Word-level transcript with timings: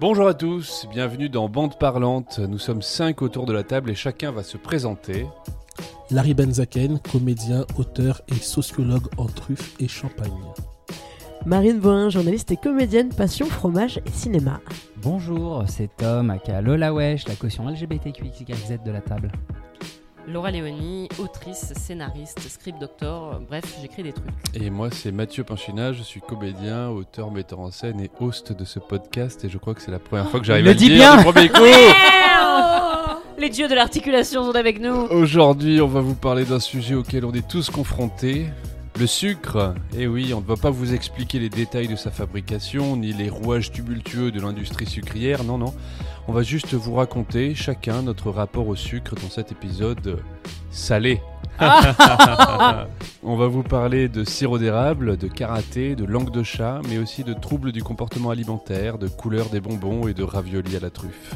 Bonjour 0.00 0.26
à 0.26 0.34
tous, 0.34 0.88
bienvenue 0.90 1.28
dans 1.28 1.48
Bande 1.48 1.78
Parlante. 1.78 2.40
Nous 2.40 2.58
sommes 2.58 2.82
cinq 2.82 3.22
autour 3.22 3.46
de 3.46 3.52
la 3.52 3.62
table 3.62 3.90
et 3.90 3.94
chacun 3.94 4.32
va 4.32 4.42
se 4.42 4.56
présenter. 4.56 5.24
Larry 6.10 6.34
Benzaken, 6.34 6.98
comédien, 6.98 7.64
auteur 7.78 8.20
et 8.26 8.34
sociologue 8.34 9.06
en 9.18 9.26
truffes 9.26 9.76
et 9.78 9.86
champagne. 9.86 10.32
Marine 11.46 11.78
Boin, 11.78 12.08
journaliste 12.08 12.50
et 12.50 12.56
comédienne, 12.56 13.10
passion 13.10 13.46
fromage 13.46 14.00
et 14.04 14.10
cinéma. 14.10 14.60
Bonjour, 14.96 15.62
c'est 15.68 15.90
Tom, 15.96 16.30
aka 16.30 16.60
Lola 16.60 16.92
Wesh, 16.92 17.28
la 17.28 17.36
caution 17.36 17.68
LGBTQXYZ 17.68 18.80
de 18.84 18.90
la 18.90 19.00
table. 19.00 19.30
Laura 20.26 20.50
Léonie, 20.50 21.08
autrice, 21.18 21.74
scénariste, 21.76 22.40
script 22.48 22.80
doctor, 22.80 23.40
bref, 23.46 23.64
j'écris 23.82 24.02
des 24.02 24.12
trucs. 24.12 24.26
Et 24.54 24.70
moi 24.70 24.88
c'est 24.90 25.12
Mathieu 25.12 25.44
Pinchina, 25.44 25.92
je 25.92 26.02
suis 26.02 26.20
comédien, 26.20 26.88
auteur, 26.88 27.30
metteur 27.30 27.60
en 27.60 27.70
scène 27.70 28.00
et 28.00 28.10
host 28.20 28.52
de 28.52 28.64
ce 28.64 28.78
podcast 28.78 29.44
et 29.44 29.50
je 29.50 29.58
crois 29.58 29.74
que 29.74 29.82
c'est 29.82 29.90
la 29.90 29.98
première 29.98 30.30
fois 30.30 30.40
que 30.40 30.46
j'arrive 30.46 30.66
à 30.66 30.70
le 30.70 30.74
dire 30.74 30.88
bien 30.88 31.16
du 31.18 31.24
premier 31.24 31.48
coup. 31.48 31.60
Les 33.38 33.50
dieux 33.50 33.68
de 33.68 33.74
l'articulation 33.74 34.44
sont 34.44 34.56
avec 34.56 34.80
nous. 34.80 34.94
Aujourd'hui 35.10 35.82
on 35.82 35.88
va 35.88 36.00
vous 36.00 36.14
parler 36.14 36.44
d'un 36.44 36.60
sujet 36.60 36.94
auquel 36.94 37.26
on 37.26 37.32
est 37.32 37.46
tous 37.46 37.68
confrontés. 37.68 38.46
Le 38.96 39.08
sucre, 39.08 39.74
eh 39.98 40.06
oui, 40.06 40.32
on 40.34 40.40
ne 40.40 40.46
va 40.46 40.54
pas 40.54 40.70
vous 40.70 40.94
expliquer 40.94 41.40
les 41.40 41.48
détails 41.48 41.88
de 41.88 41.96
sa 41.96 42.12
fabrication, 42.12 42.96
ni 42.96 43.12
les 43.12 43.28
rouages 43.28 43.72
tumultueux 43.72 44.30
de 44.30 44.40
l'industrie 44.40 44.86
sucrière, 44.86 45.42
non, 45.42 45.58
non. 45.58 45.74
On 46.28 46.32
va 46.32 46.42
juste 46.42 46.74
vous 46.74 46.94
raconter 46.94 47.56
chacun 47.56 48.02
notre 48.02 48.30
rapport 48.30 48.68
au 48.68 48.76
sucre 48.76 49.16
dans 49.16 49.30
cet 49.30 49.50
épisode 49.50 50.22
salé. 50.70 51.20
On 53.24 53.36
va 53.36 53.48
vous 53.48 53.64
parler 53.64 54.08
de 54.08 54.22
sirop 54.22 54.58
d'érable, 54.58 55.16
de 55.16 55.26
karaté, 55.26 55.96
de 55.96 56.04
langue 56.04 56.30
de 56.30 56.44
chat, 56.44 56.80
mais 56.88 56.98
aussi 56.98 57.24
de 57.24 57.34
troubles 57.34 57.72
du 57.72 57.82
comportement 57.82 58.30
alimentaire, 58.30 58.98
de 58.98 59.08
couleur 59.08 59.48
des 59.48 59.60
bonbons 59.60 60.06
et 60.06 60.14
de 60.14 60.22
raviolis 60.22 60.76
à 60.76 60.80
la 60.80 60.90
truffe. 60.90 61.34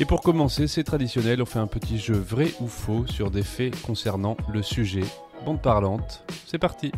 Et 0.00 0.06
pour 0.06 0.22
commencer, 0.22 0.66
c'est 0.66 0.82
traditionnel, 0.82 1.42
on 1.42 1.44
fait 1.44 1.58
un 1.58 1.66
petit 1.66 1.98
jeu 1.98 2.14
vrai 2.14 2.54
ou 2.62 2.68
faux 2.68 3.06
sur 3.06 3.30
des 3.30 3.42
faits 3.42 3.78
concernant 3.82 4.34
le 4.50 4.62
sujet. 4.62 5.04
Bande 5.44 5.60
parlante, 5.60 6.24
c'est 6.46 6.58
parti 6.58 6.90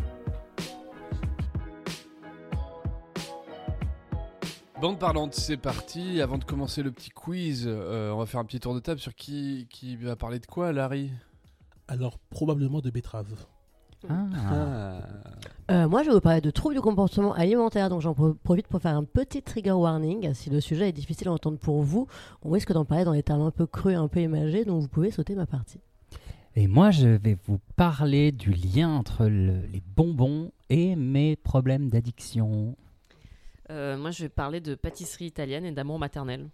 Bande 4.79 4.97
parlante, 4.97 5.33
c'est 5.33 5.57
parti. 5.57 6.21
Avant 6.21 6.37
de 6.37 6.45
commencer 6.45 6.81
le 6.81 6.93
petit 6.93 7.09
quiz, 7.09 7.65
euh, 7.67 8.11
on 8.11 8.19
va 8.19 8.25
faire 8.25 8.39
un 8.39 8.45
petit 8.45 8.61
tour 8.61 8.73
de 8.73 8.79
table 8.79 9.01
sur 9.01 9.13
qui, 9.13 9.67
qui 9.69 9.97
va 9.97 10.15
parler 10.15 10.39
de 10.39 10.45
quoi, 10.45 10.71
Larry? 10.71 11.11
Alors, 11.89 12.17
probablement 12.29 12.79
de 12.79 12.89
betterave. 12.89 13.35
Ah. 14.09 14.99
Euh, 15.71 15.87
moi, 15.87 16.03
je 16.03 16.09
vais 16.09 16.13
vous 16.13 16.21
parler 16.21 16.41
de 16.41 16.51
troubles 16.51 16.75
du 16.75 16.81
comportement 16.81 17.33
alimentaire, 17.33 17.89
donc 17.89 18.01
j'en 18.01 18.13
pro- 18.13 18.33
profite 18.33 18.67
pour 18.67 18.81
faire 18.81 18.95
un 18.97 19.03
petit 19.05 19.41
trigger 19.41 19.71
warning. 19.71 20.33
Si 20.33 20.49
le 20.49 20.59
sujet 20.59 20.89
est 20.89 20.93
difficile 20.93 21.29
à 21.29 21.31
entendre 21.31 21.57
pour 21.57 21.81
vous, 21.83 22.07
on 22.41 22.49
risque 22.51 22.73
d'en 22.73 22.83
parler 22.85 23.05
dans 23.05 23.13
des 23.13 23.23
termes 23.23 23.41
un 23.41 23.51
peu 23.51 23.65
crus, 23.65 23.95
un 23.95 24.07
peu 24.09 24.19
imagés, 24.21 24.65
donc 24.65 24.81
vous 24.81 24.87
pouvez 24.89 25.09
sauter 25.11 25.35
ma 25.35 25.45
partie. 25.45 25.79
Et 26.55 26.67
moi, 26.67 26.91
je 26.91 27.07
vais 27.07 27.37
vous 27.45 27.59
parler 27.77 28.31
du 28.31 28.51
lien 28.51 28.89
entre 28.89 29.25
le- 29.25 29.61
les 29.71 29.81
bonbons 29.95 30.51
et 30.69 30.95
mes 30.95 31.35
problèmes 31.37 31.89
d'addiction. 31.89 32.75
Euh, 33.71 33.97
moi, 33.97 34.11
je 34.11 34.23
vais 34.23 34.29
parler 34.29 34.59
de 34.59 34.75
pâtisserie 34.75 35.25
italienne 35.25 35.65
et 35.65 35.71
d'amour 35.71 35.97
maternel. 35.97 36.49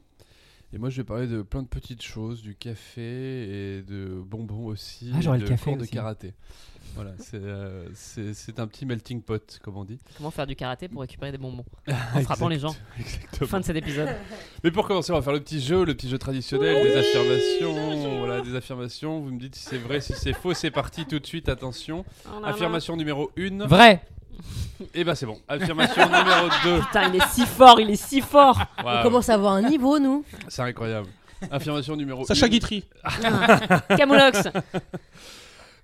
Et 0.72 0.78
moi, 0.78 0.90
je 0.92 0.98
vais 0.98 1.04
parler 1.04 1.26
de 1.26 1.42
plein 1.42 1.64
de 1.64 1.68
petites 1.68 2.04
choses, 2.04 2.44
du 2.44 2.54
café 2.54 3.02
et 3.02 3.82
de 3.82 4.22
bonbons 4.24 4.68
aussi. 4.68 5.10
Ah, 5.14 5.18
et 5.18 5.22
j'aurais 5.24 5.40
de 5.40 5.44
le 5.44 5.50
café 5.50 5.72
cours 5.72 5.78
de 5.78 5.82
aussi. 5.82 5.92
karaté. 5.92 6.34
Voilà, 6.96 7.12
c'est 7.20 7.36
euh, 7.42 7.86
c'est- 7.94 8.60
un 8.60 8.68
petit 8.68 8.86
melting 8.86 9.22
pot, 9.22 9.60
comme 9.64 9.78
on 9.78 9.86
dit. 9.86 10.00
Comment 10.18 10.32
faire 10.32 10.48
du 10.48 10.56
karaté 10.56 10.88
pour 10.90 11.02
récupérer 11.02 11.32
des 11.32 11.38
bonbons 11.38 11.64
En 12.16 12.22
frappant 12.22 12.48
les 12.50 12.60
gens. 12.60 12.76
Exactement. 13.00 13.48
Fin 13.48 13.60
de 13.60 13.66
cet 13.66 13.76
épisode. 13.78 14.10
Mais 14.64 14.72
pour 14.72 14.88
commencer, 14.88 15.12
on 15.12 15.16
va 15.16 15.22
faire 15.22 15.34
le 15.34 15.40
petit 15.40 15.62
jeu, 15.62 15.86
le 15.86 15.94
petit 15.96 16.10
jeu 16.10 16.18
traditionnel, 16.18 16.84
des 16.84 16.96
affirmations. 16.98 18.20
Voilà, 18.20 18.42
des 18.42 18.56
affirmations. 18.56 19.20
Vous 19.22 19.32
me 19.32 19.40
dites 19.40 19.56
si 19.56 19.64
c'est 19.66 19.78
vrai, 19.78 20.02
si 20.02 20.14
c'est 20.14 20.34
faux. 20.34 20.54
C'est 20.54 20.72
parti 20.72 21.06
tout 21.06 21.20
de 21.20 21.26
suite, 21.26 21.48
attention. 21.48 22.04
Oh 22.26 22.36
là 22.36 22.42
là. 22.42 22.48
Affirmation 22.50 22.98
numéro 22.98 23.32
1. 23.38 23.66
Vrai 23.68 24.02
Et 24.94 25.04
ben 25.04 25.16
c'est 25.16 25.26
bon. 25.26 25.40
Affirmation 25.48 26.06
numéro 26.06 26.50
2. 26.64 26.80
Putain, 26.82 27.10
il 27.14 27.16
est 27.22 27.28
si 27.30 27.46
fort, 27.46 27.80
il 27.80 27.90
est 27.92 27.96
si 27.96 28.20
fort. 28.22 28.60
On 28.84 29.04
commence 29.04 29.30
à 29.30 29.36
avoir 29.36 29.54
un 29.54 29.62
niveau, 29.62 30.00
nous. 30.00 30.26
C'est 30.50 30.64
incroyable. 30.64 31.08
Affirmation 31.52 31.96
numéro 31.96 32.26
Sacha 32.26 32.48
1. 32.48 32.50
Guitry. 32.50 32.84
Camoulox. 33.98 34.44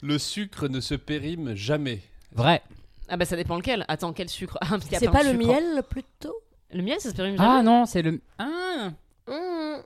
Le 0.05 0.17
sucre 0.19 0.67
ne 0.67 0.79
se 0.79 0.93
périme 0.95 1.55
jamais. 1.55 2.01
Vrai 2.33 2.61
Ah 3.09 3.17
bah 3.17 3.25
ça 3.25 3.35
dépend 3.35 3.55
lequel. 3.57 3.85
Attends, 3.87 4.13
quel 4.13 4.29
sucre? 4.29 4.57
Ah, 4.61 4.67
parce 4.69 4.83
qu'il 4.83 4.93
y 4.93 4.95
a 4.95 4.99
C'est 4.99 5.07
plein 5.07 5.19
pas 5.19 5.23
de 5.25 5.31
le 5.31 5.39
sucres. 5.41 5.47
miel, 5.53 5.83
plutôt? 5.89 6.35
Le 6.71 6.81
miel, 6.83 6.99
ça 6.99 7.09
se 7.09 7.15
périme 7.15 7.35
Ah 7.39 7.43
jamais 7.43 7.63
non, 7.63 7.85
c'est 7.85 8.01
le... 8.01 8.21
Ah, 8.37 8.91
Mmh. 9.27 9.81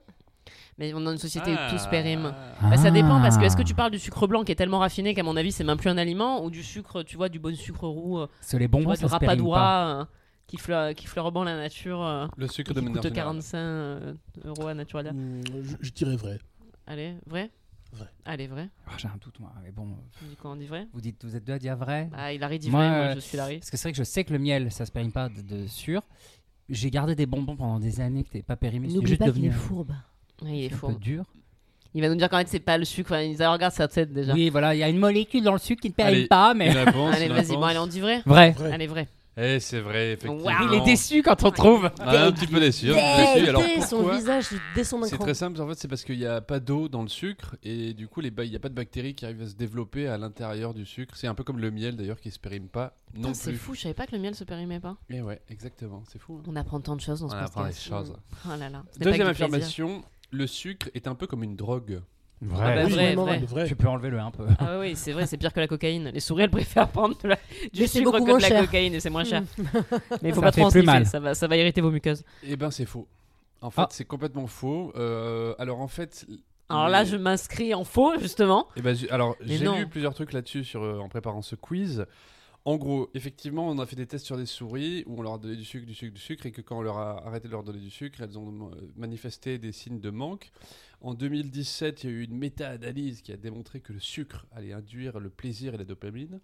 Mais 0.78 0.94
on 0.94 1.00
est 1.00 1.03
dans 1.06 1.12
une 1.12 1.18
société 1.18 1.52
où 1.53 1.56
tout 1.69 1.78
se 1.78 1.85
Ah. 1.85 1.90
périme. 1.90 2.34
Bah, 2.62 2.75
ça 2.78 2.91
dépend 2.91 3.22
parce 3.22 3.38
que 3.38 3.44
est-ce 3.44 3.56
que 3.56 3.62
tu 3.63 3.72
Ah. 3.74 3.78
parles 3.78 3.91
du 3.91 4.00
sucre 4.00 4.28
blanc 4.28 4.44
qui 4.44 4.52
est 4.52 4.56
tellement 4.56 4.80
raffiné 4.80 5.13
qu'à 5.13 5.24
mon 5.24 5.38
avis 5.38 5.52
c'est 5.53 5.63
même 5.63 5.78
plus 5.78 5.90
un 5.90 5.97
aliment 5.97 6.44
ou 6.44 6.50
du 6.50 6.63
sucre, 6.63 7.03
tu 7.03 7.16
vois, 7.18 7.30
du 7.30 7.40
bon 7.40 7.56
sucre 7.56 7.88
roux, 7.88 8.19
euh, 8.19 8.28
que 8.50 8.57
les 8.57 8.66
tu 8.66 8.68
bonbons, 8.69 8.84
vois, 8.86 8.96
du 8.96 9.01
ça 9.01 9.07
se 9.07 9.12
périme 9.18 9.28
pas. 9.28 9.31
rapadura 9.31 9.88
euh, 10.01 10.06
qui 10.47 10.57
fleur 10.57 10.94
qui 10.96 11.07
fleure 11.07 11.31
bon 11.31 11.44
la 11.44 11.56
nature, 11.56 12.01
euh, 12.03 12.28
Le 12.38 12.47
sucre 12.47 12.69
qui 12.72 12.75
de 12.75 12.81
manière 12.81 13.01
coûte 13.01 13.09
générale. 13.09 13.28
45 13.36 13.57
euh, 13.57 14.13
euros 14.46 14.68
à 14.68 14.74
Naturalia. 14.74 15.13
Mmh, 15.13 15.41
je, 15.63 15.75
je 15.81 15.91
dirais 15.91 16.16
vrai. 16.18 16.40
Allez, 16.88 17.13
vrai? 17.28 17.50
Vrai. 17.92 18.08
Allez, 18.26 18.48
vrai. 18.48 18.70
Ah, 18.88 18.92
J'ai 18.98 19.08
un 19.08 19.18
doute, 19.20 19.40
moi. 19.40 19.52
Mais 19.64 19.72
bon, 19.72 19.88
dis 20.22 20.36
quoi, 20.36 20.52
on 20.52 20.56
dit 20.56 20.68
vrai? 20.68 20.88
Vous, 20.94 21.02
dites, 21.02 21.24
vous 21.26 21.36
êtes 21.36 21.44
deux 21.44 21.54
à 21.54 21.60
dire 21.60 21.76
vrai? 21.76 22.10
Ah, 22.14 22.32
il 22.34 22.44
a 22.44 22.58
dit 22.58 22.70
Moi, 22.70 22.80
vrai, 22.88 22.90
moi 22.90 23.06
euh, 23.08 23.16
je 23.16 23.20
suis 23.20 23.38
Larry. 23.38 23.60
Parce 23.60 23.72
que 23.72 23.78
c'est 23.78 23.84
vrai 23.84 23.92
que 23.94 23.98
je 23.98 24.04
sais 24.04 24.24
que 24.24 24.32
le 24.34 24.40
miel, 24.40 24.72
ça 24.72 24.86
se 24.86 24.92
périme 24.92 25.12
pas 25.12 25.30
de, 25.30 25.42
de 25.42 25.68
sûr. 25.68 26.02
J'ai 26.70 26.92
gardé 26.92 27.16
des 27.16 27.26
bonbons 27.26 27.56
pendant 27.56 27.80
des 27.80 28.00
années 28.00 28.24
qui 28.24 28.30
n'étaient 28.36 28.46
pas 28.46 28.56
périmés. 28.56 28.90
C'est 28.90 28.96
N'oublie 28.96 29.10
juste 29.10 29.20
pas 29.20 29.26
qu'il 29.26 29.34
devenu 29.34 29.48
est 29.48 29.52
un- 29.52 29.58
fourbe. 29.58 29.96
Il 30.44 30.64
est 30.66 30.74
un 30.74 30.78
faux. 30.78 30.90
peu 30.90 30.96
dur. 30.96 31.26
Il 31.96 32.02
va 32.02 32.10
nous 32.10 32.16
dire 32.16 32.30
qu'en 32.30 32.38
fait 32.38 32.48
c'est 32.48 32.60
pas 32.60 32.78
le 32.78 32.86
sucre. 32.86 33.12
Enfin, 33.12 33.22
ils 33.22 33.44
regarde 33.44 33.74
sa 33.74 33.88
tête 33.88 34.14
déjà. 34.14 34.34
Oui, 34.34 34.50
voilà, 34.52 34.76
il 34.76 34.78
y 34.78 34.84
a 34.84 34.90
une 34.90 35.00
molécule 35.00 35.44
dans 35.44 35.54
le 35.54 35.58
sucre 35.60 35.82
qui 35.82 35.90
ne 35.90 35.94
périme 35.94 36.14
Allez, 36.18 36.28
pas, 36.28 36.54
mais... 36.54 36.70
Allez, 36.78 36.86
vas-y, 37.28 37.40
réponse. 37.40 37.48
bon, 37.48 37.64
allez, 37.64 37.80
on 37.80 37.88
dit 37.88 38.00
vrai 38.00 38.22
Vrai. 38.28 38.52
Vrai. 38.52 38.72
Allez, 38.72 38.86
vrai. 38.86 39.08
Eh, 39.42 39.60
c'est 39.60 39.80
vrai, 39.80 40.14
effectivement. 40.14 40.50
Il 40.70 40.74
est 40.76 40.86
déçu 40.86 41.22
quand 41.24 41.44
on 41.44 41.52
trouve. 41.52 41.90
Ah, 42.00 42.26
un 42.26 42.32
petit 42.32 42.48
peu 42.48 42.60
déçu. 42.60 42.88
peu 42.88 42.94
déçu. 42.94 43.48
Alors 43.50 43.64
son 43.88 44.08
visage, 44.10 44.48
il 44.52 44.60
descend 44.76 45.02
d'un 45.02 45.08
C'est 45.08 45.18
très 45.18 45.34
simple, 45.34 45.62
en 45.62 45.68
fait, 45.68 45.76
c'est 45.76 45.88
parce 45.88 46.04
qu'il 46.04 46.18
n'y 46.18 46.26
a 46.26 46.42
pas 46.42 46.60
d'eau 46.60 46.90
dans 46.90 47.02
le 47.02 47.08
sucre 47.08 47.56
et 47.64 47.94
du 47.94 48.08
coup, 48.08 48.20
les 48.22 48.32
ba- 48.32 48.44
il 48.44 48.50
n'y 48.50 48.56
a 48.56 48.60
pas 48.60 48.70
de 48.70 48.74
bactéries 48.74 49.16
qui 49.16 49.26
arrivent 49.26 49.42
à 49.44 49.48
se 49.48 49.56
développer 49.56 50.08
à 50.08 50.18
l'intérieur 50.18 50.74
du 50.74 50.86
sucre. 50.86 51.16
C'est 51.16 51.28
un 51.28 51.36
peu 51.36 51.44
comme 51.44 51.60
le 51.60 51.72
miel 51.72 51.96
d'ailleurs 51.96 52.20
qui 52.20 52.32
se 52.32 52.40
périme 52.40 52.68
pas 52.68 52.96
non 53.16 53.34
C'est 53.34 53.54
fou, 53.54 53.74
je 53.74 53.82
savais 53.82 53.94
pas 53.94 54.06
que 54.08 54.16
le 54.16 54.22
miel 54.22 54.36
se 54.36 54.44
périmait 54.44 54.80
pas. 54.80 54.98
Et 55.10 55.22
ouais, 55.22 55.42
exactement, 55.50 56.04
c'est 56.12 56.20
fou. 56.20 56.40
hein. 56.40 56.44
On 56.48 56.56
apprend 56.56 56.80
tant 56.82 56.96
de 56.96 57.02
choses 57.02 57.22
dans 57.22 57.30
ce 57.30 57.36
On 57.36 57.38
apprend 57.38 57.66
des 57.66 57.74
choses. 57.74 58.14
Oh 58.46 58.50
là 58.60 58.70
là. 58.70 58.84
Deuxième 59.00 59.28
affirmation, 59.28 60.04
le 60.32 60.48
sucre 60.48 60.90
est 60.94 61.08
un 61.08 61.16
peu 61.16 61.28
comme 61.28 61.44
une 61.44 61.56
drogue. 61.56 62.02
Ah 62.42 62.46
bah, 62.48 62.56
Vrai. 62.56 62.86
Oui, 62.86 62.92
vrai, 62.94 63.16
vrai. 63.16 63.38
Vrai. 63.40 63.68
Tu 63.68 63.76
peux 63.76 63.88
enlever 63.88 64.10
le 64.10 64.20
un 64.20 64.32
peu. 64.32 64.46
Ah 64.60 64.80
oui, 64.80 64.96
c'est 64.96 65.12
vrai, 65.12 65.26
c'est 65.28 65.38
pire 65.38 65.52
que 65.52 65.60
la 65.60 65.68
cocaïne. 65.68 66.10
Les 66.14 66.20
souris, 66.22 66.44
elles 66.44 66.50
préfèrent 66.50 66.88
prendre 66.92 67.18
de 67.22 67.28
la- 67.28 67.38
du 67.74 67.86
sucre 67.88 68.12
que 68.20 68.26
de 68.38 68.42
la 68.42 68.48
cher. 68.48 68.62
cocaïne 68.66 68.94
et 68.94 69.00
c'est 69.02 69.10
moins 69.10 69.24
cher. 69.26 69.44
Mais 70.22 70.30
il 70.30 70.34
faut 70.34 70.40
Ça 70.42 70.48
pas 70.48 70.52
trop 70.52 70.66
en 70.68 70.72
plus 70.72 70.84
mal. 70.84 71.06
ça 71.06 71.20
va, 71.20 71.36
ça 71.36 71.48
va 71.48 71.58
irriter 71.58 71.82
vos 71.82 71.92
muqueuses. 71.92 72.24
Eh 72.44 72.56
ben, 72.56 72.72
c'est 72.72 72.86
faux. 72.86 73.08
En 73.62 73.70
fait, 73.72 73.82
Ah. 73.82 73.88
c'est 73.92 74.06
complètement 74.06 74.48
faux. 74.48 74.94
Euh, 74.96 75.54
alors, 75.60 75.82
en 75.82 75.90
fait. 75.90 76.26
Alors 76.70 76.86
les- 76.86 76.92
là, 76.94 77.04
je 77.04 77.18
m'inscris 77.18 77.74
en 77.74 77.84
faux, 77.84 78.18
justement. 78.20 78.68
Eh 78.78 78.82
ben, 78.82 78.96
j'ai- 78.96 79.10
alors, 79.12 79.36
j'ai 79.42 79.58
lu 79.58 79.88
plusieurs 79.88 80.14
trucs 80.14 80.32
là-dessus 80.32 80.64
sur, 80.64 80.82
euh, 80.84 81.00
en 81.00 81.10
préparant 81.10 81.42
ce 81.42 81.56
quiz. 81.56 82.06
En 82.66 82.76
gros, 82.78 83.10
effectivement, 83.16 83.68
on 83.68 83.80
a 83.80 83.86
fait 83.86 83.96
des 83.96 84.06
tests 84.06 84.26
sur 84.26 84.38
des 84.38 84.46
souris 84.46 85.04
où 85.08 85.18
on 85.20 85.22
leur 85.24 85.34
a 85.36 85.38
donné 85.40 85.56
du 85.56 85.64
sucre, 85.66 85.86
du 85.88 85.94
sucre, 85.96 86.14
du 86.14 86.20
sucre, 86.22 86.46
et 86.46 86.52
que 86.52 86.62
quand 86.62 86.78
on 86.78 86.82
leur 86.82 86.98
a 86.98 87.26
arrêté 87.26 87.48
de 87.48 87.54
leur 87.54 87.64
donner 87.64 87.80
du 87.80 87.90
sucre, 87.90 88.20
elles 88.22 88.38
ont 88.38 88.70
euh, 88.74 88.76
manifesté 88.98 89.58
des 89.58 89.72
signes 89.72 90.00
de 90.00 90.10
manque. 90.10 90.52
En 91.02 91.14
2017, 91.14 92.04
il 92.04 92.10
y 92.10 92.14
a 92.14 92.16
eu 92.18 92.24
une 92.24 92.38
méta-analyse 92.38 93.22
qui 93.22 93.32
a 93.32 93.38
démontré 93.38 93.80
que 93.80 93.94
le 93.94 94.02
sucre 94.02 94.46
allait 94.52 94.74
induire 94.74 95.20
le 95.20 95.30
plaisir 95.30 95.74
et 95.74 95.78
la 95.78 95.86
dopamine. 95.86 96.42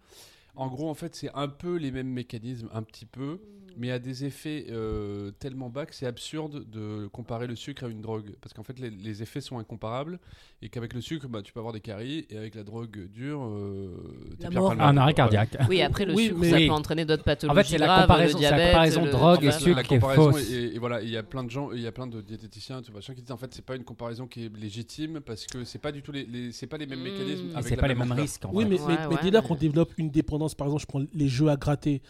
En 0.56 0.68
gros, 0.68 0.90
en 0.90 0.94
fait, 0.94 1.16
c'est 1.16 1.30
un 1.34 1.48
peu 1.48 1.76
les 1.78 1.92
mêmes 1.92 2.10
mécanismes, 2.10 2.70
un 2.74 2.84
petit 2.84 3.06
peu, 3.06 3.40
mais 3.78 3.92
à 3.92 4.00
des 4.00 4.24
effets 4.24 4.68
euh, 4.70 5.32
tellement 5.32 5.70
bas 5.70 5.86
que 5.86 5.94
c'est 5.94 6.06
absurde 6.06 6.64
de 6.70 7.08
comparer 7.08 7.46
le 7.46 7.58
sucre 7.58 7.84
à 7.84 7.90
une 7.90 8.00
drogue. 8.00 8.34
Parce 8.40 8.54
qu'en 8.54 8.64
fait, 8.64 8.80
les, 8.80 8.90
les 8.90 9.22
effets 9.22 9.42
sont 9.42 9.58
incomparables, 9.60 10.18
et 10.62 10.70
qu'avec 10.70 10.94
le 10.94 11.02
sucre, 11.02 11.28
bah, 11.28 11.42
tu 11.42 11.52
peux 11.52 11.60
avoir 11.60 11.74
des 11.74 11.82
caries, 11.82 12.26
et 12.30 12.38
avec 12.38 12.56
la 12.56 12.64
drogue 12.64 13.10
dure, 13.12 13.44
euh, 13.44 13.90
t'es 14.38 14.44
La 14.46 14.50
Pierre 14.50 14.62
mort. 14.62 14.70
Palmade, 14.70 14.96
Un 14.96 14.98
arrêt 14.98 15.14
cardiaque. 15.14 15.58
Oui, 15.68 15.82
après, 15.82 16.06
le 16.06 16.14
Oui, 16.16 16.28
sucre, 16.28 16.38
mais- 16.40 16.50
ça 16.52 16.58
peut 16.58 16.70
entraîner 16.72 17.04
d'autres 17.04 17.26
pathologies. 17.26 17.60
En 17.60 17.64
fait, 17.64 17.70
c'est 17.70 17.78
la 17.78 18.02
comparaison- 18.02 18.38
c'est 18.38 18.44
la 18.44 18.50
diabète, 18.50 18.68
comparaison 18.72 19.04
le- 19.06 19.12
drogue 19.12 19.44
et 19.44 19.52
sucre. 19.52 19.76
la 19.76 19.84
qui 19.84 19.94
est 19.96 20.00
fausse. 20.00 20.52
et, 20.52 20.76
et 20.76 20.80
voilà 20.80 21.02
il 21.02 21.10
y 21.10 21.18
a 21.18 21.24
plein 21.24 21.44
de 21.44 21.50
gens 21.50 21.72
il 21.74 21.82
y 21.82 21.88
a 21.88 21.92
plein 21.92 22.08
de 22.08 22.22
diététiciens 22.22 22.82
tu 22.82 22.92
vois, 22.92 23.00
machin 23.00 23.14
qui 23.14 23.22
disent 23.22 23.32
en 23.32 23.38
fait 23.38 23.54
c'est 23.54 23.66
pas 23.66 23.76
une 23.76 23.84
comparaison 23.84 24.26
qui 24.28 24.46
est 24.46 24.56
légitime 24.58 25.20
parce 25.20 25.46
que 25.48 25.64
c'est 25.66 25.80
pas 25.80 25.92
du 25.92 26.02
tout 26.02 26.12
les, 26.14 26.24
les- 26.26 26.52
c'est 26.54 26.68
pas 26.68 26.78
les 26.78 26.86
mêmes 26.86 27.00
Mmh. 27.00 27.04
mécanismes 27.04 27.46
c'est 27.62 27.76
pas 27.76 27.88
les 27.90 27.96
même 27.96 28.08
mêmes 28.08 28.18
risques. 28.20 28.44
Oui, 28.54 28.66
mais, 28.66 28.78
lors 28.78 28.88
mais- 28.88 29.48
qu'on 29.48 29.56
développe 29.56 29.92
une 29.98 30.10
dépendance, 30.10 30.45
par 30.54 30.68
exemple, 30.68 30.82
je 30.82 30.88
prends 30.88 31.02
les 31.14 31.28
jeux 31.28 31.48
à 31.50 31.56
gratter, 31.56 32.02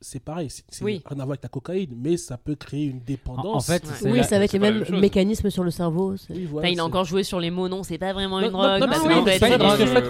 c'est 0.00 0.20
pareil, 0.22 0.48
c'est 0.50 0.84
Oui. 0.84 1.02
rien 1.06 1.18
à 1.18 1.24
voir 1.24 1.30
avec 1.30 1.42
la 1.42 1.48
cocaïne, 1.48 1.92
mais 1.96 2.16
ça 2.16 2.36
peut 2.36 2.54
créer 2.54 2.84
une 2.84 3.00
dépendance. 3.00 3.46
En- 3.46 3.56
en 3.56 3.60
fait, 3.60 3.82
Ouais. 3.84 4.10
Oui, 4.12 4.18
la- 4.18 4.22
c'est 4.22 4.36
avec 4.36 4.50
c'est 4.52 4.58
les 4.58 4.70
mêmes 4.70 4.84
mécanismes 5.00 5.50
sur 5.50 5.64
le 5.64 5.72
cerveau. 5.72 6.14
Enfin, 6.54 6.68
il 6.68 6.78
a 6.78 6.84
encore 6.84 7.04
joué 7.04 7.24
sur 7.24 7.40
les 7.40 7.50
mots, 7.50 7.68
non, 7.68 7.82
c'est 7.82 7.98
pas 7.98 8.12
vraiment 8.12 8.38
une 8.38 8.50
drogue. 8.50 8.84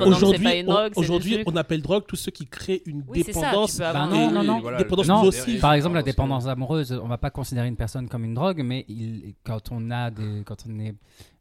Aujourd'hui, 0.07 0.65
aujourd'hui, 0.97 1.39
on 1.47 1.57
appelle 1.57 1.83
drogue 1.83 2.05
tout 2.07 2.17
ce 2.17 2.31
qui 2.31 2.47
crée 2.47 2.83
une 2.87 3.03
Oui, 3.09 3.21
ça, 3.21 3.33
dépendance. 3.33 3.79
Bah 3.79 4.07
non, 4.11 4.31
non, 4.31 4.43
non. 4.43 4.61
voilà, 4.61 4.79
Dépendance 4.79 5.07
Non, 5.09 5.23
aussi. 5.23 5.57
par 5.59 5.73
exemple, 5.75 5.95
la 5.97 6.03
dépendance 6.03 6.47
amoureuse, 6.47 6.93
on 7.03 7.09
va 7.09 7.19
pas 7.19 7.31
considérer 7.31 7.69
une 7.69 7.77
personne 7.77 8.09
comme 8.09 8.25
une 8.25 8.35
drogue, 8.35 8.63
mais 8.65 8.85
il, 8.89 9.35
quand 9.45 9.71
on 9.73 9.91
a 9.91 10.11
des, 10.11 10.43
quand 10.45 10.65
on 10.69 10.79
est, 10.81 10.95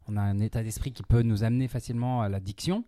on 0.08 0.16
a 0.16 0.22
un 0.22 0.38
état 0.40 0.62
d'esprit 0.62 0.92
qui 0.92 1.02
peut 1.02 1.22
nous 1.22 1.44
amener 1.44 1.68
facilement 1.68 2.22
à 2.22 2.28
l'addiction, 2.28 2.84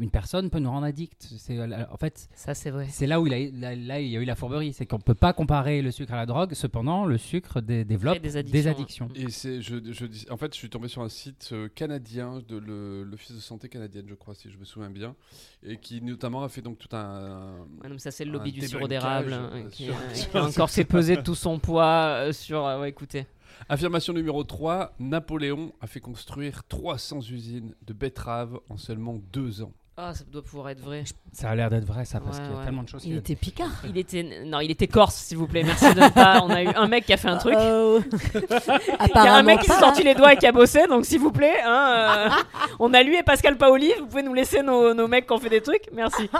une 0.00 0.10
personne 0.10 0.50
peut 0.50 0.58
nous 0.58 0.70
rendre 0.70 0.86
addict. 0.86 1.28
C'est, 1.38 1.58
en 1.60 1.96
fait, 1.96 2.28
Ça, 2.34 2.54
c'est 2.54 2.70
vrai. 2.70 2.86
c'est 2.90 3.06
là 3.06 3.20
où 3.20 3.26
il, 3.26 3.34
a, 3.34 3.38
là, 3.52 3.76
là, 3.76 4.00
il 4.00 4.08
y 4.08 4.16
a 4.16 4.20
eu 4.20 4.24
la 4.24 4.34
fourberie, 4.34 4.72
c'est 4.72 4.86
qu'on 4.86 4.98
peut 4.98 5.14
pas 5.14 5.32
comparer 5.32 5.82
le 5.82 5.90
sucre 5.90 6.12
à 6.12 6.16
la 6.16 6.26
drogue. 6.26 6.54
Cependant, 6.54 7.04
le 7.04 7.18
sucre 7.18 7.60
dé- 7.60 7.84
développe 7.84 8.14
des 8.20 8.30
des 8.42 8.66
addictions, 8.66 9.06
addictions. 9.06 9.08
Et 9.14 9.30
c'est, 9.30 9.60
je, 9.62 9.76
je 9.92 10.06
dis- 10.06 10.26
en 10.30 10.36
fait, 10.36 10.52
je 10.54 10.58
suis 10.58 10.70
tombé 10.70 10.88
sur 10.88 11.02
un 11.02 11.08
site 11.08 11.50
euh, 11.52 11.68
canadien 11.68 12.40
de 12.48 12.56
l'Office 13.04 13.32
de 13.36 13.40
santé 13.40 13.68
canadienne, 13.68 14.06
je 14.08 14.14
crois, 14.14 14.34
si 14.34 14.50
je 14.50 14.56
me 14.58 14.64
souviens 14.64 14.90
bien, 14.90 15.14
et 15.62 15.76
qui 15.76 16.00
notamment 16.02 16.42
a 16.42 16.48
fait 16.48 16.62
donc 16.62 16.78
tout 16.78 16.94
un. 16.96 17.58
Ouais, 17.82 17.88
non, 17.88 17.90
mais 17.94 17.98
ça, 17.98 18.10
c'est 18.10 18.24
le 18.24 18.32
lobby 18.32 18.52
du 18.52 18.62
sirop 18.66 18.88
d'érable 18.88 19.32
hein, 19.32 19.50
euh, 19.54 19.68
qui, 19.70 19.84
sur- 19.84 19.94
euh, 19.94 20.14
sur- 20.14 20.30
qui 20.30 20.36
a 20.38 20.44
encore 20.44 20.70
fait 20.70 20.84
peser 20.84 21.22
tout 21.22 21.34
son 21.34 21.58
poids 21.58 21.84
euh, 22.26 22.32
sur. 22.32 22.64
euh, 22.66 22.80
ouais, 22.80 22.88
écoutez. 22.88 23.26
Affirmation 23.68 24.14
numéro 24.14 24.42
3 24.42 24.94
Napoléon 24.98 25.72
a 25.82 25.86
fait 25.86 26.00
construire 26.00 26.64
300 26.68 27.20
usines 27.30 27.74
de 27.86 27.92
betteraves 27.92 28.58
en 28.70 28.78
seulement 28.78 29.20
deux 29.32 29.60
ans. 29.62 29.72
Ah, 30.02 30.14
ça 30.14 30.24
doit 30.30 30.42
pouvoir 30.42 30.70
être 30.70 30.80
vrai. 30.80 31.04
Ça 31.32 31.50
a 31.50 31.54
l'air 31.54 31.68
d'être 31.68 31.84
vrai, 31.84 32.04
ça, 32.06 32.20
parce 32.20 32.38
Ouais, 32.38 32.42
qu'il 32.44 32.52
y 32.52 32.54
a 32.54 32.58
ouais. 32.58 32.64
tellement 32.64 32.82
de 32.84 32.88
choses. 32.88 33.04
Il 33.04 33.16
était 33.16 33.34
picard. 33.36 33.68
Il 33.86 33.98
était. 33.98 34.44
Non, 34.46 34.60
il 34.60 34.70
était 34.70 34.86
corse, 34.88 35.14
s'il 35.16 35.36
vous 35.36 35.46
plaît. 35.46 35.62
Merci 35.62 35.92
de 35.94 36.00
ne 36.00 36.08
pas. 36.08 36.40
On 36.42 36.48
a 36.50 36.62
eu 36.62 36.68
un 36.68 36.86
mec 36.88 37.04
qui 37.04 37.12
a 37.12 37.16
fait 37.18 37.28
un 37.28 37.36
truc. 37.36 37.54
Euh, 37.54 38.00
Il 38.34 39.14
y 39.14 39.18
a 39.18 39.34
un 39.34 39.42
mec 39.42 39.60
qui 39.60 39.66
s'est 39.66 39.78
sorti 39.78 40.02
les 40.02 40.14
doigts 40.14 40.32
et 40.32 40.36
qui 40.36 40.46
a 40.46 40.52
bossé, 40.52 40.86
donc 40.86 41.04
s'il 41.04 41.20
vous 41.20 41.32
plaît, 41.32 41.60
hein, 41.64 42.28
euh, 42.30 42.64
on 42.78 42.94
a 42.94 43.02
lui 43.02 43.16
et 43.16 43.22
Pascal 43.22 43.56
Paoli, 43.58 43.92
vous 44.00 44.06
pouvez 44.06 44.22
nous 44.22 44.34
laisser 44.34 44.62
nos, 44.62 44.94
nos 44.94 45.06
mecs 45.08 45.26
qui 45.26 45.32
ont 45.32 45.38
fait 45.38 45.50
des 45.50 45.60
trucs, 45.60 45.82
merci. 45.92 46.30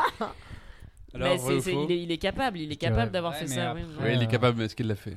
Alors, 1.12 1.28
Mais 1.48 1.56
il, 1.66 1.90
est, 1.92 2.02
il 2.02 2.12
est 2.12 2.18
capable, 2.18 2.58
il 2.58 2.64
est 2.64 2.68
Ouais, 2.70 2.76
capable 2.76 3.10
d'avoir 3.10 3.34
fait 3.34 3.46
ça. 3.48 3.70
après- 3.70 3.82
oui. 4.02 4.10
Il 4.14 4.22
est 4.22 4.26
capable, 4.28 4.58
mais 4.58 4.66
est-ce 4.66 4.76
qu'il 4.76 4.86
l'a 4.86 4.94
fait? 4.94 5.16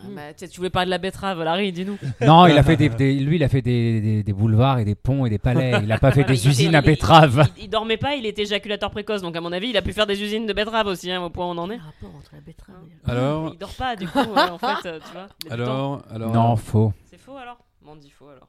Ah, 0.00 0.06
bah, 0.14 0.34
tu 0.34 0.56
voulais 0.58 0.70
parler 0.70 0.86
de 0.86 0.90
la 0.90 0.98
betterave, 0.98 1.42
Larry, 1.42 1.72
dis-nous. 1.72 1.98
Non, 2.20 2.46
il 2.46 2.56
a 2.56 2.62
fait 2.62 2.76
des, 2.76 2.88
des- 2.88 3.14
lui, 3.14 3.36
il 3.36 3.44
a 3.44 3.48
fait 3.48 3.62
des, 3.62 4.00
des- 4.00 4.22
des 4.22 4.32
boulevards 4.32 4.78
et 4.78 4.84
des 4.84 4.94
ponts 4.94 5.26
et 5.26 5.30
des 5.30 5.38
palais. 5.38 5.80
Il 5.82 5.90
a 5.92 5.98
pas 5.98 6.10
fait 6.10 6.20
Voilà, 6.22 6.34
des 6.34 6.44
il 6.44 6.48
usines 6.50 6.68
était- 6.68 6.76
à 6.76 6.80
il- 6.80 6.84
betteraves. 6.86 7.48
Il, 7.56 7.64
il 7.64 7.68
dormait 7.70 7.96
pas, 7.96 8.14
il 8.14 8.24
était 8.26 8.42
éjaculateur 8.42 8.90
précoce, 8.90 9.22
donc 9.22 9.36
à 9.36 9.40
mon 9.40 9.52
avis, 9.52 9.68
il 9.70 9.76
a 9.76 9.82
pu 9.82 9.92
faire 9.92 10.06
des 10.06 10.22
usines 10.22 10.46
de 10.46 10.52
betterave 10.52 10.86
aussi, 10.86 11.10
hein, 11.10 11.22
au 11.22 11.30
point 11.30 11.46
où 11.46 11.50
on 11.50 11.58
en 11.58 11.70
est. 11.70 11.76
rapport 11.78 12.14
entre 12.16 12.30
la 12.32 12.40
betterave 12.40 12.76
et 12.88 12.94
Ah. 13.06 13.10
Alors, 13.12 13.50
Il 13.54 13.58
dort 13.58 13.74
pas, 13.74 13.96
du 13.96 14.06
coup, 14.06 14.18
euh, 14.18 14.48
en 14.50 14.58
fait, 14.58 14.86
euh, 14.88 14.98
tu 15.04 15.12
vois. 15.12 15.28
alors, 15.50 16.02
alors. 16.10 16.32
Non, 16.32 16.56
faux. 16.56 16.92
C'est 17.10 17.18
faux 17.18 17.36
alors? 17.36 17.58
M'en 17.84 17.96
dis 17.96 18.10
faux 18.10 18.28
alors. 18.28 18.48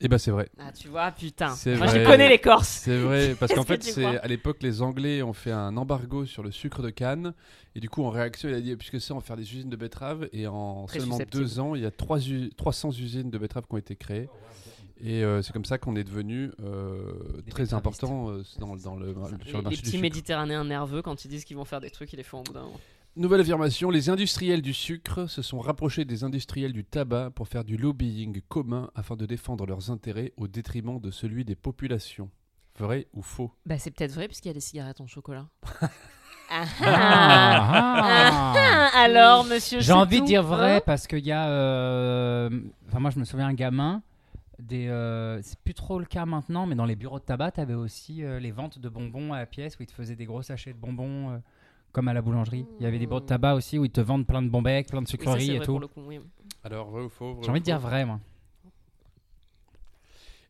Eh 0.00 0.06
ben, 0.06 0.16
c'est 0.16 0.30
vrai. 0.30 0.48
Ah, 0.60 0.70
tu 0.70 0.86
vois, 0.88 1.10
putain. 1.10 1.50
C'est 1.50 1.74
Moi, 1.76 1.86
vrai. 1.88 2.00
je 2.00 2.06
connais 2.08 2.28
les 2.28 2.38
Corses. 2.38 2.68
C'est 2.68 2.98
vrai, 2.98 3.34
parce 3.40 3.52
qu'en 3.52 3.64
fait, 3.64 3.82
c'est 3.82 4.04
à 4.04 4.26
l'époque, 4.28 4.58
les 4.62 4.80
Anglais 4.80 5.22
ont 5.22 5.32
fait 5.32 5.50
un 5.50 5.76
embargo 5.76 6.24
sur 6.24 6.44
le 6.44 6.52
sucre 6.52 6.82
de 6.82 6.90
canne. 6.90 7.34
Et 7.74 7.80
du 7.80 7.88
coup, 7.90 8.04
en 8.04 8.10
réaction, 8.10 8.48
il 8.48 8.54
a 8.54 8.60
dit 8.60 8.76
puisque 8.76 9.00
ça, 9.00 9.14
on 9.14 9.18
va 9.18 9.24
faire 9.24 9.36
des 9.36 9.42
usines 9.42 9.70
de 9.70 9.76
betteraves. 9.76 10.28
Et 10.32 10.46
en 10.46 10.86
Très 10.86 11.00
seulement 11.00 11.18
deux 11.32 11.58
ans, 11.58 11.74
il 11.74 11.82
y 11.82 11.86
a 11.86 11.90
trois 11.90 12.20
u- 12.28 12.50
300 12.56 12.90
usines 12.92 13.30
de 13.30 13.38
betteraves 13.38 13.64
qui 13.66 13.74
ont 13.74 13.78
été 13.78 13.96
créées. 13.96 14.28
Et 15.00 15.22
euh, 15.24 15.42
c'est 15.42 15.52
comme 15.52 15.64
ça 15.64 15.78
qu'on 15.78 15.94
est 15.96 16.02
devenu 16.04 16.50
euh, 16.60 17.12
très 17.50 17.72
important 17.74 18.30
euh, 18.30 18.42
dans, 18.58 18.74
dans 18.76 18.96
le, 18.96 19.14
sur 19.14 19.28
Les, 19.46 19.52
le 19.52 19.58
les 19.58 19.62
marché 19.62 19.82
petits 19.82 19.98
méditerranéens 19.98 20.64
nerveux, 20.64 21.02
quand 21.02 21.24
ils 21.24 21.28
disent 21.28 21.44
qu'ils 21.44 21.56
vont 21.56 21.64
faire 21.64 21.80
des 21.80 21.90
trucs, 21.90 22.12
ils 22.12 22.16
les 22.16 22.24
font 22.24 22.40
au 22.40 22.42
bout 22.42 22.52
d'un 22.52 22.62
moment. 22.62 22.80
Nouvelle 23.18 23.40
affirmation 23.40 23.90
les 23.90 24.10
industriels 24.10 24.62
du 24.62 24.72
sucre 24.72 25.26
se 25.26 25.42
sont 25.42 25.58
rapprochés 25.58 26.04
des 26.04 26.22
industriels 26.22 26.72
du 26.72 26.84
tabac 26.84 27.30
pour 27.34 27.48
faire 27.48 27.64
du 27.64 27.76
lobbying 27.76 28.40
commun 28.48 28.90
afin 28.94 29.16
de 29.16 29.26
défendre 29.26 29.66
leurs 29.66 29.90
intérêts 29.90 30.32
au 30.36 30.46
détriment 30.46 31.00
de 31.00 31.10
celui 31.10 31.44
des 31.44 31.56
populations. 31.56 32.30
Vrai 32.78 33.08
ou 33.12 33.22
faux? 33.22 33.52
Bah, 33.66 33.76
c'est 33.76 33.90
peut-être 33.90 34.12
vrai, 34.12 34.28
puisqu'il 34.28 34.48
y 34.48 34.50
a 34.52 34.54
des 34.54 34.60
cigarettes 34.60 35.00
en 35.00 35.06
chocolat. 35.06 35.48
Ah, 36.50 36.64
ah. 36.80 38.54
Ah, 38.56 38.90
alors, 39.02 39.44
monsieur. 39.44 39.80
J'ai 39.80 39.92
envie 39.92 40.22
de 40.22 40.24
dire 40.24 40.42
vrai 40.42 40.76
hein 40.76 40.80
parce 40.86 41.06
qu'il 41.06 41.18
y 41.26 41.30
a. 41.30 41.46
euh, 41.50 42.48
Enfin, 42.86 43.00
moi, 43.00 43.10
je 43.10 43.18
me 43.18 43.24
souviens 43.26 43.48
un 43.48 43.52
gamin. 43.52 44.02
Des, 44.58 44.88
euh, 44.88 45.42
c'est 45.42 45.58
plus 45.58 45.74
trop 45.74 45.98
le 45.98 46.06
cas 46.06 46.24
maintenant, 46.24 46.64
mais 46.66 46.74
dans 46.74 46.86
les 46.86 46.96
bureaux 46.96 47.18
de 47.18 47.24
tabac, 47.24 47.50
tu 47.52 47.60
avais 47.60 47.74
aussi 47.74 48.24
euh, 48.24 48.40
les 48.40 48.50
ventes 48.50 48.78
de 48.78 48.88
bonbons 48.88 49.34
à 49.34 49.38
la 49.40 49.44
pièce 49.44 49.78
où 49.78 49.82
ils 49.82 49.86
te 49.86 49.92
faisaient 49.92 50.16
des 50.16 50.24
gros 50.24 50.40
sachets 50.40 50.72
de 50.72 50.78
bonbons, 50.78 51.32
euh, 51.32 51.36
comme 51.98 52.06
à 52.06 52.14
la 52.14 52.22
boulangerie. 52.22 52.64
Il 52.78 52.84
y 52.84 52.86
avait 52.86 53.00
des 53.00 53.08
bureaux 53.08 53.18
de 53.18 53.26
tabac 53.26 53.54
aussi 53.56 53.76
où 53.76 53.84
ils 53.84 53.90
te 53.90 54.00
vendent 54.00 54.24
plein 54.24 54.40
de 54.40 54.48
bonbecs, 54.48 54.86
plein 54.86 55.02
de 55.02 55.06
Oui, 55.08 55.10
ça, 55.10 55.16
c'est 55.16 55.24
sucreries 55.24 55.50
et 55.50 55.56
vrai 55.56 55.66
tout. 55.66 55.72
pour 55.72 55.80
le 55.80 55.88
coup, 55.88 56.00
oui. 56.06 56.20
Alors, 56.62 56.90
vrai 56.90 57.02
ou 57.02 57.08
faux 57.08 57.40
J'ai 57.42 57.50
envie 57.50 57.58
de 57.58 57.64
dire 57.64 57.80
vrai, 57.80 58.04
moi. 58.04 58.20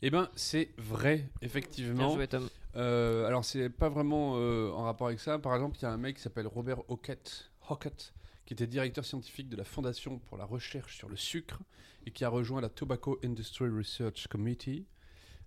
Eh 0.02 0.10
ben, 0.10 0.28
c'est 0.34 0.68
vrai, 0.76 1.16
Bien 1.16 1.26
effectivement. 1.40 2.12
joué, 2.12 2.28
Tom. 2.28 2.46
Euh, 2.76 3.26
alors, 3.26 3.46
c'est 3.46 3.70
pas 3.70 3.88
vraiment 3.88 4.34
euh, 4.36 4.70
en 4.72 4.82
rapport 4.82 5.06
avec 5.06 5.20
ça. 5.20 5.38
Par 5.38 5.54
exemple, 5.54 5.78
il 5.78 5.82
y 5.84 5.86
a 5.86 5.90
un 5.90 5.96
mec 5.96 6.16
qui 6.16 6.22
s'appelle 6.22 6.46
Robert 6.46 6.82
Hockett, 6.90 7.50
Hockett, 7.70 8.12
qui 8.44 8.52
était 8.52 8.66
directeur 8.66 9.06
scientifique 9.06 9.48
de 9.48 9.56
la 9.56 9.64
Fondation 9.64 10.18
pour 10.18 10.36
la 10.36 10.44
recherche 10.44 10.98
sur 10.98 11.08
le 11.08 11.16
sucre 11.16 11.60
et 12.04 12.10
qui 12.10 12.26
a 12.26 12.28
rejoint 12.28 12.60
la 12.60 12.68
Tobacco 12.68 13.18
Industry 13.24 13.70
Research 13.70 14.26
Committee. 14.28 14.84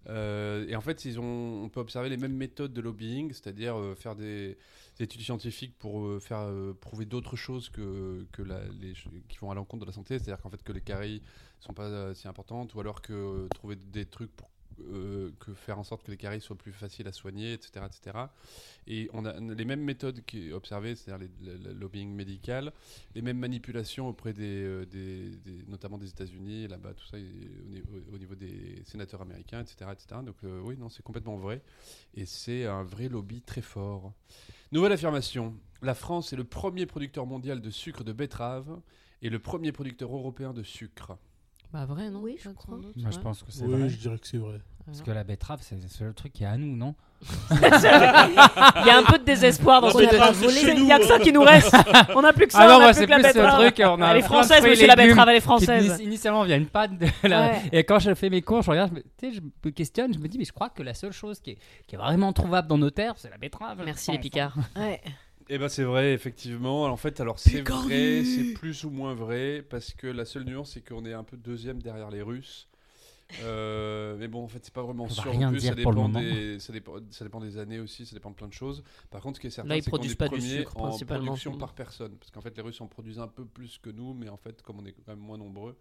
Euh, 0.10 0.68
et 0.68 0.76
en 0.76 0.82
fait, 0.82 1.06
ils 1.06 1.20
ont, 1.20 1.64
on 1.64 1.70
peut 1.70 1.80
observer 1.80 2.10
les 2.10 2.18
mêmes 2.18 2.36
méthodes 2.36 2.74
de 2.74 2.82
lobbying, 2.82 3.32
c'est-à-dire 3.34 3.78
euh, 3.78 3.96
faire 3.96 4.16
des, 4.16 4.58
des 4.98 5.04
études 5.04 5.22
scientifiques 5.22 5.78
pour 5.78 6.06
euh, 6.06 6.20
faire 6.20 6.50
prouver 6.80 7.06
d'autres 7.06 7.36
choses 7.36 7.70
que, 7.70 8.26
que 8.32 8.42
les, 8.42 8.94
qui 9.28 9.38
vont 9.40 9.52
à 9.52 9.56
l'encontre 9.56 9.82
de 9.82 9.90
la 9.90 9.94
santé, 9.94 10.18
c'est-à-dire 10.18 10.42
qu'en 10.42 10.50
fait 10.50 10.64
que 10.64 10.74
les 10.74 10.82
caries 10.82 11.22
sont 11.60 11.74
pas 11.74 12.14
si 12.16 12.28
importantes, 12.28 12.74
ou 12.74 12.80
alors 12.80 13.02
que 13.02 13.48
trouver 13.54 13.76
des 13.76 14.06
trucs 14.06 14.36
pour 14.36 14.51
euh, 14.94 15.32
que 15.40 15.54
faire 15.54 15.80
en 15.80 15.84
sorte 15.84 16.04
que 16.04 16.12
les 16.12 16.18
caries 16.18 16.42
soient 16.42 16.58
plus 16.58 16.72
faciles 16.72 17.08
à 17.08 17.12
soigner, 17.12 17.54
etc., 17.54 17.86
etc. 17.86 18.18
Et 18.88 19.10
on 19.14 19.26
a 19.26 19.40
les 19.40 19.66
mêmes 19.66 19.82
méthodes 19.82 20.22
qui 20.26 20.52
observées, 20.52 20.96
c'est-à-dire 20.96 21.28
le, 21.42 21.74
lobbying 21.74 22.14
médical, 22.14 22.72
les 23.16 23.22
mêmes 23.22 23.38
manipulations 23.38 24.08
auprès 24.08 24.34
des, 24.34 24.64
euh, 24.64 24.86
notamment 25.68 25.98
des 25.98 26.10
États-Unis, 26.10 26.68
là-bas, 26.68 26.94
tout 26.94 27.06
ça, 27.06 27.18
et 27.18 27.26
au, 27.66 27.70
niveau, 27.70 27.98
au 28.14 28.18
niveau 28.18 28.36
des 28.36 28.82
sénateurs 28.86 29.22
américains, 29.22 29.62
etc., 29.62 29.92
etc. 29.92 30.22
Donc 30.26 30.36
euh, 30.44 30.60
oui, 30.64 30.78
non, 30.78 30.90
c'est 30.90 31.04
complètement 31.04 31.38
vrai, 31.38 31.62
et 32.14 32.26
c'est 32.26 32.66
un 32.66 32.84
vrai 32.84 33.10
lobby 33.10 33.42
très 33.42 33.62
fort. 33.62 34.14
Nouvelle 34.72 34.94
affirmation 34.94 35.56
la 35.82 35.96
France 35.96 36.32
est 36.32 36.36
le 36.36 36.44
premier 36.44 36.86
producteur 36.86 37.26
mondial 37.26 37.60
de 37.60 37.70
sucre 37.72 38.04
de 38.04 38.14
betterave 38.14 38.80
et 39.22 39.30
le 39.30 39.40
premier 39.40 39.72
producteur 39.72 40.14
européen 40.16 40.54
de 40.54 40.64
sucre. 40.64 41.18
Bah, 41.74 41.86
vrai, 41.86 42.10
non? 42.10 42.20
Oui, 42.22 42.38
je 42.42 42.50
crois. 42.50 42.78
Moi, 42.78 43.12
je 43.12 43.20
pense 43.20 43.44
que 43.44 43.52
c'est 43.52 43.64
Oui, 43.66 43.72
vrai. 43.80 43.90
je 43.90 43.98
dirais 43.98 44.18
que 44.18 44.28
c'est 44.28 44.38
vrai. 44.38 44.60
Parce 44.86 45.02
que 45.04 45.12
la 45.12 45.24
betterave, 45.24 45.60
c'est 45.62 45.76
le 45.82 45.88
seul 45.88 46.14
truc 46.14 46.34
qui 46.34 46.44
est 46.44 46.48
à 46.48 46.58
nous, 46.58 46.76
non? 46.76 46.96
Il 47.52 47.60
y 47.62 48.90
a 48.90 48.98
un 48.98 49.04
peu 49.04 49.20
de 49.20 49.24
désespoir 49.24 49.80
dans 49.80 49.92
ce 49.92 50.00
chez 50.00 50.74
Il 50.76 50.86
y 50.86 50.92
a 50.92 50.98
que 50.98 51.06
ça 51.06 51.20
qui 51.20 51.32
nous 51.32 51.44
reste. 51.44 51.74
On 52.16 52.22
n'a 52.24 52.34
plus 52.34 52.48
que 52.48 52.54
ça. 52.54 52.62
Ah 52.64 52.68
non, 52.68 52.84
on 52.84 52.88
a 52.88 52.94
plus 52.94 53.06
que 53.06 53.10
la 53.12 53.20
betterave. 53.20 53.60
truc. 53.62 53.82
On 53.86 54.02
a 54.02 54.12
Elle 54.12 54.18
est 54.18 54.22
française, 54.24 54.64
monsieur, 54.66 54.88
la 54.88 54.96
betterave, 54.96 55.30
elle 55.30 55.36
est 55.36 55.40
française. 55.40 55.86
ini- 56.00 56.04
initialement 56.04 56.44
vient 56.44 56.58
une 56.58 56.66
panne 56.68 56.98
de 56.98 57.08
la- 57.28 57.42
Ouais. 57.52 57.62
et 57.72 57.84
quand 57.84 58.00
je 58.00 58.14
fais 58.16 58.30
mes 58.30 58.42
cours 58.42 58.64
je 58.64 58.72
regarde 58.72 59.02
je 59.22 59.40
me 59.64 59.70
questionne 59.72 60.14
je 60.14 60.20
me 60.20 60.28
dis 60.28 60.38
mais 60.38 60.46
je 60.46 60.52
crois 60.52 60.70
que 60.70 60.82
la 60.84 60.94
seule 60.94 61.12
chose 61.14 61.40
qui 61.40 61.52
est, 61.52 61.58
qui 61.88 61.96
est 61.96 61.98
vraiment 61.98 62.34
trouvable 62.34 62.68
dans 62.68 62.78
nos 62.78 62.90
terres 62.90 63.14
c'est 63.18 63.30
la 63.30 63.38
betterave 63.38 63.82
Merci 63.86 64.12
les 64.12 64.20
picards. 64.20 64.56
Ouais. 64.76 65.00
Eh 65.54 65.58
ben 65.58 65.68
c'est 65.68 65.84
vrai, 65.84 66.14
effectivement. 66.14 66.86
En 66.86 66.96
fait, 66.96 67.20
alors 67.20 67.38
c'est 67.38 67.62
vrai, 67.62 68.24
c'est 68.24 68.54
plus 68.54 68.86
ou 68.86 68.90
moins 68.90 69.14
vrai, 69.14 69.62
parce 69.70 69.94
que 69.94 70.08
la 70.08 70.24
seule 70.24 70.46
nuance, 70.46 70.72
c'est 70.72 70.82
qu'on 70.88 71.06
est 71.06 71.12
un 71.12 71.26
peu 71.26 71.36
deuxième 71.36 71.82
derrière 71.82 72.10
les 72.10 72.22
Russes. 72.22 72.70
Euh, 73.44 74.16
mais 74.18 74.30
bon, 74.30 74.46
en 74.46 74.48
fait, 74.48 74.60
c'est 74.64 74.74
pas 74.74 74.82
vraiment 74.82 75.10
sûr. 75.10 75.30
rien 75.30 75.52
dire 75.52 75.76
ça 75.76 75.82
pour 75.82 75.92
le 75.92 76.08
dépend, 76.08 76.22
des, 76.22 76.60
ça, 76.60 76.72
dépend, 76.72 76.96
ça 77.10 77.26
dépend 77.26 77.42
des 77.42 77.58
années 77.58 77.80
aussi, 77.80 78.06
ça 78.06 78.14
dépend 78.14 78.30
de 78.30 78.36
plein 78.36 78.48
de 78.48 78.54
choses. 78.54 78.82
Par 79.10 79.22
contre, 79.22 79.38
ce 79.38 79.42
qui 79.42 79.48
est 79.48 79.50
certain, 79.50 79.68
Là, 79.68 79.76
ils 79.76 79.84
c'est 79.84 79.92
qu'on 79.92 79.98
produisent 79.98 80.14
est 80.14 80.16
pas 80.16 80.30
du 80.30 80.36
premier 80.38 80.58
sucre, 80.60 80.78
en 80.78 80.88
principalement, 80.88 81.26
production 81.26 81.58
par 81.58 81.74
personne. 81.74 82.16
Parce 82.18 82.32
qu'en 82.32 82.42
fait, 82.42 82.56
les 82.56 82.64
Russes 82.64 82.80
en 82.80 82.88
produisent 82.88 83.20
un 83.20 83.28
peu 83.28 83.44
plus 83.44 83.78
que 83.78 83.90
nous, 83.90 84.14
mais 84.14 84.30
en 84.30 84.38
fait, 84.38 84.62
comme 84.62 84.80
on 84.80 84.86
est 84.86 84.94
quand 84.94 85.04
même 85.08 85.20
moins 85.20 85.38
nombreux, 85.38 85.78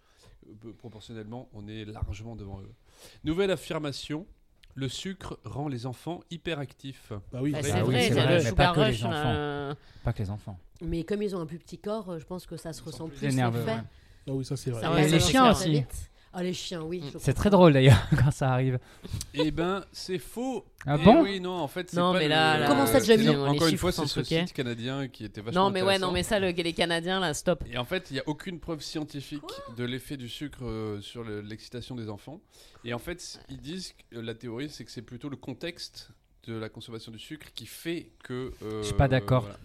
euh, 0.48 0.72
proportionnellement, 0.78 1.48
on 1.52 1.68
est 1.68 1.84
largement 1.84 2.34
devant 2.34 2.60
eux. 2.60 2.74
Nouvelle 3.22 3.52
affirmation. 3.52 4.26
Le 4.80 4.88
sucre 4.88 5.38
rend 5.44 5.68
les 5.68 5.84
enfants 5.84 6.20
hyperactifs. 6.30 7.12
Bah 7.32 7.40
oui, 7.42 7.52
Bah, 7.52 7.58
Bah 7.60 7.68
c'est 7.68 7.82
oui, 7.82 7.92
vrai, 7.92 8.08
c'est 8.08 8.14
le 8.14 8.26
mais 8.28 8.40
sugar 8.40 8.54
pas 8.56 8.74
que 8.74 8.80
les 8.80 8.86
rush. 8.86 9.04
enfants. 9.04 9.32
là. 9.32 9.74
pas 10.04 10.12
que 10.14 10.22
les 10.22 10.30
enfants 10.30 10.58
Mais 10.80 11.04
comme 11.04 11.20
ils 11.22 11.36
ont 11.36 11.40
un 11.40 11.46
plus 11.46 11.58
petit 11.58 11.76
corps, 11.76 12.08
euh, 12.10 12.18
je 12.18 12.24
pense 12.24 12.46
que 12.46 12.56
ça 12.56 12.72
se 12.72 12.82
ressent 12.82 13.08
plus. 13.08 13.18
plus 13.18 13.34
nerveux 13.36 13.58
l'effet. 13.60 13.72
ouais. 13.72 13.82
Ah 14.28 14.32
oui, 14.32 14.44
ça 14.44 14.56
c'est 14.56 14.70
vrai. 14.70 14.80
Ça 14.80 14.88
Ah 14.90 14.94
ouais, 14.94 15.06
les 15.08 15.20
chiens 15.20 15.50
aussi. 15.50 15.70
vite. 15.70 16.10
Ah, 16.32 16.44
les 16.44 16.52
chiens, 16.54 16.82
oui. 16.82 17.02
je 17.12 17.18
c'est 17.18 17.32
très 17.34 17.50
drôle 17.50 17.72
d'ailleurs 17.72 17.98
quand 18.24 18.30
ça 18.30 18.52
arrive 18.52 18.78
Eh 19.34 19.50
ben, 19.50 19.84
c'est 19.90 20.20
faux. 20.20 20.64
ah 20.86 20.96
Eh 21.00 21.04
bon 21.04 21.22
Oui, 21.24 21.40
non, 21.40 21.56
en 21.58 21.66
fait, 21.66 21.90
c'est 21.90 21.96
Non, 21.96 22.12
pas 22.12 22.18
mais 22.20 22.24
le- 22.26 22.30
là, 22.30 22.56
là, 22.56 22.66
Comment 22.68 22.86
ça, 22.86 23.00
Jamie 23.00 23.24
non, 23.24 23.32
Les 23.32 23.38
Encore 23.38 23.64
une 23.66 23.70
chiffres 23.70 23.80
fois, 23.80 23.90
sont 23.92 24.02
c'est 24.02 24.08
ce 24.08 24.20
truqués. 24.20 24.46
site 24.46 24.52
canadien 24.52 25.08
qui 25.08 25.24
était 25.24 25.40
vachement 25.40 25.64
Non, 25.64 25.70
mais 25.70 25.80
ouais, 25.82 25.94
intéressant. 25.94 26.06
non, 26.06 26.12
mais 26.12 26.22
ça, 26.22 26.38
le, 26.38 26.50
les 26.50 26.72
Canadiens, 26.72 27.18
là, 27.18 27.34
stop. 27.34 27.64
Et 27.68 27.76
en 27.78 27.84
fait, 27.84 28.06
il 28.10 28.14
n'y 28.14 28.20
a 28.20 28.28
aucune 28.28 28.60
preuve 28.60 28.80
scientifique 28.80 29.42
de 29.76 29.82
l'effet 29.84 30.16
du 30.16 30.28
sucre 30.28 30.60
euh, 30.62 31.00
sur 31.00 31.24
le- 31.24 31.40
l'excitation 31.40 31.96
des 31.96 32.08
enfants. 32.08 32.40
Et 32.84 32.94
en 32.94 33.00
fait, 33.00 33.40
ils 33.48 33.58
disent 33.60 33.92
que 34.12 34.18
euh, 34.18 34.22
la 34.22 34.34
théorie, 34.34 34.68
c'est 34.70 34.84
que 34.84 34.90
c'est 34.92 35.02
plutôt 35.02 35.30
le 35.30 35.36
contexte 35.36 36.10
de 36.46 36.54
la 36.54 36.68
consommation 36.68 37.10
du 37.10 37.18
sucre 37.18 37.48
qui 37.56 37.66
fait 37.66 38.12
que. 38.22 38.52
euh, 38.62 38.82
Je 38.82 38.86
suis 38.86 38.94
pas 38.94 39.08
d'accord. 39.08 39.42
voilà. 39.42 39.58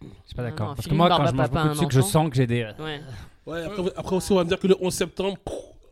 Je 0.00 0.06
suis 0.28 0.34
pas 0.34 0.42
d'accord. 0.44 0.68
non, 0.68 0.74
Parce 0.74 0.78
que 0.78 0.82
Philippe 0.84 0.96
moi, 0.96 1.08
quand 1.10 1.16
Barba 1.18 1.30
je 1.30 1.36
mange 1.36 1.46
Papa, 1.50 1.62
beaucoup 1.62 1.68
de 1.74 1.78
un 1.78 1.80
sucre, 1.82 1.92
je 1.92 2.00
enfant. 2.00 2.08
sens 2.08 2.30
que 2.30 2.36
j'ai 2.36 2.46
des. 2.46 2.64
Ouais. 2.78 3.00
Ouais, 3.46 3.62
après, 3.64 3.82
après 3.96 4.16
aussi, 4.16 4.32
on 4.32 4.36
va 4.36 4.44
me 4.44 4.48
dire 4.48 4.58
que 4.58 4.66
le 4.66 4.76
11 4.80 4.92
septembre, 4.94 5.38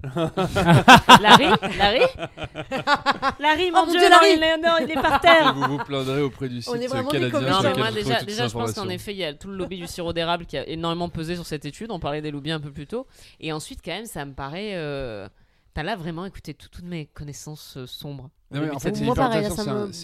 Larry 1.20 1.46
Larry 1.78 2.00
Larry, 3.40 3.70
mon 3.70 3.78
Oh, 3.82 3.86
mon 3.86 3.92
Dieu, 3.92 4.08
Larry 4.08 4.34
il 4.36 4.42
est, 4.42 4.56
non, 4.58 4.76
il 4.80 4.90
est 4.90 4.94
par 4.94 5.16
Et 5.16 5.20
terre 5.20 5.54
vous 5.54 5.62
vous 5.78 5.84
plaindrez 5.84 6.22
auprès 6.22 6.48
du 6.48 6.62
On 6.68 6.74
est 6.74 6.80
site 6.82 6.90
vraiment 6.90 7.10
des 7.10 7.30
canadien 7.30 7.40
Non, 7.50 7.62
mais 7.62 7.74
moi 7.76 7.90
déjà, 7.90 8.22
déjà 8.22 8.48
je 8.48 8.52
pense 8.52 8.72
qu'en 8.72 8.88
effet, 8.88 9.12
il 9.12 9.18
y 9.18 9.24
a 9.24 9.34
tout 9.34 9.48
le 9.48 9.56
lobby 9.56 9.76
du 9.78 9.86
sirop 9.86 10.12
d'érable 10.12 10.46
qui 10.46 10.56
a 10.56 10.66
énormément 10.68 11.08
pesé 11.08 11.34
sur 11.34 11.46
cette 11.46 11.64
étude. 11.64 11.90
On 11.90 11.98
parlait 12.00 12.22
des 12.22 12.30
lobbies 12.30 12.52
un 12.52 12.60
peu 12.60 12.70
plus 12.70 12.86
tôt. 12.86 13.06
Et 13.40 13.52
ensuite, 13.52 13.80
quand 13.84 13.92
même, 13.92 14.06
ça 14.06 14.24
me 14.24 14.32
paraît. 14.32 14.72
euh, 14.74 15.28
T'as 15.74 15.82
là 15.82 15.96
vraiment 15.96 16.24
écouté 16.24 16.54
tout- 16.54 16.68
toutes 16.70 16.84
mes 16.84 17.06
connaissances 17.06 17.76
euh, 17.76 17.86
sombres. 17.86 18.30
Non, 18.54 18.60
mais 18.62 18.70
en 18.70 18.78
fait, 18.78 18.94
c'est 18.94 19.04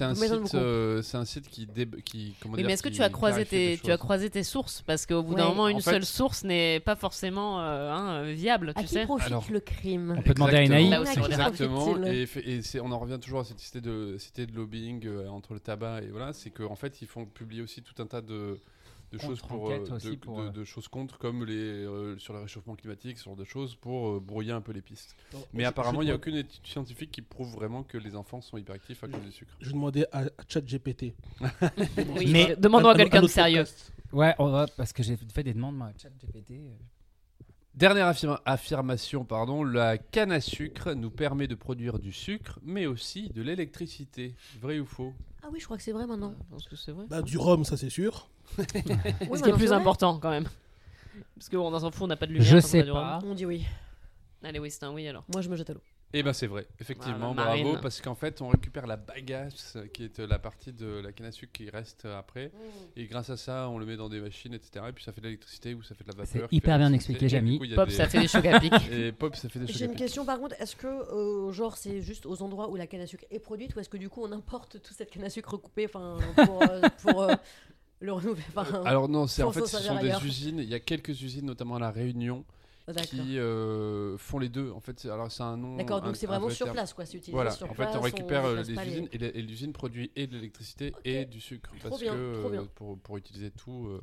un, 0.05 0.15
site, 0.15 0.33
beaucoup. 0.33 0.57
euh, 0.57 1.03
c'est 1.03 1.17
un 1.17 1.25
site 1.25 1.49
qui, 1.49 1.67
déb- 1.67 2.03
qui 2.03 2.35
comment 2.41 2.57
mais 2.57 2.65
est-ce 2.73 2.83
que 2.83 2.89
qui 2.89 2.97
tu 2.97 3.03
as 3.03 3.09
croisé 3.09 3.45
tes, 3.45 3.79
tu 3.83 3.91
as 3.91 3.95
choses. 3.95 4.01
croisé 4.01 4.31
tes 4.31 4.43
sources? 4.43 4.83
Parce 4.83 5.07
qu'au 5.07 5.23
bout 5.23 5.35
Ouais. 5.35 5.41
d'un 5.41 5.49
moment, 5.49 5.69
une 5.69 5.77
En 5.77 5.81
fait- 5.81 5.91
seule 5.93 6.05
source 6.05 6.45
n'est 6.45 6.81
pas 6.81 6.97
forcément 6.97 7.61
euh, 7.61 7.91
hein, 7.91 8.23
viable, 8.33 8.73
À 8.75 8.81
tu 8.81 8.87
qui 8.87 8.95
sais. 8.95 9.05
profite 9.05 9.27
Alors- 9.29 9.47
le 9.51 9.61
crime? 9.61 10.15
On 10.19 10.23
peut 10.23 10.35
demander 10.35 10.57
à. 10.57 10.63
Enaï. 10.65 10.93
Exactement. 10.93 12.03
Et, 12.05 12.27
fait- 12.27 12.47
et 12.49 12.63
c'est- 12.63 12.81
on 12.81 12.91
en 12.93 12.99
revient 12.99 13.19
toujours 13.21 13.41
à 13.41 13.45
cette 13.45 13.61
cité 13.61 13.81
de, 13.81 14.17
cité 14.19 14.47
de 14.47 14.55
lobbying 14.55 15.07
euh, 15.07 15.29
entre 15.29 15.55
le 15.55 15.61
tabac 15.61 16.03
et 16.03 16.09
voilà, 16.09 16.33
c'est 16.33 16.51
qu'en 16.51 16.75
fait 16.77 17.01
ils 17.03 17.09
font 17.09 17.25
publier 17.27 17.63
aussi 17.63 17.83
tout 17.83 18.01
un 18.03 18.07
tas 18.07 18.21
de, 18.21 18.59
de 19.13 19.19
choses 19.19 19.41
pour, 19.41 19.71
euh, 19.71 19.79
Contre-enquêtes 19.79 19.93
aussi 19.93 20.11
de, 20.11 20.15
pour, 20.17 20.39
de- 20.41 20.47
euh, 20.47 20.51
de 20.51 20.65
choses 20.65 20.87
contre 20.89 21.19
comme 21.19 21.45
les 21.45 21.55
euh, 21.55 22.17
sur 22.19 22.33
le 22.33 22.41
réchauffement 22.41 22.77
climatique, 22.77 23.19
ce 23.19 23.25
genre 23.25 23.37
de 23.37 23.45
choses 23.45 23.75
pour 23.75 24.09
euh, 24.09 24.21
brouiller 24.21 24.53
un 24.53 24.61
peu 24.61 24.73
les 24.73 24.83
pistes. 24.83 25.17
Non, 25.33 25.45
Mais 25.53 25.65
je- 25.65 25.69
apparemment 25.69 26.03
il 26.03 26.07
n'y 26.07 26.11
a 26.13 26.15
aucune 26.15 26.37
étude 26.37 26.65
scientifique 26.67 27.11
qui 27.11 27.23
prouve 27.23 27.51
vraiment 27.53 27.83
que 27.83 27.99
les 27.99 28.15
enfants 28.15 28.41
sont 28.41 28.57
hyperactifs 28.57 29.03
à 29.03 29.09
cause 29.09 29.21
du 29.23 29.33
sucre. 29.33 29.53
Je 29.61 29.73
demandais 29.73 30.07
à, 30.13 30.21
à 30.21 30.25
ChatGPT. 30.49 31.15
Oui, 32.17 32.31
Mais- 32.31 32.55
demandons 32.57 32.89
à, 32.89 32.93
un- 32.93 32.97
quelqu'un 32.97 33.19
un 33.19 33.23
de 33.23 33.27
sérieux. 33.27 33.59
podcast. 33.65 33.93
Ouais, 34.13 34.35
on 34.39 34.49
va- 34.51 34.67
parce 34.77 34.93
que 34.93 35.03
j'ai 35.03 35.17
fait 35.17 35.43
des 35.43 35.55
demandes, 35.55 35.77
moi, 35.77 35.89
à 35.89 35.93
ChatGPT. 36.01 36.55
Dernière 37.75 38.07
affirma- 38.09 38.41
affirmation, 38.45 39.25
pardon, 39.25 39.63
la 39.63 39.97
canne 39.97 40.33
à 40.33 40.41
sucre 40.41 40.93
nous 40.93 41.11
permet 41.11 41.47
de 41.47 41.55
produire 41.55 41.99
du 42.01 42.13
sucre, 42.13 42.59
mais 42.63 42.87
aussi 42.87 43.29
de 43.31 43.43
l'électricité. 43.43 44.35
Vrai 44.61 44.81
ou 44.81 44.85
faux? 44.87 45.15
Ah 45.43 45.49
oui, 45.53 45.59
je 45.61 45.65
crois 45.65 45.77
que 45.77 45.83
c'est 45.83 45.93
vrai 45.93 46.07
maintenant. 46.07 46.35
Je 46.39 46.45
pense 46.51 46.69
que 46.69 46.77
c'est 46.77 46.93
vrai. 46.93 47.07
Bah, 47.09 47.23
du 47.23 47.39
rhum, 47.39 47.65
ça 47.65 47.77
c'est 47.77 47.91
sûr. 47.91 48.29
Oui, 48.59 48.65
Ce 48.67 48.73
qui 48.73 48.83
est 48.83 49.29
maintenant, 49.31 49.53
plus 49.57 49.59
c'est 49.61 49.67
vrai. 49.69 49.77
important 49.77 50.19
quand 50.19 50.31
même. 50.31 50.49
Parce 51.37 51.49
qu'on 51.49 51.79
s'en 51.79 51.91
fout, 51.91 52.03
on 52.03 52.07
n'a 52.09 52.17
pas 52.17 52.27
de 52.27 52.33
lumière. 52.33 52.49
Je 52.51 52.57
on 52.59 52.61
sais 52.61 52.83
du 52.83 52.91
rhum. 52.91 53.01
pas. 53.01 53.19
On 53.25 53.35
dit 53.35 53.47
oui. 53.47 53.65
Allez, 54.43 54.59
oui, 54.59 54.71
c'est 54.71 54.85
un 54.85 54.93
oui 54.93 55.07
alors. 55.09 55.25
Moi, 55.33 55.41
je 55.43 55.49
me 55.49 55.57
jette 55.57 55.71
à 55.71 55.75
l'eau. 55.75 55.83
Eh 56.13 56.25
ben 56.25 56.33
c'est 56.33 56.49
vrai, 56.49 56.67
effectivement, 56.81 57.33
Voilà, 57.35 57.51
bravo, 57.51 57.63
Marine. 57.65 57.79
parce 57.81 58.01
qu'en 58.01 58.17
fait 58.17 58.43
on 58.43 58.49
récupère 58.49 58.89
la 58.89 58.97
bagasse 58.97 59.77
qui 59.95 60.03
est 60.05 60.19
euh, 60.19 60.27
la 60.27 60.41
partie 60.41 60.73
de 60.73 61.01
la 61.05 61.13
canne 61.13 61.27
à 61.27 61.33
sucre 61.33 61.53
qui 61.53 61.71
reste 61.71 62.05
euh, 62.05 62.19
après, 62.19 62.51
et 62.97 63.05
grâce 63.07 63.31
à 63.31 63.37
ça 63.37 63.69
on 63.71 63.79
le 63.79 63.87
met 63.87 63.97
dans 63.97 64.09
des 64.09 64.21
machines, 64.21 64.53
etc. 64.53 64.87
Et 64.89 64.93
puis 64.93 65.05
ça 65.05 65.13
fait 65.13 65.21
de 65.21 65.27
l'électricité 65.27 65.73
ou 65.75 65.83
ça 65.85 65.95
fait 65.95 66.03
de 66.03 66.09
la 66.09 66.17
vapeur. 66.17 66.49
C'est 66.51 66.57
hyper 66.57 66.79
bien 66.79 66.93
expliqué, 66.93 67.27
Et 67.27 67.37
a 67.37 67.77
Pop, 67.77 67.89
des- 67.89 67.95
ça 67.95 68.09
fait 68.09 68.21
des 68.21 68.27
chocs 68.29 68.47
à 68.47 68.59
pic. 68.59 68.73
Et 68.91 69.13
pop, 69.13 69.37
ça 69.37 69.49
fait 69.49 69.61
des 69.61 69.67
J'ai 69.69 69.73
chocs 69.75 69.83
à 69.83 69.85
une 69.93 69.95
question 69.97 70.25
par 70.25 70.41
contre, 70.41 70.57
est-ce 70.61 70.75
que 70.75 70.87
euh, 70.89 71.53
genre 71.53 71.77
c'est 71.77 72.03
juste 72.03 72.27
aux 72.27 72.43
endroits 72.43 72.69
où 72.71 72.75
la 72.77 72.89
canne 72.89 73.03
à 73.03 73.07
sucre 73.07 73.25
est 73.31 73.39
produite 73.39 73.77
ou 73.77 73.81
est-ce 73.81 73.89
que 73.89 73.97
du 73.97 74.09
coup 74.09 74.23
on 74.25 74.33
importe 74.33 74.83
toute 74.83 74.97
cette 74.97 75.11
canne 75.11 75.25
à 75.25 75.31
sucre 75.31 75.53
recoupée 75.53 75.87
enfin 75.87 76.19
pour, 76.45 76.63
euh, 76.69 76.81
pour 77.03 77.23
euh, 77.23 77.35
le 78.01 78.13
renouveler 78.13 78.43
enfin, 78.57 78.83
Alors 78.85 79.09
non, 79.09 79.29
c'est 79.29 79.45
en 79.45 79.53
fait 79.53 79.65
ce 79.65 79.79
sont 79.79 80.01
des 80.01 80.13
usines, 80.25 80.59
il 80.59 80.69
y 80.69 80.75
a 80.75 80.81
quelques 80.81 81.23
usines 81.23 81.47
notamment 81.47 81.77
à 81.77 81.81
la 81.81 81.91
Réunion. 81.93 82.45
Qui 83.09 83.39
euh, 83.39 84.17
font 84.19 84.39
les 84.39 84.49
deux. 84.49 84.71
En 84.73 84.81
fait, 84.81 85.05
alors 85.07 85.31
c'est 85.31 85.43
un 85.43 85.57
nom. 85.57 85.77
D'accord, 85.77 86.01
donc 86.01 86.17
c'est 86.17 86.27
vraiment 86.27 86.47
vrai 86.47 86.55
sur 86.55 86.71
place 86.73 86.93
quoi, 86.93 87.05
c'est 87.07 87.19
utilisé 87.19 87.33
Voilà, 87.33 87.51
sur 87.51 87.67
en 87.71 87.75
fait, 87.75 87.83
place. 87.85 87.97
on 87.97 88.01
récupère 88.01 88.45
euh, 88.45 88.63
les 88.63 88.71
usines 88.73 89.09
et, 89.13 89.43
l'usine 89.43 89.73
produit 89.73 90.11
et 90.17 90.27
de 90.27 90.35
l'électricité 90.35 90.93
et 91.05 91.25
du 91.25 91.41
sucre. 91.41 91.71
Trop 91.79 91.89
parce 91.91 92.01
bien, 92.03 92.15
que 92.15 92.41
trop 92.41 92.51
bien. 92.51 92.63
euh, 92.63 92.67
pour, 92.75 92.99
pour 92.99 93.17
utiliser 93.17 93.51
tout. 93.51 93.87
euh, 93.89 94.01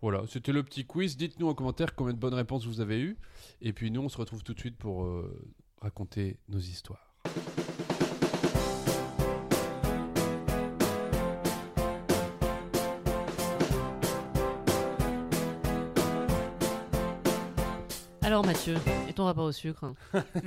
voilà, 0.00 0.22
c'était 0.28 0.52
le 0.52 0.62
petit 0.62 0.84
quiz. 0.84 1.16
Dites-nous 1.16 1.48
en 1.48 1.54
commentaire 1.54 1.94
combien 1.94 2.12
de 2.12 2.18
bonnes 2.18 2.34
réponses 2.34 2.66
vous 2.66 2.80
avez 2.80 3.00
eues. 3.00 3.16
Et 3.62 3.72
puis 3.72 3.90
nous, 3.90 4.02
on 4.02 4.08
se 4.10 4.18
retrouve 4.18 4.42
tout 4.42 4.52
de 4.54 4.60
suite 4.60 4.76
pour 4.76 5.04
euh, 5.04 5.34
raconter 5.80 6.36
nos 6.48 6.58
histoires. 6.58 7.14
Alors 18.34 18.46
Mathieu, 18.46 18.74
et 19.08 19.12
ton 19.12 19.26
rapport 19.26 19.44
au 19.44 19.52
sucre 19.52 19.94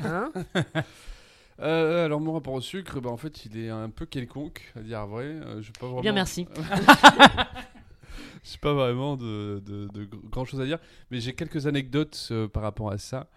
Hein 0.04 0.30
Euh, 1.62 2.04
alors 2.04 2.20
mon 2.20 2.34
rapport 2.34 2.54
au 2.54 2.60
sucre, 2.60 3.00
bah, 3.00 3.10
en 3.10 3.16
fait, 3.16 3.46
il 3.46 3.58
est 3.58 3.70
un 3.70 3.90
peu 3.90 4.06
quelconque, 4.06 4.74
à 4.76 4.82
dire 4.82 5.08
vrai. 5.08 5.24
Euh, 5.24 5.62
je 5.62 5.72
pas 5.72 5.86
vraiment... 5.86 6.00
Eh 6.00 6.02
Bien, 6.02 6.12
merci. 6.12 6.48
j'ai 8.44 8.58
pas 8.58 8.74
vraiment 8.74 9.16
de, 9.16 9.64
de, 9.66 9.88
de 9.88 10.04
gr- 10.06 10.30
grand 10.30 10.44
chose 10.44 10.60
à 10.60 10.66
dire, 10.66 10.80
mais 11.12 11.22
j'ai 11.22 11.34
quelques 11.34 11.66
anecdotes 11.66 12.28
euh, 12.32 12.50
par 12.50 12.62
rapport 12.64 12.92
à 12.92 12.98
ça. 12.98 13.30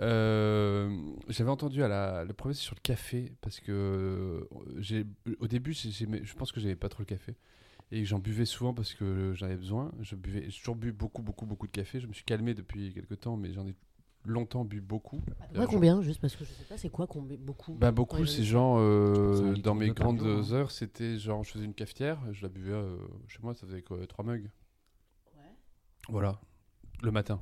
Euh, 0.00 0.90
J'avais 1.28 1.50
entendu 1.50 1.84
à 1.84 1.88
la, 1.88 2.24
le 2.24 2.32
premier 2.32 2.54
c'est 2.54 2.62
sur 2.62 2.74
le 2.74 2.80
café 2.82 3.32
parce 3.40 3.60
que 3.60 3.70
euh, 3.70 4.48
j'ai 4.78 5.06
au 5.38 5.46
début 5.46 5.74
j'ai- 5.74 5.92
j'aimais- 5.92 6.22
je 6.24 6.34
pense 6.34 6.50
que 6.50 6.60
j'aimais 6.60 6.76
pas 6.76 6.88
trop 6.88 7.02
le 7.02 7.06
café 7.06 7.36
et 7.92 8.04
j'en 8.06 8.18
buvais 8.18 8.46
souvent 8.46 8.72
parce 8.74 8.94
que 8.94 9.32
j'en 9.34 9.46
avais 9.46 9.56
besoin. 9.56 9.92
Je 10.00 10.14
buvais, 10.16 10.44
j'ai 10.50 10.58
toujours 10.58 10.76
bu 10.76 10.92
beaucoup 10.92 11.22
beaucoup 11.22 11.46
beaucoup 11.46 11.66
de 11.66 11.72
café. 11.72 12.00
Je 12.00 12.06
me 12.06 12.12
suis 12.12 12.24
calmé 12.24 12.52
depuis 12.54 12.92
quelques 12.92 13.20
temps, 13.20 13.36
mais 13.38 13.52
j'en 13.54 13.66
ai 13.66 13.74
longtemps 14.24 14.64
bu 14.64 14.80
beaucoup. 14.80 15.20
Ouais, 15.54 15.66
combien 15.68 16.00
juste 16.02 16.20
parce 16.20 16.36
que 16.36 16.44
je 16.44 16.50
sais 16.52 16.64
pas 16.64 16.78
c'est 16.78 16.90
quoi 16.90 17.06
combien 17.06 17.36
beaucoup. 17.38 17.74
Bah 17.74 17.90
beaucoup, 17.90 18.18
Ouais, 18.18 18.26
c'est 18.26 18.44
genre 18.44 18.78
euh, 18.78 19.54
dans 19.56 19.74
mes 19.74 19.90
grandes 19.90 20.20
jour, 20.20 20.28
hein. 20.28 20.52
heures, 20.52 20.70
c'était 20.70 21.18
genre 21.18 21.42
je 21.44 21.50
faisais 21.50 21.64
une 21.64 21.74
cafetière, 21.74 22.18
je 22.32 22.42
la 22.42 22.48
buvais 22.48 22.72
euh, 22.72 22.96
chez 23.28 23.38
moi, 23.42 23.54
ça 23.54 23.66
faisait 23.66 23.82
quoi, 23.82 24.04
trois 24.06 24.24
mugs. 24.24 24.48
Voilà, 26.08 26.40
le 27.02 27.10
matin. 27.12 27.40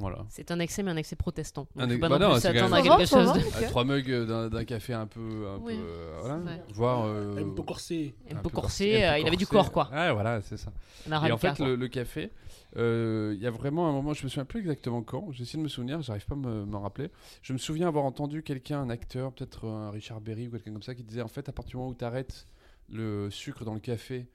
Voilà. 0.00 0.24
C'est 0.30 0.50
un 0.50 0.58
excès, 0.60 0.82
mais 0.82 0.90
un 0.90 0.96
excès 0.96 1.14
protestant. 1.14 1.68
Donc, 1.76 1.84
Un 1.84 1.86
faut 1.86 1.92
ex- 1.92 2.00
pas 2.00 2.08
bah 2.08 2.18
non 2.18 2.40
c'est 2.40 2.48
à 2.48 2.52
même- 2.54 2.82
quelque 2.82 3.06
chose 3.06 3.32
de... 3.34 3.64
trois 3.66 3.84
mugs 3.84 4.10
d'un 4.26 4.48
d'un 4.48 4.64
café 4.64 4.94
un 4.94 5.06
peu, 5.06 5.46
un 5.46 5.58
Oui, 5.58 5.76
peu 5.76 5.82
euh, 5.84 6.18
voilà, 6.22 7.04
euh, 7.06 7.36
Un 7.44 7.54
peu 7.54 7.62
corsé. 7.62 8.14
Un 8.30 8.36
un 8.36 8.40
peu 8.40 8.48
corsé, 8.48 9.04
euh, 9.04 9.18
il 9.18 9.26
avait 9.26 9.36
du 9.36 9.46
corps, 9.46 9.70
quoi. 9.70 9.90
Ouais, 9.92 10.10
voilà, 10.12 10.40
c'est 10.40 10.56
ça. 10.56 10.72
Un 11.10 11.26
Et 11.26 11.30
en 11.32 11.36
fait, 11.38 11.58
le, 11.58 11.76
le 11.76 11.88
café, 11.88 12.30
euh, 12.76 13.32
il 13.36 13.42
y 13.42 13.46
a 13.46 13.50
vraiment 13.50 13.88
un 13.88 13.92
moment, 13.92 14.14
je 14.14 14.24
me 14.24 14.28
souviens 14.28 14.44
plus 14.44 14.60
exactement 14.60 15.02
quand, 15.02 15.30
j'essaie 15.32 15.58
de 15.58 15.62
me 15.62 15.68
souvenir, 15.68 16.00
j'arrive 16.02 16.24
pas 16.26 16.34
à 16.34 16.38
me- 16.38 16.64
m'en 16.64 16.80
rappeler. 16.80 17.10
Je 17.42 17.52
me 17.52 17.58
souviens 17.58 17.86
avoir 17.88 18.04
entendu 18.04 18.42
quelqu'un, 18.42 18.80
un 18.80 18.90
acteur, 18.90 19.32
peut-être 19.32 19.66
un 19.66 19.90
Richard 19.90 20.20
Berry 20.20 20.48
ou 20.48 20.52
quelqu'un 20.52 20.72
comme 20.72 20.82
ça, 20.82 20.94
qui 20.94 21.02
disait 21.02 21.22
en 21.22 21.28
fait, 21.28 21.48
à 21.48 21.52
partir 21.52 21.72
du 21.72 21.76
moment 21.76 21.90
où 21.90 21.94
tu 21.94 22.04
arrêtes 22.04 22.46
le 22.88 23.28
sucre 23.30 23.64
dans 23.64 23.74
le 23.74 23.80
café, 23.80 24.28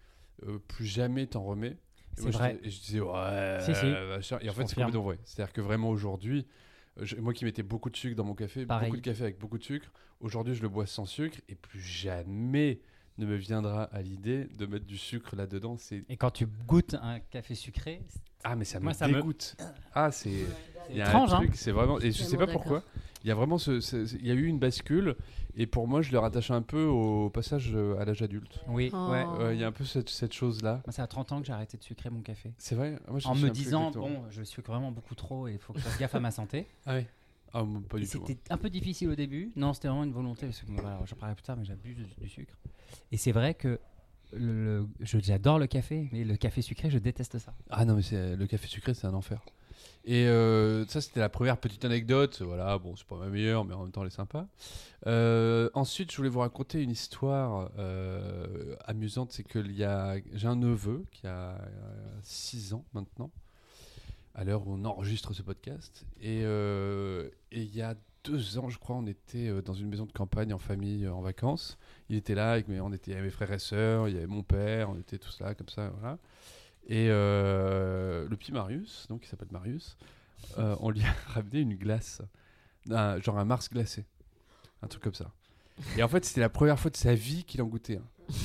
euh, 0.47 0.59
plus 0.67 0.85
jamais 0.85 1.25
t'en 1.27 1.43
remets. 1.43 1.77
Et 2.17 2.21
C'est 2.21 2.31
je 2.31 2.37
vrai. 2.37 2.59
je 2.63 2.69
disais, 2.69 2.99
ouais. 3.01 3.57
Si, 3.61 3.75
si. 3.75 3.85
machin. 3.85 4.37
Et 4.41 4.49
en 4.49 4.53
Je 4.53 4.57
fait, 4.57 4.67
c'est 4.67 4.75
complètement 4.75 5.03
vrai. 5.03 5.19
C'est-à-dire 5.23 5.53
que 5.53 5.61
vraiment 5.61 5.89
aujourd'hui, 5.89 6.45
je- 7.01 7.15
moi 7.17 7.33
qui 7.33 7.45
mettais 7.45 7.63
beaucoup 7.63 7.89
de 7.89 7.97
sucre 7.97 8.15
dans 8.15 8.23
mon 8.23 8.35
café, 8.35 8.65
Pareil. 8.65 8.87
beaucoup 8.89 8.97
de 8.97 9.05
café 9.05 9.23
avec 9.23 9.37
beaucoup 9.39 9.57
de 9.57 9.63
sucre, 9.63 9.91
aujourd'hui 10.21 10.55
je 10.55 10.61
le 10.61 10.69
bois 10.69 10.85
sans 10.85 11.05
sucre 11.05 11.39
et 11.49 11.55
plus 11.55 11.81
jamais 11.81 12.79
ne 13.17 13.25
me 13.25 13.35
viendra 13.35 13.83
à 13.85 14.01
l'idée 14.01 14.45
de 14.57 14.65
mettre 14.65 14.85
du 14.85 14.97
sucre 14.97 15.35
là-dedans. 15.35 15.77
C'est 15.77 16.03
Et 16.09 16.17
quand 16.17 16.31
tu 16.31 16.45
goûtes 16.67 16.95
un 17.01 17.19
café 17.19 17.55
sucré, 17.55 18.01
ah 18.43 18.55
mais 18.55 18.65
ça 18.65 18.79
Moi, 18.79 18.91
me 18.93 18.97
ça 18.97 19.07
me- 19.07 19.13
dégoûte. 19.15 19.55
Ah 19.93 20.11
c'est 20.11 20.31
il 20.89 20.97
y 20.97 21.01
a 21.01 21.07
étrange, 21.07 21.33
un 21.33 21.37
hein. 21.37 21.39
truc, 21.39 21.55
c'est 21.55 21.71
vraiment 21.71 21.99
et 21.99 22.11
je 22.11 22.23
sais 22.23 22.37
pas 22.37 22.47
pourquoi. 22.47 22.83
Il 23.25 23.29
y 23.29 23.31
a 23.31 23.35
vraiment 23.35 23.57
ce, 23.57 23.79
ce- 23.79 24.05
ce- 24.05 24.15
il 24.17 24.27
y 24.27 24.29
a 24.29 24.35
eu 24.35 24.45
une 24.45 24.59
bascule 24.59 25.15
et 25.57 25.65
pour 25.65 25.87
moi 25.87 26.03
je 26.03 26.11
le 26.11 26.19
rattache 26.19 26.51
un 26.51 26.61
peu 26.61 26.85
au 26.85 27.31
passage 27.31 27.71
euh, 27.73 27.97
à 27.99 28.05
l'âge 28.05 28.21
adulte. 28.21 28.63
Oui, 28.67 28.91
Oh. 28.93 29.09
ouais. 29.09 29.25
Euh, 29.39 29.53
Il 29.55 29.59
y 29.59 29.63
a 29.63 29.67
un 29.67 29.71
peu 29.71 29.83
cette, 29.83 30.09
cette 30.09 30.31
chose 30.33 30.61
là. 30.61 30.81
Moi, 30.85 30.93
ça 30.93 31.01
a 31.01 31.07
30 31.07 31.31
ans 31.31 31.39
que 31.41 31.47
j'ai 31.47 31.53
arrêté 31.53 31.75
de 31.75 31.83
sucrer 31.83 32.11
mon 32.11 32.21
café. 32.21 32.53
C'est 32.59 32.75
vrai? 32.75 32.99
Moi, 33.09 33.17
je 33.19 33.27
En 33.27 33.33
me 33.33 33.49
disant, 33.49 33.89
bon, 33.89 34.21
je 34.29 34.43
sucre 34.43 34.69
vraiment 34.71 34.91
beaucoup 34.91 35.15
trop 35.15 35.47
et 35.47 35.53
il 35.53 35.57
faut 35.59 35.73
que 35.73 35.79
je 35.79 35.83
fasse 35.85 35.97
gaffe 35.97 36.13
à 36.13 36.19
ma 36.19 36.29
santé. 36.29 36.67
Ah 36.85 36.97
oui. 36.97 37.05
Ah 37.51 37.63
pas 37.89 37.97
du 37.97 38.07
tout. 38.07 38.23
C'était 38.27 38.37
un 38.53 38.57
peu 38.57 38.69
difficile 38.69 39.09
au 39.09 39.15
début. 39.15 39.51
Non, 39.55 39.73
c'était 39.73 39.87
vraiment 39.87 40.03
une 40.03 40.11
volonté, 40.11 40.45
parce 40.45 40.59
que 40.61 40.71
voilà, 40.71 40.99
j'en 41.05 41.15
parlerai 41.15 41.35
plus 41.35 41.43
tard, 41.43 41.57
mais 41.57 41.65
j'abuse 41.65 41.95
du, 41.95 42.03
du 42.21 42.29
sucre. 42.29 42.53
Et 43.11 43.17
c'est 43.17 43.31
vrai 43.31 43.55
que 43.55 43.79
le, 44.33 44.79
le- 44.81 44.87
je- 44.99 45.17
j'adore 45.19 45.57
le 45.57 45.65
café, 45.65 46.09
mais 46.11 46.25
le 46.25 46.35
café 46.35 46.61
sucré, 46.61 46.91
je 46.91 46.99
déteste 46.99 47.39
ça. 47.39 47.55
Ah 47.71 47.85
non, 47.85 47.95
mais 47.95 48.01
c'est 48.03 48.35
le 48.35 48.45
café 48.45 48.67
sucré, 48.67 48.93
c'est 48.93 49.07
un 49.07 49.13
enfer. 49.15 49.43
Et 50.05 50.27
euh, 50.27 50.85
ça, 50.85 51.01
c'était 51.01 51.19
la 51.19 51.29
première 51.29 51.57
petite 51.57 51.83
anecdote. 51.83 52.41
Voilà, 52.43 52.77
bon, 52.77 52.95
c'est 52.95 53.07
pas 53.07 53.17
ma 53.17 53.27
meilleure, 53.27 53.65
mais 53.65 53.73
en 53.73 53.83
même 53.83 53.91
temps, 53.91 54.01
elle 54.01 54.07
est 54.07 54.11
sympa. 54.11 54.47
Euh, 55.07 55.69
ensuite, 55.73 56.11
je 56.11 56.17
voulais 56.17 56.29
vous 56.29 56.39
raconter 56.39 56.81
une 56.81 56.91
histoire 56.91 57.71
euh, 57.79 58.75
amusante. 58.85 59.31
C'est 59.31 59.43
que 59.43 59.63
j'ai 59.63 60.47
un 60.47 60.55
neveu 60.55 61.05
qui 61.11 61.25
a 61.25 61.57
6 62.21 62.73
ans 62.73 62.85
maintenant, 62.93 63.31
à 64.35 64.43
l'heure 64.43 64.67
où 64.67 64.73
on 64.73 64.85
enregistre 64.85 65.33
ce 65.33 65.41
podcast. 65.41 66.05
Et, 66.21 66.41
il 67.51 67.75
y 67.75 67.81
a 67.81 67.95
deux 68.23 68.59
ans, 68.59 68.69
je 68.69 68.77
crois, 68.77 68.95
on 68.95 69.07
était 69.07 69.61
dans 69.63 69.73
une 69.73 69.89
maison 69.89 70.05
de 70.05 70.11
campagne 70.11 70.53
en 70.53 70.59
famille, 70.59 71.07
en 71.07 71.21
vacances. 71.21 71.79
Il 72.09 72.15
était 72.15 72.35
là, 72.35 72.51
avec 72.51 72.67
mes, 72.67 72.79
on 72.79 72.93
était, 72.93 73.11
il 73.11 73.13
y 73.15 73.17
avait 73.17 73.25
mes 73.25 73.31
frères 73.31 73.51
et 73.51 73.59
sœurs, 73.59 74.07
il 74.07 74.13
y 74.13 74.17
avait 74.17 74.27
mon 74.27 74.43
père, 74.43 74.91
on 74.91 74.99
était 74.99 75.17
tous 75.17 75.39
là, 75.39 75.55
comme 75.55 75.69
ça, 75.69 75.89
voilà. 75.99 76.19
Et 76.87 77.07
euh, 77.09 78.27
le 78.29 78.35
petit 78.37 78.51
Marius, 78.51 79.07
donc 79.09 79.25
il 79.25 79.27
s'appelle 79.27 79.47
Marius, 79.51 79.97
euh, 80.59 80.75
on 80.79 80.89
lui 80.91 81.01
a 81.03 81.13
ramené 81.33 81.59
une 81.61 81.75
glace, 81.75 82.21
un- 82.91 83.19
genre 83.19 83.39
un 83.39 83.45
Mars 83.45 83.69
glacé, 83.69 84.05
un 84.83 84.87
truc 84.87 85.01
comme 85.03 85.13
ça. 85.15 85.31
Et 85.97 86.03
en 86.03 86.07
fait, 86.07 86.23
c'était 86.25 86.41
la 86.41 86.49
première 86.49 86.79
fois 86.79 86.91
de 86.91 86.95
sa 86.97 87.13
vie 87.15 87.43
qu'il 87.43 87.61
en 87.61 87.65
goûtait. 87.65 87.97
un. 87.97 88.33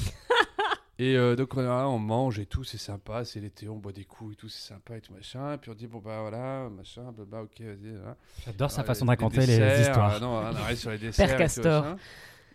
Et 0.98 1.16
euh, 1.16 1.34
donc 1.34 1.56
on, 1.56 1.60
est 1.62 1.64
là, 1.64 1.88
on 1.88 1.98
mange 1.98 2.38
et 2.40 2.44
tout, 2.44 2.62
c'est 2.62 2.76
sympa, 2.76 3.24
c'est 3.24 3.40
l'été, 3.40 3.70
on 3.70 3.78
boit 3.78 3.92
des 3.92 4.04
coups 4.04 4.34
et 4.34 4.36
tout, 4.36 4.50
c'est 4.50 4.68
sympa 4.68 4.98
et 4.98 5.00
tout 5.00 5.14
machin. 5.14 5.56
Puis 5.56 5.70
on 5.70 5.74
dit 5.74 5.86
bon 5.86 5.98
bah 5.98 6.20
voilà, 6.20 6.68
machin, 6.68 7.10
bah 7.26 7.40
ok, 7.42 7.58
vas-y. 7.58 7.92
Voilà. 7.96 8.16
J'adore 8.44 8.70
sa 8.70 8.84
façon 8.84 9.06
de 9.06 9.10
raconter 9.10 9.40
les 9.40 9.46
desserts, 9.46 9.80
histoires. 9.80 10.14
euh, 10.16 10.20
non, 10.20 10.28
on 10.34 10.54
arrête 10.56 10.76
sur 10.76 10.90
les 10.90 10.98
desserts. 10.98 11.26
et 11.26 11.32
tout, 11.32 11.38
Castor. 11.38 11.84
machin. 11.84 11.96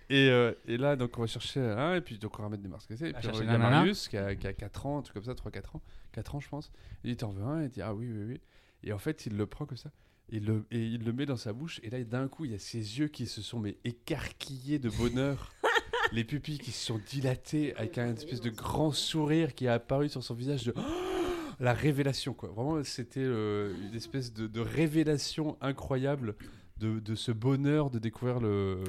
Et, 0.09 0.29
euh, 0.29 0.53
et 0.67 0.77
là, 0.77 0.95
donc, 0.95 1.17
on 1.17 1.21
va 1.21 1.27
chercher 1.27 1.59
un, 1.59 1.95
et 1.95 2.01
puis 2.01 2.17
donc 2.17 2.37
on 2.39 2.43
va 2.43 2.49
mettre 2.49 2.61
des 2.61 2.69
marques 2.69 2.89
Et 2.91 2.95
Va 2.95 3.19
puis 3.19 3.27
a 3.27 3.31
la 3.31 3.39
nana. 3.45 3.57
Marius 3.57 4.07
qui 4.07 4.17
a, 4.17 4.35
qui 4.35 4.45
a 4.45 4.53
4 4.53 4.85
ans, 4.85 4.99
un 4.99 5.01
truc 5.01 5.15
comme 5.15 5.23
ça, 5.23 5.33
3-4 5.33 5.77
ans, 5.77 5.81
4 6.11 6.35
ans, 6.35 6.39
je 6.39 6.49
pense. 6.49 6.71
Il 7.03 7.11
dit 7.11 7.17
T'en 7.17 7.31
veux 7.31 7.43
un? 7.43 7.63
Il 7.63 7.69
dit 7.69 7.81
Ah 7.81 7.93
oui, 7.93 8.07
oui, 8.11 8.23
oui. 8.27 8.41
Et 8.83 8.93
en 8.93 8.99
fait, 8.99 9.25
il 9.25 9.35
le 9.35 9.47
prend 9.47 9.65
comme 9.65 9.77
ça. 9.77 9.91
Il 10.29 10.45
le, 10.45 10.65
et 10.71 10.83
il 10.83 11.03
le 11.03 11.13
met 11.13 11.25
dans 11.25 11.37
sa 11.37 11.53
bouche, 11.53 11.79
et 11.83 11.89
là, 11.89 12.03
d'un 12.03 12.27
coup, 12.27 12.45
il 12.45 12.51
y 12.51 12.55
a 12.55 12.59
ses 12.59 12.99
yeux 12.99 13.07
qui 13.07 13.27
se 13.27 13.41
sont 13.41 13.59
mais 13.59 13.77
écarquillés 13.83 14.79
de 14.79 14.89
bonheur. 14.89 15.53
les 16.11 16.23
pupilles 16.23 16.59
qui 16.59 16.71
se 16.71 16.85
sont 16.85 16.99
dilatées 17.07 17.75
avec 17.75 17.97
un 17.97 18.13
espèce 18.13 18.41
de 18.41 18.49
grand 18.49 18.91
sourire 18.91 19.55
qui 19.55 19.67
a 19.67 19.73
apparu 19.73 20.07
sur 20.09 20.23
son 20.23 20.35
visage 20.35 20.63
de 20.63 20.73
la 21.59 21.73
révélation 21.73 22.33
quoi 22.33 22.49
vraiment 22.49 22.83
c'était 22.83 23.21
euh, 23.23 23.73
une 23.89 23.95
espèce 23.95 24.31
de, 24.31 24.45
de 24.45 24.59
révélation 24.59 25.57
incroyable 25.61 26.35
de, 26.77 26.99
de 26.99 27.15
ce 27.15 27.31
bonheur 27.31 27.89
de 27.89 27.99
découvrir 27.99 28.39
le 28.39 28.79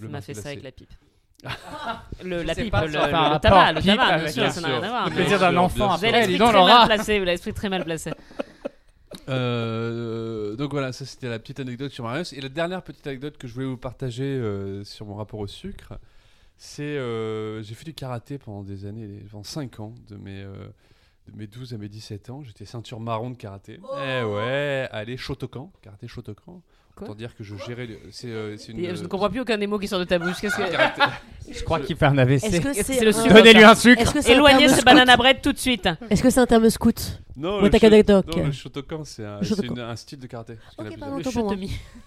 Ça 0.00 0.08
m'a 0.08 0.20
fait 0.20 0.34
ça 0.34 0.48
avec 0.50 0.62
la 0.62 0.72
pipe. 0.72 0.92
le, 2.24 2.42
la 2.42 2.54
pipe, 2.54 2.70
pas 2.70 2.86
le, 2.86 2.96
on 2.96 3.02
le- 3.32 3.38
tabac, 3.40 3.72
le 3.72 3.82
tabac, 3.82 4.18
bien 4.18 4.28
sûr, 4.28 4.50
ça 4.50 4.60
n'a 4.60 4.68
rien 4.68 4.82
à 4.82 4.88
voir. 4.88 5.08
Le 5.08 5.14
plaisir 5.14 5.40
d'un 5.40 5.56
enfant. 5.56 5.96
Vous 5.96 6.04
avez 6.04 6.12
l'esprit 6.26 6.38
très 6.38 6.52
mal 6.64 6.86
placé, 6.86 7.12
vous 7.12 7.22
avez 7.22 7.24
l'esprit 7.32 7.52
très 7.54 7.68
mal 7.68 7.84
placé. 7.84 8.10
Euh, 9.28 10.56
donc 10.56 10.70
voilà, 10.72 10.92
ça 10.92 11.04
c'était 11.04 11.28
la 11.28 11.38
petite 11.38 11.60
anecdote 11.60 11.92
sur 11.92 12.04
Marius. 12.04 12.32
Et 12.32 12.40
la 12.40 12.48
dernière 12.48 12.82
petite 12.82 13.06
anecdote 13.06 13.36
que 13.38 13.46
je 13.46 13.54
voulais 13.54 13.66
vous 13.66 13.76
partager 13.76 14.24
euh, 14.24 14.84
sur 14.84 15.06
mon 15.06 15.14
rapport 15.14 15.40
au 15.40 15.46
sucre, 15.46 15.94
c'est 16.56 16.82
euh, 16.82 17.62
j'ai 17.62 17.74
fait 17.74 17.84
du 17.84 17.94
karaté 17.94 18.38
pendant 18.38 18.62
des 18.62 18.86
années, 18.86 19.24
pendant 19.30 19.44
5 19.44 19.80
ans, 19.80 19.94
de 20.08 20.16
mes, 20.16 20.42
euh, 20.42 20.52
de 21.28 21.36
mes 21.36 21.46
12 21.46 21.74
à 21.74 21.78
mes 21.78 21.88
17 21.88 22.30
ans. 22.30 22.42
J'étais 22.42 22.64
ceinture 22.64 23.00
marron 23.00 23.30
de 23.30 23.36
karaté. 23.36 23.80
Eh 23.98 24.22
ouais, 24.22 24.88
allez, 24.92 25.16
Shotokan, 25.16 25.72
karaté 25.82 26.08
Shotokan. 26.08 26.62
Quoi 26.94 27.06
Autant 27.08 27.14
dire 27.16 27.34
que 27.34 27.42
je 27.42 27.54
gérais. 27.56 27.86
le- 27.86 27.98
C'est 28.10 28.28
euh, 28.28 28.56
c'est 28.58 28.72
une. 28.72 28.80
Et 28.80 28.94
Je 28.94 29.02
ne 29.02 29.06
comprends 29.08 29.30
plus 29.30 29.40
aucun 29.40 29.56
des 29.58 29.66
mots 29.66 29.78
qui 29.78 29.88
sort 29.88 29.98
de 29.98 30.04
ta 30.04 30.18
bouche. 30.18 30.36
Qu'est-ce 30.40 30.56
que... 30.56 30.62
Je 31.52 31.62
crois 31.64 31.80
qu'il 31.80 31.96
fait 31.96 32.06
un 32.06 32.16
AVC. 32.18 32.44
Est-ce 32.44 32.60
que 32.60 32.72
c'est 32.74 32.82
c'est 32.82 33.00
le 33.04 33.08
un- 33.10 33.12
sucre. 33.22 33.34
Donnez-lui 33.34 33.64
un 33.64 33.74
sucre. 33.74 34.00
Est-ce 34.00 34.12
que 34.12 34.20
c'est 34.20 34.32
un 34.32 34.34
Éloignez 34.36 34.58
terme 34.66 34.70
ce 34.70 34.74
scout 34.76 34.84
banana 34.84 35.16
bread 35.16 35.40
tout 35.42 35.52
de 35.52 35.58
suite. 35.58 35.88
Est-ce 36.10 36.22
que 36.22 36.30
c'est 36.30 36.40
un 36.40 36.46
terme 36.46 36.68
scout 36.70 37.20
Non, 37.36 37.60
le, 37.62 37.70
non, 38.44 38.52
Shotokan, 38.52 39.04
c'est 39.04 39.24
un, 39.24 39.38
Le 39.40 39.44
c'est 39.44 39.48
Shotokan. 39.56 39.74
une- 39.74 39.80
un 39.80 39.96
style 39.96 40.18
de 40.18 40.26
karaté. 40.26 40.54
Ok, 40.78 40.98
pardon. 40.98 41.16
Le 41.16 41.20
Autant 41.20 41.32
pour 41.32 41.44
moi. 41.56 41.56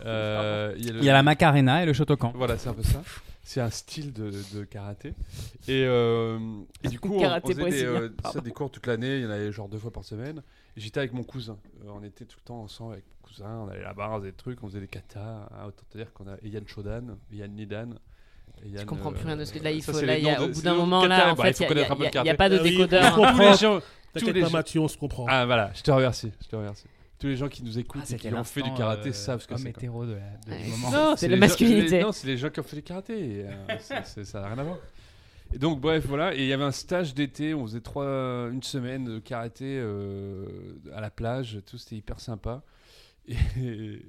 Euh, 0.06 0.74
il 0.78 0.86
y 0.86 0.90
a 0.90 0.94
le- 0.94 1.00
Il 1.00 1.06
y 1.06 1.10
a 1.10 1.14
la 1.14 1.24
Macarena 1.24 1.84
et 1.84 1.86
le 1.86 1.94
Shotokan. 1.94 2.32
Voilà, 2.36 2.58
c'est 2.58 2.70
un 2.70 2.74
peu 2.74 2.84
ça. 2.84 3.02
C'est 3.44 3.62
un 3.62 3.70
style 3.70 4.12
de, 4.14 4.32
de 4.54 4.64
karaté. 4.64 5.10
Et, 5.68 5.84
euh, 5.86 6.40
et 6.84 6.88
du 6.88 7.00
coup, 7.02 7.16
on, 7.16 7.20
Karaté 7.20 7.46
on 7.46 7.50
faisait 7.50 7.64
des, 7.64 7.70
brésilien, 7.70 7.90
euh, 8.02 8.10
ça, 8.34 8.40
des 8.42 8.52
cours 8.52 8.72
toute 8.72 8.88
l'année. 8.88 9.18
Il 9.18 9.24
y 9.24 9.28
en 9.28 9.30
avait 9.32 9.52
genre 9.52 9.68
deux 9.68 9.78
fois 9.78 9.92
par 9.92 10.04
semaine. 10.04 10.42
J'étais 10.76 11.00
avec 11.00 11.14
mon 11.14 11.24
cousin. 11.24 11.58
Euh, 11.86 11.90
on 11.94 12.04
était 12.04 12.26
tout 12.26 12.38
le 12.42 12.46
temps 12.48 12.62
ensemble 12.62 12.94
avec 12.94 13.06
mon 13.08 13.28
cousin. 13.28 13.50
On 13.66 13.70
allait 13.70 13.82
là-bas, 13.84 14.10
on 14.12 14.18
faisait 14.20 14.32
des 14.32 14.36
trucs. 14.38 14.62
On 14.64 14.68
faisait 14.68 14.82
des 14.82 14.88
katas. 14.88 15.48
Ah, 15.52 15.68
autant 15.68 15.84
te 15.90 15.98
dire 15.98 16.12
qu'on 16.14 16.28
a 16.28 16.36
Yann 16.44 16.68
Shodan, 16.68 17.18
Yann 17.32 17.52
Nidan. 17.54 17.90
Je 18.64 18.84
comprends 18.86 19.12
plus 19.12 19.24
euh, 19.24 19.28
rien 19.28 19.38
de 19.38 19.46
ce 19.46 19.54
que 19.54 19.60
là 19.64 19.72
il 19.72 19.82
ça, 19.82 19.92
faut 19.92 20.00
c'est 20.00 20.06
là 20.06 20.18
y 20.18 20.30
a- 20.30 20.42
au 20.42 20.48
bout 20.50 20.62
d'un 20.62 20.76
moment 20.76 21.02
kata. 21.02 21.18
là 21.18 21.32
en 21.32 21.36
Bah, 21.36 21.44
fait 21.46 21.50
il 21.50 21.68
faut 21.68 21.74
il 21.74 21.78
y 22.26 22.30
a- 22.30 22.36
pas 22.36 22.50
de 22.50 22.58
Ah 22.58 22.62
oui, 22.64 22.72
décodeur. 22.72 23.04
hein. 23.20 23.34
Tous 23.34 23.40
les 23.42 23.54
gens, 23.58 23.80
tous 24.18 24.26
les 24.26 24.34
pas, 24.42 24.48
gens- 24.48 24.52
Mathieu, 24.54 24.80
on 24.82 24.88
se 24.88 24.98
comprend. 24.98 25.26
Ah 25.30 25.46
voilà, 25.46 25.72
je 25.74 25.82
te 25.82 25.92
remercie, 25.92 26.32
je 26.42 26.48
te 26.48 26.56
remercie. 26.56 26.86
Tous 27.20 27.28
les 27.28 27.36
gens 27.38 27.48
qui 27.50 27.64
nous 27.64 27.78
écoutent 27.80 28.04
Ah, 28.10 28.14
et 28.14 28.18
qui 28.18 28.34
ont 28.34 28.44
fait 28.44 28.62
du 28.62 28.74
karaté 28.74 29.10
euh, 29.10 29.14
savent 29.14 29.42
ce 29.42 29.48
que 29.48 29.58
c'est. 29.58 29.70
hétéro 29.70 30.06
de 30.06 30.14
la- 30.14 30.20
de- 30.20 30.52
Ouais. 30.52 30.64
du 30.64 30.70
moment. 30.72 30.92
Non, 30.92 31.14
c'est 31.18 31.28
la 31.28 31.38
masculinité. 31.38 32.02
non, 32.02 32.12
c'est 32.12 32.28
les 32.28 32.38
gens 32.38 32.50
qui 32.50 32.60
ont 32.60 32.64
fait 32.64 32.76
du 32.78 32.84
karaté. 32.84 33.46
ça 33.80 34.02
n'a 34.42 34.48
rien 34.48 34.58
à 34.60 34.64
voir. 34.64 34.78
Et 35.56 35.58
donc, 35.58 35.80
bref, 35.80 36.06
voilà. 36.06 36.36
Et 36.36 36.40
il 36.40 36.48
y 36.48 36.54
avait 36.54 36.66
un 36.66 36.74
stage 36.74 37.14
d'été. 37.14 37.54
On 37.54 37.66
faisait 37.66 37.80
trois, 37.80 38.06
une 38.52 38.62
semaine 38.62 39.06
de 39.06 39.20
karaté 39.20 39.80
euh, 39.80 40.46
à 40.94 41.00
la 41.00 41.10
plage. 41.10 41.62
Tout, 41.66 41.78
c'était 41.78 41.96
hyper 41.96 42.20
sympa. 42.20 42.62
Et, 43.30 44.02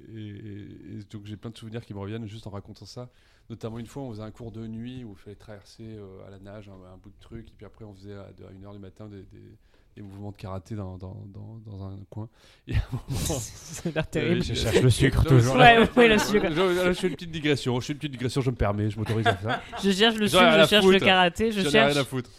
donc, 1.09 1.21
j'ai 1.23 1.37
plein 1.37 1.49
de 1.49 1.57
souvenirs 1.57 1.85
qui 1.85 1.93
me 1.93 1.99
reviennent 1.99 2.27
juste 2.27 2.47
en 2.47 2.49
racontant 2.49 2.85
ça. 2.85 3.09
Notamment, 3.49 3.79
une 3.79 3.87
fois, 3.87 4.03
on 4.03 4.11
faisait 4.11 4.23
un 4.23 4.31
cours 4.31 4.51
de 4.51 4.67
nuit 4.67 5.03
où 5.05 5.11
il 5.17 5.17
fallait 5.21 5.35
traverser 5.35 5.83
euh, 5.83 6.27
à 6.27 6.31
la 6.31 6.39
nage 6.39 6.67
un, 6.69 6.93
un 6.93 6.97
bout 6.97 7.09
de 7.09 7.19
truc. 7.21 7.47
Et 7.47 7.53
puis 7.55 7.65
après, 7.65 7.85
on 7.85 7.93
faisait 7.93 8.13
à, 8.13 8.27
de- 8.37 8.43
à 8.43 8.49
1h 8.49 8.73
du 8.73 8.79
matin 8.79 9.07
des, 9.07 9.17
des- 9.23 9.55
des 9.95 10.03
mouvements 10.03 10.29
de 10.29 10.35
karaté 10.35 10.75
dans, 10.75 10.95
dans, 10.97 11.17
dans, 11.33 11.59
dans 11.65 11.85
un 11.85 11.97
coin. 12.11 12.29
Et 12.67 12.75
à 12.75 12.77
un 12.77 12.81
moment, 12.91 13.19
Ça 13.39 13.89
a 13.89 13.91
l'air 13.93 14.03
euh, 14.03 14.07
terrible. 14.11 14.43
Je 14.43 14.53
cherche 14.53 14.81
le 14.81 14.89
sucre 14.91 15.23
toujours. 15.25 15.55
Ouais, 15.55 15.79
ouais, 15.95 16.07
le 16.09 16.19
sucre. 16.19 16.45
je, 16.49 16.53
je- 16.55 16.87
je 16.89 16.93
fais 16.93 17.07
une 17.07 17.13
petite 17.15 17.31
digression. 17.31 17.79
Je 17.79 17.85
fais 17.87 17.93
une 17.93 17.99
petite 17.99 18.11
digression. 18.11 18.41
Je 18.41 18.51
me 18.51 18.55
permets. 18.55 18.89
Je 18.91 18.99
m'autorise 18.99 19.25
à 19.25 19.35
faire. 19.35 19.61
Je 19.81 19.89
cherche 19.91 20.15
le 20.17 20.27
sucre, 20.27 20.43
je 20.63 20.67
cherche 20.67 20.85
le 20.85 20.99
karaté, 20.99 21.51
je 21.51 21.61
ai 21.61 21.69
cherche. 21.71 21.93
rien 21.93 22.01
à 22.01 22.05
foutre. 22.05 22.29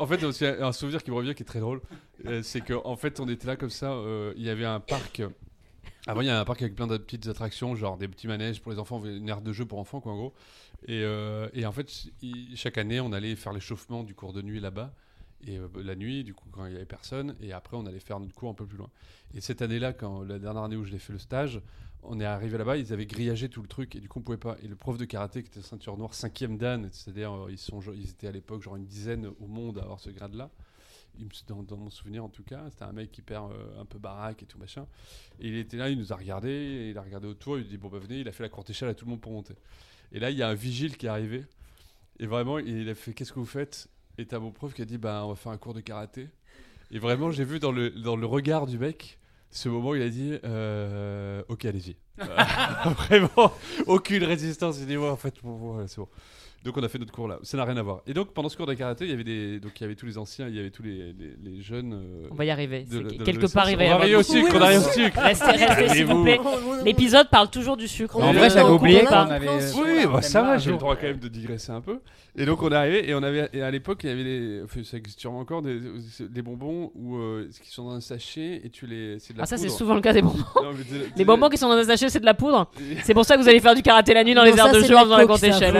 En 0.00 0.06
fait, 0.06 0.22
aussi 0.24 0.46
un 0.46 0.72
souvenir 0.72 1.02
qui 1.02 1.10
me 1.10 1.16
revient 1.16 1.34
qui 1.34 1.42
est 1.42 1.46
très 1.46 1.60
drôle, 1.60 1.82
euh, 2.26 2.40
c'est 2.42 2.62
qu'en 2.62 2.96
fait, 2.96 3.20
on 3.20 3.28
était 3.28 3.48
là 3.48 3.56
comme 3.56 3.68
ça. 3.70 3.90
euh, 3.92 4.32
Il 4.36 4.42
y 4.44 4.48
avait 4.48 4.64
un 4.64 4.80
parc. 4.80 5.20
Avant, 6.06 6.20
il 6.20 6.26
y 6.26 6.30
avait 6.30 6.38
un 6.38 6.44
parc 6.44 6.60
avec 6.60 6.74
plein 6.74 6.86
de 6.86 6.98
petites 6.98 7.26
attractions, 7.28 7.74
genre 7.74 7.96
des 7.96 8.08
petits 8.08 8.26
manèges 8.26 8.60
pour 8.60 8.72
les 8.72 8.78
enfants, 8.78 9.02
une 9.04 9.28
aire 9.28 9.40
de 9.40 9.52
jeu 9.52 9.64
pour 9.64 9.78
enfants, 9.78 10.00
quoi, 10.00 10.12
en 10.12 10.16
gros. 10.16 10.34
Et, 10.86 11.02
euh, 11.02 11.48
et 11.54 11.64
en 11.64 11.72
fait, 11.72 11.90
chaque 12.54 12.76
année, 12.76 13.00
on 13.00 13.12
allait 13.12 13.36
faire 13.36 13.52
l'échauffement 13.52 14.02
du 14.02 14.14
cours 14.14 14.32
de 14.32 14.42
nuit 14.42 14.60
là-bas. 14.60 14.92
Et 15.46 15.58
euh, 15.58 15.68
la 15.82 15.94
nuit, 15.94 16.24
du 16.24 16.34
coup, 16.34 16.48
quand 16.50 16.66
il 16.66 16.72
y 16.72 16.76
avait 16.76 16.84
personne. 16.84 17.34
Et 17.40 17.52
après, 17.52 17.76
on 17.76 17.86
allait 17.86 18.00
faire 18.00 18.20
notre 18.20 18.34
cours 18.34 18.50
un 18.50 18.54
peu 18.54 18.66
plus 18.66 18.76
loin. 18.76 18.90
Et 19.34 19.40
cette 19.40 19.62
année-là, 19.62 19.92
quand 19.92 20.22
la 20.22 20.38
dernière 20.38 20.64
année 20.64 20.76
où 20.76 20.84
je 20.84 20.92
l'ai 20.92 20.98
fait 20.98 21.12
le 21.12 21.18
stage, 21.18 21.60
on 22.02 22.20
est 22.20 22.24
arrivé 22.24 22.58
là-bas, 22.58 22.76
ils 22.76 22.92
avaient 22.92 23.06
grillagé 23.06 23.48
tout 23.48 23.62
le 23.62 23.68
truc 23.68 23.96
et 23.96 24.00
du 24.00 24.08
coup 24.08 24.18
on 24.18 24.22
pouvait 24.22 24.38
pas. 24.38 24.56
Et 24.62 24.68
le 24.68 24.76
prof 24.76 24.98
de 24.98 25.04
karaté 25.04 25.42
qui 25.42 25.48
était 25.48 25.62
ceinture 25.62 25.96
noire 25.96 26.12
5e 26.12 26.56
dan, 26.56 26.88
c'est-à-dire 26.92 27.32
euh, 27.32 27.50
ils 27.50 27.58
sont, 27.58 27.80
ils 27.94 28.10
étaient 28.10 28.26
à 28.26 28.32
l'époque 28.32 28.62
genre 28.62 28.76
une 28.76 28.86
dizaine 28.86 29.30
au 29.40 29.46
monde 29.46 29.78
à 29.78 29.82
avoir 29.82 30.00
ce 30.00 30.10
grade-là. 30.10 30.50
Dans, 31.46 31.62
dans 31.62 31.76
mon 31.76 31.90
souvenir 31.90 32.24
en 32.24 32.28
tout 32.28 32.42
cas, 32.42 32.64
c'était 32.70 32.84
un 32.84 32.92
mec 32.92 33.12
qui 33.12 33.22
perd 33.22 33.52
euh, 33.52 33.80
un 33.80 33.84
peu 33.84 33.98
baraque 33.98 34.42
et 34.42 34.46
tout 34.46 34.58
machin. 34.58 34.86
Et 35.40 35.48
il 35.48 35.56
était 35.56 35.76
là, 35.76 35.90
il 35.90 35.98
nous 35.98 36.12
a 36.12 36.16
regardé, 36.16 36.50
et 36.50 36.90
il 36.90 36.98
a 36.98 37.02
regardé 37.02 37.26
autour, 37.26 37.58
il 37.58 37.64
a 37.64 37.68
dit 37.68 37.76
bon 37.76 37.88
bah 37.88 37.98
venez, 37.98 38.20
il 38.20 38.28
a 38.28 38.32
fait 38.32 38.42
la 38.42 38.48
courte 38.48 38.70
échelle 38.70 38.88
à 38.88 38.94
tout 38.94 39.04
le 39.04 39.10
monde 39.10 39.20
pour 39.20 39.32
monter. 39.32 39.54
Et 40.12 40.18
là 40.18 40.30
il 40.30 40.36
y 40.36 40.42
a 40.42 40.48
un 40.48 40.54
vigile 40.54 40.96
qui 40.96 41.06
est 41.06 41.10
arrivé 41.10 41.44
et 42.18 42.26
vraiment 42.26 42.58
il 42.58 42.88
a 42.88 42.94
fait 42.94 43.12
qu'est-ce 43.12 43.32
que 43.32 43.38
vous 43.38 43.46
faites? 43.46 43.88
Et 44.18 44.26
t'as 44.26 44.38
mon 44.38 44.52
prof 44.52 44.74
qui 44.74 44.82
a 44.82 44.84
dit 44.84 44.98
bah 44.98 45.22
on 45.24 45.30
va 45.30 45.34
faire 45.36 45.52
un 45.52 45.58
cours 45.58 45.74
de 45.74 45.80
karaté. 45.80 46.28
Et 46.90 46.98
vraiment 46.98 47.30
j'ai 47.30 47.44
vu 47.44 47.58
dans 47.58 47.72
le, 47.72 47.90
dans 47.90 48.16
le 48.16 48.26
regard 48.26 48.66
du 48.66 48.78
mec 48.78 49.18
ce 49.50 49.68
moment 49.68 49.90
où 49.90 49.94
il 49.94 50.02
a 50.02 50.08
dit 50.08 50.38
euh, 50.44 51.42
ok 51.48 51.64
allez-y. 51.64 51.96
Vraiment, 52.84 53.52
aucune 53.86 54.24
résistance. 54.24 54.78
Il 54.78 54.86
dit, 54.86 54.96
ouais, 54.96 55.08
en 55.08 55.16
fait, 55.16 55.34
bon, 55.42 55.56
voilà, 55.56 55.88
c'est 55.88 55.98
bon. 55.98 56.08
Donc, 56.64 56.76
on 56.78 56.82
a 56.82 56.88
fait 56.88 56.98
notre 56.98 57.12
cours 57.12 57.28
là. 57.28 57.38
Ça 57.42 57.56
n'a 57.56 57.64
rien 57.64 57.76
à 57.76 57.82
voir. 57.82 58.00
Et 58.06 58.14
donc, 58.14 58.32
pendant 58.32 58.48
ce 58.48 58.56
cours 58.56 58.66
de 58.66 58.74
karaté, 58.74 59.04
il 59.04 59.10
y 59.10 59.14
avait, 59.14 59.24
des... 59.24 59.60
donc, 59.60 59.72
il 59.78 59.82
y 59.82 59.84
avait 59.84 59.94
tous 59.94 60.06
les 60.06 60.16
anciens, 60.18 60.48
il 60.48 60.56
y 60.56 60.58
avait 60.58 60.70
tous 60.70 60.82
les, 60.82 61.12
les, 61.12 61.34
les 61.52 61.62
jeunes. 61.62 61.92
euh, 61.92 62.28
On 62.30 62.34
va 62.34 62.44
y 62.46 62.50
arriver. 62.50 62.84
de- 62.90 63.02
de 63.02 63.22
Quelque 63.24 63.52
part, 63.52 63.68
il 63.70 63.76
va 63.76 63.84
y 63.84 63.86
On 63.86 63.90
va 63.90 63.94
avoir. 63.96 64.00
arriver 64.02 64.16
au 64.16 64.22
du- 64.22 64.24
sucre, 64.24 64.56
on 64.56 64.60
arrive 64.62 64.78
au 64.78 64.90
sucre. 64.90 65.20
Restez, 65.20 65.44
restez, 65.52 65.88
s'il 65.90 66.06
vous 66.06 66.22
plaît. 66.24 66.40
L'épisode 66.84 67.28
parle 67.30 67.50
toujours 67.50 67.76
du 67.76 67.86
sucre. 67.88 68.16
En 68.16 68.32
vrai, 68.32 68.48
j'avais 68.50 68.62
on 68.68 68.74
oublié 68.76 69.00
qu'on 69.04 69.14
avait. 69.14 69.48
Oui, 69.48 70.06
bah, 70.10 70.22
ça 70.22 70.42
va, 70.42 70.58
j'ai 70.58 70.70
le 70.72 70.78
droit 70.78 70.96
quand 70.96 71.06
même 71.06 71.18
de 71.18 71.28
digresser 71.28 71.72
un 71.72 71.80
peu. 71.80 71.98
Et 72.36 72.46
donc 72.46 72.60
on 72.64 72.68
est 72.72 72.74
arrivé 72.74 73.08
et 73.08 73.14
on 73.14 73.22
avait 73.22 73.48
et 73.52 73.62
à 73.62 73.70
l'époque 73.70 74.00
il 74.02 74.08
y 74.10 74.12
avait 74.12 74.24
des 74.24 74.60
enfin, 74.64 74.80
ça 74.82 74.96
existe 74.96 75.20
sûrement 75.20 75.38
encore 75.38 75.62
des, 75.62 75.78
des 76.18 76.42
bonbons 76.42 76.90
où 76.96 77.14
euh, 77.16 77.48
qui 77.62 77.70
sont 77.70 77.84
dans 77.84 77.92
un 77.92 78.00
sachet 78.00 78.60
et 78.64 78.70
tu 78.70 78.88
les 78.88 79.20
c'est 79.20 79.34
de 79.34 79.38
la 79.38 79.44
Ah, 79.44 79.46
ça, 79.46 79.56
c'est 79.56 79.68
souvent 79.68 79.94
le 79.94 80.00
cas 80.00 80.12
des 80.12 80.20
bonbons. 80.22 80.38
Non, 80.60 80.72
mais 80.76 80.82
t'es- 80.82 81.12
Les 81.16 81.24
bonbons 81.24 81.48
qui 81.48 81.56
sont 81.58 81.68
dans 81.68 81.76
un 81.76 81.84
sachet, 81.84 82.08
c'est 82.08 82.18
de 82.18 82.24
la 82.24 82.34
poudre. 82.34 82.68
C'est 83.04 83.14
pour 83.14 83.24
ça 83.24 83.36
que 83.36 83.40
vous 83.40 83.48
allez 83.48 83.60
faire 83.60 83.76
du 83.76 83.82
karaté 83.82 84.14
la 84.14 84.24
nuit 84.24 84.34
dans 84.34 84.44
Non, 84.44 84.50
les 84.50 84.58
aires 84.58 84.72
de 84.72 84.80
jeu 84.80 84.96
en 84.96 84.98
la 84.98 85.04
faisant 85.04 85.16
la 85.16 85.24
grande 85.26 85.38
ça, 85.38 85.46
échelle. 85.46 85.76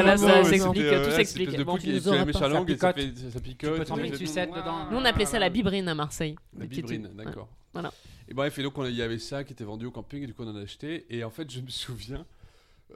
S'explique, 0.80 1.04
tout 1.04 1.10
s'explique. 1.10 1.64
Bon. 1.64 1.78
tu 1.78 1.88
nous 1.88 2.12
langue 2.48 2.70
et 2.70 2.76
Ça 2.76 2.88
ça 2.88 2.92
picote. 2.92 2.96
fait 2.96 3.30
ça 3.30 3.40
picote. 3.40 3.84
Tu 3.84 3.92
peux 3.92 4.58
dedans. 4.58 4.90
Nous, 4.90 4.96
on 4.96 5.04
appelait 5.04 5.26
ça 5.26 5.38
la 5.38 5.48
bibrine 5.48 5.88
à 5.88 5.94
Marseille. 5.94 6.37
La 6.58 6.66
bibrine, 6.66 7.10
d'accord. 7.14 7.48
Voilà. 7.72 7.92
Et 8.28 8.34
bref, 8.34 8.58
et 8.58 8.62
donc 8.62 8.74
il 8.78 8.94
y 8.94 9.02
avait 9.02 9.18
ça 9.18 9.44
qui 9.44 9.52
était 9.52 9.64
vendu 9.64 9.87
au 9.87 9.90
camping 9.90 10.22
et 10.22 10.26
du 10.26 10.34
coup 10.34 10.44
on 10.44 10.48
en 10.50 10.56
a 10.56 10.62
acheté. 10.62 11.04
Et 11.10 11.24
en 11.24 11.30
fait, 11.30 11.50
je 11.50 11.60
me 11.60 11.68
souviens 11.68 12.24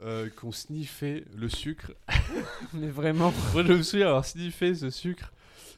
euh, 0.03 0.29
qu'on 0.35 0.51
sniffait 0.51 1.25
le 1.35 1.49
sucre. 1.49 1.91
Mais 2.73 2.87
vraiment. 2.87 3.33
Moi, 3.53 3.63
je 3.63 3.73
me 3.73 3.83
souviens 3.83 4.07
avoir 4.07 4.25
sniffé 4.25 4.73
ce 4.73 4.89
sucre. 4.89 5.31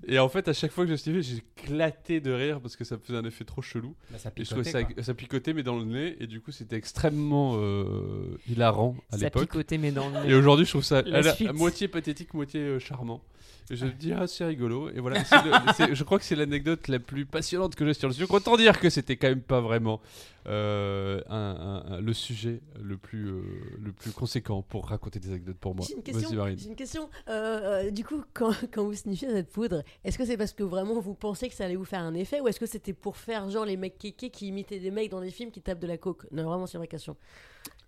Et 0.08 0.18
en 0.20 0.30
fait, 0.30 0.48
à 0.48 0.54
chaque 0.54 0.72
fois 0.72 0.86
que 0.86 0.92
je 0.92 0.96
sniffais, 0.96 1.22
j'ai 1.22 1.38
éclaté 1.38 2.20
de 2.22 2.32
rire 2.32 2.60
parce 2.60 2.76
que 2.76 2.84
ça 2.84 2.96
me 2.96 3.02
faisait 3.02 3.18
un 3.20 3.26
effet 3.26 3.44
trop 3.46 3.62
chelou. 3.62 3.96
Bah, 4.12 4.18
ça 4.18 4.30
Et 4.36 4.44
je 4.44 4.50
picotait, 4.50 4.72
ça, 4.72 4.80
ça 5.04 5.14
picotait, 5.14 5.54
mais 5.54 5.64
dans 5.64 5.78
le 5.78 5.86
nez. 5.86 6.18
Et 6.20 6.28
du 6.28 6.42
coup, 6.42 6.52
c'était 6.52 6.76
extrêmement 6.76 7.54
euh, 7.58 8.38
hilarant 8.50 8.96
à 9.12 9.18
Ça 9.18 9.26
l'époque. 9.26 9.44
picotait, 9.50 9.78
mais 9.78 9.92
dans 9.92 10.10
le 10.10 10.26
Et 10.26 10.28
nez. 10.30 10.34
aujourd'hui, 10.34 10.66
je 10.66 10.72
trouve 10.72 10.84
ça 10.84 11.00
à 11.00 11.02
la- 11.04 11.34
suite. 11.36 11.50
à 11.50 11.54
moitié 11.54 11.88
pathétique, 11.88 12.34
moitié 12.34 12.60
euh, 12.62 12.80
charmant. 12.80 13.22
Et 13.70 13.76
je 13.76 13.86
me 13.86 13.92
dis, 13.92 14.12
ah, 14.12 14.28
c'est 14.28 14.44
rigolo. 14.44 14.90
Et 14.90 15.00
voilà, 15.00 15.20
le- 15.20 15.94
je 15.96 16.04
crois 16.04 16.18
que 16.20 16.26
c'est 16.26 16.36
l'anecdote 16.36 16.88
la 16.88 17.00
plus 17.00 17.26
passionnante 17.26 17.76
que 17.76 17.86
j'ai 17.86 17.94
sur 17.94 18.08
le 18.10 18.14
sucre. 18.14 18.34
Autant 18.34 18.58
dire 18.58 18.80
que 18.80 18.90
c'était 18.90 19.16
quand 19.16 19.30
même 19.30 19.42
pas 19.42 19.62
vraiment 19.62 20.02
euh, 20.48 21.22
un- 21.30 21.84
un- 21.88 21.94
un- 21.94 22.02
le 22.02 22.14
sujet 22.14 22.62
le 22.82 22.98
plus, 22.98 23.28
euh, 23.30 23.42
le 23.80 23.92
plus 23.92 24.12
conséquent 24.12 24.62
pour 24.62 24.88
raconter 24.88 25.20
des 25.20 25.30
anecdotes 25.30 25.58
pour 25.58 25.76
moi. 25.76 25.86
J'ai 25.88 25.96
une 25.96 26.04
question. 26.04 26.46
Une 26.70 26.76
question. 26.76 27.10
Euh, 27.30 27.88
euh, 27.88 27.92
du 27.92 28.04
coup, 28.04 28.24
quand, 28.34 28.52
quand 28.74 28.84
vous 28.84 28.94
sniffiez 28.94 29.30
cette 29.30 29.52
poudre, 29.52 29.84
est-ce 30.04 30.18
que 30.18 30.26
c'est 30.26 30.38
parce 30.38 30.54
que 30.54 30.64
vraiment 30.64 31.00
vous 31.00 31.14
pensez 31.14 31.48
que 31.50 31.56
ça 31.56 31.66
allait 31.66 31.76
vous 31.76 31.86
faire 31.86 32.02
un 32.02 32.14
effet 32.14 32.40
ou 32.42 32.48
est-ce 32.48 32.60
que 32.60 32.66
c'était 32.66 32.94
pour 32.94 33.18
faire 33.18 33.50
genre 33.50 33.66
les 33.66 33.78
mecs 33.78 33.98
kékés 33.98 34.30
qui 34.30 34.48
imitaient 34.48 34.80
des 34.80 34.92
mecs 34.92 35.12
dans 35.12 35.22
des 35.22 35.32
films 35.32 35.52
qui 35.52 35.62
tapent 35.62 35.80
de 35.80 35.88
la 35.88 35.98
coke? 35.98 36.26
Non, 36.32 36.44
vraiment, 36.44 36.66
c'est 36.68 36.74
une 36.78 36.80
vraie 36.80 36.88
question. 36.88 37.16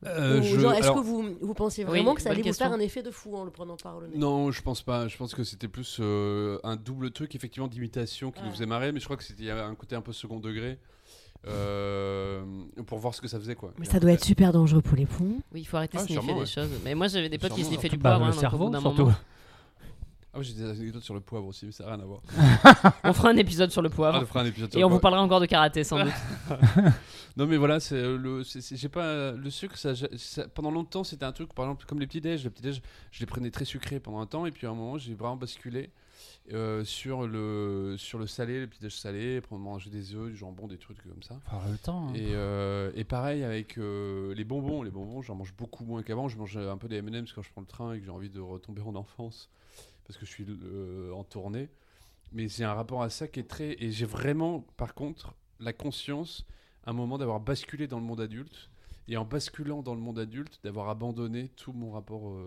Euh, 0.05 0.41
je- 0.41 0.59
est-ce 0.77 0.91
que 0.91 0.99
vous, 0.99 1.37
vous 1.39 1.53
pensiez 1.53 1.85
Oui, 1.85 1.91
vraiment 1.91 2.13
que 2.13 2.21
ça 2.21 2.31
allait 2.31 2.41
vous 2.41 2.51
faire 2.53 2.73
un 2.73 2.79
effet 2.79 3.01
de 3.03 3.09
fou 3.11 3.37
en 3.37 3.45
le 3.45 3.51
prenant 3.51 3.77
par 3.77 3.99
le 4.01 4.07
nez? 4.07 4.17
Non, 4.17 4.51
je 4.51 4.61
pense 4.61 4.81
pas. 4.81 5.07
Je 5.07 5.15
pense 5.15 5.33
que 5.33 5.45
c'était 5.45 5.69
plus 5.69 5.97
euh, 6.01 6.59
un 6.63 6.75
double 6.75 7.11
truc, 7.11 7.35
effectivement, 7.35 7.69
d'imitation 7.69 8.31
qui 8.31 8.43
nous 8.43 8.51
faisait 8.51 8.65
marrer, 8.65 8.91
mais 8.91 8.99
je 8.99 9.05
crois 9.05 9.15
que 9.15 9.23
c'était 9.23 9.43
il 9.43 9.45
y 9.45 9.49
avait 9.49 9.61
un 9.61 9.75
côté 9.75 9.95
un 9.95 10.01
peu 10.01 10.11
second 10.11 10.39
degré 10.41 10.77
euh, 11.47 12.43
pour 12.85 12.99
voir 12.99 13.13
ce 13.13 13.21
que 13.21 13.27
ça 13.27 13.39
faisait, 13.39 13.55
quoi. 13.55 13.73
Mais 13.77 13.85
Et 13.85 13.89
ça 13.89 13.99
doit 13.99 14.09
fait- 14.11 14.15
être 14.15 14.23
super 14.25 14.51
dangereux 14.51 14.81
pour 14.81 14.95
les 14.97 15.05
poumons. 15.05 15.41
Oui, 15.53 15.61
il 15.61 15.65
faut 15.65 15.77
arrêter 15.77 15.97
de 15.97 16.03
Ah, 16.03 16.05
sniffer 16.05 16.27
des 16.33 16.39
ouais. 16.39 16.45
choses. 16.45 16.69
Mais 16.83 16.95
moi, 16.95 17.07
j'avais 17.07 17.29
des 17.29 17.37
potes 17.37 17.53
qui 17.53 17.63
sniffaient 17.63 17.89
du 17.89 17.97
Bah, 17.97 18.11
poivre. 18.11 18.25
le 18.25 18.31
hein, 18.31 18.39
cerveau, 18.39 18.71
surtout. 18.71 19.01
moment- 19.03 19.15
Ah 20.35 20.39
oui, 20.39 20.45
j'ai 20.45 20.53
des 20.55 20.67
anecdotes 20.67 21.03
sur 21.03 21.13
le 21.13 21.19
poivre 21.19 21.45
aussi, 21.45 21.67
mais 21.67 21.71
ça 21.71 21.83
n'a 21.85 21.91
rien 21.95 21.99
à 22.03 22.05
voir. 22.05 22.21
On 23.03 23.13
fera 23.13 23.29
un 23.29 23.37
épisode 23.37 23.69
sur 23.71 23.83
le 23.83 23.89
Ah, 23.91 23.95
poivre. 23.95 24.19
on 24.23 24.25
fera 24.25 24.41
un 24.41 24.45
épisode 24.45 24.71
sur 24.71 24.79
Et 24.79 24.81
le 24.81 24.87
on 24.87 24.89
vous 24.89 24.99
parlera 24.99 25.21
encore 25.21 25.39
de 25.39 25.45
karaté 25.45 25.83
sans 25.83 26.03
doute. 26.03 26.13
Non 27.35 27.47
mais 27.47 27.57
voilà, 27.57 27.79
c'est 27.79 27.95
euh, 27.95 28.15
le, 28.15 28.43
j'ai 28.43 28.89
pas 28.89 29.31
le 29.31 29.49
sucre. 29.49 29.75
Ça, 29.75 29.93
ça- 29.95 30.47
pendant 30.49 30.69
longtemps, 30.69 31.03
c'était 31.03 31.25
un 31.25 31.31
truc, 31.31 31.51
par 31.53 31.65
exemple, 31.65 31.85
comme 31.87 31.99
les 31.99 32.05
petits 32.05 32.21
déj. 32.21 32.43
Les 32.43 32.49
petits 32.51 32.61
déj, 32.61 32.81
je 33.11 33.19
les 33.21 33.25
prenais 33.25 33.49
très 33.49 33.65
sucrés 33.65 33.99
pendant 33.99 34.19
un 34.21 34.27
temps, 34.27 34.45
et 34.45 34.51
puis 34.51 34.67
à 34.67 34.69
un 34.69 34.73
moment, 34.75 34.99
j'ai 34.99 35.15
vraiment 35.15 35.35
basculé 35.35 35.89
euh, 36.51 36.83
sur 36.83 37.25
le 37.25 37.95
sur 37.97 38.19
le 38.19 38.27
salé, 38.27 38.59
les 38.59 38.67
petits 38.67 38.81
déj 38.81 38.95
salés, 38.95 39.39
prendre 39.39 39.61
manger 39.63 39.89
des 39.89 40.13
œufs, 40.13 40.29
du 40.29 40.35
jambon, 40.35 40.67
des 40.67 40.77
trucs 40.77 41.01
comme 41.03 41.23
ça. 41.23 41.39
Faut 41.45 41.55
avoir 41.55 41.69
le 41.71 41.77
temps. 41.77 42.09
hein. 42.09 42.13
Et, 42.15 42.33
euh, 42.33 42.91
et 42.95 43.03
pareil 43.05 43.43
avec 43.43 43.77
euh, 43.77 44.33
les 44.35 44.43
bonbons. 44.43 44.83
Les 44.83 44.91
bonbons, 44.91 45.21
j'en 45.21 45.35
mange 45.35 45.53
beaucoup 45.55 45.85
moins 45.85 46.03
qu'avant. 46.03 46.27
Je 46.27 46.37
mange 46.37 46.57
un 46.57 46.77
peu 46.77 46.87
des 46.89 46.97
M&M's 46.97 47.31
quand 47.31 47.41
je 47.41 47.49
prends 47.51 47.61
le 47.61 47.67
train 47.67 47.93
et 47.93 47.99
que 47.99 48.05
j'ai 48.05 48.11
envie 48.11 48.29
de 48.29 48.39
retomber 48.41 48.81
en 48.81 48.95
enfance 48.95 49.49
parce 50.05 50.17
que 50.19 50.25
je 50.25 50.31
suis 50.31 50.45
euh, 50.49 51.11
en 51.13 51.23
tournée. 51.23 51.69
Mais 52.33 52.47
j'ai 52.49 52.63
un 52.65 52.73
rapport 52.73 53.03
à 53.03 53.09
ça 53.09 53.27
qui 53.27 53.39
est 53.39 53.47
très. 53.47 53.75
Et 53.81 53.91
j'ai 53.91 54.05
vraiment, 54.05 54.65
par 54.75 54.95
contre, 54.95 55.33
la 55.59 55.71
conscience, 55.71 56.45
un 56.85 56.91
moment 56.93 57.17
d'avoir 57.17 57.39
basculé 57.39 57.87
dans 57.87 57.99
le 57.99 58.05
monde 58.05 58.19
adulte. 58.19 58.69
Et 59.09 59.17
en 59.17 59.25
basculant 59.25 59.81
dans 59.81 59.93
le 59.95 59.99
monde 59.99 60.17
adulte, 60.17 60.59
d'avoir 60.63 60.87
abandonné 60.87 61.49
tout 61.57 61.73
mon 61.73 61.91
rapport, 61.91 62.29
euh, 62.29 62.45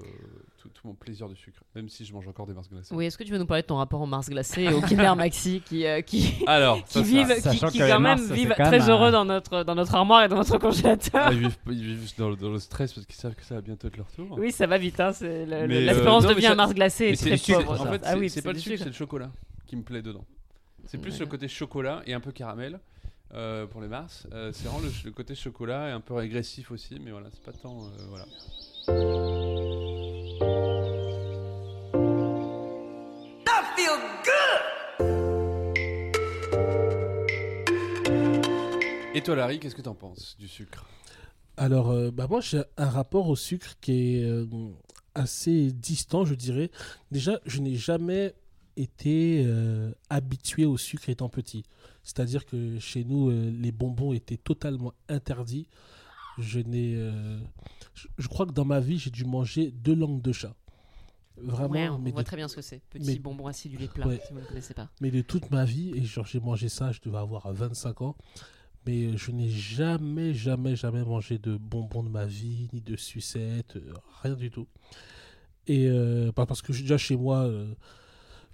tout, 0.57 0.71
tout 0.71 0.87
mon 0.89 0.95
plaisir 0.95 1.29
de 1.29 1.35
sucre, 1.35 1.61
même 1.75 1.91
si 1.91 2.07
je 2.07 2.15
mange 2.15 2.27
encore 2.29 2.47
des 2.47 2.55
Mars 2.55 2.71
glacées. 2.71 2.95
Oui, 2.95 3.05
est-ce 3.05 3.19
que 3.19 3.25
tu 3.25 3.31
veux 3.33 3.37
nous 3.39 3.45
parler 3.45 3.61
de 3.63 3.67
ton 3.67 3.77
rapport 3.77 4.01
au 4.01 4.07
Mars 4.07 4.31
glacé 4.31 4.63
et 4.63 4.73
au 4.73 4.81
Kinder 4.89 5.15
Maxi 5.17 5.61
qui, 5.67 5.85
euh, 5.87 6.01
qui, 6.01 6.33
Alors, 6.47 6.83
qui 6.85 6.93
ça, 6.95 7.01
ça- 7.01 7.03
vivent, 7.03 7.71
qui, 7.73 7.79
quand 7.79 7.87
même 7.87 8.03
Mars, 8.03 8.23
vivent 8.31 8.55
quand 8.57 8.65
très 8.65 8.79
même 8.79 8.89
heureux 8.89 9.09
un- 9.09 9.13
dans 9.13 9.25
notre, 9.27 9.65
dans 9.65 9.75
notre 9.75 9.95
armoire 9.95 10.25
et 10.25 10.29
dans 10.29 10.37
notre 10.37 10.57
congélateur 10.57 11.27
Ah, 11.27 11.33
ils, 11.33 11.41
vivent, 11.41 11.59
ils 11.67 11.95
vivent 11.95 12.17
dans, 12.17 12.31
le, 12.31 12.37
dans 12.37 12.51
le 12.51 12.59
stress 12.59 12.95
parce 12.95 13.07
qu'ils 13.07 13.17
savent 13.17 13.35
que 13.35 13.45
ça 13.45 13.57
va 13.57 13.61
bientôt 13.61 13.89
être 13.89 13.99
leur 13.99 14.11
tour. 14.11 14.27
Oui, 14.39 14.51
ça 14.51 14.67
va 14.67 14.79
vite. 14.79 14.99
Hein, 14.99 15.11
L'espérance 15.21 16.25
euh, 16.25 16.29
de 16.29 16.35
vie 16.41 16.47
à 16.47 16.55
Mars 16.55 16.73
glacé 16.73 17.05
est 17.09 17.17
c'est 17.17 17.37
très 17.37 17.55
pauvre. 17.65 17.83
En 17.83 17.93
fait, 17.93 18.01
ah 18.03 18.13
c'est 18.13 18.19
oui, 18.19 18.31
c'est 18.31 18.41
pas 18.41 18.53
le 18.53 18.55
du 18.57 18.61
sucre, 18.63 18.79
c'est 18.79 18.87
le 18.87 18.93
chocolat 18.93 19.31
qui 19.67 19.77
me 19.77 19.83
plaît 19.83 20.01
dedans. 20.01 20.25
C'est 20.87 20.99
plus 20.99 21.19
le 21.21 21.27
côté 21.27 21.49
chocolat 21.49 22.03
et 22.07 22.15
un 22.15 22.21
peu 22.21 22.33
caramel 22.33 22.81
euh, 23.35 23.67
pour 23.67 23.81
les 23.81 23.89
Mars. 23.89 24.27
Euh, 24.33 24.53
c'est 24.53 24.69
vraiment 24.69 24.81
le, 24.81 24.91
le 25.05 25.11
côté 25.11 25.35
chocolat 25.35 25.89
et 25.89 25.93
un 25.93 26.01
peu 26.01 26.15
régressif 26.15 26.71
aussi, 26.71 26.99
mais 27.01 27.11
voilà, 27.11 27.29
c'est 27.33 27.43
pas 27.43 27.53
tant. 27.53 27.85
euh, 27.85 27.89
voilà. 28.09 28.27
Et 39.15 39.23
toi, 39.23 39.35
Larry, 39.35 39.59
qu'est-ce 39.59 39.75
que 39.75 39.81
t'en 39.81 39.95
penses 39.95 40.37
du 40.39 40.47
sucre? 40.47 40.85
Alors, 41.57 41.91
euh, 41.91 42.11
bah 42.11 42.27
moi, 42.29 42.43
j'ai 42.43 42.63
un 42.77 42.91
rapport 42.91 43.29
au 43.29 43.35
sucre 43.35 43.75
qui 43.81 44.19
est 44.19 44.25
euh, 44.25 44.45
assez 45.15 45.73
distant, 45.73 46.27
je 46.27 46.35
dirais. 46.35 46.71
Déjà, 47.11 47.41
je 47.47 47.61
n'ai 47.63 47.77
jamais 47.77 48.35
été 48.77 49.43
euh, 49.47 49.93
habitué 50.11 50.65
au 50.67 50.77
sucre 50.77 51.09
étant 51.09 51.29
petit. 51.29 51.63
C'est-à-dire 52.03 52.45
que 52.47 52.79
chez 52.79 53.05
nous, 53.05 53.31
euh, 53.31 53.51
les 53.51 53.73
bonbons 53.73 54.13
étaient 54.13 54.37
totalement 54.37 54.93
interdits. 55.09 55.69
Je 56.39 56.61
n'ai, 56.61 56.95
euh, 56.97 57.39
je, 57.95 58.09
je 58.19 58.29
crois 58.29 58.47
que 58.47 58.53
dans 58.53 58.65
ma 58.67 58.81
vie, 58.81 58.99
j'ai 58.99 59.11
dû 59.11 59.25
manger 59.25 59.71
deux 59.71 59.95
langues 59.95 60.21
de 60.23 60.33
chat. 60.33 60.55
Vraiment, 61.39 61.69
Ouais, 61.71 61.89
on 61.89 61.99
mais, 61.99 62.11
voit 62.13 62.23
de, 62.23 62.27
très 62.27 62.37
bien 62.37 62.49
ce 62.49 62.57
que 62.57 62.63
c'est. 62.63 62.81
Petit 62.91 63.07
mais- 63.07 63.19
bonbon 63.19 63.47
acidulé 63.47 63.89
plat, 63.95 64.07
Ouais. 64.07 64.21
si 64.27 64.33
vous 64.33 64.41
ne 64.41 64.45
connaissez 64.45 64.75
pas. 64.75 64.89
mais 65.01 65.11
de 65.11 65.21
toute 65.23 65.51
ma 65.51 65.65
vie, 65.65 65.93
et 65.95 66.03
genre 66.03 66.27
j'ai 66.27 66.41
mangé 66.41 66.69
ça, 66.69 66.93
je 66.93 67.01
devais 67.03 67.19
avoir 67.19 67.53
25 67.53 68.03
ans. 68.03 68.17
Mais 68.87 69.07
euh, 69.07 69.17
je 69.17 69.33
n'ai 69.33 69.49
jamais, 69.49 70.33
jamais, 70.33 70.77
jamais 70.77 71.03
mangé 71.05 71.39
de 71.39 71.57
bonbons 71.57 72.03
de 72.05 72.09
ma 72.09 72.25
vie, 72.25 72.69
ni 72.73 72.81
de 72.81 72.97
sucettes, 72.97 73.77
rien 74.23 74.35
du 74.35 74.51
tout. 74.51 74.69
Et 75.67 75.89
euh, 75.89 76.31
bah, 76.37 76.47
parce 76.47 76.63
que 76.63 76.71
déjà 76.73 76.97
chez 76.97 77.17
moi, 77.17 77.39
euh, 77.47 77.75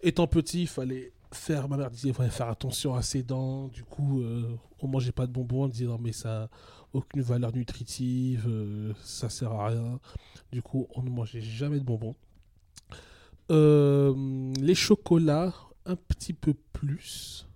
étant 0.02 0.26
petit, 0.26 0.62
il 0.62 0.68
fallait 0.68 1.12
faire, 1.32 1.68
ma 1.68 1.76
mère 1.76 1.90
disait, 1.90 2.12
faire 2.12 2.48
attention 2.48 2.94
à 2.94 3.02
ses 3.02 3.22
dents. 3.22 3.68
Du 3.68 3.84
coup, 3.84 4.20
euh, 4.20 4.56
on 4.80 4.88
mangeait 4.88 5.12
pas 5.12 5.26
de 5.26 5.32
bonbons. 5.32 5.64
On 5.64 5.68
disait, 5.68 5.86
non, 5.86 5.98
mais 5.98 6.12
ça 6.12 6.48
aucune 6.92 7.22
valeur 7.22 7.54
nutritive, 7.54 8.46
euh, 8.46 8.92
ça 9.02 9.28
sert 9.28 9.52
à 9.52 9.68
rien. 9.68 10.00
Du 10.50 10.62
coup, 10.62 10.86
on 10.94 11.02
ne 11.02 11.10
mangeait 11.10 11.40
jamais 11.40 11.78
de 11.78 11.84
bonbons. 11.84 12.14
Euh, 13.50 14.52
les 14.60 14.74
chocolats, 14.74 15.54
un 15.86 15.96
petit 15.96 16.32
peu 16.32 16.54
plus. 16.72 17.46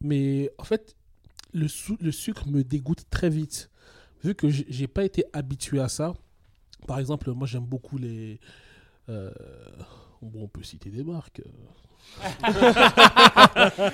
Mais 0.00 0.50
en 0.58 0.64
fait, 0.64 0.96
le, 1.52 1.68
sucre 1.68 2.48
me 2.48 2.62
dégoûte 2.62 3.04
très 3.10 3.30
vite. 3.30 3.70
Vu 4.24 4.34
que 4.34 4.48
j'ai 4.48 4.88
pas 4.88 5.04
été 5.04 5.24
habitué 5.32 5.80
à 5.80 5.88
ça. 5.88 6.14
Par 6.86 6.98
exemple, 6.98 7.30
moi 7.32 7.46
j'aime 7.46 7.64
beaucoup 7.64 7.98
les. 7.98 8.40
euh, 9.08 9.30
bon, 10.22 10.44
on 10.44 10.48
peut 10.48 10.62
citer 10.62 10.90
des 10.90 11.02
marques. 11.04 11.40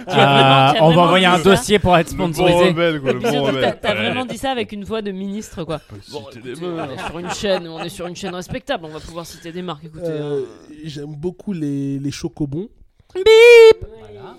as 0.06 0.74
Euh, 0.76 0.80
on 0.80 0.94
va 0.94 1.02
envoyer 1.02 1.26
un 1.26 1.40
dossier 1.40 1.78
pour 1.78 1.96
être 1.96 2.08
sponsorisé. 2.08 2.74
T'as 2.74 3.72
t'as 3.72 3.94
vraiment 3.94 4.24
dit 4.24 4.38
ça 4.38 4.50
avec 4.50 4.72
une 4.72 4.84
voix 4.84 5.02
de 5.02 5.10
ministre, 5.10 5.64
quoi. 5.64 5.80
Bon, 6.12 6.24
citer 6.30 6.40
des 6.40 6.50
écoutez, 6.52 6.66
on 6.66 6.90
est 6.90 7.06
sur 7.06 7.18
une 7.18 7.30
chaîne, 7.30 7.68
on 7.68 7.82
est 7.82 7.88
sur 7.88 8.06
une 8.06 8.16
chaîne 8.16 8.34
respectable, 8.34 8.84
on 8.84 8.88
va 8.90 9.00
pouvoir 9.00 9.26
citer 9.26 9.52
des 9.52 9.62
marques. 9.62 9.84
Écoutez, 9.84 10.04
Euh, 10.06 10.42
hein. 10.44 10.74
J'aime 10.84 11.14
beaucoup 11.16 11.52
les, 11.52 11.98
les 11.98 12.10
chocobons. 12.10 12.68
Voilà. 13.14 14.36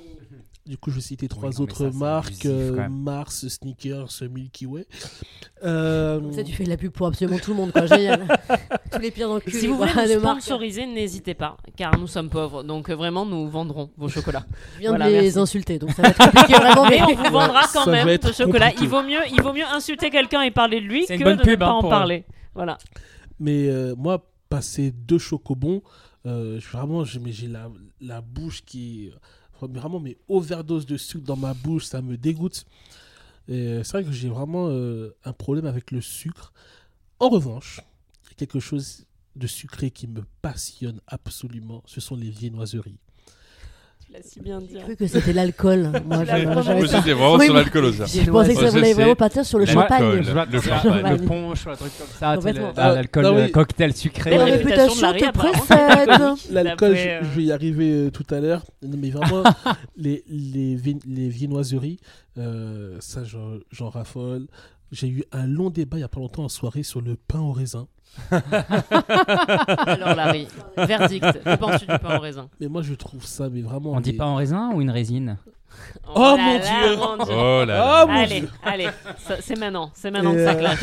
Du 0.65 0.79
coup, 0.79 0.89
je 0.89 0.95
vais 0.95 1.01
citer 1.01 1.27
trois 1.27 1.51
non, 1.51 1.59
autres 1.59 1.91
ça, 1.91 1.97
marques 1.97 2.27
abusif, 2.29 2.45
euh. 2.49 2.89
Mars, 2.89 3.47
Sneakers, 3.47 4.09
Milky 4.31 4.65
Way. 4.65 4.87
Euh, 5.63 6.31
Ça, 6.31 6.43
tu 6.43 6.53
fais 6.53 6.63
de 6.63 6.69
la 6.69 6.77
pub 6.77 6.91
pour 6.91 7.05
absolument 7.05 7.37
tout 7.37 7.51
le 7.51 7.57
monde, 7.57 7.71
quoi. 7.71 7.85
Génial. 7.85 8.25
Tous 8.91 8.97
les 8.99 9.11
pires 9.11 9.27
dans 9.27 9.35
le 9.35 9.41
cul. 9.41 9.51
Si 9.51 9.67
vous 9.67 9.77
voulez 9.77 9.91
nous 9.95 10.19
sponsoriser, 10.19 10.87
n'hésitez 10.87 11.35
pas, 11.35 11.55
car 11.77 11.95
nous 11.99 12.07
sommes 12.07 12.29
pauvres, 12.31 12.63
donc 12.63 12.89
euh, 12.89 12.95
vraiment 12.95 13.27
nous 13.27 13.47
vendrons 13.47 13.91
vos 13.95 14.09
chocolats. 14.09 14.45
Je 14.75 14.79
viens 14.79 14.89
Voilà, 14.89 15.05
de 15.05 15.11
les 15.11 15.21
merci. 15.21 15.37
insulter, 15.37 15.77
donc 15.77 15.91
ça 15.91 16.01
va 16.01 16.09
être 16.09 16.17
compliqué 16.17 16.53
vraiment. 16.53 16.85
Mais 16.89 17.01
on 17.03 17.13
vous 17.15 17.31
vendra 17.31 17.61
quand 17.71 17.85
même 17.85 18.17
de 18.17 18.31
chocolat. 18.31 18.71
compliqué. 18.71 18.83
Il 18.85 18.89
vaut 18.89 19.03
mieux, 19.03 19.21
il 19.31 19.41
vaut 19.43 19.53
mieux 19.53 19.65
insulter 19.65 20.09
quelqu'un 20.09 20.41
et 20.41 20.49
parler 20.49 20.81
de 20.81 20.85
lui 20.87 21.05
que 21.05 21.13
de 21.13 21.41
pub, 21.41 21.49
ne 21.51 21.55
pas 21.57 21.67
hein, 21.67 21.73
en 21.73 21.83
parler. 21.89 22.25
Voilà. 22.55 22.79
Mais 23.39 23.67
euh, 23.69 23.93
moi, 23.95 24.25
passer 24.49 24.91
deux 24.91 25.19
chocobons, 25.19 25.83
euh, 26.25 26.59
vraiment, 26.71 27.03
j'ai 27.03 27.47
la, 27.47 27.69
la 28.01 28.21
bouche 28.21 28.63
qui. 28.65 29.11
Vraiment, 29.61 29.99
mais 29.99 30.17
overdose 30.27 30.85
de 30.85 30.97
sucre 30.97 31.25
dans 31.25 31.37
ma 31.37 31.53
bouche, 31.53 31.85
ça 31.85 32.01
me 32.01 32.17
dégoûte. 32.17 32.65
Euh, 33.49 33.83
c'est 33.83 33.91
vrai 33.91 34.03
que 34.03 34.11
j'ai 34.11 34.29
vraiment 34.29 34.67
euh, 34.69 35.15
un 35.23 35.33
problème 35.33 35.65
avec 35.65 35.91
le 35.91 36.01
sucre. 36.01 36.53
En 37.19 37.29
revanche, 37.29 37.81
quelque 38.37 38.59
chose 38.59 39.05
de 39.35 39.47
sucré 39.47 39.91
qui 39.91 40.07
me 40.07 40.23
passionne 40.41 41.01
absolument, 41.07 41.83
ce 41.85 42.01
sont 42.01 42.15
les 42.15 42.29
viennoiseries. 42.29 42.99
L'as 44.15 44.23
si 44.23 44.39
bien 44.39 44.59
dit. 44.61 44.69
J'ai 44.73 44.79
cru 44.79 44.95
que 44.95 45.07
c'était 45.07 45.33
l'alcool. 45.33 45.91
Moi, 46.05 46.23
je- 46.25 46.85
C'était 46.87 47.13
vraiment 47.13 47.39
sur 47.39 47.53
l'alcool 47.53 47.85
aussi. 47.85 48.21
Je 48.23 48.31
pensais 48.31 48.53
que 48.55 48.61
ça 48.61 48.69
voulait 48.69 48.93
vraiment 48.93 49.15
partir 49.15 49.45
sur 49.45 49.59
le 49.59 49.65
champagne. 49.65 50.03
Le 50.03 50.17
le, 50.19 50.61
champagne. 50.61 51.17
le 51.21 51.25
punch 51.25 51.65
ou 51.65 51.69
un 51.69 51.75
truc 51.75 51.91
comme 51.97 52.07
ça, 52.19 52.35
la- 52.35 52.93
l'alcool, 52.95 53.25
Ah, 53.25 53.49
cocktail 53.49 53.93
sucré. 53.95 54.37
La 54.37 54.45
réputation 54.45 55.11
te 55.13 55.31
précède. 55.31 56.09
apparemment. 56.09 56.35
L'alcool, 56.51 56.95
je, 56.95 57.07
euh, 57.07 57.19
je 57.23 57.27
vais 57.35 57.43
y 57.43 57.51
arriver 57.51 57.91
euh, 57.91 58.09
tout 58.11 58.25
à 58.33 58.39
l'heure. 58.39 58.63
Non, 58.83 58.97
Mais 58.99 59.09
vraiment, 59.09 59.43
les, 59.97 60.23
les, 60.27 60.75
vi- 60.75 60.99
les 61.05 61.29
viennoiseries, 61.29 61.99
euh, 62.37 62.95
ça, 62.99 63.23
j'en 63.23 63.57
j'en 63.71 63.89
raffole. 63.89 64.47
J'ai 64.91 65.07
eu 65.07 65.23
un 65.31 65.47
long 65.47 65.69
débat 65.71 65.97
il 65.97 66.01
n'y 66.01 66.05
a 66.05 66.07
pas 66.09 66.19
longtemps 66.19 66.43
en 66.45 66.49
soirée 66.49 66.83
sur 66.83 67.01
le 67.01 67.15
pain 67.15 67.39
au 67.39 67.51
raisin. 67.51 67.87
Alors 68.31 70.15
Larry, 70.15 70.47
verdict. 70.77 71.25
Que 71.43 71.55
penses-tu 71.55 71.85
du 71.87 71.99
pain 71.99 72.17
au 72.17 72.21
raisin? 72.21 72.49
Mais 72.59 72.67
moi, 72.67 72.81
je 72.81 72.93
trouve 72.93 73.25
ça, 73.25 73.49
mais 73.49 73.61
vraiment. 73.61 73.91
On 73.93 73.99
dit 73.99 74.13
pas 74.13 74.25
en 74.25 74.35
raisin 74.35 74.71
ou 74.73 74.81
une 74.81 74.89
résine? 74.89 75.37
Oh, 76.13 76.19
là 76.19 76.37
mon 76.37 76.57
Dieu. 76.59 76.97
mon 76.97 77.17
Dieu. 77.25 77.35
Oh 77.35 77.65
là 77.65 77.65
là. 77.65 78.05
Mon 78.05 78.13
allez, 78.13 78.39
Dieu. 78.41 78.49
allez, 78.63 78.89
c'est 79.41 79.59
maintenant, 79.59 79.91
c'est 79.93 80.11
maintenant 80.11 80.33
que 80.33 80.45
ça 80.45 80.51
euh, 80.51 80.55
clash. 80.55 80.79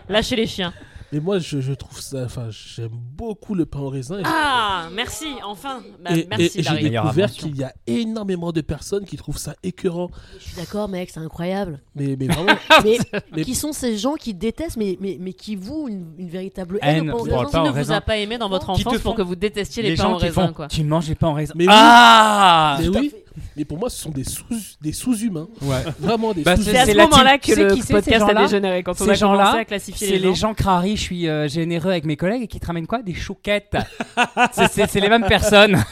Lâchez 0.08 0.36
les 0.36 0.46
chiens. 0.46 0.72
Mais 1.12 1.20
moi, 1.20 1.38
je, 1.38 1.60
je 1.60 1.72
trouve 1.74 2.00
ça. 2.00 2.24
Enfin, 2.24 2.48
j'aime 2.50 2.88
beaucoup 2.92 3.54
le 3.54 3.66
pain 3.66 3.80
au 3.80 3.88
raisin. 3.90 4.18
et- 4.18 4.22
Ah, 4.24 4.88
merci, 4.94 5.26
enfin. 5.44 5.82
Bah, 6.02 6.16
et, 6.16 6.20
et- 6.20 6.26
merci, 6.28 6.58
et 6.58 6.62
j'ai 6.62 6.88
découvert 6.90 7.30
qu'il 7.30 7.54
y 7.56 7.62
a 7.64 7.72
énormément 7.86 8.50
de 8.50 8.62
personnes 8.62 9.04
qui 9.04 9.16
trouvent 9.18 9.36
ça 9.38 9.54
écœurant. 9.62 10.10
Je 10.38 10.44
suis 10.48 10.56
d'accord, 10.56 10.88
mec, 10.88 11.10
c'est 11.10 11.20
incroyable. 11.20 11.80
Mais, 11.94 12.16
mais 12.18 12.26
vraiment, 12.28 12.52
mais 12.84 12.98
Mais- 13.36 13.44
qui 13.44 13.54
sont 13.54 13.72
ces 13.72 13.98
gens 13.98 14.14
qui 14.14 14.32
détestent, 14.32 14.76
mais, 14.78 14.96
mais, 15.00 15.18
mais 15.20 15.34
qui 15.34 15.54
vouent 15.56 15.88
une, 15.88 16.12
une 16.18 16.28
véritable 16.30 16.78
Haine 16.80 17.10
au 17.10 17.24
pain 17.26 17.32
au 17.34 17.38
raisin 17.40 17.50
Qui 17.50 17.56
au 17.68 17.72
ne 17.74 17.82
vous 17.82 17.92
a 17.92 18.00
pas 18.00 18.16
aimé 18.16 18.38
dans 18.38 18.48
votre 18.48 18.70
enfance 18.70 18.98
pour 18.98 19.14
que 19.14 19.22
vous 19.22 19.36
détestiez 19.36 19.82
les, 19.82 19.90
les 19.90 19.96
pains 19.96 20.02
gens 20.04 20.14
au 20.14 20.18
qui 20.18 20.24
raisin, 20.24 20.46
font 20.46 20.52
quoi 20.54 20.68
tu 20.68 20.82
ne 20.82 20.88
manges 20.88 21.14
pas 21.14 21.26
en 21.28 21.34
raisin. 21.34 21.52
Mais 21.56 21.64
oui. 21.66 21.70
ah 21.74 22.78
oui. 22.94 23.12
Mais 23.56 23.64
pour 23.64 23.78
moi, 23.78 23.88
ce 23.90 24.00
sont 24.00 24.10
des 24.10 24.24
sous 24.24 24.44
des 24.80 24.92
sous-humains. 24.92 25.48
Ouais. 25.62 25.82
Vraiment 25.98 26.32
des 26.34 26.42
Bah, 26.42 26.56
sous-humains. 26.56 26.72
C'est 26.72 26.78
à 26.78 26.84
C'est 26.86 26.92
ce 26.92 26.96
moment-là 26.98 27.38
que 27.38 27.52
le 27.52 27.76
c'est, 27.82 27.92
podcast 27.92 28.24
a 28.28 28.34
dégénéré, 28.34 28.82
quand 28.82 28.92
on 29.00 29.04
Ces 29.04 29.10
a 29.10 29.14
gens-là, 29.14 29.38
commencé 29.44 29.58
à 29.60 29.64
classifier 29.64 30.06
C'est 30.06 30.12
les 30.14 30.18
les 30.20 30.28
gens. 30.28 30.34
gens 30.48 30.54
crari, 30.54 30.96
je 30.96 31.02
suis 31.02 31.28
euh, 31.28 31.48
généreux 31.48 31.90
avec 31.90 32.04
mes 32.04 32.16
collègues 32.16 32.42
et 32.42 32.46
qui 32.46 32.60
te 32.60 32.66
ramènent 32.66 32.86
quoi? 32.86 33.02
Des 33.02 33.14
chouquettes. 33.14 33.76
C'est- 34.52 34.68
c'est 34.72 34.86
c'est 34.90 35.00
les 35.00 35.08
mêmes 35.08 35.26
personnes. 35.26 35.82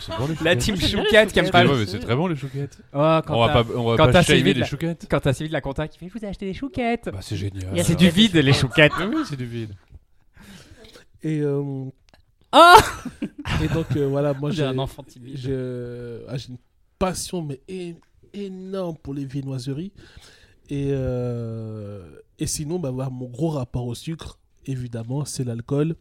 C'est 0.00 0.16
bon, 0.18 0.26
les 0.28 0.34
La 0.44 0.56
team 0.56 0.74
les 0.74 0.86
chouquette 0.88 1.32
qui 1.32 1.38
aime 1.38 1.50
pas 1.50 1.64
c'est 1.86 1.98
très 2.00 2.16
bon 2.16 2.26
les 2.26 2.36
chouquettes. 2.36 2.78
Oh, 2.92 3.20
quand 3.26 3.34
On 3.36 3.46
va 3.46 3.52
t'as- 3.52 3.64
pas, 3.64 3.70
on 3.76 3.84
va 3.90 3.96
quand 3.96 4.12
pas 4.12 4.22
shamer 4.22 4.42
les 4.42 4.54
la- 4.54 4.66
chouquettes. 4.66 5.06
quand 5.10 5.20
t'as 5.20 5.32
suivi 5.32 5.48
de 5.48 5.52
la 5.54 5.60
compta 5.60 5.86
qui 5.88 5.98
fait 5.98 6.08
Je 6.08 6.18
vous 6.18 6.24
ai 6.24 6.28
acheté 6.28 6.46
des 6.46 6.54
chouquettes. 6.54 7.08
Bah 7.12 7.18
c'est 7.20 7.36
génial. 7.36 7.70
C'est 7.84 7.94
du 7.96 8.08
vide, 8.10 8.34
les 8.36 8.52
chouquettes. 8.52 8.92
Oui, 9.00 9.22
c'est 9.28 9.36
du 9.36 9.46
vide. 9.46 9.70
Et, 11.22 11.40
euh, 11.40 11.84
Ah 12.52 12.76
et 13.62 13.68
donc, 13.68 13.86
euh, 13.96 14.06
voilà, 14.06 14.32
moi, 14.34 14.50
J'ai 14.50 14.62
un 14.64 14.78
enfant 14.78 15.02
timide. 15.02 15.36
ah, 16.28 16.34
une 16.48 16.56
passion 16.98 17.42
mais 17.42 17.60
énorme 18.32 18.96
pour 18.96 19.14
les 19.14 19.24
viennoiseries. 19.24 19.92
Et, 20.70 20.88
euh, 20.92 22.18
et 22.38 22.46
sinon, 22.46 22.78
bah, 22.78 22.90
mon 23.10 23.26
gros 23.26 23.50
rapport 23.50 23.86
au 23.86 23.94
sucre, 23.94 24.38
évidemment, 24.66 25.24
c'est 25.24 25.44
l'alcool. 25.44 25.96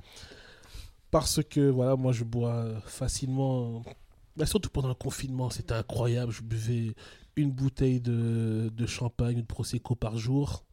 Parce 1.11 1.41
que, 1.43 1.69
voilà, 1.69 1.95
moi, 1.95 2.11
je 2.11 2.23
bois 2.23 2.65
facilement. 2.85 3.83
bah, 4.35 4.45
surtout 4.45 4.69
pendant 4.69 4.87
le 4.89 4.95
confinement, 4.95 5.49
c'était 5.49 5.73
incroyable. 5.73 6.31
Je 6.31 6.41
buvais 6.41 6.95
une 7.35 7.51
bouteille 7.51 7.99
de, 7.99 8.71
de 8.75 8.85
champagne, 8.85 9.37
de 9.41 9.45
prosecco 9.45 9.95
par 9.95 10.17
jour. 10.17 10.63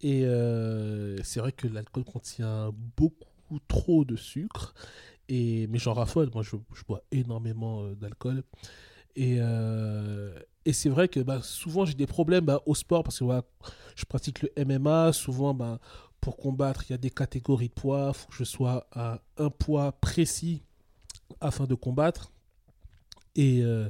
Et 0.00 0.24
euh, 0.24 1.16
c'est 1.22 1.40
vrai 1.40 1.52
que 1.52 1.68
l'alcool 1.68 2.04
contient 2.04 2.72
beaucoup 2.96 3.60
trop 3.68 4.04
de 4.04 4.16
sucre. 4.16 4.74
Et, 5.28 5.66
mais 5.68 5.78
j'en 5.78 5.92
raffole, 5.92 6.30
moi 6.34 6.42
je, 6.42 6.56
je 6.74 6.82
bois 6.84 7.02
énormément 7.12 7.82
euh, 7.84 7.94
d'alcool. 7.94 8.42
Et, 9.16 9.38
euh, 9.40 10.38
et 10.64 10.72
c'est 10.72 10.88
vrai 10.88 11.08
que 11.08 11.20
bah, 11.20 11.40
souvent 11.42 11.84
j'ai 11.84 11.94
des 11.94 12.06
problèmes 12.06 12.44
bah, 12.44 12.62
au 12.66 12.74
sport 12.74 13.02
parce 13.02 13.18
que 13.18 13.24
je 13.96 14.04
pratique 14.04 14.42
le 14.42 14.64
MMA. 14.64 15.12
Souvent, 15.12 15.54
bah, 15.54 15.78
pour 16.20 16.36
combattre, 16.36 16.84
il 16.88 16.92
y 16.92 16.94
a 16.94 16.98
des 16.98 17.10
catégories 17.10 17.68
de 17.68 17.74
poids. 17.74 18.12
Il 18.14 18.18
faut 18.18 18.28
que 18.28 18.36
je 18.36 18.44
sois 18.44 18.86
à 18.92 19.20
un 19.38 19.50
poids 19.50 19.92
précis 19.92 20.62
afin 21.40 21.64
de 21.64 21.74
combattre. 21.74 22.30
Et, 23.36 23.62
euh, 23.62 23.88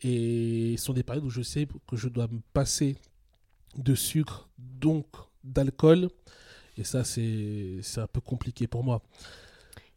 et 0.00 0.74
ce 0.76 0.84
sont 0.84 0.92
des 0.92 1.02
périodes 1.02 1.24
où 1.24 1.30
je 1.30 1.42
sais 1.42 1.68
que 1.86 1.96
je 1.96 2.08
dois 2.08 2.26
me 2.26 2.40
passer 2.52 2.96
de 3.76 3.94
sucre, 3.94 4.48
donc 4.58 5.06
d'alcool. 5.44 6.08
Et 6.76 6.84
ça, 6.84 7.04
c'est 7.04 7.80
un 7.96 8.06
peu 8.06 8.20
compliqué 8.20 8.66
pour 8.66 8.82
moi. 8.82 9.02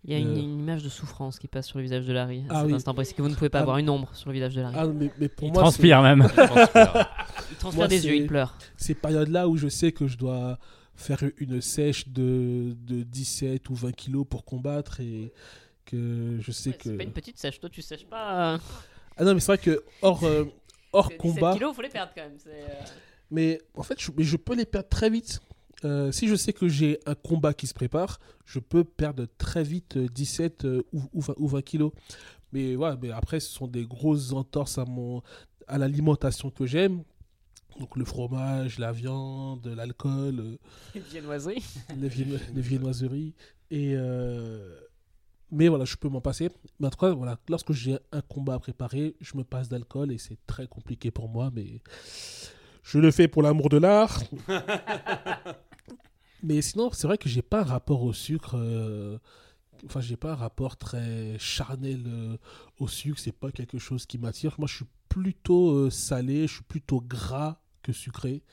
Il 0.07 0.13
y 0.13 0.15
a 0.15 0.19
une, 0.19 0.27
Euh. 0.29 0.35
une 0.39 0.59
image 0.59 0.83
de 0.83 0.89
souffrance 0.89 1.39
qui 1.39 1.47
passe 1.47 1.65
sur 1.67 1.79
le 1.79 1.83
visage 1.83 2.05
de 2.05 2.13
Larry. 2.13 2.43
À 2.47 2.51
Ah 2.51 2.55
cet 2.59 2.67
oui. 2.67 2.73
instant 2.73 2.93
précis, 2.93 3.13
que 3.15 3.21
vous 3.23 3.29
ne 3.29 3.33
pouvez 3.33 3.49
pas 3.49 3.57
Ah. 3.59 3.61
avoir 3.63 3.77
une 3.79 3.89
ombre 3.89 4.09
sur 4.13 4.29
le 4.29 4.35
visage 4.35 4.53
de 4.55 4.61
Larry. 4.61 4.75
Ah, 4.77 4.85
mais, 4.87 5.11
mais 5.19 5.27
pour 5.29 5.47
Il 5.47 5.53
moi, 5.53 5.63
transpire 5.63 6.01
même. 6.03 6.27
il 7.51 7.57
transpire 7.57 7.73
moi, 7.79 7.87
des 7.87 8.05
yeux, 8.05 8.15
il 8.15 8.27
pleure. 8.27 8.55
ces 8.77 8.93
périodes-là 8.95 9.47
où 9.47 9.57
je 9.57 9.67
sais 9.67 9.91
que 9.91 10.07
je 10.07 10.17
dois 10.17 10.59
faire 10.95 11.23
une 11.39 11.59
sèche 11.59 12.07
de, 12.07 12.75
de 12.85 13.03
17 13.03 13.69
ou 13.69 13.75
20 13.75 13.91
kilos 13.93 14.25
pour 14.29 14.45
combattre 14.45 15.01
et 15.01 15.33
que 15.85 16.37
je 16.39 16.51
sais 16.51 16.69
Ouais, 16.69 16.77
que... 16.77 16.83
C'est 16.89 16.97
pas 16.97 17.03
une 17.03 17.11
petite 17.11 17.37
sèche, 17.37 17.59
toi 17.59 17.69
tu 17.69 17.81
sèches 17.81 18.05
pas. 18.05 18.59
Ah 19.17 19.23
non, 19.23 19.33
mais 19.33 19.39
c'est 19.39 19.47
vrai 19.47 19.57
que 19.57 19.83
hors, 20.01 20.23
euh, 20.23 20.45
hors 20.93 21.07
17 21.09 21.17
combat... 21.19 21.53
kilos, 21.53 21.75
faut 21.75 21.81
les 21.81 21.89
perdre 21.89 22.11
quand 22.15 22.21
même. 22.23 22.37
euh, 22.47 22.67
Mais 23.31 23.59
en 23.75 23.83
fait, 23.83 23.99
je, 23.99 24.11
mais 24.15 24.23
je 24.23 24.37
peux 24.37 24.55
les 24.55 24.65
perdre 24.65 24.87
très 24.89 25.09
vite. 25.09 25.39
Euh, 25.85 26.11
si 26.11 26.27
je 26.27 26.35
sais 26.35 26.51
que 26.51 26.67
j'ai 26.67 26.99
un 27.05 27.15
combat 27.15 27.53
qui 27.53 27.67
se 27.67 27.73
prépare, 27.73 28.19
je 28.45 28.59
peux 28.59 28.83
perdre 28.83 29.25
très 29.37 29.63
vite 29.63 29.95
euh, 29.97 30.07
17 30.13 30.65
euh, 30.65 30.81
ou, 30.91 31.01
ou 31.13 31.21
20, 31.21 31.33
ou 31.37 31.47
20 31.47 31.61
kilos. 31.61 31.91
Mais, 32.51 32.75
voilà, 32.75 32.97
mais 33.01 33.11
après, 33.11 33.39
ce 33.39 33.51
sont 33.51 33.67
des 33.67 33.85
grosses 33.85 34.31
entorses 34.33 34.77
à, 34.77 34.85
mon, 34.85 35.21
à 35.67 35.77
l'alimentation 35.77 36.49
que 36.49 36.65
j'aime. 36.65 37.03
Donc 37.79 37.97
le 37.97 38.05
fromage, 38.05 38.79
la 38.79 38.91
viande, 38.93 39.67
l'alcool, 39.67 40.39
euh, 40.39 40.57
les 40.95 41.01
viennoiseries. 41.01 41.63
les, 41.99 42.07
vienno- 42.09 42.39
les 42.53 42.61
viennoiseries. 42.61 43.33
Et, 43.69 43.93
euh, 43.95 44.79
mais 45.51 45.67
voilà, 45.67 45.83
je 45.85 45.97
peux 45.97 46.07
m'en 46.07 46.21
passer. 46.21 46.49
Mais 46.79 46.87
en 46.87 46.89
tout 46.89 46.97
cas, 46.97 47.11
voilà, 47.11 47.37
lorsque 47.49 47.73
j'ai 47.73 47.97
un 48.13 48.21
combat 48.21 48.53
à 48.55 48.59
préparer, 48.59 49.15
je 49.21 49.35
me 49.37 49.43
passe 49.43 49.67
d'alcool 49.69 50.11
et 50.13 50.17
c'est 50.17 50.37
très 50.47 50.67
compliqué 50.67 51.11
pour 51.11 51.27
moi. 51.27 51.51
Mais 51.53 51.81
je 52.83 52.97
le 52.99 53.11
fais 53.11 53.27
pour 53.27 53.43
l'amour 53.43 53.67
de 53.67 53.77
l'art. 53.77 54.21
mais 56.45 56.61
sinon, 56.61 56.91
c'est 56.93 57.07
vrai 57.07 57.17
que 57.17 57.29
j'ai 57.29 57.41
pas 57.41 57.61
un 57.61 57.63
rapport 57.65 58.03
au 58.03 58.13
sucre. 58.13 58.55
euh, 58.57 59.17
Enfin, 59.85 60.01
j'ai 60.01 60.17
pas 60.17 60.33
un 60.33 60.35
rapport 60.35 60.77
très 60.77 61.37
charnel 61.39 62.03
euh, 62.07 62.37
au 62.79 62.87
sucre. 62.87 63.19
C'est 63.19 63.31
pas 63.33 63.51
quelque 63.51 63.79
chose 63.79 64.05
qui 64.07 64.17
m'attire. 64.17 64.55
Moi, 64.59 64.67
je 64.67 64.77
suis 64.77 64.85
plutôt 65.09 65.71
euh, 65.73 65.89
salé. 65.91 66.47
Je 66.47 66.55
suis 66.55 66.63
plutôt 66.63 67.01
gras 67.01 67.61
que 67.83 67.93
sucré. 67.93 68.43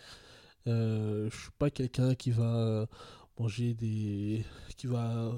Euh, 0.68 1.28
je 1.30 1.36
suis 1.36 1.50
pas 1.58 1.70
quelqu'un 1.70 2.14
qui 2.14 2.30
va 2.30 2.86
manger 3.38 3.74
des 3.74 4.44
qui 4.76 4.86
va 4.86 5.32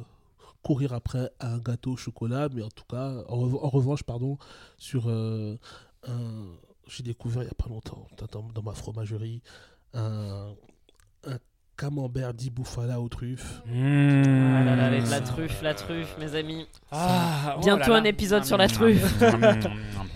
courir 0.63 0.93
après 0.93 1.31
un 1.41 1.59
gâteau 1.59 1.93
au 1.93 1.97
chocolat 1.97 2.49
mais 2.55 2.63
en 2.63 2.69
tout 2.71 2.85
cas 2.89 3.25
en, 3.29 3.37
rev- 3.39 3.59
en 3.63 3.69
revanche 3.71 4.03
pardon 4.03 4.39
sur 4.79 5.09
un 5.09 5.57
j'ai 6.89 7.03
découvert 7.03 7.43
il 7.43 7.47
y 7.47 7.51
a 7.51 7.55
pas 7.55 7.69
longtemps 7.69 8.07
dans, 8.33 8.63
ma 8.63 8.75
fromagerie 8.75 9.43
un 9.95 10.55
camembert 11.77 12.33
dit 12.35 12.51
bouffala 12.51 13.01
aux 13.01 13.09
truffes 13.09 13.63
Ah 13.67 13.73
là 14.65 14.77
là, 14.77 14.91
les- 14.91 15.01
Mmh. 15.01 15.11
la 15.11 15.21
truffe, 15.21 15.63
la 15.63 15.75
truffe, 15.75 16.17
mes 16.19 16.35
amis. 16.35 16.67
Ah, 16.91 17.55
oh 17.57 17.61
Bientôt 17.61 17.91
là 17.91 17.97
un 17.99 18.05
épisode 18.05 18.45
sur 18.45 18.57
la 18.57 18.69
truffe. 18.69 19.05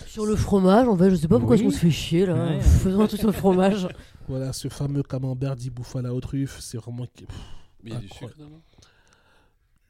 Sur 0.07 0.25
le 0.25 0.35
fromage, 0.35 0.87
en 0.87 0.97
fait, 0.97 1.09
je 1.11 1.15
sais 1.15 1.27
pas 1.27 1.37
pourquoi 1.37 1.55
Oui. 1.57 1.65
on 1.67 1.71
se 1.71 1.77
fait 1.79 1.91
chier 1.91 2.25
là. 2.25 2.33
Ouais. 2.35 2.59
Faisons 2.61 3.01
un 3.01 3.07
truc 3.07 3.19
sur 3.19 3.27
le 3.29 3.33
fromage. 3.33 3.87
voilà 4.27 4.53
ce 4.53 4.67
fameux 4.69 5.03
camembert 5.03 5.55
dit 5.55 5.69
bouffala 5.69 6.13
aux 6.13 6.21
truffes 6.21 6.59
c'est 6.59 6.77
vraiment 6.77 7.05
pff, 7.05 7.27
Mais 7.83 7.89
il 7.91 7.93
y 7.93 7.97
a 7.97 7.99
du 7.99 8.07
sucre 8.09 8.29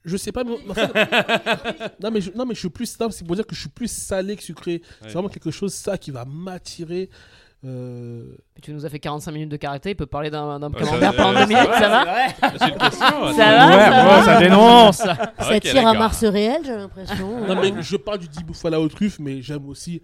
je 0.05 0.15
sais 0.15 0.31
pas 0.31 0.45
mais 0.45 0.55
en 0.69 0.73
fait- 0.73 0.93
non 2.01 2.09
mais 2.09 2.21
je, 2.21 2.31
non 2.31 2.45
mais 2.45 2.53
je 2.55 2.59
suis 2.59 2.69
plus 2.69 2.85
c'est 3.11 3.25
pour 3.27 3.35
dire 3.35 3.45
que 3.45 3.53
je 3.53 3.59
suis 3.59 3.69
plus 3.69 3.91
salé 3.91 4.37
que 4.37 4.43
sucré 4.43 4.81
c'est 5.01 5.09
vraiment 5.11 5.27
quelque 5.27 5.51
chose 5.51 5.73
ça 5.73 5.97
qui 5.97 6.11
va 6.11 6.23
m'attirer 6.23 7.09
euh, 7.65 8.23
Tu 8.61 8.71
nous 8.73 8.85
as 8.85 8.89
fait 8.89 8.99
45 8.99 9.31
minutes 9.31 9.49
de 9.49 9.57
karaté, 9.57 9.89
il 9.91 9.95
peut 9.95 10.05
parler 10.05 10.29
d'un 10.29 10.61
Ouais, 10.61 10.79
camembert 10.79 11.11
ça- 11.11 11.17
pendant 11.17 11.39
ça 11.39 11.45
deux 11.45 11.53
minutes, 11.53 11.69
va, 11.69 11.79
ça 11.79 11.89
va 11.89 12.05
C'est 12.57 12.69
une 12.69 12.77
question. 12.77 13.05
attends. 13.05 13.33
Ça 13.33 13.45
va, 13.55 13.67
Ouais, 13.67 13.73
ça 13.73 14.03
bon, 14.03 14.09
va 14.09 14.23
ça 14.23 14.39
dénonce. 14.39 15.01
Ah, 15.37 15.43
Ça 15.43 15.59
tire 15.59 15.71
à 15.77 15.81
d'accord. 15.83 15.95
Mars 15.99 16.23
réel, 16.23 16.61
j'ai 16.65 16.75
l'impression. 16.75 17.47
Non, 17.47 17.55
mais 17.61 17.73
je 17.81 17.97
parle 17.97 18.19
du 18.19 18.27
dit 18.27 18.43
bouffala 18.43 18.79
aux 18.79 18.87
truffes, 18.87 19.19
mais 19.19 19.41
j'aime 19.41 19.67
aussi 19.67 20.01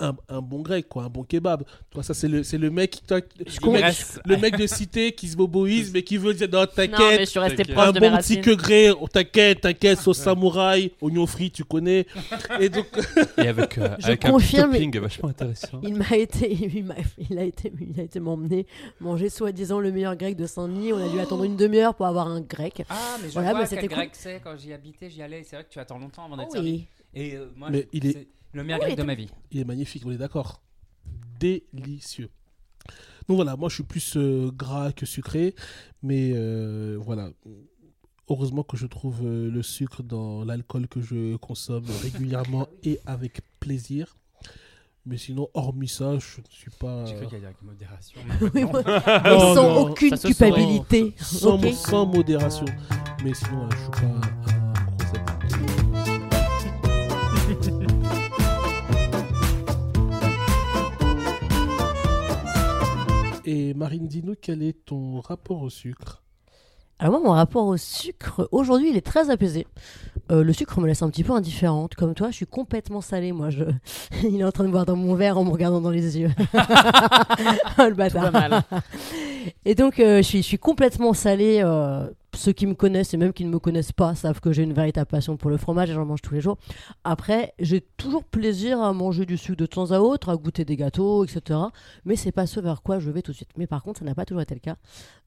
un, 0.00 0.14
un 0.28 0.40
bon 0.40 0.60
grec, 0.62 0.88
quoi, 0.88 1.04
un 1.04 1.08
bon 1.08 1.24
kebab. 1.24 1.64
Toi, 1.90 2.02
ça, 2.02 2.14
c'est 2.14 2.28
le, 2.28 2.42
c'est 2.42 2.58
le 2.58 2.70
mec, 2.70 3.00
toi, 3.06 3.20
le, 3.38 3.70
mec, 3.72 3.96
le 4.24 4.36
mec 4.36 4.56
de 4.56 4.66
cité 4.66 5.12
qui 5.12 5.28
se 5.28 5.36
boboise, 5.36 5.90
mais 5.92 6.02
qui 6.02 6.16
veut 6.16 6.34
dire 6.34 6.48
non, 6.52 6.60
Non, 6.60 6.66
mais 6.76 6.84
je 6.84 6.90
t'inquiète. 6.90 7.28
suis 7.28 7.38
resté 7.38 7.56
T'inquiète. 7.64 7.78
Un 7.78 7.92
de 7.92 8.00
bon 8.00 8.16
petit 8.18 8.40
que 8.40 8.50
gré, 8.52 8.90
oh, 8.90 9.08
t'inquiète, 9.08 9.60
t'inquiète, 9.62 9.98
sauce 9.98 10.18
samouraï, 10.18 10.92
oignon 11.00 11.26
frit, 11.26 11.50
tu 11.50 11.64
connais. 11.64 12.06
Et 12.60 12.68
donc, 12.68 12.86
Et 13.38 13.48
avec, 13.48 13.78
euh, 13.78 13.96
Je 13.98 14.06
avec 14.06 14.24
un 14.24 14.30
confirme, 14.30 14.70
petit 14.72 14.84
topping 14.84 15.00
vachement 15.00 15.28
intéressant. 15.30 15.80
Il 15.82 15.94
m'a 15.96 16.16
été, 16.16 16.52
il, 16.52 16.84
m'a- 16.84 16.94
il 17.30 17.38
a 17.38 17.42
été, 17.44 17.72
il 17.80 18.00
a 18.00 18.04
été 18.04 18.20
m'emmener 18.20 18.66
manger 19.00 19.28
soi-disant 19.28 19.80
le 19.80 19.90
meilleur 19.92 20.16
grec 20.16 20.36
de 20.36 20.46
Saint-Denis. 20.46 20.92
On 20.92 21.04
a 21.04 21.08
dû 21.08 21.18
attendre 21.20 21.44
une 21.44 21.56
demi-heure 21.56 21.94
pour 21.94 22.06
avoir 22.06 22.28
un 22.28 22.40
grec. 22.40 22.82
Ah, 22.88 23.16
mais 23.22 23.28
je 23.28 23.32
Voilà, 23.34 23.50
vois 23.50 23.60
mais 23.60 23.66
quel 23.68 23.76
c'était 23.78 23.88
cool. 23.88 23.96
grec 23.96 24.10
c'est 24.12 24.40
quand 24.42 24.56
j'y 24.56 24.72
habitais, 24.72 25.10
j'y 25.10 25.22
allais. 25.22 25.42
C'est 25.44 25.56
vrai 25.56 25.64
que 25.64 25.70
tu 25.70 25.78
attends 25.78 25.98
longtemps 25.98 26.24
avant 26.26 26.36
d'être 26.36 26.48
Oh 26.50 26.54
servi. 26.54 26.70
oui. 26.72 26.86
Et 27.14 27.34
euh, 27.36 27.46
moi, 27.56 27.68
Mais 27.70 27.80
je- 27.92 27.98
il 27.98 28.06
est- 28.06 28.12
c'est 28.12 28.28
le 28.52 28.64
meilleur 28.64 28.80
Oui, 28.80 28.86
grec 28.86 28.98
de 28.98 29.02
ma 29.04 29.14
vie. 29.14 29.28
il 29.50 29.60
est 29.60 29.64
magnifique, 29.64 30.02
on 30.06 30.10
est 30.10 30.16
d'accord. 30.18 30.62
Délicieux. 31.38 32.30
Donc 33.28 33.36
voilà, 33.36 33.56
moi 33.56 33.68
je 33.68 33.74
suis 33.76 33.84
plus 33.84 34.16
euh, 34.16 34.50
gras 34.50 34.90
que 34.92 35.04
sucré, 35.06 35.54
mais 36.02 36.32
euh, 36.34 36.96
voilà. 37.00 37.30
Heureusement 38.30 38.62
que 38.62 38.76
je 38.76 38.86
trouve 38.86 39.20
euh, 39.24 39.50
le 39.50 39.62
sucre 39.62 40.02
dans 40.02 40.44
l'alcool 40.44 40.88
que 40.88 41.00
je 41.00 41.36
consomme 41.36 41.84
régulièrement 42.02 42.66
et 42.84 43.00
avec 43.06 43.40
plaisir. 43.60 44.16
Mais 45.06 45.16
sinon, 45.16 45.48
hormis 45.54 45.88
ça, 45.88 46.18
je 46.18 46.40
ne 46.40 46.46
suis 46.50 46.70
pas. 46.70 47.06
J'ai 47.06 47.14
cru 47.14 47.26
qu'il 47.28 47.38
y 47.38 47.44
avait 47.44 47.54
modération. 47.62 48.20
Oui, 48.54 48.60
Non. 48.62 48.70
moi- 48.72 48.82
Non, 48.82 49.36
Et 49.36 49.54
sans 49.54 49.54
non, 49.74 49.80
aucune 49.90 50.18
culpabilité. 50.18 51.14
sans, 51.18 51.72
sans 51.72 52.04
modération. 52.06 52.66
Mais 53.24 53.32
sinon, 53.32 53.66
voilà, 53.68 53.76
je 53.76 53.82
suis 53.82 53.90
pas 53.90 54.67
Et 63.50 63.72
Marine, 63.72 64.06
dis-nous 64.06 64.34
quel 64.38 64.62
est 64.62 64.84
ton 64.84 65.20
rapport 65.20 65.62
au 65.62 65.70
sucre? 65.70 66.22
Alors 66.98 67.18
moi, 67.18 67.30
mon 67.30 67.34
rapport 67.34 67.66
au 67.66 67.78
sucre, 67.78 68.46
aujourd'hui, 68.52 68.90
il 68.90 68.96
est 68.98 69.06
très 69.06 69.30
apaisé. 69.30 69.66
Euh, 70.30 70.44
le 70.44 70.52
sucre 70.52 70.78
me 70.82 70.86
laisse 70.86 71.00
un 71.00 71.08
petit 71.08 71.24
peu 71.24 71.32
indifférente. 71.32 71.94
Comme 71.94 72.12
toi, 72.12 72.28
je 72.30 72.36
suis 72.36 72.46
complètement 72.46 73.00
salée. 73.00 73.32
Moi, 73.32 73.48
je... 73.48 73.64
il 74.22 74.38
est 74.38 74.44
en 74.44 74.52
train 74.52 74.64
de 74.64 74.70
boire 74.70 74.84
dans 74.84 74.96
mon 74.96 75.14
verre 75.14 75.38
en 75.38 75.44
me 75.44 75.50
regardant 75.50 75.80
dans 75.80 75.88
les 75.88 76.18
yeux. 76.18 76.28
le 77.78 77.94
bâtard. 77.94 78.32
Mal. 78.32 78.64
Et 79.64 79.74
donc, 79.74 79.98
euh, 79.98 80.18
je, 80.18 80.22
suis, 80.24 80.42
je 80.42 80.46
suis 80.46 80.58
complètement 80.58 81.14
salée. 81.14 81.62
euh, 81.64 82.06
ceux 82.34 82.52
qui 82.52 82.66
me 82.66 82.74
connaissent 82.74 83.14
et 83.14 83.16
même 83.16 83.32
qui 83.32 83.44
ne 83.44 83.50
me 83.50 83.58
connaissent 83.58 83.92
pas 83.92 84.14
savent 84.14 84.40
que 84.40 84.52
j'ai 84.52 84.62
une 84.62 84.72
véritable 84.72 85.06
passion 85.08 85.36
pour 85.36 85.50
le 85.50 85.56
fromage 85.56 85.90
et 85.90 85.94
j'en 85.94 86.04
mange 86.04 86.20
tous 86.22 86.34
les 86.34 86.40
jours. 86.40 86.56
Après, 87.04 87.54
j'ai 87.58 87.80
toujours 87.96 88.24
plaisir 88.24 88.80
à 88.80 88.92
manger 88.92 89.26
du 89.26 89.36
sucre 89.36 89.56
de 89.56 89.66
temps 89.66 89.90
à 89.92 89.98
autre, 90.00 90.28
à 90.28 90.36
goûter 90.36 90.64
des 90.64 90.76
gâteaux, 90.76 91.24
etc. 91.24 91.58
Mais 92.04 92.16
c'est 92.16 92.32
pas 92.32 92.46
ce 92.46 92.60
vers 92.60 92.82
quoi 92.82 92.98
je 92.98 93.10
vais 93.10 93.22
tout 93.22 93.32
de 93.32 93.36
suite. 93.36 93.50
Mais 93.56 93.66
par 93.66 93.82
contre, 93.82 94.00
ça 94.00 94.04
n'a 94.04 94.14
pas 94.14 94.24
toujours 94.24 94.42
été 94.42 94.54
le 94.54 94.60
cas 94.60 94.76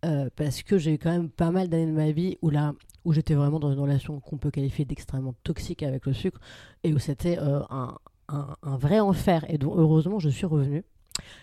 euh, 0.06 0.30
parce 0.36 0.64
que 0.64 0.78
j'ai 0.78 0.94
eu 0.94 0.98
quand 0.98 1.12
même 1.12 1.30
pas 1.30 1.52
mal 1.52 1.68
d'années 1.70 1.88
de 1.88 1.92
ma 1.96 2.12
vie 2.12 2.38
où 2.42 2.50
là, 2.50 2.74
où 3.04 3.14
j'étais 3.14 3.34
vraiment 3.34 3.60
dans 3.60 3.72
une 3.72 3.80
relation 3.80 4.20
qu'on 4.20 4.38
peut 4.38 4.52
qualifier 4.52 4.86
d'extrêmement 4.86 5.34
toxique 5.44 5.84
avec 5.84 6.06
le 6.06 6.14
sucre 6.14 6.40
et 6.84 6.94
où 6.94 7.00
c'était 7.00 7.38
euh, 7.40 7.62
un, 7.70 7.96
un- 8.30 8.56
un 8.64 8.78
vrai 8.78 9.00
enfer 9.00 9.44
et 9.50 9.58
dont 9.58 9.74
heureusement 9.76 10.20
je 10.20 10.30
suis 10.30 10.46
revenue. 10.46 10.84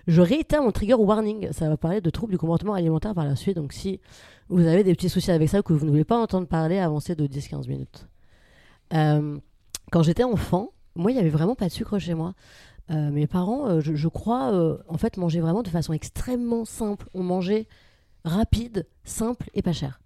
Je 0.07 0.23
réitère 0.23 0.63
mon 0.63 0.73
trigger 0.73 0.95
warning, 0.95 1.53
ça 1.53 1.69
va 1.69 1.77
parler 1.77 2.01
de 2.01 2.11
troubles 2.11 2.33
du 2.33 2.39
comportement 2.39 2.75
alimentaire 2.75 3.15
par 3.15 3.25
la 3.25 3.37
suite, 3.37 3.57
donc 3.57 3.73
si 3.73 4.01
vous 4.49 4.67
avez 4.67 4.83
des 4.83 4.95
petits 4.95 5.09
soucis 5.09 5.31
avec 5.31 5.49
ça 5.49 5.61
ou 5.61 5.63
que 5.63 5.73
vous 5.73 5.85
ne 5.85 5.91
voulez 5.91 6.05
pas 6.05 6.19
entendre 6.19 6.47
parler, 6.47 6.79
avancez 6.79 7.15
de 7.15 7.27
10-15 7.27 7.69
minutes. 7.69 8.07
Euh, 8.95 9.39
quand 9.93 10.03
j'étais 10.03 10.25
enfant, 10.25 10.71
moi 10.95 11.11
il 11.11 11.15
n'y 11.15 11.21
avait 11.21 11.29
vraiment 11.29 11.55
pas 11.55 11.67
de 11.67 11.73
sucre 11.73 11.99
chez 11.99 12.15
moi. 12.15 12.35
Euh, 12.91 13.11
mes 13.11 13.27
parents, 13.27 13.69
euh, 13.69 13.81
je, 13.81 13.95
je 13.95 14.09
crois, 14.09 14.79
en 14.89 14.97
fait, 14.97 15.19
mangeaient 15.19 15.41
vraiment 15.41 15.63
de 15.63 15.69
façon 15.69 15.93
extrêmement 15.93 16.65
simple. 16.65 17.07
On 17.13 17.23
mangeait 17.23 17.67
rapide, 18.25 18.87
simple 19.05 19.51
et 19.55 19.63
pas 19.63 19.73
cher. 19.73 20.01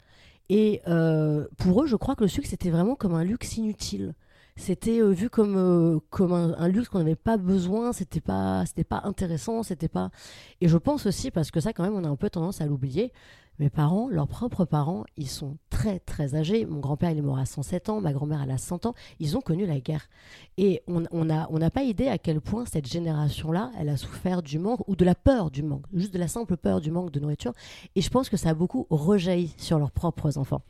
Et 0.48 0.82
pour 1.58 1.84
eux, 1.84 1.86
je 1.86 1.96
crois 1.96 2.16
que 2.16 2.24
le 2.24 2.28
sucre, 2.28 2.48
c'était 2.48 2.70
vraiment 2.70 2.96
comme 2.96 3.14
un 3.14 3.24
luxe 3.24 3.56
inutile. 3.56 4.14
C'était 4.56 5.00
euh, 5.00 5.10
vu 5.10 5.30
comme, 5.30 5.56
euh, 5.56 5.98
comme 6.10 6.32
un, 6.32 6.68
luxe 6.68 6.88
qu'on 6.88 6.98
n'avait 6.98 7.16
pas 7.16 7.36
besoin, 7.36 7.92
c'était 7.92 8.20
pas, 8.20 8.64
c'était 8.66 8.84
pas 8.84 9.00
intéressant, 9.04 9.62
c'était 9.62 9.88
pas. 9.88 10.10
Et 10.60 10.68
je 10.68 10.76
pense 10.76 11.06
aussi, 11.06 11.30
parce 11.30 11.50
que 11.50 11.60
ça, 11.60 11.72
quand 11.72 11.82
même, 11.82 11.94
on 11.94 12.04
a 12.04 12.08
un 12.08 12.16
peu 12.16 12.28
tendance 12.28 12.60
à 12.60 12.66
l'oublier, 12.66 13.12
mes 13.58 13.70
parents, 13.70 14.08
leurs 14.08 14.28
propres 14.28 14.64
parents, 14.64 15.04
ils 15.16 15.28
sont 15.28 15.56
très 15.70 16.00
très 16.00 16.34
âgés. 16.34 16.66
Mon 16.66 16.80
grand-père, 16.80 17.10
il 17.10 17.18
est 17.18 17.22
mort 17.22 17.38
à 17.38 17.44
107 17.44 17.90
ans, 17.90 18.00
ma 18.00 18.12
grand-mère, 18.12 18.42
elle 18.42 18.50
a 18.50 18.58
100 18.58 18.86
ans. 18.86 18.94
Ils 19.20 19.36
ont 19.36 19.40
connu 19.40 19.66
la 19.66 19.78
guerre. 19.78 20.08
Et 20.56 20.82
on 20.86 21.24
n'a 21.24 21.48
on 21.50 21.70
pas 21.70 21.82
idée 21.82 22.08
à 22.08 22.18
quel 22.18 22.40
point 22.40 22.64
cette 22.64 22.86
génération-là, 22.86 23.70
elle 23.78 23.88
a 23.88 23.96
souffert 23.96 24.42
du 24.42 24.58
manque 24.58 24.80
ou 24.88 24.96
de 24.96 25.04
la 25.04 25.14
peur 25.14 25.50
du 25.50 25.62
manque, 25.62 25.84
juste 25.92 26.12
de 26.12 26.18
la 26.18 26.28
simple 26.28 26.56
peur 26.56 26.80
du 26.80 26.90
manque 26.90 27.10
de 27.10 27.20
nourriture. 27.20 27.52
Et 27.94 28.00
je 28.00 28.10
pense 28.10 28.28
que 28.28 28.36
ça 28.36 28.50
a 28.50 28.54
beaucoup 28.54 28.86
rejailli 28.90 29.54
sur 29.58 29.78
leurs 29.78 29.92
propres 29.92 30.38
enfants. 30.38 30.62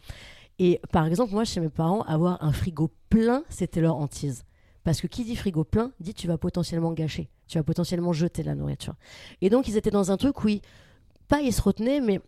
Et 0.64 0.80
par 0.92 1.06
exemple, 1.06 1.32
moi, 1.32 1.44
chez 1.44 1.58
mes 1.58 1.68
parents, 1.68 2.02
avoir 2.02 2.40
un 2.44 2.52
frigo 2.52 2.88
plein, 3.08 3.42
c'était 3.48 3.80
leur 3.80 3.96
hantise. 3.96 4.44
Parce 4.84 5.00
que 5.00 5.08
qui 5.08 5.24
dit 5.24 5.34
frigo 5.34 5.64
plein, 5.64 5.90
dit 5.98 6.14
tu 6.14 6.28
vas 6.28 6.38
potentiellement 6.38 6.92
gâcher, 6.92 7.28
tu 7.48 7.58
vas 7.58 7.64
potentiellement 7.64 8.12
jeter 8.12 8.44
la 8.44 8.54
nourriture. 8.54 8.94
Et 9.40 9.50
donc, 9.50 9.66
ils 9.66 9.76
étaient 9.76 9.90
dans 9.90 10.12
un 10.12 10.16
truc 10.16 10.44
où, 10.44 10.48
ils- 10.48 10.60
pas 11.26 11.40
ils 11.40 11.52
se 11.52 11.60
retenaient, 11.62 12.00
mais 12.00 12.20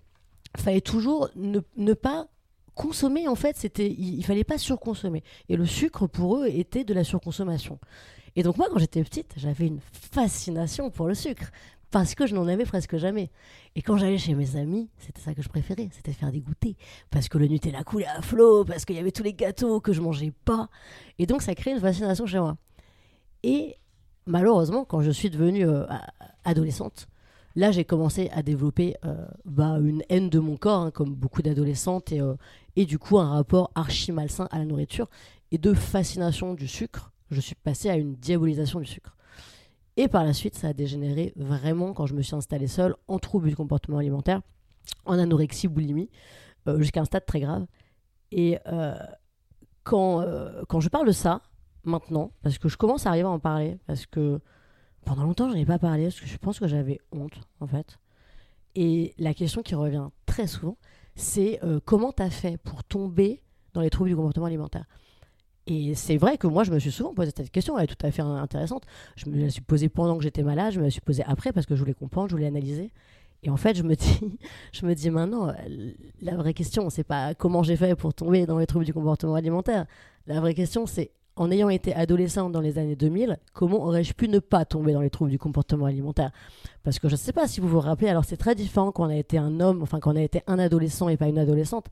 fallait 0.56 0.80
toujours 0.80 1.28
ne, 1.36 1.60
ne 1.76 1.92
pas 1.92 2.26
consommer. 2.74 3.28
En 3.28 3.36
fait, 3.36 3.56
c'était, 3.56 3.88
il, 3.88 4.14
il 4.18 4.24
fallait 4.24 4.42
pas 4.42 4.58
surconsommer. 4.58 5.22
Et 5.48 5.54
le 5.56 5.64
sucre, 5.66 6.08
pour 6.08 6.38
eux, 6.38 6.48
était 6.48 6.82
de 6.82 6.92
la 6.92 7.04
surconsommation. 7.04 7.78
Et 8.34 8.42
donc, 8.42 8.56
moi, 8.56 8.66
quand 8.68 8.80
j'étais 8.80 9.04
petite, 9.04 9.32
j'avais 9.36 9.68
une 9.68 9.78
fascination 9.92 10.90
pour 10.90 11.06
le 11.06 11.14
sucre. 11.14 11.52
Parce 11.94 12.16
que 12.16 12.26
je 12.26 12.35
n'en 12.35 12.48
avais 12.48 12.64
presque 12.64 12.96
jamais. 12.96 13.30
Et 13.76 13.83
quand 13.83 13.96
j'allais 13.96 14.18
chez 14.18 14.35
mes 14.35 14.57
amis, 14.57 14.90
c'était 14.98 15.20
ça 15.20 15.33
que 15.33 15.42
je 15.42 15.48
préférais, 15.48 15.90
c'était 15.92 16.12
faire 16.12 16.33
des 16.33 16.40
goûters. 16.40 16.74
Parce 17.09 17.28
que 17.28 17.38
le 17.38 17.46
Nutella 17.46 17.85
coulait 17.85 18.09
à 18.09 18.20
flot, 18.20 18.64
parce 18.64 18.85
qu'il 18.85 18.96
y 18.96 18.98
avait 18.98 19.12
tous 19.12 19.22
les 19.22 19.33
gâteaux 19.33 19.78
que 19.78 19.92
je 19.92 20.00
mangeais 20.00 20.33
pas. 20.44 20.68
Et 21.20 21.26
donc, 21.26 21.40
ça 21.40 21.54
crée 21.54 21.70
une 21.70 21.78
fascination 21.78 22.26
chez 22.26 22.40
moi. 22.40 22.57
Et 23.44 23.76
malheureusement, 24.26 24.85
quand 24.85 25.02
je 25.02 25.12
suis 25.12 25.30
devenue 25.30 25.68
euh, 25.68 25.87
adolescente, 26.42 27.07
là, 27.54 27.70
j'ai 27.70 27.85
commencé 27.85 28.28
à 28.33 28.42
développer 28.42 28.96
euh, 29.04 29.24
bah, 29.44 29.78
une 29.80 30.02
haine 30.09 30.30
de 30.30 30.40
mon 30.40 30.57
corps, 30.57 30.80
hein, 30.80 30.90
comme 30.90 31.14
beaucoup 31.14 31.42
d'adolescentes, 31.42 32.11
et, 32.11 32.20
euh, 32.20 32.35
et 32.74 32.87
du 32.87 32.98
coup, 32.98 33.20
un 33.20 33.30
rapport 33.30 33.70
archi 33.76 34.11
malsain 34.11 34.48
à 34.50 34.59
la 34.59 34.64
nourriture, 34.64 35.09
et 35.52 35.59
de 35.59 35.72
fascination 35.72 36.54
du 36.54 36.66
sucre. 36.66 37.12
Je 37.30 37.40
suis 37.40 37.54
passée 37.54 37.88
à 37.88 37.94
une 37.94 38.16
diabolisation 38.16 38.80
du 38.80 38.87
sucre. 38.87 39.14
Et 39.96 40.09
par 40.09 40.24
la 40.24 40.33
suite, 40.33 40.57
ça 40.57 40.68
a 40.68 40.72
dégénéré 40.72 41.33
vraiment 41.37 41.92
quand 41.92 42.07
je 42.07 42.14
me 42.14 42.22
suis 42.22 42.35
installée 42.35 42.66
seule 42.66 42.96
en 43.07 43.18
trouble 43.18 43.48
du 43.48 43.57
comportement 43.57 43.98
alimentaire, 43.98 44.42
en 45.04 45.18
anorexie, 45.18 45.68
boulimie, 45.68 46.11
euh, 46.66 46.78
jusqu'à 46.80 47.00
un 47.00 47.04
stade 47.04 47.24
très 47.26 47.40
grave. 47.40 47.66
Et 48.33 48.59
euh, 48.66 48.94
quand, 49.85 50.20
euh, 50.20 50.62
quand 50.68 50.80
je 50.80 50.88
parle 50.88 51.07
de 51.07 51.12
ça, 51.12 51.42
maintenant, 51.85 52.33
parce 52.42 52.59
que 52.59 52.68
je 52.68 52.76
commence 52.76 53.07
à 53.07 53.11
arriver 53.11 53.26
à 53.26 53.30
en 53.30 53.38
parler, 53.38 53.78
parce 53.87 54.07
que 54.07 54.40
pendant 55.04 55.22
longtemps, 55.22 55.48
je 55.48 55.54
n'en 55.54 55.61
ai 55.61 55.66
pas 55.66 55.78
parlé, 55.78 56.04
parce 56.04 56.20
que 56.20 56.26
je 56.26 56.38
pense 56.38 56.59
que 56.59 56.66
j'avais 56.66 56.98
honte, 57.12 57.38
en 57.61 57.66
fait. 57.66 57.98
Et 58.74 59.14
la 59.18 59.35
question 59.35 59.62
qui 59.62 59.76
revient 59.76 60.09
très 60.26 60.48
souvent, 60.48 60.76
c'est 61.14 61.61
comment 61.85 62.11
tu 62.12 62.22
as 62.24 62.30
fait 62.30 62.57
pour 62.57 62.83
tomber 62.83 63.40
dans 63.72 63.83
les 63.83 63.90
troubles 63.90 64.11
du 64.11 64.16
comportement 64.16 64.46
alimentaire? 64.46 64.87
Et 65.66 65.94
c'est 65.94 66.18
vrai 66.18 66.37
que 66.37 66.46
moi, 66.46 66.62
je 66.64 66.70
me 66.70 66.79
suis 66.79 66.92
souvent 66.92 67.14
posé 67.14 67.33
cette 67.35 67.50
question, 67.50 67.79
elle 67.79 67.85
est 67.85 67.94
tout 67.94 68.07
à 68.07 68.11
fait 68.11 68.22
intéressante. 68.22 68.85
Je 69.16 69.31
me 69.31 69.40
la 69.40 69.50
suis 69.50 69.62
posée 69.62 69.88
pendant 69.88 70.16
que 70.16 70.22
j'étais 70.22 70.42
malade, 70.42 70.74
je 70.74 70.79
me 70.79 70.85
la 70.85 70.90
suis 70.90 71.00
posée 71.00 71.24
après 71.27 71.53
parce 71.53 71.66
que 71.66 71.74
je 71.74 71.81
voulais 71.81 71.94
comprendre, 71.94 72.29
je 72.29 72.35
voulais 72.35 72.46
analyser. 72.46 72.90
Et 73.42 73.50
en 73.50 73.57
fait, 73.57 73.77
je 73.77 73.83
me 73.83 73.94
dis, 73.96 74.20
je 74.72 74.85
me 74.85 74.94
dis 74.94 75.11
maintenant, 75.11 75.55
la 76.20 76.37
vraie 76.37 76.55
question, 76.55 76.90
c'est 76.90 77.05
pas 77.05 77.35
comment 77.35 77.62
j'ai 77.62 77.77
fait 77.77 77.94
pour 77.94 78.12
tomber 78.12 78.46
dans 78.46 78.59
les 78.59 78.66
troubles 78.66 78.85
du 78.85 78.92
comportement 78.92 79.35
alimentaire. 79.35 79.87
La 80.27 80.40
vraie 80.40 80.55
question, 80.55 80.87
c'est 80.87 81.12
en 81.37 81.50
ayant 81.50 81.68
été 81.68 81.94
adolescent 81.94 82.48
dans 82.48 82.61
les 82.61 82.79
années 82.79 82.94
2000, 82.94 83.38
comment 83.53 83.85
aurais-je 83.85 84.12
pu 84.12 84.29
ne 84.29 84.38
pas 84.38 84.64
tomber 84.64 84.92
dans 84.92 85.00
les 85.00 85.11
troubles 85.11 85.31
du 85.31 85.38
comportement 85.38 85.87
alimentaire? 85.87 86.31
Parce 86.85 86.98
que 86.98 87.09
je 87.09 87.14
ne 87.14 87.18
sais 87.18 87.33
pas 87.33 87.48
si 87.48 87.61
vous 87.61 87.68
vous 87.68 87.81
rappelez, 87.81 88.09
alors 88.09 88.24
c'est 88.24 88.37
très 88.37 88.55
différent 88.55 88.92
quand 88.92 89.07
on 89.07 89.11
a 89.11 89.16
été 89.16 89.37
un 89.37 89.59
homme, 89.61 89.83
enfin 89.83 89.98
quand 89.98 90.12
on 90.12 90.16
a 90.16 90.22
été 90.22 90.42
un 90.46 90.59
adolescent 90.59 91.09
et 91.09 91.16
pas 91.16 91.27
une 91.27 91.38
adolescente, 91.38 91.87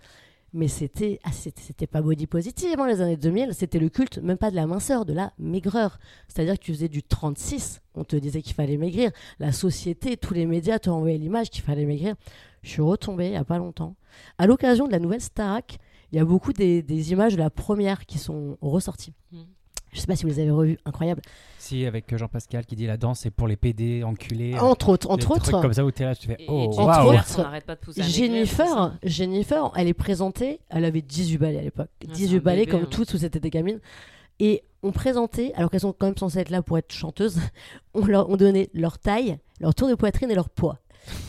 mais 0.53 0.69
c'était 0.69 1.21
ah, 1.25 1.31
c'était 1.33 1.87
pas 1.87 2.03
body 2.03 2.27
positive 2.27 2.77
dans 2.77 2.85
les 2.85 3.01
années 3.01 3.17
2000, 3.17 3.55
c'était 3.55 3.79
le 3.79 3.88
culte 3.88 4.19
même 4.19 4.37
pas 4.37 4.51
de 4.51 4.57
la 4.57 4.67
minceur, 4.67 5.05
de 5.05 5.12
la 5.12 5.33
maigreur. 5.38 5.99
C'est-à-dire 6.29 6.59
que 6.59 6.65
tu 6.65 6.73
faisais 6.73 6.88
du 6.88 7.03
36, 7.03 7.81
on 7.95 8.05
te 8.05 8.17
disait 8.17 8.43
qu'il 8.43 8.55
fallait 8.55 8.77
maigrir, 8.77 9.11
la 9.38 9.53
société, 9.53 10.17
tous 10.17 10.35
les 10.35 10.47
médias 10.47 10.79
te 10.79 10.91
renvoyaient 10.91 11.19
l'image 11.19 11.51
qu'il 11.51 11.62
fallait 11.62 11.87
maigrir. 11.87 12.15
Je 12.62 12.71
suis 12.71 12.83
retombée 12.83 13.27
il 13.27 13.33
y 13.33 13.37
a 13.37 13.45
pas 13.45 13.59
longtemps. 13.59 13.97
À 14.38 14.47
l'occasion 14.47 14.87
de 14.87 14.93
la 14.93 14.99
nouvelle 14.99 15.21
Starac, 15.21 15.79
il 16.12 16.17
y 16.17 16.21
a 16.21 16.25
beaucoup 16.25 16.53
des, 16.53 17.12
images 17.12 17.35
de 17.35 17.38
la 17.38 17.51
première 17.51 18.05
qui 18.07 18.19
sont 18.19 18.59
ressorties. 18.61 19.15
Mm. 19.33 19.43
Je 19.92 20.00
sais 20.00 20.07
pas 20.07 20.16
si 20.16 20.24
vous 20.24 20.31
les 20.31 20.40
avez 20.40 20.50
revues, 20.50 20.78
incroyable. 20.87 21.20
Si, 21.59 21.85
avec 21.85 22.16
Jean-Pascal 22.16 22.64
qui 22.64 22.76
dit 22.76 22.87
la 22.87 22.96
danse 22.96 23.20
c'est 23.20 23.31
pour 23.31 23.46
les 23.46 23.57
PD 23.57 24.02
enculés. 24.02 24.59
Entre 24.59 24.88
autres, 24.88 25.11
entre 25.11 25.26
trucs 25.26 25.48
autres, 25.48 25.61
comme 25.61 25.72
ça 25.74 25.85
où 25.85 25.90
t'es 25.90 26.05
là, 26.05 26.14
tu 26.14 26.26
fais 26.26 26.37
Et, 26.38 26.46
oh 26.48 26.70
et 26.70 26.74
tu 26.74 26.81
Entre 26.81 27.07
autres, 27.07 27.38
on 27.38 27.42
n'arrête 27.42 27.66
pas 27.66 27.76
de 27.76 28.02
Jennifer, 28.02 28.96
Jennifer, 29.02 29.70
elle 29.76 29.88
est 29.88 29.94
présentée, 29.94 30.61
elle 30.70 30.87
avait 30.87 31.02
18 31.02 31.38
balais 31.38 31.59
à 31.59 31.62
l'époque. 31.62 31.90
Ah, 32.02 32.12
18 32.12 32.28
c'est 32.28 32.37
un 32.37 32.40
balais 32.40 32.61
bébé, 32.61 32.70
comme 32.70 32.83
hein. 32.83 32.88
toutes 32.90 33.12
où 33.12 33.18
c'était 33.18 33.40
des 33.40 33.50
gamines. 33.50 33.81
Et 34.40 34.62
on 34.83 34.92
présentait, 34.92 35.52
alors 35.55 35.70
qu'elles 35.70 35.81
sont 35.81 35.92
quand 35.92 36.07
même 36.07 36.16
censées 36.16 36.38
être 36.38 36.50
là 36.50 36.62
pour 36.62 36.78
être 36.78 36.90
chanteuses, 36.90 37.38
on 37.94 38.07
leur 38.07 38.31
on 38.31 38.37
donnait 38.37 38.70
leur 38.72 38.98
taille, 38.98 39.38
leur 39.61 39.74
tour 39.74 39.88
de 39.88 39.94
poitrine 39.94 40.31
et 40.31 40.35
leur 40.35 40.48
poids. 40.48 40.78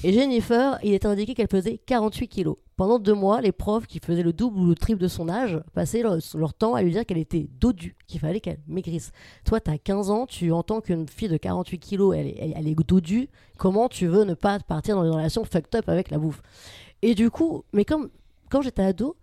Et 0.04 0.14
Jennifer, 0.14 0.80
il 0.84 0.94
était 0.94 1.08
indiqué 1.08 1.34
qu'elle 1.34 1.48
pesait 1.48 1.80
48 1.86 2.28
kilos. 2.30 2.58
Pendant 2.76 3.00
deux 3.00 3.14
mois, 3.14 3.42
les 3.42 3.52
profs 3.52 3.86
qui 3.86 4.00
faisaient 4.00 4.24
le 4.24 4.34
double 4.34 4.60
ou 4.60 4.66
le 4.66 4.76
triple 4.76 5.02
de 5.02 5.08
son 5.08 5.30
âge 5.30 5.60
passaient 5.74 6.02
leur, 6.02 6.54
temps 6.54 6.74
à 6.74 6.82
lui 6.82 6.92
dire 6.92 7.06
qu'elle 7.06 7.18
était 7.18 7.48
dodue, 7.60 7.96
qu'il 8.08 8.20
fallait 8.20 8.40
qu'elle 8.40 8.60
maigrisse. 8.68 9.12
Toi, 9.46 9.60
tu 9.60 9.70
as 9.70 9.78
15 9.78 10.10
ans, 10.10 10.26
tu 10.26 10.52
entends 10.52 10.82
qu'une 10.82 11.08
fille 11.08 11.30
de 11.30 11.38
48 11.38 11.80
kilos, 11.80 12.16
elle 12.16 12.28
est, 12.28 12.76
dodue. 12.88 13.30
Comment 13.58 13.90
tu 13.90 14.08
veux 14.08 14.24
ne 14.24 14.34
pas 14.34 14.60
partir 14.60 14.96
dans 14.96 15.04
une 15.04 15.14
relation 15.14 15.44
fucked 15.46 15.76
up 15.76 15.88
avec 15.88 16.10
la 16.10 16.18
bouffe? 16.18 16.42
Et 17.02 17.16
du 17.16 17.30
coup, 17.30 17.64
mais 17.74 17.86
quand 17.86 18.62
j'étais 18.62 18.82
ado, 18.82 19.16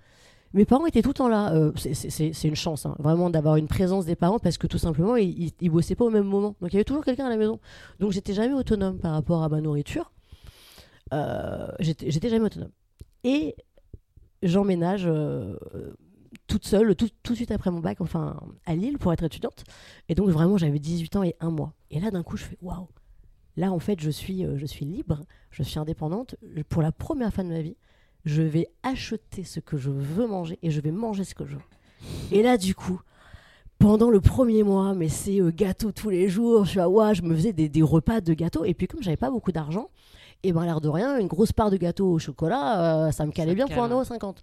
mes 0.53 0.65
parents 0.65 0.87
étaient 0.87 1.03
tout 1.03 1.11
le 1.11 1.15
temps 1.15 1.29
là. 1.29 1.53
Euh, 1.55 1.73
c'est- 1.77 2.45
une 2.45 2.57
chance, 2.57 2.85
hein, 2.87 2.97
vraiment, 2.99 3.31
d'avoir 3.31 3.57
une 3.57 3.69
présence 3.69 4.05
des 4.05 4.17
parents 4.17 4.39
parce 4.39 4.59
que 4.59 4.67
tout 4.67 4.79
simplement, 4.79 5.17
ils, 5.17 5.53
ils, 5.61 5.71
bossaient 5.71 5.95
pas 5.95 6.05
au 6.05 6.11
même 6.11 6.25
moment. 6.25 6.57
Donc 6.61 6.73
il 6.73 6.75
y 6.75 6.77
avait 6.77 6.85
toujours 6.85 7.05
quelqu'un 7.05 7.27
à 7.27 7.29
la 7.29 7.37
maison. 7.37 7.61
Donc 8.01 8.13
j'étais 8.13 8.35
jamais 8.35 8.55
autonome 8.55 8.99
par 8.99 9.13
rapport 9.13 9.43
à 9.43 9.49
ma 9.49 9.61
nourriture. 9.61 10.11
Euh, 11.13 11.69
j'étais 11.79 12.29
jamais 12.29 12.47
autonome. 12.47 12.71
Et 13.25 13.55
j'emménage 14.43 15.05
euh, 15.07 15.57
toute 16.47 16.67
seule, 16.67 16.95
tout, 16.97 17.09
tout 17.23 17.33
de 17.33 17.37
suite 17.37 17.51
après 17.51 17.71
mon 17.71 17.81
bac, 17.81 18.01
enfin 18.01 18.41
à 18.67 18.75
Lille 18.75 18.99
pour 18.99 19.13
être 19.13 19.25
étudiante. 19.25 19.65
Et 20.09 20.15
donc 20.15 20.29
vraiment, 20.31 20.57
j'avais 20.57 20.79
18 20.79 21.17
ans 21.17 21.23
et 21.23 21.37
un 21.41 21.51
mois. 21.51 21.75
Et 21.91 22.01
là, 22.01 22.11
d'un 22.11 22.23
coup, 22.23 22.37
je 22.37 22.45
fais 22.45 22.59
waouh. 22.63 22.89
Là, 23.57 23.73
en 23.73 23.79
fait, 23.79 24.01
je 24.01 24.11
suis, 24.11 24.45
euh, 24.45 24.57
je 24.57 24.67
suis 24.67 24.85
libre, 24.85 25.21
je 25.51 25.63
suis 25.63 25.79
indépendante. 25.79 26.37
Pour 26.69 26.83
la 26.83 26.93
première 26.93 27.33
fois 27.33 27.45
de 27.45 27.49
ma 27.49 27.61
vie, 27.61 27.77
je 28.25 28.43
vais 28.43 28.69
acheter 28.83 29.45
ce 29.45 29.61
que 29.61 29.77
je 29.77 29.91
veux 29.91 30.27
manger 30.27 30.59
et 30.63 30.71
je 30.71 30.81
vais 30.81 30.93
manger 30.93 31.25
ce 31.25 31.35
que 31.35 31.45
je 31.45 31.57
veux. 31.57 31.63
Et 32.33 32.43
là, 32.43 32.57
du 32.57 32.75
coup, 32.75 33.01
pendant 33.79 34.11
le 34.11 34.21
premier 34.21 34.63
mois, 34.63 34.95
mais 34.95 35.09
c'est 35.09 35.41
euh, 35.41 35.51
gâteau 35.51 35.93
tous 35.93 36.11
les 36.11 36.29
jours. 36.29 36.65
Je 36.65 36.71
suis 36.71 36.81
à 36.81 36.89
ouah, 36.89 37.15
je 37.15 37.23
me 37.23 37.35
faisais 37.35 37.53
des, 37.53 37.69
des 37.69 37.83
repas 37.83 38.21
de 38.21 38.35
gâteaux. 38.35 38.65
Et 38.65 38.75
puis, 38.75 38.87
comme 38.87 39.03
j'avais 39.03 39.17
pas 39.17 39.31
beaucoup 39.31 39.53
d'argent, 39.53 39.91
Et 40.43 40.53
ben, 40.53 40.65
l'air 40.65 40.81
de 40.81 40.89
rien, 40.89 41.19
une 41.19 41.27
grosse 41.27 41.53
part 41.53 41.71
de 41.71 41.77
gâteau 41.77 42.13
au 42.13 42.19
chocolat, 42.19 43.07
euh, 43.07 43.11
ça 43.13 43.27
me 43.27 43.33
calait 43.33 43.53
Ça 43.53 43.55
bien 43.55 43.67
pour 43.67 43.89
cale. 43.89 43.93
1,50€. 43.93 44.37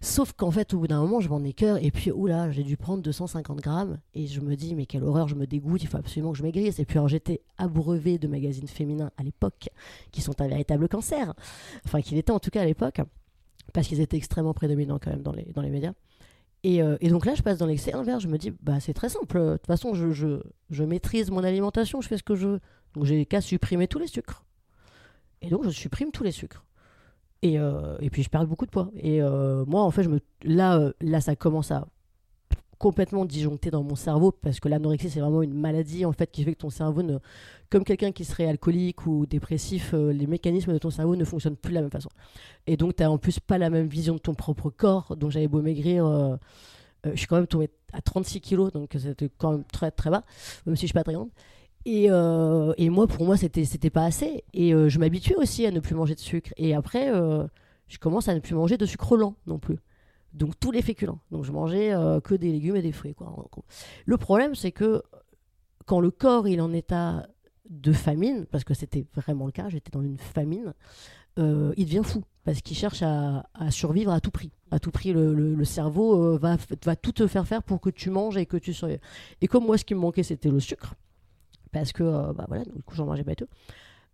Sauf 0.00 0.32
qu'en 0.32 0.52
fait, 0.52 0.74
au 0.74 0.78
bout 0.78 0.86
d'un 0.86 1.00
moment, 1.00 1.20
je 1.20 1.28
m'en 1.28 1.42
ai 1.42 1.52
cœur. 1.52 1.82
Et 1.82 1.90
puis, 1.90 2.12
oula, 2.12 2.50
j'ai 2.52 2.62
dû 2.62 2.76
prendre 2.76 3.02
250 3.02 3.60
grammes. 3.60 3.98
Et 4.14 4.28
je 4.28 4.40
me 4.40 4.54
dis, 4.54 4.76
mais 4.76 4.86
quelle 4.86 5.02
horreur, 5.02 5.26
je 5.26 5.34
me 5.34 5.46
dégoûte, 5.46 5.82
il 5.82 5.88
faut 5.88 5.96
absolument 5.96 6.30
que 6.32 6.38
je 6.38 6.44
maigrisse. 6.44 6.78
Et 6.78 6.84
puis, 6.84 6.98
alors, 6.98 7.08
j'étais 7.08 7.42
abreuvée 7.58 8.16
de 8.18 8.28
magazines 8.28 8.68
féminins 8.68 9.10
à 9.16 9.24
l'époque, 9.24 9.68
qui 10.12 10.20
sont 10.20 10.40
un 10.40 10.46
véritable 10.46 10.88
cancer. 10.88 11.34
Enfin, 11.84 12.00
qu'il 12.00 12.16
était 12.16 12.30
en 12.30 12.38
tout 12.38 12.50
cas 12.50 12.62
à 12.62 12.64
l'époque. 12.64 13.00
Parce 13.72 13.88
qu'ils 13.88 14.00
étaient 14.00 14.16
extrêmement 14.16 14.54
prédominants 14.54 14.98
quand 15.02 15.10
même 15.10 15.22
dans 15.22 15.32
les, 15.32 15.44
dans 15.52 15.62
les 15.62 15.70
médias. 15.70 15.92
Et, 16.62 16.80
euh, 16.80 16.96
et 17.00 17.08
donc 17.08 17.26
là, 17.26 17.34
je 17.34 17.42
passe 17.42 17.58
dans 17.58 17.66
l'excès 17.66 17.92
inverse. 17.92 18.22
Je 18.22 18.28
me 18.28 18.38
dis, 18.38 18.52
bah, 18.62 18.78
c'est 18.80 18.94
très 18.94 19.08
simple. 19.08 19.38
De 19.38 19.56
toute 19.56 19.66
façon, 19.66 19.94
je, 19.94 20.12
je, 20.12 20.40
je 20.70 20.84
maîtrise 20.84 21.30
mon 21.30 21.42
alimentation, 21.42 22.00
je 22.00 22.08
fais 22.08 22.18
ce 22.18 22.22
que 22.22 22.36
je 22.36 22.46
veux. 22.46 22.60
Donc, 22.94 23.04
j'ai 23.04 23.26
qu'à 23.26 23.40
supprimer 23.40 23.88
tous 23.88 23.98
les 23.98 24.06
sucres. 24.06 24.44
Et 25.42 25.50
donc, 25.50 25.64
je 25.64 25.70
supprime 25.70 26.10
tous 26.10 26.24
les 26.24 26.32
sucres. 26.32 26.64
Et, 27.42 27.58
euh, 27.58 27.96
et 28.00 28.10
puis 28.10 28.22
je 28.22 28.30
perds 28.30 28.46
beaucoup 28.46 28.66
de 28.66 28.70
poids. 28.70 28.90
Et 28.96 29.22
euh, 29.22 29.64
moi, 29.66 29.82
en 29.82 29.90
fait, 29.90 30.02
je 30.02 30.08
me... 30.08 30.20
là, 30.42 30.78
euh, 30.78 30.92
là, 31.00 31.20
ça 31.20 31.36
commence 31.36 31.70
à 31.70 31.86
complètement 32.78 33.24
disjoncter 33.24 33.70
dans 33.70 33.82
mon 33.82 33.96
cerveau 33.96 34.30
parce 34.30 34.60
que 34.60 34.68
l'anorexie, 34.68 35.10
c'est 35.10 35.18
vraiment 35.18 35.42
une 35.42 35.54
maladie 35.54 36.04
en 36.04 36.12
fait 36.12 36.30
qui 36.30 36.44
fait 36.44 36.54
que 36.54 36.60
ton 36.60 36.70
cerveau, 36.70 37.02
ne... 37.02 37.18
comme 37.70 37.82
quelqu'un 37.82 38.12
qui 38.12 38.24
serait 38.24 38.46
alcoolique 38.46 39.04
ou 39.06 39.26
dépressif, 39.26 39.94
les 39.94 40.26
mécanismes 40.28 40.72
de 40.72 40.78
ton 40.78 40.90
cerveau 40.90 41.16
ne 41.16 41.24
fonctionnent 41.24 41.56
plus 41.56 41.70
de 41.70 41.74
la 41.74 41.80
même 41.82 41.90
façon. 41.90 42.10
Et 42.66 42.76
donc, 42.76 42.94
tu 42.94 43.02
n'as 43.02 43.08
en 43.08 43.18
plus 43.18 43.40
pas 43.40 43.58
la 43.58 43.70
même 43.70 43.88
vision 43.88 44.14
de 44.14 44.20
ton 44.20 44.34
propre 44.34 44.70
corps. 44.70 45.16
Donc, 45.16 45.32
j'avais 45.32 45.48
beau 45.48 45.60
maigrir. 45.60 46.38
je 47.04 47.16
suis 47.16 47.26
quand 47.26 47.36
même 47.36 47.48
tombée 47.48 47.70
à 47.92 48.00
36 48.00 48.40
kilos, 48.40 48.72
donc 48.72 48.94
c'était 48.96 49.30
quand 49.38 49.52
même 49.52 49.64
très 49.64 49.90
très 49.90 50.10
bas, 50.10 50.22
même 50.66 50.76
si 50.76 50.82
je 50.82 50.86
suis 50.88 50.94
pas 50.94 51.04
très 51.04 51.14
grande. 51.14 51.30
Et, 51.90 52.08
euh, 52.10 52.74
et 52.76 52.90
moi, 52.90 53.06
pour 53.06 53.24
moi, 53.24 53.38
c'était 53.38 53.64
c'était 53.64 53.88
pas 53.88 54.04
assez. 54.04 54.44
Et 54.52 54.74
euh, 54.74 54.90
je 54.90 54.98
m'habituais 54.98 55.36
aussi 55.36 55.64
à 55.64 55.70
ne 55.70 55.80
plus 55.80 55.94
manger 55.94 56.14
de 56.14 56.20
sucre. 56.20 56.52
Et 56.58 56.74
après, 56.74 57.10
euh, 57.10 57.46
je 57.86 57.96
commence 57.96 58.28
à 58.28 58.34
ne 58.34 58.40
plus 58.40 58.54
manger 58.54 58.76
de 58.76 58.84
sucre 58.84 59.16
lent 59.16 59.36
non 59.46 59.58
plus. 59.58 59.78
Donc 60.34 60.60
tous 60.60 60.70
les 60.70 60.82
féculents. 60.82 61.20
Donc 61.30 61.44
je 61.44 61.50
mangeais 61.50 61.94
que 62.22 62.34
des 62.34 62.52
légumes 62.52 62.76
et 62.76 62.82
des 62.82 62.92
fruits. 62.92 63.16
Le 64.04 64.16
problème, 64.18 64.54
c'est 64.54 64.70
que 64.70 65.02
quand 65.86 65.98
le 65.98 66.10
corps 66.10 66.46
est 66.46 66.60
en 66.60 66.74
état 66.74 67.26
de 67.70 67.92
famine, 67.94 68.44
parce 68.50 68.64
que 68.64 68.74
c'était 68.74 69.06
vraiment 69.14 69.46
le 69.46 69.52
cas, 69.52 69.70
j'étais 69.70 69.90
dans 69.90 70.02
une 70.02 70.18
famine, 70.18 70.74
il 71.38 71.84
devient 71.86 72.02
fou 72.04 72.22
parce 72.44 72.60
qu'il 72.60 72.76
cherche 72.76 73.02
à, 73.02 73.46
survivre 73.70 74.12
à 74.12 74.20
tout 74.20 74.30
prix. 74.30 74.52
À 74.70 74.78
tout 74.78 74.90
prix, 74.90 75.14
le, 75.14 75.64
cerveau 75.64 76.36
va, 76.36 76.58
va 76.84 76.96
tout 76.96 77.12
te 77.12 77.26
faire 77.26 77.46
faire 77.46 77.62
pour 77.62 77.80
que 77.80 77.88
tu 77.88 78.10
manges 78.10 78.36
et 78.36 78.44
que 78.44 78.58
tu 78.58 78.74
survives. 78.74 79.00
Et 79.40 79.46
comme 79.46 79.64
moi, 79.64 79.78
ce 79.78 79.86
qui 79.86 79.94
me 79.94 80.00
manquait, 80.00 80.22
c'était 80.22 80.50
le 80.50 80.60
sucre, 80.60 80.94
parce 81.72 81.92
que 81.92 82.02
euh, 82.04 82.32
bah 82.32 82.44
voilà, 82.48 82.64
du 82.64 82.82
coup, 82.82 82.94
j'en 82.94 83.06
mangeais 83.06 83.24
pas 83.24 83.34
tout. 83.34 83.46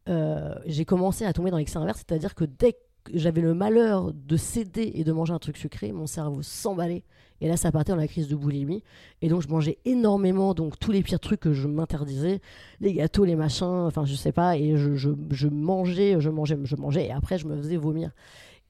euh, 0.08 0.54
j'ai 0.66 0.84
commencé 0.84 1.24
à 1.24 1.32
tomber 1.32 1.50
dans 1.50 1.58
l'excès 1.58 1.78
inverse, 1.78 2.04
c'est-à-dire 2.06 2.34
que 2.34 2.44
dès 2.44 2.74
que 2.74 2.78
j'avais 3.14 3.40
le 3.42 3.54
malheur 3.54 4.12
de 4.14 4.36
céder 4.36 4.92
et 4.94 5.04
de 5.04 5.12
manger 5.12 5.32
un 5.34 5.38
truc 5.38 5.56
sucré, 5.58 5.92
mon 5.92 6.06
cerveau 6.06 6.42
s'emballait. 6.42 7.04
Et 7.40 7.48
là, 7.48 7.56
ça 7.58 7.70
partait 7.72 7.92
dans 7.92 7.98
la 7.98 8.08
crise 8.08 8.28
de 8.28 8.36
boulimie. 8.36 8.82
Et 9.20 9.28
donc, 9.28 9.42
je 9.42 9.48
mangeais 9.48 9.78
énormément, 9.84 10.54
donc 10.54 10.78
tous 10.78 10.92
les 10.92 11.02
pires 11.02 11.20
trucs 11.20 11.40
que 11.40 11.52
je 11.52 11.68
m'interdisais, 11.68 12.40
les 12.80 12.94
gâteaux, 12.94 13.24
les 13.26 13.36
machins, 13.36 13.66
enfin, 13.66 14.04
je 14.06 14.14
sais 14.14 14.32
pas. 14.32 14.56
Et 14.56 14.76
je, 14.78 14.94
je, 14.94 15.10
je 15.30 15.48
mangeais, 15.48 16.16
je 16.20 16.30
mangeais, 16.30 16.56
je 16.64 16.76
mangeais, 16.76 17.06
et 17.06 17.12
après, 17.12 17.36
je 17.38 17.46
me 17.46 17.56
faisais 17.56 17.76
vomir. 17.76 18.12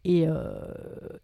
Et, 0.05 0.26
euh, 0.28 0.55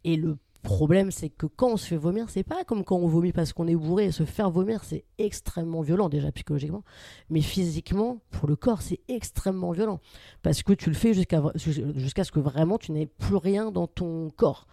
et 0.05 0.17
le 0.17 0.37
problème, 0.63 1.11
c'est 1.11 1.29
que 1.29 1.47
quand 1.47 1.73
on 1.73 1.77
se 1.77 1.87
fait 1.87 1.97
vomir, 1.97 2.31
c'est 2.31 2.43
pas 2.43 2.65
comme 2.65 2.85
quand 2.85 2.97
on 2.97 3.07
vomit 3.07 3.33
parce 3.33 3.53
qu'on 3.53 3.67
est 3.67 3.75
bourré. 3.75 4.11
Se 4.13 4.25
faire 4.25 4.51
vomir, 4.51 4.85
c'est 4.85 5.05
extrêmement 5.19 5.81
violent, 5.81 6.09
déjà 6.09 6.31
psychologiquement. 6.33 6.85
Mais 7.29 7.41
physiquement, 7.41 8.21
pour 8.31 8.49
le 8.49 8.57
corps, 8.57 8.83
c'est 8.83 9.01
extrêmement 9.09 9.73
violent. 9.73 10.01
Parce 10.43 10.63
que 10.63 10.73
tu 10.73 10.91
le 10.91 10.95
fais 10.97 11.15
jusqu'à 11.15 11.43
ce 11.55 12.33
que 12.33 12.41
vraiment 12.41 12.79
tu 12.79 12.93
n'aies 12.93 13.07
plus 13.07 13.37
rien 13.37 13.71
dans 13.71 13.87
ton 13.87 14.31
corps. 14.31 14.67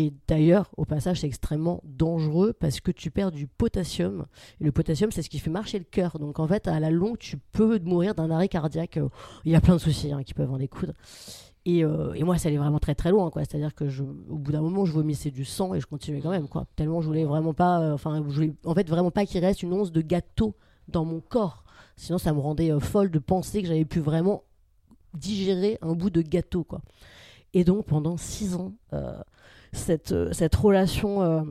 Et 0.00 0.12
d'ailleurs, 0.28 0.70
au 0.76 0.84
passage, 0.84 1.20
c'est 1.20 1.26
extrêmement 1.26 1.80
dangereux 1.82 2.52
parce 2.52 2.80
que 2.80 2.92
tu 2.92 3.10
perds 3.10 3.32
du 3.32 3.48
potassium. 3.48 4.26
Et 4.60 4.64
le 4.64 4.70
potassium, 4.70 5.10
c'est 5.10 5.22
ce 5.22 5.28
qui 5.28 5.40
fait 5.40 5.50
marcher 5.50 5.76
le 5.76 5.84
cœur. 5.84 6.20
Donc 6.20 6.38
en 6.38 6.46
fait, 6.46 6.68
à 6.68 6.78
la 6.78 6.90
longue, 6.90 7.18
tu 7.18 7.36
peux 7.36 7.80
mourir 7.80 8.14
d'un 8.14 8.30
arrêt 8.30 8.46
cardiaque. 8.46 9.00
Il 9.44 9.50
y 9.50 9.56
a 9.56 9.60
plein 9.60 9.74
de 9.74 9.80
soucis 9.80 10.12
hein, 10.12 10.22
qui 10.22 10.34
peuvent 10.34 10.52
en 10.52 10.58
découdre. 10.58 10.92
Et, 11.64 11.84
euh, 11.84 12.14
et 12.14 12.24
moi, 12.24 12.38
ça 12.38 12.48
allait 12.48 12.56
vraiment 12.56 12.78
très 12.78 12.94
très 12.94 13.10
loin. 13.10 13.30
C'est-à-dire 13.34 13.74
que 13.74 13.88
je, 13.88 14.02
au 14.02 14.38
bout 14.38 14.52
d'un 14.52 14.62
moment, 14.62 14.84
je 14.86 14.92
vomissais 14.92 15.30
du 15.30 15.44
sang 15.44 15.74
et 15.74 15.80
je 15.80 15.86
continuais 15.86 16.20
quand 16.20 16.30
même. 16.30 16.48
Quoi. 16.48 16.66
Tellement 16.76 17.00
je 17.00 17.06
voulais 17.06 17.24
vraiment 17.24 17.52
pas. 17.52 17.80
euh, 17.80 17.92
Enfin, 17.94 18.22
je 18.28 18.34
voulais 18.34 18.54
en 18.64 18.74
fait 18.74 18.88
vraiment 18.88 19.10
pas 19.10 19.26
qu'il 19.26 19.44
reste 19.44 19.62
une 19.62 19.72
once 19.72 19.92
de 19.92 20.00
gâteau 20.00 20.54
dans 20.88 21.04
mon 21.04 21.20
corps. 21.20 21.64
Sinon, 21.96 22.18
ça 22.18 22.32
me 22.32 22.38
rendait 22.40 22.70
euh, 22.70 22.80
folle 22.80 23.10
de 23.10 23.18
penser 23.18 23.60
que 23.60 23.68
j'avais 23.68 23.84
pu 23.84 24.00
vraiment 24.00 24.44
digérer 25.14 25.78
un 25.82 25.94
bout 25.94 26.10
de 26.10 26.22
gâteau. 26.22 26.64
Quoi. 26.64 26.80
Et 27.54 27.64
donc, 27.64 27.86
pendant 27.86 28.16
six 28.16 28.54
ans, 28.54 28.72
cette, 29.72 30.14
cette 30.32 30.54
relation 30.54 31.46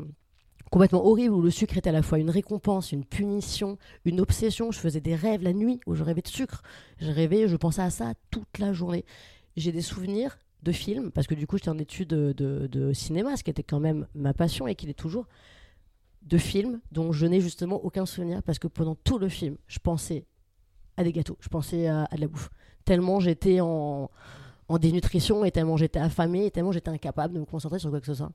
complètement 0.69 1.05
horrible 1.05 1.33
où 1.33 1.41
le 1.41 1.49
sucre 1.49 1.77
était 1.77 1.89
à 1.89 1.93
la 1.93 2.03
fois 2.03 2.19
une 2.19 2.29
récompense, 2.29 2.91
une 2.91 3.03
punition, 3.03 3.77
une 4.05 4.19
obsession. 4.21 4.71
Je 4.71 4.79
faisais 4.79 5.01
des 5.01 5.15
rêves 5.15 5.41
la 5.41 5.53
nuit 5.53 5.79
où 5.87 5.95
je 5.95 6.03
rêvais 6.03 6.21
de 6.21 6.27
sucre. 6.27 6.61
Je 6.99 7.11
rêvais, 7.11 7.47
je 7.47 7.55
pensais 7.55 7.81
à 7.81 7.89
ça 7.89 8.13
toute 8.29 8.59
la 8.59 8.73
journée. 8.73 9.05
J'ai 9.57 9.71
des 9.71 9.81
souvenirs 9.81 10.37
de 10.63 10.71
films, 10.71 11.11
parce 11.11 11.27
que 11.27 11.35
du 11.35 11.47
coup, 11.47 11.57
j'étais 11.57 11.69
en 11.69 11.77
études 11.77 12.09
de, 12.09 12.91
cinéma, 12.93 13.35
ce 13.35 13.43
qui 13.43 13.49
était 13.49 13.63
quand 13.63 13.79
même 13.79 14.07
ma 14.15 14.33
passion 14.33 14.67
et 14.67 14.75
qui 14.75 14.85
l'est 14.85 14.93
toujours, 14.93 15.27
de 16.21 16.37
films 16.37 16.79
dont 16.91 17.11
je 17.11 17.25
n'ai 17.25 17.41
justement 17.41 17.83
aucun 17.83 18.05
souvenir, 18.05 18.41
parce 18.43 18.59
que 18.59 18.67
pendant 18.67 18.95
tout 18.95 19.17
le 19.17 19.29
film, 19.29 19.57
je 19.67 19.79
pensais 19.79 20.25
à 20.95 21.03
des 21.03 21.11
gâteaux, 21.11 21.37
je 21.39 21.49
pensais 21.49 21.87
à, 21.87 22.07
de 22.15 22.21
la 22.21 22.27
bouffe. 22.27 22.49
Tellement 22.85 23.19
j'étais 23.19 23.59
en 23.59 24.09
dénutrition, 24.79 25.43
et 25.43 25.51
tellement 25.51 25.77
j'étais 25.77 25.99
affamée, 25.99 26.45
et 26.45 26.51
tellement 26.51 26.71
j'étais 26.71 26.89
incapable 26.89 27.33
de 27.33 27.39
me 27.39 27.45
concentrer 27.45 27.79
sur 27.79 27.89
quoi 27.89 27.99
que 27.99 28.07
ce 28.07 28.13
soit. 28.15 28.31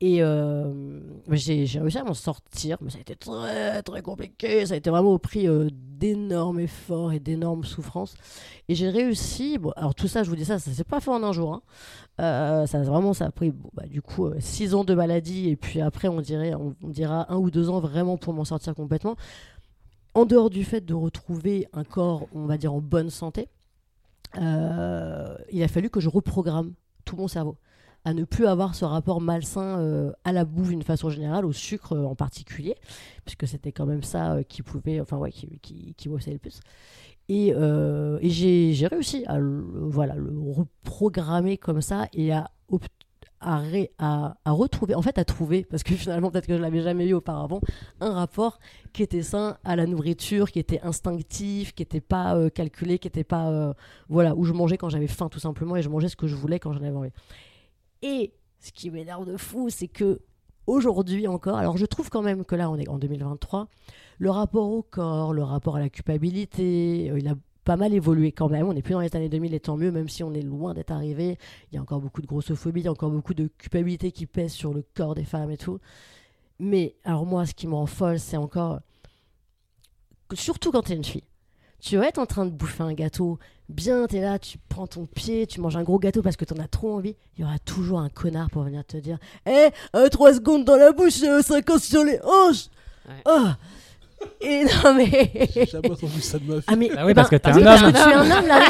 Et 0.00 0.22
euh, 0.22 1.00
j'ai 1.30 1.64
réussi 1.78 1.98
à 1.98 2.04
m'en 2.04 2.14
sortir, 2.14 2.76
mais 2.82 2.90
ça 2.90 2.98
a 2.98 3.00
été 3.00 3.16
très 3.16 3.82
très 3.82 4.02
compliqué. 4.02 4.66
Ça 4.66 4.74
a 4.74 4.76
été 4.76 4.90
vraiment 4.90 5.12
au 5.12 5.18
prix 5.18 5.48
euh, 5.48 5.68
d'énormes 5.72 6.60
efforts 6.60 7.12
et 7.12 7.20
d'énormes 7.20 7.64
souffrances. 7.64 8.14
Et 8.68 8.74
j'ai 8.74 8.90
réussi. 8.90 9.56
Bon, 9.56 9.70
alors 9.76 9.94
tout 9.94 10.08
ça, 10.08 10.22
je 10.22 10.28
vous 10.30 10.36
dis 10.36 10.44
ça, 10.44 10.58
ça 10.58 10.72
s'est 10.72 10.84
pas 10.84 11.00
fait 11.00 11.10
en 11.10 11.22
un 11.22 11.32
jour. 11.32 11.54
hein. 11.54 11.62
Euh, 12.20 12.66
ça 12.66 12.82
vraiment, 12.82 13.12
ça 13.14 13.26
a 13.26 13.30
pris 13.30 13.52
bah, 13.72 13.84
du 13.86 14.02
coup 14.02 14.26
euh, 14.26 14.36
six 14.40 14.74
ans 14.74 14.84
de 14.84 14.94
maladie 14.94 15.48
et 15.48 15.56
puis 15.56 15.80
après 15.80 16.06
on 16.08 16.20
dirait, 16.20 16.54
on, 16.54 16.76
on 16.82 16.88
dira 16.88 17.32
un 17.32 17.36
ou 17.36 17.50
deux 17.50 17.70
ans 17.70 17.80
vraiment 17.80 18.16
pour 18.16 18.34
m'en 18.34 18.44
sortir 18.44 18.74
complètement. 18.74 19.16
En 20.14 20.26
dehors 20.26 20.50
du 20.50 20.64
fait 20.64 20.80
de 20.84 20.94
retrouver 20.94 21.66
un 21.72 21.82
corps, 21.84 22.28
on 22.32 22.46
va 22.46 22.56
dire 22.56 22.72
en 22.72 22.80
bonne 22.80 23.10
santé, 23.10 23.48
euh, 24.38 25.36
il 25.50 25.62
a 25.62 25.68
fallu 25.68 25.90
que 25.90 26.00
je 26.00 26.08
reprogramme 26.08 26.74
tout 27.04 27.16
mon 27.16 27.28
cerveau 27.28 27.56
à 28.04 28.12
ne 28.12 28.24
plus 28.24 28.46
avoir 28.46 28.74
ce 28.74 28.84
rapport 28.84 29.20
malsain 29.20 29.78
euh, 29.78 30.12
à 30.24 30.32
la 30.32 30.44
bouffe 30.44 30.68
d'une 30.68 30.82
façon 30.82 31.08
générale, 31.08 31.44
au 31.44 31.52
sucre 31.52 31.94
euh, 31.94 32.04
en 32.04 32.14
particulier, 32.14 32.76
puisque 33.24 33.48
c'était 33.48 33.72
quand 33.72 33.86
même 33.86 34.02
ça 34.02 34.34
euh, 34.34 34.42
qui 34.42 34.62
pouvait, 34.62 35.00
enfin 35.00 35.16
ouais, 35.16 35.32
qui, 35.32 35.58
qui, 35.60 35.94
qui 35.96 36.08
m'obsédait 36.08 36.34
le 36.34 36.38
plus. 36.38 36.60
Et, 37.30 37.54
et 37.54 38.30
j'ai 38.30 38.86
réussi 38.86 39.24
à 39.26 39.38
le, 39.38 39.64
voilà, 39.88 40.14
le 40.14 40.30
reprogrammer 40.52 41.56
comme 41.56 41.80
ça 41.80 42.06
et 42.12 42.34
à, 42.34 42.50
à, 43.40 43.62
à, 44.44 44.50
retrouver, 44.50 44.94
en 44.94 45.00
fait 45.00 45.16
à 45.16 45.24
trouver, 45.24 45.64
parce 45.64 45.82
que 45.82 45.94
finalement 45.94 46.30
peut-être 46.30 46.46
que 46.46 46.54
je 46.54 46.60
l'avais 46.60 46.82
jamais 46.82 47.06
eu 47.08 47.14
auparavant, 47.14 47.62
un 48.00 48.12
rapport 48.12 48.58
qui 48.92 49.02
était 49.02 49.22
sain 49.22 49.56
à 49.64 49.74
la 49.74 49.86
nourriture, 49.86 50.50
qui 50.50 50.58
était 50.58 50.82
instinctif, 50.82 51.74
qui 51.74 51.80
n'était 51.80 52.02
pas 52.02 52.50
calculé, 52.50 52.98
qui 52.98 53.06
n'était 53.06 53.24
pas... 53.24 53.74
voilà, 54.10 54.34
où 54.34 54.44
je 54.44 54.52
mangeais 54.52 54.76
quand 54.76 54.90
j'avais 54.90 55.06
faim 55.06 55.30
tout 55.30 55.40
simplement 55.40 55.76
et 55.76 55.82
je 55.82 55.88
mangeais 55.88 56.08
ce 56.08 56.16
que 56.16 56.26
je 56.26 56.36
voulais 56.36 56.58
quand 56.58 56.74
j'en 56.74 56.82
avais 56.82 56.90
envie. 56.90 57.10
Et 58.04 58.34
ce 58.60 58.70
qui 58.70 58.90
m'énerve 58.90 59.26
de 59.26 59.38
fou, 59.38 59.70
c'est 59.70 59.88
que 59.88 60.20
aujourd'hui 60.66 61.26
encore, 61.26 61.56
alors 61.56 61.78
je 61.78 61.86
trouve 61.86 62.10
quand 62.10 62.20
même 62.20 62.44
que 62.44 62.54
là 62.54 62.70
on 62.70 62.76
est 62.76 62.86
en 62.86 62.98
2023, 62.98 63.66
le 64.18 64.30
rapport 64.30 64.70
au 64.70 64.82
corps, 64.82 65.32
le 65.32 65.42
rapport 65.42 65.76
à 65.76 65.80
la 65.80 65.88
culpabilité, 65.88 67.10
euh, 67.10 67.18
il 67.18 67.26
a 67.28 67.34
pas 67.64 67.76
mal 67.76 67.94
évolué 67.94 68.30
quand 68.30 68.50
même. 68.50 68.68
On 68.68 68.74
n'est 68.74 68.82
plus 68.82 68.92
dans 68.92 69.00
les 69.00 69.16
années 69.16 69.30
2000 69.30 69.54
et 69.54 69.60
tant 69.60 69.78
mieux, 69.78 69.90
même 69.90 70.10
si 70.10 70.22
on 70.22 70.34
est 70.34 70.42
loin 70.42 70.74
d'être 70.74 70.90
arrivé. 70.90 71.38
Il 71.72 71.76
y 71.76 71.78
a 71.78 71.80
encore 71.80 72.02
beaucoup 72.02 72.20
de 72.20 72.26
grossophobie, 72.26 72.82
il 72.82 72.84
y 72.84 72.88
a 72.88 72.92
encore 72.92 73.10
beaucoup 73.10 73.32
de 73.32 73.48
culpabilité 73.56 74.12
qui 74.12 74.26
pèse 74.26 74.52
sur 74.52 74.74
le 74.74 74.84
corps 74.94 75.14
des 75.14 75.24
femmes 75.24 75.50
et 75.50 75.56
tout. 75.56 75.80
Mais 76.58 76.96
alors 77.04 77.24
moi, 77.24 77.46
ce 77.46 77.54
qui 77.54 77.66
me 77.66 77.74
rend 77.74 77.86
folle, 77.86 78.20
c'est 78.20 78.36
encore, 78.36 78.80
surtout 80.34 80.72
quand 80.72 80.82
t'es 80.82 80.94
une 80.94 81.04
fille, 81.04 81.24
tu 81.84 81.96
vas 81.96 82.06
être 82.08 82.18
en 82.18 82.26
train 82.26 82.46
de 82.46 82.50
bouffer 82.50 82.82
un 82.82 82.92
gâteau, 82.94 83.38
bien 83.68 84.06
t'es 84.06 84.20
là, 84.20 84.38
tu 84.38 84.58
prends 84.68 84.86
ton 84.86 85.06
pied, 85.06 85.46
tu 85.46 85.60
manges 85.60 85.76
un 85.76 85.82
gros 85.82 85.98
gâteau 85.98 86.22
parce 86.22 86.36
que 86.36 86.44
t'en 86.44 86.56
as 86.62 86.68
trop 86.68 86.94
envie, 86.94 87.14
il 87.36 87.42
y 87.42 87.44
aura 87.44 87.58
toujours 87.58 88.00
un 88.00 88.08
connard 88.08 88.48
pour 88.50 88.62
venir 88.62 88.84
te 88.84 88.96
dire 88.96 89.18
Eh, 89.46 89.68
3 90.10 90.34
secondes 90.34 90.64
dans 90.64 90.76
la 90.76 90.92
bouche, 90.92 91.14
50 91.42 91.80
sur 91.80 92.04
les 92.04 92.18
hanches 92.22 92.66
Ouais. 93.06 93.22
Oh 93.26 93.48
Et 94.40 94.64
non 94.64 94.94
mais... 94.94 95.30
J'ai 95.54 95.66
jamais 95.66 95.90
entendu 95.90 96.20
ça 96.22 96.38
de 96.38 96.44
ma 96.44 96.54
vie. 96.56 96.64
Ah 96.66 96.74
mais 96.76 96.88
Bah 96.88 97.02
oui, 97.04 97.10
eh 97.10 97.14
parce 97.14 97.28
ben, 97.28 97.38
que 97.38 97.42
t'es 97.42 97.52
oui, 97.54 97.60
un 97.60 97.64
parce 97.64 97.82
homme. 97.82 97.92
que 97.92 97.98
tu 97.98 98.08
es 98.08 98.14
un 98.14 98.38
homme 98.38 98.46
là. 98.46 98.60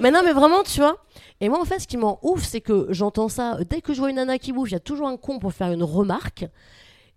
mais 0.00 0.10
non, 0.10 0.20
mais 0.24 0.32
vraiment, 0.32 0.62
tu 0.62 0.80
vois. 0.80 0.96
Et 1.42 1.50
moi, 1.50 1.60
en 1.60 1.66
fait, 1.66 1.80
ce 1.80 1.86
qui 1.86 1.98
m'en 1.98 2.18
ouf, 2.22 2.42
c'est 2.44 2.62
que 2.62 2.86
j'entends 2.88 3.28
ça 3.28 3.58
dès 3.68 3.82
que 3.82 3.92
je 3.92 3.98
vois 3.98 4.08
une 4.08 4.16
nana 4.16 4.38
qui 4.38 4.52
bouffe, 4.52 4.70
il 4.70 4.72
y 4.72 4.76
a 4.76 4.80
toujours 4.80 5.06
un 5.08 5.18
con 5.18 5.38
pour 5.38 5.52
faire 5.52 5.70
une 5.70 5.82
remarque. 5.82 6.46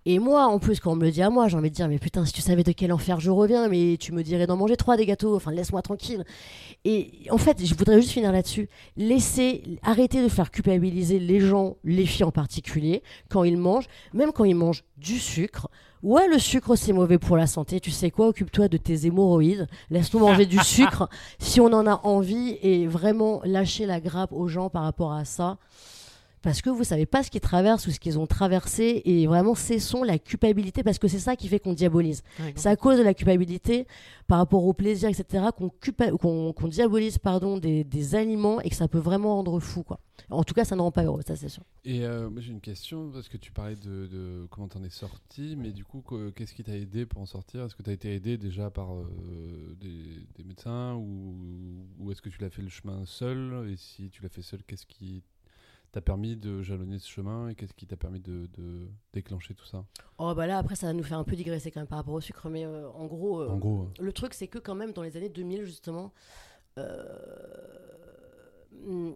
Et 0.10 0.20
moi, 0.20 0.46
en 0.48 0.58
plus, 0.58 0.80
quand 0.80 0.94
on 0.94 0.96
me 0.96 1.04
le 1.04 1.12
dit 1.12 1.22
à 1.22 1.30
moi, 1.30 1.50
j'ai 1.50 1.58
envie 1.58 1.70
de 1.70 1.76
dire, 1.76 1.90
mais 1.90 2.00
putain, 2.00 2.24
si 2.24 2.32
tu 2.32 2.40
savais 2.40 2.64
de 2.64 2.72
quel 2.72 2.94
enfer 2.94 3.20
je 3.20 3.30
reviens, 3.30 3.68
mais 3.68 3.98
tu 4.00 4.14
me 4.14 4.24
dirais 4.24 4.48
d'en 4.48 4.56
manger 4.56 4.78
trois 4.78 4.96
des 4.96 5.06
gâteaux, 5.06 5.36
enfin, 5.36 5.52
laisse-moi 5.52 5.82
tranquille. 5.82 6.24
Et 6.86 7.12
en 7.30 7.38
fait, 7.38 7.58
je 7.62 7.76
voudrais 7.76 7.98
juste 8.00 8.12
finir 8.12 8.32
là-dessus. 8.32 8.70
Laissez, 8.96 9.64
arrêtez 9.84 10.24
de 10.24 10.30
faire 10.30 10.50
culpabiliser 10.50 11.20
les 11.20 11.42
gens, 11.42 11.76
les 11.84 12.06
filles 12.06 12.24
en 12.24 12.32
particulier, 12.32 13.04
quand 13.30 13.44
ils 13.44 13.58
mangent, 13.58 13.90
même 14.14 14.32
quand 14.32 14.46
ils 14.46 14.56
mangent 14.56 14.86
du 14.96 15.20
sucre. 15.20 15.68
Ouais, 16.04 16.30
le 16.30 16.40
sucre 16.40 16.78
c'est 16.78 16.94
mauvais 16.94 17.18
pour 17.18 17.36
la 17.36 17.46
santé. 17.46 17.82
Tu 17.82 17.92
sais 17.92 18.10
quoi 18.10 18.28
Occupe-toi 18.28 18.70
de 18.70 18.78
tes 18.78 19.08
hémorroïdes. 19.08 19.68
Laisse-nous 19.90 20.22
manger 20.22 20.46
du 20.46 20.60
sucre 20.64 21.10
si 21.38 21.60
on 21.60 21.74
en 21.74 21.86
a 21.86 22.00
envie 22.06 22.58
et 22.62 22.88
vraiment 22.88 23.42
lâcher 23.44 23.86
la 23.86 24.00
grappe 24.00 24.32
aux 24.32 24.48
gens 24.48 24.70
par 24.70 24.84
rapport 24.84 25.12
à 25.12 25.26
ça. 25.26 25.58
Parce 26.44 26.62
que 26.62 26.70
vous 26.70 26.84
savez 26.84 27.06
pas 27.06 27.24
ce 27.24 27.32
qu'ils 27.32 27.42
traversent 27.42 27.88
ou 27.88 27.92
ce 27.92 28.00
qu'ils 28.00 28.20
ont 28.20 28.28
traversé 28.28 29.02
et 29.06 29.26
vraiment 29.28 29.56
cessons 29.56 30.04
la 30.04 30.18
culpabilité 30.20 30.84
parce 30.84 31.00
que 31.00 31.08
c'est 31.08 31.20
ça 31.20 31.36
qui 31.36 31.48
fait 31.48 31.60
qu'on 31.60 31.74
diabolise. 31.74 32.22
C'est 32.56 32.70
à 32.70 32.76
cause 32.76 32.98
de 32.98 33.04
la 33.04 33.14
culpabilité 33.14 33.88
par 34.28 34.38
rapport 34.38 34.64
au 34.66 34.74
plaisir, 34.74 35.10
etc., 35.10 35.46
qu'on 35.58 36.68
diabolise 36.68 37.18
pardon, 37.18 37.58
des, 37.58 37.84
des 37.84 38.16
aliments 38.16 38.62
et 38.62 38.70
que 38.70 38.76
ça 38.76 38.88
peut 38.88 39.00
vraiment 39.00 39.36
rendre 39.36 39.60
fou. 39.60 39.84
Quoi. 39.84 40.00
En 40.30 40.44
tout 40.44 40.54
cas, 40.54 40.64
ça 40.66 40.76
ne 40.76 40.82
rend 40.82 40.92
pas 40.92 41.04
heureux, 41.04 41.22
ça 41.26 41.36
c'est 41.36 41.50
sûr. 41.50 41.64
Et 41.86 42.06
euh, 42.06 42.30
moi 42.30 42.42
j'ai 42.42 42.52
une 42.52 42.62
question 42.62 43.10
parce 43.12 43.30
que 43.30 43.38
tu 43.38 43.52
parlais 43.52 43.76
de, 43.76 44.08
de 44.08 44.48
comment 44.50 44.68
t'en 44.68 44.84
es 44.84 44.90
sorti, 44.90 45.56
mais 45.58 45.72
du 45.72 45.86
coup 45.86 46.02
que- 46.02 46.30
qu'est-ce 46.32 46.54
qui 46.54 46.64
t'a 46.64 46.76
aidé 46.76 47.06
pour 47.06 47.22
en 47.22 47.26
sortir? 47.26 47.66
Est-ce 47.66 47.76
que 47.76 47.84
t'as 47.84 47.94
été 47.94 48.14
aidé 48.14 48.38
déjà 48.38 48.70
par 48.70 48.94
euh, 48.94 49.06
des, 49.80 50.26
des 50.38 50.44
médecins 50.44 50.96
ou, 50.96 51.88
ou 52.00 52.12
est-ce 52.12 52.22
que 52.22 52.30
tu 52.30 52.42
l'as 52.42 52.50
fait 52.50 52.62
le 52.62 52.70
chemin 52.70 53.06
seul? 53.06 53.70
Et 53.72 53.78
si 53.78 54.10
tu 54.10 54.22
l'as 54.22 54.30
fait 54.30 54.42
seul, 54.42 54.62
qu'est-ce 54.68 54.86
qui 54.86 55.24
t'a 55.98 56.02
permis 56.02 56.36
de 56.38 56.62
jalonner 56.62 57.00
ce 57.00 57.10
chemin 57.10 57.50
et 57.50 57.56
qu'est-ce 57.56 57.74
qui 57.74 57.88
t'a 57.88 57.98
permis 57.98 58.20
de, 58.20 58.48
de 58.56 58.88
déclencher 59.14 59.56
tout 59.56 59.66
ça? 59.66 59.84
Oh 60.20 60.36
bah 60.36 60.46
là, 60.46 60.60
après, 60.60 60.76
ça 60.76 60.94
nous 60.94 61.02
faire 61.02 61.18
un 61.18 61.24
peu 61.24 61.36
digresser 61.36 61.72
quand 61.72 61.80
même 61.80 61.88
par 61.88 61.98
rapport 61.98 62.14
au 62.14 62.22
sucre, 62.22 62.50
mais 62.52 62.66
euh, 62.66 62.88
en 62.92 63.08
gros, 63.08 63.42
euh, 63.42 63.50
En 63.50 63.58
gros, 63.58 63.90
le 64.00 64.14
truc 64.14 64.36
c'est 64.36 64.48
que 64.48 64.60
quand 64.60 64.76
même 64.76 64.94
dans 64.94 65.02
les 65.02 65.18
années 65.18 65.30
2000 65.30 65.64
justement, 65.66 66.14
euh, 66.78 67.04
hmm, 68.86 69.14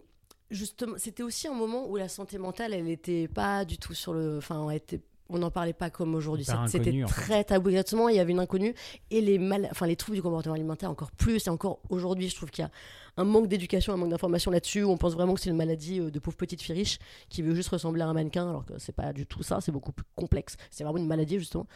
justement, 0.49 0.95
c'était 0.97 1.21
aussi 1.21 1.47
un 1.47 1.53
moment 1.53 1.87
où 1.87 1.97
la 1.97 2.09
santé 2.09 2.39
mentale, 2.39 2.73
elle 2.73 2.85
n'était 2.85 3.27
pas 3.27 3.63
du 3.63 3.77
tout 3.77 3.93
sur 3.93 4.15
le, 4.15 4.37
enfin, 4.39 4.67
était- 4.71 5.01
on 5.31 5.39
n'en 5.39 5.51
parlait 5.51 5.73
pas 5.73 5.89
comme 5.89 6.13
aujourd'hui. 6.15 6.45
C'était 6.67 7.03
très 7.05 7.43
tabou 7.43 7.69
exactement. 7.69 8.09
Il 8.09 8.15
y 8.15 8.19
avait 8.19 8.31
une 8.31 8.39
inconnue 8.39 8.75
et 9.09 9.21
les 9.21 9.39
mal, 9.39 9.67
enfin 9.71 9.87
les 9.87 9.95
troubles 9.95 10.17
du 10.17 10.21
comportement 10.21 10.55
alimentaire 10.55 10.89
encore 10.89 11.11
plus. 11.11 11.47
Et 11.47 11.49
encore 11.49 11.79
aujourd'hui, 11.89 12.29
je 12.29 12.35
trouve 12.35 12.51
qu'il 12.51 12.63
y 12.63 12.65
a 12.65 12.71
un 13.17 13.23
manque 13.23 13.47
d'éducation, 13.47 13.93
un 13.93 13.97
manque 13.97 14.09
d'information 14.09 14.51
là-dessus. 14.51 14.83
On 14.83 14.97
pense 14.97 15.13
vraiment 15.13 15.33
que 15.33 15.39
c'est 15.39 15.49
une 15.49 15.55
maladie 15.55 15.99
euh, 15.99 16.11
de 16.11 16.19
pauvre 16.19 16.37
petite 16.37 16.61
fille 16.61 16.75
riche 16.75 16.99
qui 17.29 17.41
veut 17.41 17.55
juste 17.55 17.69
ressembler 17.69 18.01
à 18.01 18.07
un 18.07 18.13
mannequin, 18.13 18.49
alors 18.49 18.65
que 18.65 18.77
c'est 18.77 18.95
pas 18.95 19.13
du 19.13 19.25
tout 19.25 19.43
ça. 19.43 19.61
C'est 19.61 19.71
beaucoup 19.71 19.91
plus 19.91 20.05
complexe. 20.15 20.57
C'est 20.69 20.83
vraiment 20.83 20.99
une 20.99 21.07
maladie 21.07 21.39
justement. 21.39 21.67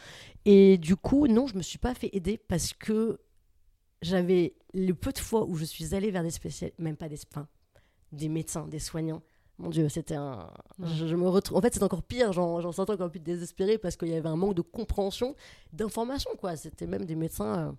Et 0.44 0.78
du 0.78 0.96
coup, 0.96 1.26
non, 1.26 1.46
je 1.46 1.56
me 1.56 1.62
suis 1.62 1.78
pas 1.78 1.94
fait 1.94 2.10
aider 2.12 2.38
parce 2.38 2.72
que 2.72 3.18
j'avais 4.02 4.54
le 4.74 4.92
peu 4.92 5.12
de 5.12 5.18
fois 5.18 5.44
où 5.44 5.56
je 5.56 5.64
suis 5.64 5.94
allée 5.94 6.10
vers 6.10 6.22
des 6.22 6.30
spécialistes, 6.30 6.78
même 6.78 6.96
pas 6.96 7.08
des, 7.08 7.18
enfin, 7.32 7.48
des 8.12 8.28
médecins, 8.28 8.66
des 8.68 8.78
soignants. 8.78 9.22
Mon 9.58 9.70
Dieu, 9.70 9.88
c'était 9.88 10.16
un. 10.16 10.50
Ouais. 10.78 10.88
Je, 10.96 11.06
je 11.06 11.16
me 11.16 11.28
retrouve. 11.28 11.56
En 11.56 11.60
fait, 11.62 11.72
c'est 11.72 11.82
encore 11.82 12.02
pire. 12.02 12.32
J'en 12.32 12.72
sentais 12.72 12.92
encore 12.92 13.10
plus 13.10 13.20
désespéré 13.20 13.78
parce 13.78 13.96
qu'il 13.96 14.08
y 14.08 14.14
avait 14.14 14.28
un 14.28 14.36
manque 14.36 14.54
de 14.54 14.62
compréhension, 14.62 15.34
d'information, 15.72 16.30
quoi. 16.38 16.56
C'était 16.56 16.86
même 16.86 17.04
des 17.06 17.14
médecins. 17.14 17.74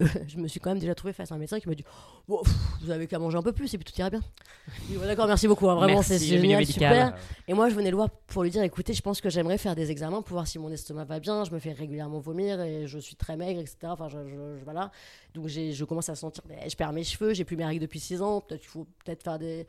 euh, 0.00 0.06
je 0.28 0.38
me 0.38 0.48
suis 0.48 0.58
quand 0.58 0.70
même 0.70 0.78
déjà 0.78 0.94
trouvé 0.94 1.12
face 1.12 1.30
à 1.30 1.34
un 1.34 1.38
médecin 1.38 1.60
qui 1.60 1.68
m'a 1.68 1.74
dit 1.74 1.82
pff, 2.26 2.54
Vous 2.82 2.90
avez 2.90 3.06
qu'à 3.06 3.18
manger 3.18 3.36
un 3.38 3.42
peu 3.42 3.52
plus 3.52 3.72
et 3.74 3.78
puis 3.78 3.84
tout 3.92 3.98
ira 3.98 4.10
bien. 4.10 4.20
Ouais, 4.96 5.06
D'accord, 5.06 5.26
merci 5.26 5.48
beaucoup. 5.48 5.68
hein, 5.68 5.74
vraiment, 5.74 6.02
c'est 6.02 6.18
génial, 6.40 6.64
super. 6.66 7.16
Et 7.48 7.52
moi, 7.54 7.68
je 7.68 7.74
venais 7.74 7.90
le 7.90 7.96
voir 7.96 8.08
pour 8.28 8.44
lui 8.44 8.50
dire 8.50 8.62
écoutez, 8.62 8.94
je 8.94 9.02
pense 9.02 9.20
que 9.20 9.28
j'aimerais 9.28 9.58
faire 9.58 9.74
des 9.74 9.90
examens 9.90 10.22
pour 10.22 10.34
voir 10.34 10.46
si 10.46 10.58
mon 10.60 10.70
estomac 10.70 11.04
va 11.04 11.18
bien. 11.18 11.44
Je 11.44 11.50
me 11.50 11.58
fais 11.58 11.72
régulièrement 11.72 12.20
vomir 12.20 12.60
et 12.60 12.86
je 12.86 12.98
suis 13.00 13.16
très 13.16 13.36
maigre, 13.36 13.60
etc. 13.60 13.76
Enfin, 13.86 14.08
je, 14.08 14.18
je- 14.28 14.58
je- 14.58 14.64
voilà. 14.64 14.92
Donc, 15.34 15.48
je 15.48 15.84
commence 15.84 16.08
à 16.08 16.14
sentir 16.14 16.44
ben, 16.48 16.58
je 16.68 16.76
perds 16.76 16.92
mes 16.92 17.02
cheveux, 17.04 17.34
j'ai 17.34 17.44
plus 17.44 17.56
mes 17.56 17.64
règles 17.66 17.80
depuis 17.82 17.98
6 18.00 18.22
ans. 18.22 18.40
Peut-être 18.40 18.60
qu'il 18.60 18.70
faut 18.70 18.86
peut-être 19.04 19.22
faire 19.24 19.38
des. 19.40 19.66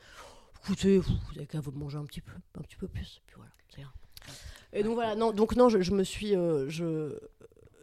Écoutez, 0.64 0.98
vous 0.98 1.12
vous 1.12 1.36
avez 1.38 1.46
qu'à 1.46 1.60
vous 1.60 1.72
manger 1.72 1.98
un 1.98 2.04
petit 2.04 2.20
peu, 2.20 2.32
un 2.58 2.62
petit 2.62 2.76
peu 2.76 2.88
plus. 2.88 3.20
Puis 3.26 3.36
voilà. 3.36 3.50
Et 4.72 4.82
donc, 4.82 4.94
voilà. 4.94 5.14
Non, 5.14 5.32
donc, 5.32 5.56
non, 5.56 5.68
je, 5.68 5.80
je 5.82 5.92
me 5.92 6.02
suis. 6.04 6.34
euh, 6.34 6.68
je, 6.68 7.18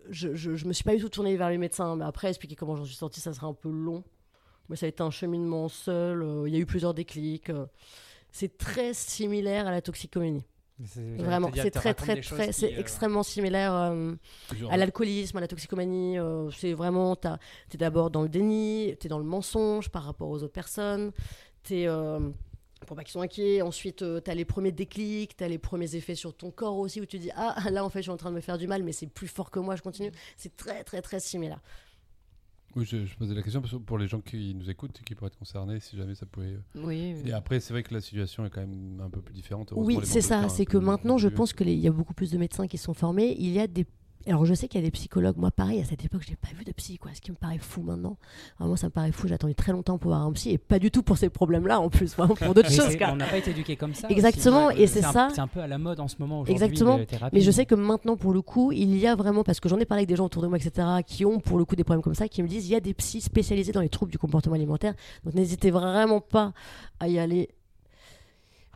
je, 0.10 0.36
je, 0.36 0.56
je 0.56 0.66
me 0.66 0.74
suis 0.74 0.84
pas 0.84 0.96
du 0.96 1.02
tout 1.02 1.10
tournée 1.10 1.38
vers 1.38 1.50
les 1.50 1.58
médecins. 1.58 1.96
Mais 1.96 2.06
après, 2.06 2.30
expliquer 2.30 2.56
comment 2.56 2.76
j'en 2.76 2.86
suis 2.86 2.96
sortie, 2.96 3.22
ça 3.22 3.34
serait 3.34 3.48
un 3.48 3.54
peu 3.54 3.70
long. 3.70 4.04
Mais 4.70 4.76
ça 4.76 4.86
a 4.88 4.90
été 4.90 5.04
un 5.04 5.12
cheminement 5.12 5.70
seul. 5.70 6.24
euh, 6.24 6.48
Il 6.48 6.54
y 6.54 6.58
a 6.58 6.60
eu 6.60 6.66
plusieurs 6.66 6.94
déclics. 6.94 7.50
euh, 7.50 7.66
c'est 8.32 8.58
très 8.58 8.94
similaire 8.94 9.68
à 9.68 9.72
la 9.72 9.82
toxicomanie. 9.82 10.44
Vraiment, 11.18 11.48
c'est 11.64 11.72
très 11.80 11.94
très 11.94 12.16
très, 12.36 12.52
c'est 12.54 12.68
extrêmement 12.80 13.24
similaire 13.24 13.74
euh, 13.76 14.14
à 14.72 14.78
l'alcoolisme, 14.78 15.38
à 15.38 15.42
la 15.42 15.48
toxicomanie. 15.48 16.18
euh, 16.18 16.50
c'est 16.52 16.74
vraiment, 16.74 17.16
t'as- 17.16 17.38
t'es 17.70 17.78
d'abord 17.78 18.10
dans 18.10 18.22
le 18.24 18.30
déni, 18.30 18.96
t'es 19.00 19.08
dans 19.10 19.20
le 19.20 19.24
mensonge 19.26 19.90
par 19.90 20.04
rapport 20.04 20.30
aux 20.30 20.42
autres 20.42 20.54
personnes, 20.54 21.12
t'es 21.64 21.86
pour 22.86 22.96
pas 22.96 23.04
qu'ils 23.04 23.12
soient 23.12 23.24
inquiets. 23.24 23.62
Ensuite, 23.62 24.02
euh, 24.02 24.20
t'as 24.20 24.34
les 24.34 24.46
premiers 24.46 24.72
déclics, 24.72 25.36
t'as 25.38 25.48
les 25.48 25.58
premiers 25.58 25.96
effets 25.96 26.16
sur 26.16 26.36
ton 26.36 26.52
corps 26.52 26.78
aussi 26.78 27.00
où 27.02 27.06
tu 27.06 27.20
dis 27.20 27.30
ah 27.36 27.56
là 27.72 27.84
en 27.86 27.90
fait 27.90 28.00
je 28.00 28.04
suis 28.04 28.12
en 28.12 28.18
train 28.18 28.32
de 28.32 28.36
me 28.36 28.42
faire 28.42 28.58
du 28.58 28.68
mal, 28.68 28.84
mais 28.84 28.92
c'est 28.92 29.08
plus 29.08 29.28
fort 29.28 29.52
que 29.52 29.60
moi, 29.60 29.76
je 29.76 29.82
continue. 29.82 30.12
C'est 30.38 30.56
très 30.58 30.84
très 30.84 31.02
très 31.02 31.20
similaire. 31.20 31.62
Oui, 32.76 32.86
je, 32.86 33.06
je 33.06 33.18
posais 33.18 33.34
la 33.36 33.42
question 33.42 33.60
parce 33.60 33.74
que 33.74 33.80
pour 33.80 33.98
les 33.98 34.08
gens 34.08 34.22
qui 34.22 34.56
nous 34.56 34.70
écoutent 34.70 34.98
et 35.02 35.04
qui 35.04 35.14
pourraient 35.14 35.28
être 35.28 35.38
concernés, 35.38 35.82
si 35.82 35.98
jamais 35.98 36.16
ça 36.16 36.26
pouvait. 36.26 36.54
euh, 36.54 36.60
Oui. 36.86 37.16
Et 37.26 37.34
après, 37.34 37.60
c'est 37.60 37.74
vrai 37.74 37.84
que 37.84 37.94
la 37.94 38.00
situation 38.00 38.46
est 38.46 38.50
quand 38.50 38.62
même 38.62 39.02
un 39.04 39.10
peu 39.10 39.22
plus 39.22 39.34
différente. 39.34 39.74
Oui, 39.76 40.00
c'est 40.04 40.22
ça. 40.22 40.48
C'est 40.48 40.66
que 40.66 40.78
maintenant, 40.78 41.18
je 41.18 41.28
pense 41.28 41.52
qu'il 41.52 41.70
y 41.70 41.88
a 41.88 41.92
beaucoup 41.92 42.14
plus 42.14 42.32
de 42.32 42.38
médecins 42.38 42.68
qui 42.68 42.78
sont 42.78 42.94
formés. 42.94 43.36
Il 43.38 43.52
y 43.52 43.60
a 43.60 43.68
des. 43.68 43.86
Alors, 44.28 44.46
je 44.46 44.54
sais 44.54 44.68
qu'il 44.68 44.80
y 44.80 44.84
a 44.84 44.86
des 44.86 44.92
psychologues. 44.92 45.38
Moi, 45.38 45.52
pareil, 45.52 45.82
à 45.82 45.86
cette 45.86 46.04
époque, 46.06 46.22
je 46.24 46.30
n'ai 46.30 46.36
pas 46.36 46.50
vu 46.58 46.64
de 46.64 46.72
psy, 46.74 46.98
quoi. 46.98 47.12
Ce 47.14 47.22
qui 47.22 47.32
me 47.32 47.36
paraît 47.36 47.58
fou 47.58 47.82
maintenant. 47.82 48.18
Vraiment, 48.60 48.76
ça 48.76 48.88
me 48.88 48.92
paraît 48.92 49.12
fou. 49.12 49.28
J'ai 49.28 49.34
attendu 49.34 49.56
très 49.56 49.72
longtemps 49.72 49.98
pour 49.98 50.12
voir 50.12 50.22
un 50.22 50.32
psy 50.34 50.52
et 50.52 50.58
pas 50.58 50.80
du 50.80 50.92
tout 50.92 51.04
pour 51.04 51.18
ces 51.18 51.30
problèmes-là, 51.30 51.80
en 51.80 51.90
plus, 51.90 52.16
vraiment 52.16 52.36
pour 52.36 52.54
d'autres 52.54 52.72
choses. 52.72 52.96
on 53.02 53.16
n'a 53.16 53.26
pas 53.26 53.38
été 53.38 53.52
éduqué 53.52 53.76
comme 53.76 53.94
ça. 53.94 54.08
Exactement, 54.10 54.68
aussi. 54.68 54.82
et 54.82 54.88
c'est 54.88 55.02
ça. 55.02 55.30
C'est 55.34 55.42
un 55.42 55.48
peu 55.48 55.62
à 55.62 55.68
la 55.68 55.78
mode 55.78 56.00
en 56.00 56.08
ce 56.08 56.16
moment 56.20 56.42
aujourd'hui. 56.42 56.64
Exactement. 56.64 57.04
thérapies. 57.06 57.36
Mais 57.36 57.42
je 57.42 57.52
sais 57.52 57.66
que 57.66 57.76
maintenant, 57.76 58.18
pour 58.18 58.34
le 58.34 58.42
coup, 58.42 58.72
il 58.72 58.98
y 58.98 59.08
a 59.08 59.16
vraiment, 59.16 59.44
parce 59.44 59.60
que 59.60 59.70
j'en 59.70 59.80
ai 59.80 59.86
parlé 59.86 60.02
avec 60.02 60.10
des 60.10 60.16
gens 60.16 60.26
autour 60.26 60.44
de 60.44 60.48
moi, 60.48 60.58
etc., 60.58 60.88
qui 61.06 61.26
ont 61.26 61.40
pour 61.40 61.58
le 61.58 61.66
coup 61.66 61.76
des 61.76 61.84
problèmes 61.84 62.04
comme 62.04 62.16
ça, 62.16 62.28
qui 62.28 62.44
me 62.44 62.48
disent 62.48 62.68
il 62.68 62.72
y 62.72 62.76
a 62.76 62.80
des 62.80 62.94
psys 62.94 63.22
spécialisés 63.22 63.72
dans 63.72 63.82
les 63.82 63.90
troubles 63.90 64.12
du 64.12 64.18
comportement 64.18 64.56
alimentaire. 64.56 64.94
Donc, 65.24 65.34
n'hésitez 65.34 65.72
vraiment 65.72 66.22
pas 66.22 66.54
à 67.00 67.08
y 67.08 67.20
aller. 67.20 67.50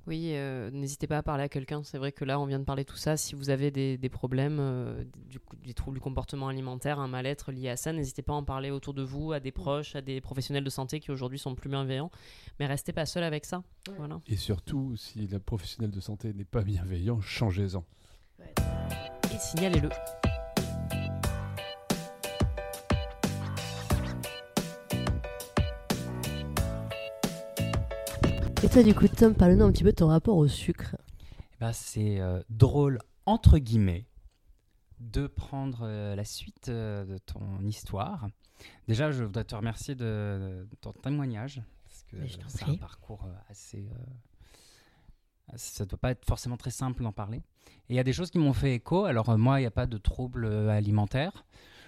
Oui, 0.08 0.32
euh, 0.34 0.70
n'hésitez 0.72 1.08
pas 1.08 1.18
à 1.18 1.24
parler 1.24 1.44
à 1.44 1.50
quelqu'un. 1.50 1.82
C'est 1.84 1.98
vrai 1.98 2.12
que 2.12 2.26
là, 2.26 2.40
on 2.40 2.46
vient 2.46 2.60
de 2.60 2.64
parler 2.64 2.84
de 2.84 2.90
tout 2.90 2.96
ça. 2.96 3.18
Si 3.18 3.34
vous 3.34 3.50
avez 3.50 3.72
des, 3.72 3.98
des 3.98 4.10
problèmes, 4.10 4.58
euh, 4.60 5.04
du, 5.28 5.40
des 5.64 5.74
troubles 5.74 5.98
du 5.98 6.02
comportement 6.02 6.48
alimentaire, 6.48 7.00
un 7.00 7.08
mal-être 7.08 7.52
lié 7.52 7.70
à 7.70 7.78
ça, 7.78 7.92
n'hésitez 7.92 8.22
pas 8.22 8.34
à 8.34 8.36
en 8.36 8.44
parler 8.44 8.70
autour 8.70 8.94
de 8.94 9.02
vous, 9.02 9.32
à 9.32 9.40
des 9.40 9.52
proches, 9.52 9.96
à 9.96 10.02
des 10.02 10.22
professionnels 10.22 10.64
de 10.64 10.70
santé 10.70 11.00
qui 11.00 11.12
aujourd'hui 11.12 11.40
sont 11.40 11.56
plus 11.56 11.70
bienveillants. 11.70 12.12
Mais 12.60 12.68
restez 12.68 12.94
pas 12.94 13.06
seul 13.06 13.24
avec 13.24 13.46
ça. 13.46 13.64
Ouais. 13.88 13.96
Voilà. 13.98 14.22
Et 14.28 14.38
surtout, 14.38 14.96
si 14.96 15.26
le 15.26 15.40
professionnel 15.40 15.92
de 15.92 16.00
santé 16.00 16.34
n'est 16.34 16.46
pas 16.46 16.62
bienveillant, 16.62 17.20
changez-en. 17.22 17.84
Et 18.40 19.40
signalez-le. 19.40 19.90
Et 28.64 28.70
toi, 28.70 28.84
du 28.84 28.96
coup, 28.96 29.08
Tom, 29.08 29.36
parle-nous 29.36 29.66
un 29.66 29.72
petit 29.72 29.84
peu 29.84 29.92
de 29.92 29.96
ton 29.96 30.08
rapport 30.08 30.38
au 30.38 30.48
sucre. 30.48 30.96
Ben, 31.60 31.72
c'est 31.72 32.20
euh, 32.20 32.42
drôle, 32.50 33.00
entre 33.26 33.58
guillemets, 33.58 34.06
de 35.00 35.28
prendre 35.28 35.80
euh, 35.84 36.16
la 36.16 36.26
suite 36.26 36.70
euh, 36.70 37.06
de 37.06 37.18
ton 37.18 37.62
histoire. 37.64 38.28
Déjà, 38.88 39.12
je 39.12 39.24
voudrais 39.24 39.44
te 39.44 39.56
remercier 39.56 39.94
de, 39.94 40.68
de 40.70 40.76
ton 40.82 40.94
témoignage, 40.94 41.62
parce 41.84 42.04
que 42.04 42.18
c'est 42.48 42.66
un 42.70 42.76
parcours 42.78 43.28
assez... 43.50 43.88
ça 45.56 45.84
ne 45.84 45.90
doit 45.90 46.00
pas 46.00 46.12
être 46.12 46.26
forcément 46.26 46.58
très 46.58 46.72
simple 46.72 47.04
d'en 47.04 47.12
parler. 47.12 47.44
Et 47.90 47.94
il 47.94 47.96
y 47.96 48.00
a 48.00 48.04
des 48.04 48.14
choses 48.14 48.32
qui 48.32 48.40
m'ont 48.40 48.54
fait 48.54 48.74
écho. 48.74 49.06
Alors, 49.06 49.38
moi, 49.38 49.60
il 49.60 49.64
n'y 49.64 49.68
a 49.68 49.72
pas 49.72 49.86
de 49.86 49.98
troubles 49.98 50.48
alimentaires. 50.70 51.46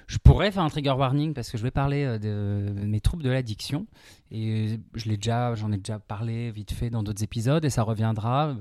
Je 0.07 0.17
pourrais 0.17 0.51
faire 0.51 0.63
un 0.63 0.69
trigger 0.69 0.91
warning 0.91 1.33
parce 1.33 1.51
que 1.51 1.57
je 1.57 1.63
vais 1.63 1.71
parler 1.71 2.03
euh, 2.03 2.17
de 2.17 2.85
mes 2.85 3.01
troubles 3.01 3.23
de 3.23 3.29
l'addiction. 3.29 3.85
Et 4.31 4.79
je 4.95 5.09
l'ai 5.09 5.17
déjà, 5.17 5.53
j'en 5.55 5.71
ai 5.71 5.77
déjà 5.77 5.99
parlé 5.99 6.51
vite 6.51 6.71
fait 6.71 6.89
dans 6.89 7.03
d'autres 7.03 7.23
épisodes 7.23 7.63
et 7.63 7.69
ça 7.69 7.83
reviendra 7.83 8.55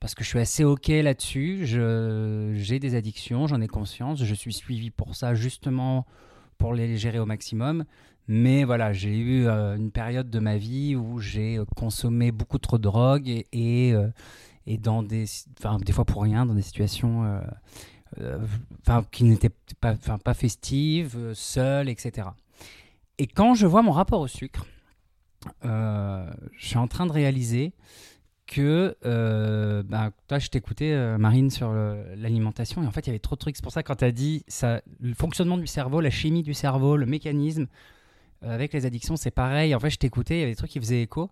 parce 0.00 0.14
que 0.14 0.24
je 0.24 0.28
suis 0.28 0.40
assez 0.40 0.64
OK 0.64 0.88
là-dessus. 0.88 1.64
J'ai 1.64 2.78
des 2.78 2.94
addictions, 2.96 3.46
j'en 3.46 3.60
ai 3.60 3.68
conscience. 3.68 4.22
Je 4.24 4.34
suis 4.34 4.52
suivi 4.52 4.90
pour 4.90 5.14
ça, 5.14 5.34
justement 5.34 6.06
pour 6.58 6.74
les 6.74 6.96
gérer 6.96 7.18
au 7.18 7.26
maximum. 7.26 7.84
Mais 8.28 8.64
voilà, 8.64 8.92
j'ai 8.92 9.16
eu 9.16 9.46
euh, 9.46 9.76
une 9.76 9.90
période 9.90 10.30
de 10.30 10.38
ma 10.38 10.56
vie 10.56 10.94
où 10.94 11.18
j'ai 11.18 11.58
euh, 11.58 11.64
consommé 11.76 12.30
beaucoup 12.30 12.58
trop 12.58 12.78
de 12.78 12.84
drogue 12.84 13.28
et, 13.28 13.46
et, 13.52 13.94
euh, 13.94 14.08
dans 14.78 15.02
des, 15.02 15.24
enfin, 15.58 15.78
des 15.78 15.92
fois 15.92 16.04
pour 16.04 16.22
rien, 16.22 16.46
dans 16.46 16.54
des 16.54 16.62
situations 16.62 17.24
euh, 17.24 17.38
euh, 17.38 17.40
enfin, 18.80 19.04
qui 19.10 19.24
n'étaient 19.24 19.52
pas, 19.80 19.92
enfin, 19.92 20.18
pas 20.18 20.34
festives, 20.34 21.16
euh, 21.16 21.34
seules, 21.34 21.88
etc. 21.88 22.28
Et 23.18 23.26
quand 23.26 23.54
je 23.54 23.66
vois 23.66 23.82
mon 23.82 23.92
rapport 23.92 24.20
au 24.20 24.28
sucre, 24.28 24.66
euh, 25.64 26.30
je 26.56 26.66
suis 26.66 26.78
en 26.78 26.88
train 26.88 27.06
de 27.06 27.12
réaliser 27.12 27.72
que 28.46 28.96
euh, 29.04 29.82
bah, 29.82 30.10
toi, 30.28 30.38
je 30.38 30.48
t'écoutais, 30.48 30.92
euh, 30.92 31.16
Marine, 31.18 31.50
sur 31.50 31.72
l'alimentation, 31.72 32.82
et 32.82 32.86
en 32.86 32.90
fait, 32.90 33.00
il 33.00 33.06
y 33.08 33.10
avait 33.10 33.18
trop 33.18 33.36
de 33.36 33.40
trucs. 33.40 33.56
C'est 33.56 33.62
pour 33.62 33.72
ça, 33.72 33.82
quand 33.82 33.96
tu 33.96 34.04
as 34.04 34.12
dit 34.12 34.44
ça, 34.48 34.82
le 35.00 35.14
fonctionnement 35.14 35.56
du 35.56 35.66
cerveau, 35.66 36.00
la 36.00 36.10
chimie 36.10 36.42
du 36.42 36.54
cerveau, 36.54 36.96
le 36.96 37.06
mécanisme, 37.06 37.66
euh, 38.44 38.54
avec 38.54 38.72
les 38.72 38.86
addictions, 38.86 39.16
c'est 39.16 39.30
pareil. 39.30 39.74
En 39.74 39.80
fait, 39.80 39.90
je 39.90 39.98
t'écoutais, 39.98 40.36
il 40.36 40.40
y 40.40 40.42
avait 40.42 40.52
des 40.52 40.56
trucs 40.56 40.70
qui 40.70 40.80
faisaient 40.80 41.02
écho, 41.02 41.30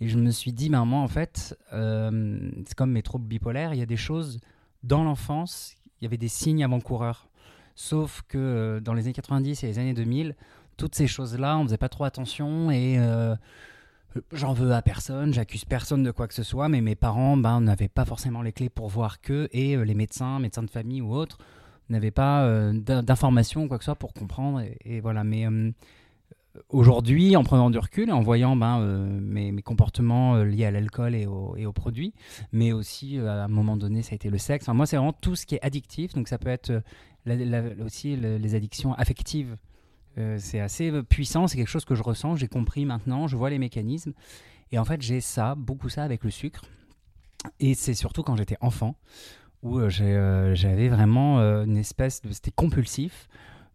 et 0.00 0.08
je 0.08 0.18
me 0.18 0.30
suis 0.30 0.52
dit, 0.52 0.70
ben, 0.70 0.84
moi, 0.84 1.00
en 1.00 1.08
fait, 1.08 1.58
euh, 1.72 2.50
c'est 2.66 2.74
comme 2.74 2.92
mes 2.92 3.02
troubles 3.02 3.26
bipolaires, 3.26 3.74
il 3.74 3.78
y 3.78 3.82
a 3.82 3.86
des 3.86 3.96
choses 3.96 4.40
dans 4.82 5.04
l'enfance, 5.04 5.76
y 6.04 6.06
avait 6.06 6.16
des 6.16 6.28
signes 6.28 6.62
avant-coureurs. 6.64 7.28
Sauf 7.74 8.22
que 8.28 8.38
euh, 8.38 8.80
dans 8.80 8.94
les 8.94 9.02
années 9.04 9.12
90 9.12 9.64
et 9.64 9.66
les 9.66 9.78
années 9.78 9.94
2000, 9.94 10.36
toutes 10.76 10.94
ces 10.94 11.06
choses-là, 11.06 11.58
on 11.58 11.64
faisait 11.64 11.76
pas 11.76 11.88
trop 11.88 12.04
attention 12.04 12.70
et 12.70 12.96
euh, 12.98 13.34
j'en 14.32 14.52
veux 14.52 14.72
à 14.72 14.80
personne, 14.82 15.34
j'accuse 15.34 15.64
personne 15.64 16.02
de 16.04 16.10
quoi 16.12 16.28
que 16.28 16.34
ce 16.34 16.42
soit, 16.44 16.68
mais 16.68 16.80
mes 16.80 16.94
parents 16.94 17.36
ben, 17.36 17.60
n'avaient 17.60 17.88
pas 17.88 18.04
forcément 18.04 18.42
les 18.42 18.52
clés 18.52 18.68
pour 18.68 18.88
voir 18.88 19.20
que 19.20 19.48
et 19.52 19.76
euh, 19.76 19.84
les 19.84 19.94
médecins, 19.94 20.38
médecins 20.38 20.62
de 20.62 20.70
famille 20.70 21.00
ou 21.00 21.14
autres, 21.14 21.38
n'avaient 21.88 22.10
pas 22.12 22.44
euh, 22.44 22.72
d'in- 22.72 23.02
d'informations 23.02 23.64
ou 23.64 23.68
quoi 23.68 23.78
que 23.78 23.84
ce 23.84 23.86
soit 23.86 23.96
pour 23.96 24.12
comprendre. 24.14 24.60
Et, 24.60 24.78
et 24.84 25.00
voilà, 25.00 25.24
mais 25.24 25.46
euh, 25.46 25.70
aujourd'hui, 26.68 27.36
en 27.36 27.44
prenant 27.44 27.70
du 27.70 27.78
recul 27.78 28.08
et 28.08 28.12
en 28.12 28.20
voyant 28.20 28.56
ben, 28.56 28.80
euh, 28.80 29.20
mes, 29.20 29.52
comportements 29.62 30.36
euh, 30.36 30.44
liés 30.44 30.64
à 30.66 30.70
l'alcool 30.70 31.14
et, 31.14 31.26
au- 31.26 31.56
et 31.56 31.66
aux 31.66 31.72
produits, 31.72 32.14
mais 32.52 32.72
aussi 32.72 33.18
euh, 33.18 33.28
à 33.28 33.44
un 33.44 33.48
moment 33.48 33.76
donné, 33.76 34.02
ça 34.02 34.12
a 34.12 34.14
été 34.14 34.30
le 34.30 34.38
sexe. 34.38 34.64
Enfin, 34.64 34.74
moi, 34.74 34.86
c'est 34.86 34.96
vraiment 34.96 35.12
tout 35.12 35.36
ce 35.36 35.46
qui 35.46 35.56
est 35.56 35.62
addictif, 35.64 36.12
donc 36.14 36.28
ça 36.28 36.38
peut 36.38 36.48
être 36.50 36.82
aussi 37.84 38.16
le- 38.16 38.36
les 38.36 38.54
addictions 38.54 38.94
affectives. 38.94 39.56
C'est 40.38 40.60
assez 40.60 40.92
puissant, 41.02 41.48
c'est 41.48 41.56
quelque 41.56 41.66
chose 41.66 41.84
que 41.84 41.96
je 41.96 42.02
ressens, 42.04 42.36
j'ai 42.36 42.46
compris 42.46 42.84
maintenant, 42.84 43.26
je 43.26 43.36
vois 43.36 43.50
les 43.50 43.58
mécanismes. 43.58 44.12
Et 44.70 44.78
en 44.78 44.84
fait, 44.84 45.02
j'ai 45.02 45.20
ça, 45.20 45.56
beaucoup 45.56 45.88
ça 45.88 46.04
avec 46.04 46.22
le 46.22 46.30
sucre. 46.30 46.62
Et 47.58 47.74
c'est 47.74 47.94
surtout 47.94 48.22
quand 48.22 48.36
j'étais 48.36 48.56
enfant, 48.60 48.94
où 49.64 49.80
j'avais 49.88 50.88
vraiment 50.88 51.38
une 51.64 51.76
espèce 51.76 52.22
de... 52.22 52.30
C'était 52.30 52.52
compulsif. 52.52 53.28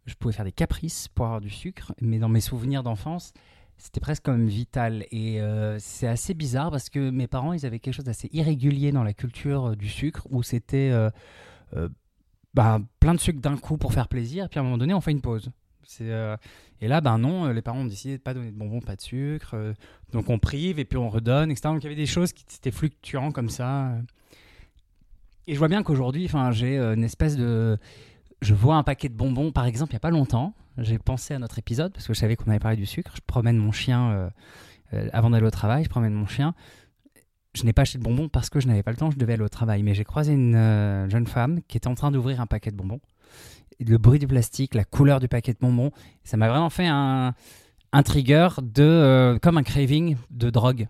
Je 0.10 0.16
pouvais 0.16 0.34
faire 0.34 0.46
des 0.46 0.52
caprices 0.52 1.08
pour 1.08 1.26
avoir 1.26 1.40
du 1.40 1.50
sucre, 1.50 1.94
mais 2.02 2.18
dans 2.18 2.30
mes 2.30 2.42
souvenirs 2.42 2.82
d'enfance, 2.82 3.32
c'était 3.78 4.00
presque 4.00 4.24
comme 4.24 4.48
vital. 4.48 5.06
Et 5.12 5.40
euh, 5.40 5.78
c'est 5.80 6.08
assez 6.08 6.34
bizarre 6.34 6.72
parce 6.72 6.90
que 6.90 7.10
mes 7.12 7.28
parents, 7.28 7.54
ils 7.54 7.66
avaient 7.66 7.80
quelque 7.80 7.94
chose 7.94 8.06
d'assez 8.06 8.30
irrégulier 8.34 8.92
dans 8.92 9.04
la 9.04 9.14
culture 9.14 9.70
euh, 9.70 9.76
du 9.76 9.88
sucre, 9.88 10.28
où 10.32 10.44
c'était 10.44 10.92
euh, 10.92 11.10
bah, 12.54 12.82
plein 13.00 13.14
de 13.14 13.20
sucre 13.20 13.40
d'un 13.40 13.58
coup 13.58 13.78
pour 13.78 13.94
faire 13.94 14.08
plaisir, 14.08 14.50
puis 14.50 14.60
à 14.60 14.62
un 14.62 14.66
moment 14.66 14.78
donné, 14.78 14.94
on 14.94 15.02
fait 15.02 15.12
une 15.12 15.22
pause. 15.22 15.52
Et 16.02 16.88
là, 16.88 17.02
ben 17.02 17.18
non, 17.18 17.48
les 17.48 17.64
parents 17.64 17.80
ont 17.80 17.86
décidé 17.86 18.18
de 18.18 18.22
pas 18.22 18.36
donner 18.36 18.52
de 18.52 18.56
bonbons, 18.56 18.80
pas 18.80 18.96
de 18.96 19.02
sucre. 19.02 19.56
donc 20.12 20.30
on 20.30 20.38
prive 20.38 20.78
et 20.78 20.86
puis 20.86 21.00
on 21.00 21.10
redonne, 21.10 21.50
etc. 21.50 21.70
Donc 21.70 21.82
il 21.82 21.86
y 21.86 21.88
avait 21.88 21.96
des 21.96 22.06
choses 22.06 22.32
qui 22.32 22.46
étaient 22.56 22.70
fluctuants 22.70 23.32
comme 23.32 23.50
ça. 23.50 23.96
Et 25.48 25.56
je 25.56 25.58
vois 25.58 25.68
bien 25.68 25.82
qu'aujourd'hui, 25.82 26.30
j'ai 26.52 26.78
une 26.78 27.04
espèce 27.04 27.36
de. 27.36 27.80
Je 28.42 28.54
vois 28.54 28.76
un 28.76 28.84
paquet 28.84 29.10
de 29.10 29.16
bonbons, 29.16 29.52
par 29.52 29.66
exemple, 29.66 29.92
il 29.92 29.96
n'y 29.96 29.98
a 29.98 30.02
pas 30.02 30.12
longtemps. 30.12 30.54
J'ai 30.78 30.98
pensé 30.98 31.34
à 31.34 31.40
notre 31.40 31.60
épisode 31.60 31.92
parce 31.92 32.08
que 32.08 32.14
je 32.14 32.20
savais 32.20 32.36
qu'on 32.36 32.50
avait 32.50 32.60
parlé 32.60 32.78
du 32.78 32.86
sucre. 32.86 33.12
Je 33.16 33.22
promène 33.26 33.58
mon 33.58 33.72
chien 33.72 34.12
euh, 34.12 34.30
euh, 34.94 35.10
avant 35.12 35.30
d'aller 35.30 35.46
au 35.46 35.52
travail. 35.52 35.84
Je 35.84 35.90
promène 35.90 36.14
mon 36.14 36.26
chien. 36.26 36.54
Je 37.54 37.64
n'ai 37.66 37.74
pas 37.74 37.82
acheté 37.82 37.98
de 37.98 38.04
bonbons 38.04 38.30
parce 38.30 38.50
que 38.50 38.62
je 38.62 38.68
n'avais 38.68 38.84
pas 38.84 38.92
le 38.92 38.98
temps. 38.98 39.12
Je 39.12 39.18
devais 39.18 39.34
aller 39.34 39.44
au 39.44 39.50
travail. 39.50 39.84
Mais 39.84 39.94
j'ai 39.94 40.06
croisé 40.06 40.34
une 40.34 40.56
euh, 40.56 41.10
jeune 41.10 41.28
femme 41.28 41.60
qui 41.68 41.76
était 41.76 41.88
en 41.88 41.96
train 41.96 42.12
d'ouvrir 42.12 42.40
un 42.40 42.46
paquet 42.46 42.72
de 42.72 42.78
bonbons. 42.78 43.02
Le 43.86 43.98
bruit 43.98 44.20
du 44.20 44.28
plastique, 44.28 44.74
la 44.74 44.86
couleur 44.86 45.20
du 45.20 45.28
paquet 45.28 45.54
de 45.54 45.60
bonbons, 45.60 45.92
ça 46.24 46.38
m'a 46.38 46.48
vraiment 46.50 46.70
fait 46.70 46.88
un, 46.88 47.34
un 47.92 48.04
trigger 48.04 48.50
de 48.62 49.38
comme 49.42 49.58
un 49.58 49.64
craving 49.64 50.18
de 50.32 50.50
drogue. 50.50 50.88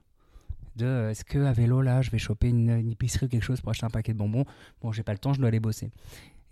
De 0.75 1.09
est-ce 1.11 1.23
que 1.23 1.39
à 1.39 1.51
vélo 1.51 1.81
là, 1.81 2.01
je 2.01 2.09
vais 2.09 2.17
choper 2.17 2.49
une, 2.49 2.71
une 2.71 2.89
épicerie 2.89 3.27
ou 3.27 3.29
quelque 3.29 3.43
chose 3.43 3.61
pour 3.61 3.69
acheter 3.69 3.85
un 3.85 3.91
paquet 3.91 4.13
de 4.13 4.17
bonbons? 4.17 4.45
Bon, 4.81 4.91
j'ai 4.91 5.03
pas 5.03 5.11
le 5.11 5.19
temps, 5.19 5.33
je 5.33 5.39
dois 5.39 5.49
aller 5.49 5.59
bosser. 5.59 5.91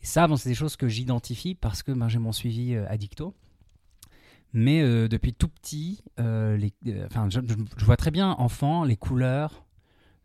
Ça, 0.07 0.25
bon, 0.25 0.37
c'est 0.37 0.47
des 0.47 0.55
choses 0.55 0.77
que 0.77 0.87
j'identifie 0.87 1.53
parce 1.53 1.83
que 1.83 1.91
ben, 1.91 2.07
j'ai 2.07 2.17
mon 2.17 2.31
suivi 2.31 2.75
euh, 2.75 2.85
addicto. 2.87 3.33
Mais 4.53 4.81
euh, 4.81 5.09
depuis 5.09 5.33
tout 5.33 5.49
petit, 5.49 6.01
euh, 6.17 6.55
les, 6.55 6.71
euh, 6.87 7.09
je, 7.29 7.85
vois 7.85 7.97
très 7.97 8.09
bien 8.09 8.31
enfant 8.39 8.85
les 8.85 8.95
couleurs 8.95 9.65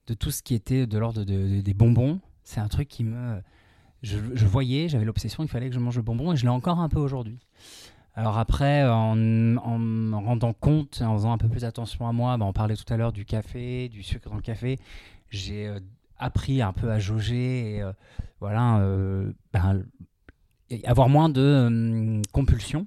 de 0.07 0.15
tout 0.15 0.31
ce 0.31 0.45
qui 0.45 0.55
était 0.55 0.87
de 0.87 0.99
l'ordre 0.99 1.25
de- 1.25 1.57
de- 1.57 1.61
des 1.63 1.75
bonbons. 1.75 2.21
C'est 2.45 2.61
un 2.61 2.69
truc 2.69 2.87
qui 2.87 3.03
me, 3.03 3.43
je, 4.03 4.19
voyais, 4.47 4.89
j'avais 4.89 5.05
l'obsession, 5.05 5.43
il 5.43 5.49
fallait 5.49 5.69
que 5.69 5.75
je 5.75 5.81
mange 5.81 5.97
le 5.97 6.03
bonbon 6.03 6.33
et 6.33 6.37
je 6.37 6.45
l'ai 6.45 6.49
encore 6.49 6.79
un 6.79 6.89
peu 6.89 7.01
aujourd'hui. 7.01 7.41
Alors 8.15 8.39
après, 8.39 8.89
en, 8.89 9.17
me 9.17 10.15
rendant 10.15 10.53
compte, 10.53 11.03
en 11.03 11.15
faisant 11.17 11.33
un 11.33 11.39
peu 11.39 11.49
plus 11.49 11.65
attention 11.65 12.07
à 12.07 12.13
moi, 12.13 12.37
ben, 12.39 12.47
on 12.47 12.53
parlait 12.53 12.77
tout 12.77 12.91
à 12.95 12.97
l'heure 12.97 13.13
du 13.13 13.25
café, 13.25 13.89
du 13.89 14.05
sucre 14.05 14.31
dans 14.31 14.37
le 14.37 14.43
café, 14.43 14.79
j'ai 15.29 15.75
appris 16.19 16.63
un 16.63 16.73
peu 16.73 16.91
à 16.91 16.99
jauger 16.99 17.77
et 17.77 17.83
euh, 17.83 17.93
voilà, 18.41 18.79
euh, 18.79 19.33
ben, 19.53 19.85
avoir 20.85 21.09
moins 21.09 21.29
de 21.29 22.21
compulsions. 22.33 22.87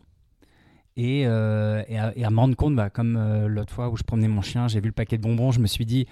Et, 0.98 1.24
euh, 1.28 1.84
et, 1.90 1.98
à, 1.98 2.30
me 2.30 2.40
rendre 2.40 2.56
compte, 2.56 2.74
bah, 2.74 2.90
comme 2.90 3.46
l'autre 3.48 3.74
fois 3.74 3.90
où 3.90 3.98
je 3.98 4.04
promenais 4.04 4.30
mon 4.30 4.42
chien, 4.42 4.70
j'ai 4.70 4.80
vu 4.80 4.88
le 4.88 4.94
paquet 4.94 5.18
de 5.18 5.24
bonbons, 5.24 5.52
je 5.52 5.60
me 5.60 5.68
suis 5.68 5.86
dit, 5.86 6.08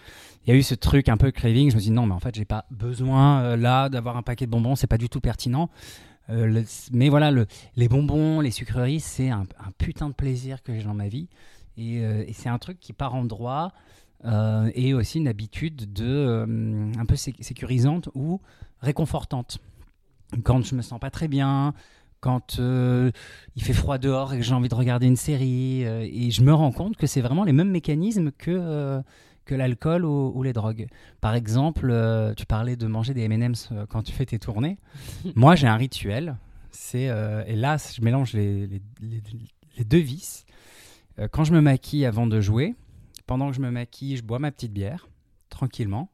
il 0.46 0.50
y 0.50 0.54
a 0.54 0.60
eu 0.60 0.62
ce 0.62 0.76
truc 0.76 1.08
un 1.08 1.16
peu 1.16 1.32
craving, 1.32 1.70
je 1.70 1.76
me 1.76 1.80
suis 1.80 1.90
dit 1.90 1.96
non, 1.96 2.06
mais 2.06 2.14
en 2.14 2.20
fait, 2.20 2.36
j'ai 2.36 2.44
pas 2.44 2.66
besoin 2.70 3.56
là 3.56 3.88
d'avoir 3.88 4.18
un 4.18 4.24
paquet 4.24 4.46
de 4.46 4.52
bonbons, 4.52 4.76
c'est 4.76 4.88
pas 4.88 4.98
du 4.98 5.08
tout 5.08 5.22
pertinent. 5.22 5.70
Mais 6.92 7.08
voilà, 7.08 7.32
le, 7.32 7.46
les 7.78 7.88
bonbons, 7.88 8.42
les 8.42 8.52
sucreries, 8.52 9.00
c'est 9.00 9.30
un, 9.30 9.46
putain 9.78 10.10
de 10.10 10.14
plaisir 10.14 10.62
que 10.64 10.74
j'ai 10.74 10.84
dans 10.84 10.94
ma 10.94 11.08
vie. 11.08 11.30
Et 11.78 12.34
c'est 12.34 12.50
un 12.50 12.60
truc 12.60 12.78
qui 12.82 12.92
part 12.92 13.16
en 13.16 13.24
droit 13.24 13.72
euh, 14.26 14.72
et 14.76 14.94
aussi 14.94 15.18
une 15.20 15.28
habitude 15.28 15.92
de, 15.94 16.06
euh, 16.06 16.92
un 16.98 17.06
peu 17.06 17.16
sé- 17.16 17.36
sécurisante 17.40 18.10
ou 18.16 18.42
réconfortante. 18.82 19.60
Quand 20.44 20.64
je 20.66 20.76
me 20.76 20.82
sens 20.82 21.00
pas 21.00 21.10
très 21.12 21.28
bien, 21.28 21.74
quand 22.20 22.58
euh, 22.60 23.12
il 23.56 23.64
fait 23.64 23.74
froid 23.74 23.98
dehors 23.98 24.34
et 24.34 24.38
que 24.38 24.44
j'ai 24.44 24.54
envie 24.54 24.70
de 24.70 24.76
regarder 24.76 25.08
une 25.08 25.16
série, 25.18 25.84
et 25.84 26.32
je 26.32 26.42
me 26.42 26.54
rends 26.54 26.72
compte 26.72 26.96
que 26.98 27.06
c'est 27.08 27.22
vraiment 27.22 27.44
les 27.44 27.54
mêmes 27.54 27.70
mécanismes 27.70 28.32
que, 28.32 29.02
que 29.46 29.56
l'alcool 29.56 30.06
ou, 30.06 30.32
ou 30.34 30.42
les 30.42 30.54
drogues. 30.54 30.88
Par 31.22 31.36
exemple, 31.36 31.90
euh, 31.92 32.34
tu 32.34 32.46
parlais 32.46 32.76
de 32.78 32.88
manger 32.88 33.14
des 33.14 33.24
M&M's 33.24 33.70
euh, 33.74 33.86
quand 33.88 34.02
tu 34.04 34.12
fais 34.14 34.26
tes 34.26 34.40
tournées. 34.40 34.78
Moi, 35.36 35.56
j'ai 35.56 35.68
un 35.68 35.76
rituel. 35.76 36.38
C'est 36.72 37.10
euh, 37.10 37.44
et 37.46 37.56
là, 37.56 37.78
je 37.78 38.02
mélange 38.02 38.34
les, 38.34 38.68
les- 38.68 38.82
les- 39.02 39.22
les 39.78 39.84
deux 39.84 40.00
vices. 40.00 40.46
Quand 41.32 41.44
je 41.44 41.54
me 41.54 41.62
maquille 41.62 42.06
avant 42.08 42.26
de 42.26 42.42
jouer, 42.42 42.74
pendant 43.28 43.50
que 43.50 43.56
je 43.56 43.62
me 43.62 43.72
maquille, 43.72 44.18
je 44.18 44.24
bois 44.24 44.40
ma 44.40 44.52
petite 44.52 44.74
bière 44.74 45.08
tranquillement. 45.50 46.10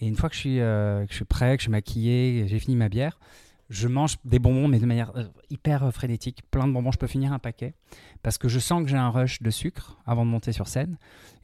Et 0.00 0.06
une 0.06 0.16
fois 0.16 0.28
que 0.28 0.34
je 0.34 0.40
suis, 0.40 0.60
euh, 0.60 1.04
que 1.04 1.10
je 1.10 1.16
suis 1.16 1.24
prêt, 1.24 1.56
que 1.56 1.62
je 1.62 1.70
suis 1.70 2.48
j'ai 2.48 2.58
fini 2.58 2.76
ma 2.76 2.88
bière, 2.88 3.18
je 3.68 3.86
mange 3.86 4.16
des 4.24 4.38
bonbons, 4.38 4.66
mais 4.66 4.78
de 4.78 4.86
manière 4.86 5.12
euh, 5.16 5.24
hyper 5.50 5.84
euh, 5.84 5.90
frénétique. 5.90 6.40
Plein 6.50 6.66
de 6.66 6.72
bonbons, 6.72 6.90
je 6.90 6.98
peux 6.98 7.06
finir 7.06 7.32
un 7.32 7.38
paquet. 7.38 7.74
Parce 8.22 8.36
que 8.36 8.48
je 8.48 8.58
sens 8.58 8.82
que 8.82 8.88
j'ai 8.88 8.96
un 8.96 9.10
rush 9.10 9.42
de 9.42 9.50
sucre 9.50 9.98
avant 10.06 10.24
de 10.24 10.30
monter 10.30 10.52
sur 10.52 10.66
scène. 10.66 10.96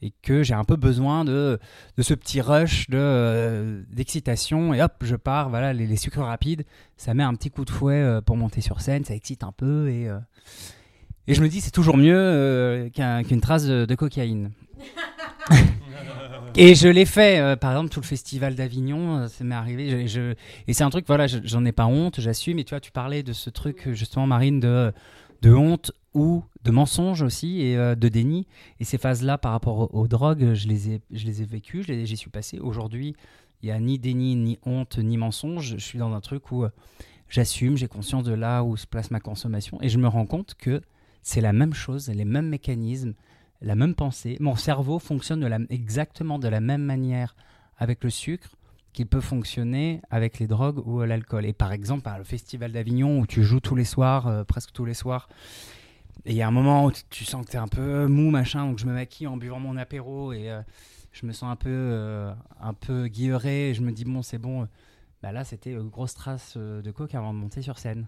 Et 0.02 0.12
que 0.22 0.42
j'ai 0.42 0.54
un 0.54 0.64
peu 0.64 0.76
besoin 0.76 1.24
de, 1.24 1.58
ce 1.98 2.14
petit 2.14 2.40
rush 2.40 2.86
euh, 2.92 3.82
d'excitation. 3.90 4.74
Et 4.74 4.82
hop, 4.82 4.94
je 5.02 5.14
pars. 5.14 5.50
Voilà, 5.50 5.72
les, 5.72 5.96
sucres 5.96 6.20
rapides, 6.20 6.64
ça 6.96 7.14
met 7.14 7.22
un 7.22 7.34
petit 7.34 7.50
coup 7.50 7.64
de 7.64 7.70
fouet 7.70 8.20
pour 8.26 8.36
monter 8.36 8.60
sur 8.60 8.80
scène. 8.80 9.04
Ça 9.04 9.14
excite 9.14 9.44
un 9.44 9.52
peu. 9.52 9.88
Et, 9.88 10.10
et 11.28 11.34
je 11.34 11.42
me 11.42 11.48
dis, 11.48 11.60
c'est 11.60 11.70
toujours 11.70 11.96
mieux 11.96 12.90
qu'un- 12.92 13.22
qu'une 13.22 13.40
trace 13.40 13.66
de 13.66 13.94
cocaïne. 13.94 14.50
Et 16.58 16.74
je 16.74 16.88
l'ai 16.88 17.04
fait, 17.04 17.38
euh, 17.38 17.54
par 17.54 17.72
exemple, 17.72 17.90
tout 17.90 18.00
le 18.00 18.06
festival 18.06 18.54
d'Avignon, 18.54 19.18
euh, 19.18 19.28
ça 19.28 19.44
m'est 19.44 19.54
arrivé. 19.54 20.06
et 20.66 20.72
c'est 20.72 20.84
un 20.84 20.90
truc, 20.90 21.06
voilà, 21.06 21.26
je- 21.26 21.38
j'en 21.44 21.64
ai 21.66 21.72
pas 21.72 21.84
honte, 21.86 22.18
j'assume. 22.18 22.58
Et 22.58 22.64
tu 22.64 22.70
vois, 22.70 22.80
tu 22.80 22.90
parlais 22.92 23.22
de 23.22 23.34
ce 23.34 23.50
truc, 23.50 23.86
euh, 23.86 23.92
justement, 23.92 24.26
Marine, 24.26 24.58
de, 24.58 24.90
de 25.42 25.52
honte 25.52 25.92
ou 26.14 26.42
de 26.64 26.70
mensonge 26.70 27.20
aussi 27.20 27.60
et 27.60 27.76
de 27.76 28.08
déni. 28.08 28.46
Et 28.80 28.84
ces 28.84 28.96
phases-là, 28.96 29.36
par 29.36 29.52
rapport 29.52 29.94
aux, 29.94 30.08
drogues, 30.08 30.54
je 30.54 30.66
les 30.66 30.92
ai, 30.92 31.02
je 31.12 31.26
les 31.26 31.42
ai 31.42 31.44
vécues, 31.44 31.84
j'y 31.86 32.16
suis 32.16 32.30
passé. 32.30 32.58
Aujourd'hui, 32.58 33.14
il 33.62 33.66
n'y 33.66 33.72
a 33.72 33.78
ni 33.78 33.98
déni, 33.98 34.34
ni 34.34 34.58
honte, 34.64 34.96
ni 34.98 35.18
mensonge. 35.18 35.76
Je 35.76 35.84
suis 35.84 35.98
dans 35.98 36.14
un 36.14 36.20
truc 36.20 36.50
où 36.52 36.64
j'assume, 37.28 37.76
j'ai 37.76 37.86
conscience 37.86 38.24
de 38.24 38.32
là 38.32 38.62
où 38.64 38.78
se 38.78 38.86
place 38.86 39.10
ma 39.10 39.20
consommation. 39.20 39.78
Et 39.82 39.90
je 39.90 39.98
me 39.98 40.08
rends 40.08 40.24
compte 40.26 40.54
que 40.58 40.80
c'est 41.22 41.42
la 41.42 41.52
même 41.52 41.74
chose, 41.74 42.08
les 42.08 42.24
mêmes 42.24 42.48
mécanismes, 42.48 43.12
la 43.60 43.74
même 43.74 43.94
pensée. 43.94 44.36
Mon 44.40 44.56
cerveau 44.56 44.98
fonctionne 44.98 45.66
exactement 45.70 46.38
de 46.38 46.48
la 46.48 46.60
même 46.60 46.82
manière 46.82 47.34
avec 47.78 48.04
le 48.04 48.10
sucre 48.10 48.50
qu'il 48.92 49.06
peut 49.06 49.20
fonctionner 49.20 50.00
avec 50.10 50.38
les 50.38 50.46
drogues 50.46 50.86
ou 50.86 51.02
l'alcool. 51.02 51.44
Et 51.44 51.52
par 51.52 51.72
exemple, 51.72 52.10
le 52.16 52.24
Festival 52.24 52.72
d'Avignon 52.72 53.18
où 53.20 53.26
tu 53.26 53.42
joues 53.42 53.60
tous 53.60 53.74
les 53.76 53.84
soirs, 53.84 54.26
euh, 54.26 54.44
presque 54.44 54.72
tous 54.72 54.84
les 54.86 54.94
soirs, 54.94 55.28
et 56.24 56.30
il 56.30 56.36
y 56.36 56.42
a 56.42 56.48
un 56.48 56.50
moment 56.52 56.86
où 56.86 56.92
tu- 57.10 57.24
sens 57.24 57.44
que 57.44 57.50
tu 57.50 57.56
es 57.56 57.60
un 57.60 57.68
peu 57.68 58.06
mou, 58.06 58.30
machin, 58.30 58.66
donc 58.66 58.78
je 58.78 58.86
me 58.86 58.94
maquille 58.94 59.26
en 59.26 59.36
buvant 59.36 59.60
mon 59.60 59.76
apéro 59.76 60.32
et 60.32 60.50
euh, 60.50 60.62
je 61.12 61.26
me 61.26 61.32
sens 61.32 61.50
un 61.52 61.56
peu, 61.56 61.68
euh, 61.70 62.32
un 62.60 62.72
peu 62.72 63.06
guilleré 63.08 63.70
et 63.70 63.74
je 63.74 63.82
me 63.82 63.92
dis, 63.92 64.04
bon, 64.04 64.22
c'est 64.22 64.38
bon. 64.38 64.66
Bah 65.22 65.30
là, 65.32 65.44
c'était 65.44 65.74
grosse 65.74 66.14
trace 66.14 66.56
de 66.56 66.90
coke 66.90 67.14
avant 67.14 67.32
de 67.34 67.38
monter 67.38 67.60
sur 67.62 67.78
scène. 67.78 68.06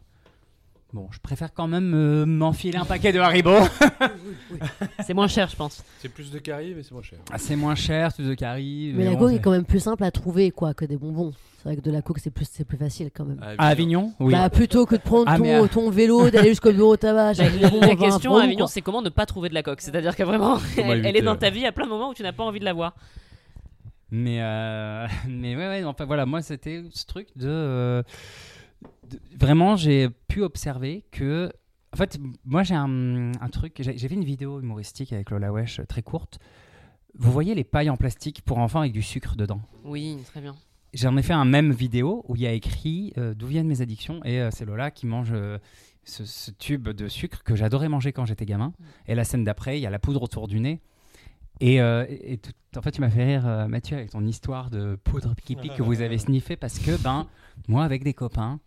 Bon, 0.95 1.07
je 1.11 1.19
préfère 1.21 1.53
quand 1.53 1.69
même 1.69 1.93
euh, 1.95 2.25
m'enfiler 2.25 2.79
un 2.79 2.87
paquet 2.87 3.13
de 3.13 3.19
Haribo. 3.19 3.53
C'est 5.05 5.13
moins 5.13 5.29
cher, 5.29 5.49
je 5.49 5.57
pense. 5.57 5.85
C'est 5.99 6.09
plus 6.09 6.31
de 6.31 6.39
caries, 6.39 6.73
mais 6.75 6.83
c'est 6.83 6.93
moins 6.93 7.03
cher. 7.03 7.19
Ah, 7.31 7.37
c'est 7.39 7.57
moins 7.57 7.75
cher, 7.75 8.13
plus 8.15 8.27
de 8.27 8.35
caries. 8.35 8.93
Mais 8.95 9.05
la 9.05 9.11
bon, 9.13 9.19
coke 9.19 9.33
est 9.35 9.39
quand 9.41 9.51
même 9.51 9.65
plus 9.67 9.81
simple 9.81 10.03
à 10.05 10.11
trouver 10.11 10.51
quoi 10.51 10.73
que 10.73 10.87
des 10.87 10.97
bonbons. 10.97 11.33
C'est 11.59 11.65
vrai 11.65 11.77
que 11.77 11.83
de 11.83 11.91
la 11.91 12.01
coke 12.03 12.21
c'est 12.21 12.31
plus 12.31 12.49
c'est 12.51 12.65
plus 12.65 12.79
facile 12.79 13.11
quand 13.15 13.25
même. 13.27 13.39
À 13.59 13.67
Avignon 13.69 14.13
Oui. 14.21 14.33
Bah, 14.33 14.49
plutôt 14.49 14.87
que 14.87 14.95
de 14.97 15.01
prendre 15.01 15.25
Ah, 15.27 15.37
ton, 15.37 15.67
ton 15.67 15.91
vélo, 15.91 16.31
d'aller 16.31 16.51
jusqu'au 16.51 16.73
bureau 16.73 16.95
de 16.97 17.01
tabac. 17.01 17.35
La, 17.35 17.45
acheter 17.45 17.59
des 17.59 17.69
bonbons 17.69 17.81
la 17.81 17.87
à 17.89 17.95
20 17.95 17.97
question 17.97 18.37
à 18.37 18.45
Avignon, 18.45 18.65
quoi. 18.65 18.69
c'est 18.69 18.81
comment 18.81 19.03
ne 19.03 19.11
pas 19.11 19.27
trouver 19.27 19.49
de 19.51 19.55
la 19.55 19.63
coque. 19.63 19.81
C'est-à-dire 19.83 20.17
que 20.17 20.23
vraiment, 20.23 20.59
elle, 20.79 21.05
est 21.17 21.23
dans 21.23 21.37
ta 21.37 21.51
vie 21.51 21.67
à 21.67 21.73
plein 21.73 21.85
de 21.85 21.91
moments 21.91 22.11
où 22.11 22.15
tu 22.15 22.23
n'as 22.23 22.33
pas 22.33 22.45
envie 22.45 22.61
de 22.61 22.65
la 22.65 22.73
voir. 22.73 22.95
Mais, 24.11 24.39
euh, 24.41 25.07
mais 25.29 25.55
ouais, 25.57 25.67
ouais, 25.69 25.85
enfin 25.85 26.07
voilà, 26.07 26.25
moi 26.25 26.41
c'était 26.41 26.83
ce 26.93 27.05
truc 27.05 27.29
de, 27.37 27.47
euh, 27.47 28.03
de- 28.03 28.09
Vraiment, 29.39 29.77
j'ai 29.77 30.09
pu 30.29 30.43
observer 30.43 31.05
que. 31.11 31.51
En 31.93 31.97
fait, 31.97 32.19
moi 32.45 32.63
j'ai 32.65 32.75
un, 32.75 33.33
un 33.41 33.49
truc. 33.49 33.77
J'ai 33.81 33.97
fait 34.09 34.15
une 34.15 34.25
vidéo 34.25 34.61
humoristique 34.61 35.13
avec 35.13 35.31
Lola 35.31 35.53
Wesh 35.53 35.81
euh, 35.81 35.85
très 35.87 36.03
courte. 36.03 36.39
Vous 37.19 37.33
voyez 37.33 37.55
les 37.55 37.65
pailles 37.65 37.89
en 37.91 37.97
plastique 37.97 38.43
pour 38.43 38.59
enfants 38.59 38.81
avec 38.81 38.93
du 38.93 39.03
sucre 39.03 39.35
dedans? 39.37 39.61
Oui, 39.85 40.19
très 40.27 40.41
bien. 40.41 40.55
J'en 40.95 41.17
ai 41.17 41.23
fait 41.23 41.33
un 41.33 41.45
même 41.47 41.73
vidéo 41.73 42.25
où 42.29 42.37
il 42.37 42.43
y 42.43 42.47
a 42.47 42.53
écrit 42.53 43.13
euh, 43.19 43.35
d'où 43.35 43.47
viennent 43.47 43.67
mes 43.67 43.81
addictions? 43.81 44.21
Et 44.25 44.41
euh, 44.41 44.51
c'est 44.53 44.65
Lola 44.67 44.91
qui 44.91 45.07
mange 45.07 45.31
euh, 45.33 45.59
ce, 46.05 46.25
ce 46.25 46.51
tube 46.51 46.89
de 46.89 47.09
sucre 47.09 47.43
que 47.43 47.57
j'adorais 47.57 47.89
manger 47.89 48.13
quand 48.13 48.25
j'étais 48.27 48.45
gamin. 48.47 48.73
Et 49.07 49.15
la 49.15 49.25
scène 49.25 49.45
d'après, 49.45 49.79
il 49.79 49.83
y 49.83 49.87
a 49.87 49.91
la 49.91 49.99
poudre 49.99 50.23
autour 50.23 50.47
du 50.49 50.61
nez. 50.61 50.81
Et, 51.61 51.81
euh, 51.81 52.05
et- 52.09 52.35
et 52.35 52.39
tout- 52.39 52.53
en 52.77 52.83
fait, 52.83 52.93
tu 52.93 53.01
m'as 53.01 53.11
fait 53.11 53.25
rire, 53.25 53.67
Mathieu, 53.69 53.97
avec 53.97 54.11
ton 54.11 54.25
histoire 54.27 54.71
de 54.71 54.97
poudre 55.03 55.35
pipi 55.35 55.71
que 55.71 55.83
vous 55.83 56.03
avez 56.03 56.19
sniffé 56.19 56.57
parce 56.57 56.79
que, 56.79 56.97
ben, 57.03 57.27
moi, 57.67 57.83
avec 57.85 58.05
des 58.05 58.15
copains, 58.15 58.61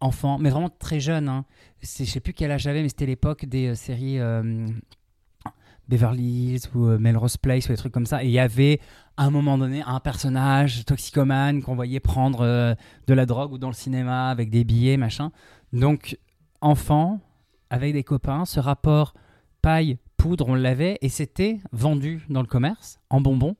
enfants, 0.00 0.38
mais 0.38 0.50
vraiment 0.50 0.68
très 0.68 1.00
jeunes, 1.00 1.28
hein, 1.28 1.44
je 1.82 2.04
sais 2.04 2.20
plus 2.20 2.32
quel 2.32 2.50
âge 2.50 2.62
j'avais, 2.62 2.82
mais 2.82 2.88
c'était 2.88 3.06
l'époque 3.06 3.44
des 3.46 3.68
euh, 3.68 3.74
séries 3.74 4.18
euh, 4.18 4.66
Beverly 5.88 6.22
Hills 6.22 6.68
ou 6.74 6.86
euh, 6.86 6.98
Melrose 6.98 7.36
Place 7.36 7.66
ou 7.66 7.68
des 7.68 7.76
trucs 7.76 7.92
comme 7.92 8.06
ça. 8.06 8.22
Et 8.22 8.26
il 8.26 8.32
y 8.32 8.38
avait 8.38 8.80
à 9.16 9.24
un 9.24 9.30
moment 9.30 9.56
donné 9.56 9.82
un 9.86 10.00
personnage 10.00 10.84
toxicomane 10.84 11.62
qu'on 11.62 11.74
voyait 11.74 12.00
prendre 12.00 12.44
de 13.06 13.14
la 13.14 13.26
drogue 13.26 13.52
ou 13.52 13.58
dans 13.58 13.68
le 13.68 13.74
cinéma 13.74 14.28
avec 14.28 14.50
des 14.50 14.64
billets, 14.64 14.98
machin. 14.98 15.30
Donc, 15.72 16.18
enfant, 16.60 17.20
avec 17.70 17.94
des 17.94 18.04
copains, 18.04 18.44
ce 18.44 18.60
rapport 18.60 19.14
paille, 19.62 19.96
poudre, 20.18 20.48
on 20.48 20.54
l'avait 20.54 20.98
et 21.00 21.08
c'était 21.08 21.60
vendu 21.72 22.26
dans 22.28 22.42
le 22.42 22.46
commerce 22.46 22.98
en 23.08 23.22
bonbons. 23.22 23.56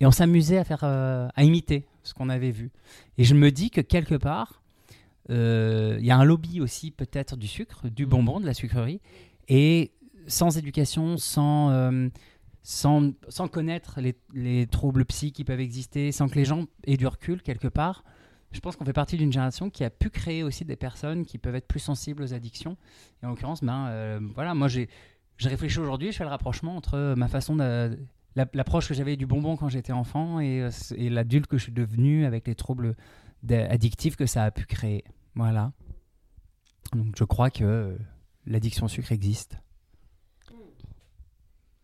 Et 0.00 0.06
on 0.06 0.10
s'amusait 0.10 0.58
à 0.58 0.64
faire, 0.64 0.82
à 0.82 1.44
imiter 1.44 1.86
ce 2.02 2.12
qu'on 2.12 2.28
avait 2.28 2.50
vu. 2.50 2.72
Et 3.18 3.24
je 3.24 3.34
me 3.34 3.52
dis 3.52 3.70
que 3.70 3.80
quelque 3.80 4.16
part, 4.16 4.57
il 5.28 6.04
y 6.04 6.10
a 6.10 6.16
un 6.16 6.24
lobby 6.24 6.60
aussi 6.60 6.90
peut-être 6.90 7.36
du 7.36 7.46
sucre, 7.46 7.88
du 7.88 8.06
bonbon, 8.06 8.40
de 8.40 8.46
la 8.46 8.54
sucrerie. 8.54 9.00
Et 9.48 9.92
sans 10.26 10.58
éducation, 10.58 11.16
sans, 11.16 11.70
euh, 11.70 12.08
sans, 12.62 13.12
sans 13.28 13.48
connaître 13.48 14.00
les, 14.00 14.14
les 14.34 14.66
troubles 14.66 15.04
psy 15.06 15.32
qui 15.32 15.44
peuvent 15.44 15.60
exister, 15.60 16.12
sans 16.12 16.28
que 16.28 16.34
les 16.34 16.44
gens 16.44 16.66
aient 16.86 16.96
du 16.98 17.06
recul 17.06 17.42
quelque 17.42 17.68
part, 17.68 18.04
je 18.52 18.60
pense 18.60 18.76
qu'on 18.76 18.84
fait 18.84 18.92
partie 18.94 19.16
d'une 19.16 19.32
génération 19.32 19.68
qui 19.70 19.84
a 19.84 19.90
pu 19.90 20.10
créer 20.10 20.42
aussi 20.42 20.64
des 20.64 20.76
personnes 20.76 21.24
qui 21.24 21.38
peuvent 21.38 21.54
être 21.54 21.66
plus 21.66 21.80
sensibles 21.80 22.22
aux 22.22 22.34
addictions. 22.34 22.76
Et 23.22 23.26
en 23.26 23.30
l'occurrence, 23.30 23.62
ben, 23.62 23.86
euh, 23.88 24.20
voilà, 24.34 24.54
moi 24.54 24.68
j'ai 24.68 24.88
réfléchi 25.42 25.78
aujourd'hui, 25.78 26.12
je 26.12 26.16
fais 26.16 26.24
le 26.24 26.30
rapprochement 26.30 26.76
entre 26.76 27.14
ma 27.16 27.28
façon 27.28 27.56
de 27.56 27.98
la- 28.36 28.46
l'approche 28.54 28.88
que 28.88 28.94
j'avais 28.94 29.16
du 29.16 29.26
bonbon 29.26 29.56
quand 29.56 29.68
j'étais 29.68 29.92
enfant 29.92 30.40
et, 30.40 30.62
euh, 30.62 30.70
et 30.96 31.10
l'adulte 31.10 31.46
que 31.46 31.58
je 31.58 31.64
suis 31.64 31.72
devenu 31.72 32.24
avec 32.24 32.46
les 32.46 32.54
troubles 32.54 32.96
addictifs 33.50 34.16
que 34.16 34.26
ça 34.26 34.44
a 34.44 34.50
pu 34.50 34.64
créer. 34.66 35.04
Voilà. 35.38 35.72
Donc 36.92 37.14
je 37.16 37.24
crois 37.24 37.48
que 37.50 37.64
euh, 37.64 37.96
l'addiction 38.44 38.86
au 38.86 38.88
sucre 38.88 39.12
existe. 39.12 39.56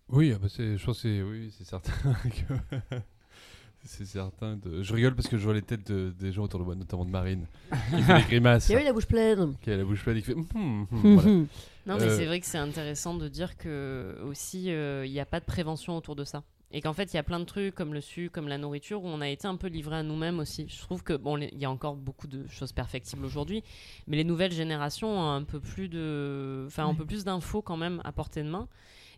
Oui, 0.09 0.33
ah 0.35 0.39
bah 0.39 0.49
c'est, 0.51 0.77
je 0.77 0.85
pense 0.85 0.97
que 1.01 1.09
c'est, 1.09 1.23
oui, 1.23 1.53
c'est 1.57 1.65
certain 1.65 1.93
que 2.25 2.55
c'est 3.85 4.05
certain. 4.05 4.57
De... 4.57 4.83
Je 4.83 4.93
rigole 4.95 5.15
parce 5.15 5.29
que 5.29 5.39
je 5.39 5.45
vois 5.45 5.55
les 5.55 5.63
têtes 5.63 5.91
de- 5.91 6.11
des 6.19 6.31
gens 6.33 6.43
autour 6.45 6.61
de 6.61 6.65
moi, 6.65 6.75
notamment 6.75 7.05
de 7.05 7.11
Marine, 7.11 7.47
qui 7.91 8.03
fait 8.03 8.17
des 8.19 8.23
grimaces, 8.29 8.69
Il 8.69 8.73
y 8.73 8.75
avait 8.75 8.85
la 8.85 8.93
bouche 8.93 9.07
pleine. 9.07 9.55
qui 9.63 9.71
a 9.71 9.77
la 9.77 9.85
bouche 9.85 10.03
pleine, 10.03 10.17
et 10.19 10.21
qui 10.21 10.27
fait. 10.27 10.35
hum, 10.35 10.47
hum, 10.55 10.87
hum, 10.93 11.15
voilà. 11.15 11.31
Non, 11.87 11.97
mais 11.97 12.03
Euh, 12.03 12.17
c'est 12.17 12.27
vrai 12.27 12.39
que 12.41 12.47
c'est 12.47 12.59
intéressant 12.59 13.15
de 13.17 13.29
dire 13.29 13.57
que 13.57 14.19
aussi 14.25 14.71
euh, 14.71 15.05
il 15.07 15.13
n'y 15.13 15.21
a 15.21 15.27
pas 15.27 15.41
de 15.41 15.45
prévention 15.47 15.97
autour 15.97 16.17
de 16.17 16.25
ça. 16.25 16.43
Et 16.77 16.81
qu'en 16.81 16.93
fait, 16.93 17.13
il 17.13 17.17
y 17.17 17.21
a 17.21 17.23
plein 17.23 17.39
de 17.39 17.45
trucs 17.45 17.73
comme 17.73 17.95
le 17.95 18.01
sucre, 18.01 18.35
comme 18.35 18.49
la 18.49 18.59
nourriture, 18.59 19.05
où 19.05 19.07
on 19.07 19.21
a 19.21 19.29
été 19.29 19.47
un 19.47 19.55
peu 19.55 19.69
livré 19.69 19.95
à 19.95 20.03
nous-mêmes 20.03 20.41
aussi. 20.41 20.67
Je 20.69 20.81
trouve 20.81 21.05
que 21.05 21.13
bon, 21.13 21.39
il 21.39 21.57
y 21.57 21.65
a 21.65 21.71
encore 21.71 21.95
beaucoup 21.95 22.27
de 22.27 22.49
choses 22.49 22.73
perfectibles 22.73 23.25
aujourd'hui, 23.25 23.63
mais 24.09 24.17
les 24.17 24.25
nouvelles 24.25 24.51
générations 24.51 25.09
ont 25.09 25.31
un 25.31 25.45
peu 25.45 25.61
plus 25.61 25.89
de, 25.89 26.65
enfin, 26.67 26.89
un 26.89 26.95
peu 26.95 27.07
plus 27.07 27.25
d'infos 27.25 27.63
quand 27.63 27.77
même 27.77 28.03
à 28.03 28.11
portée 28.11 28.43
de 28.43 28.49
main. 28.49 28.67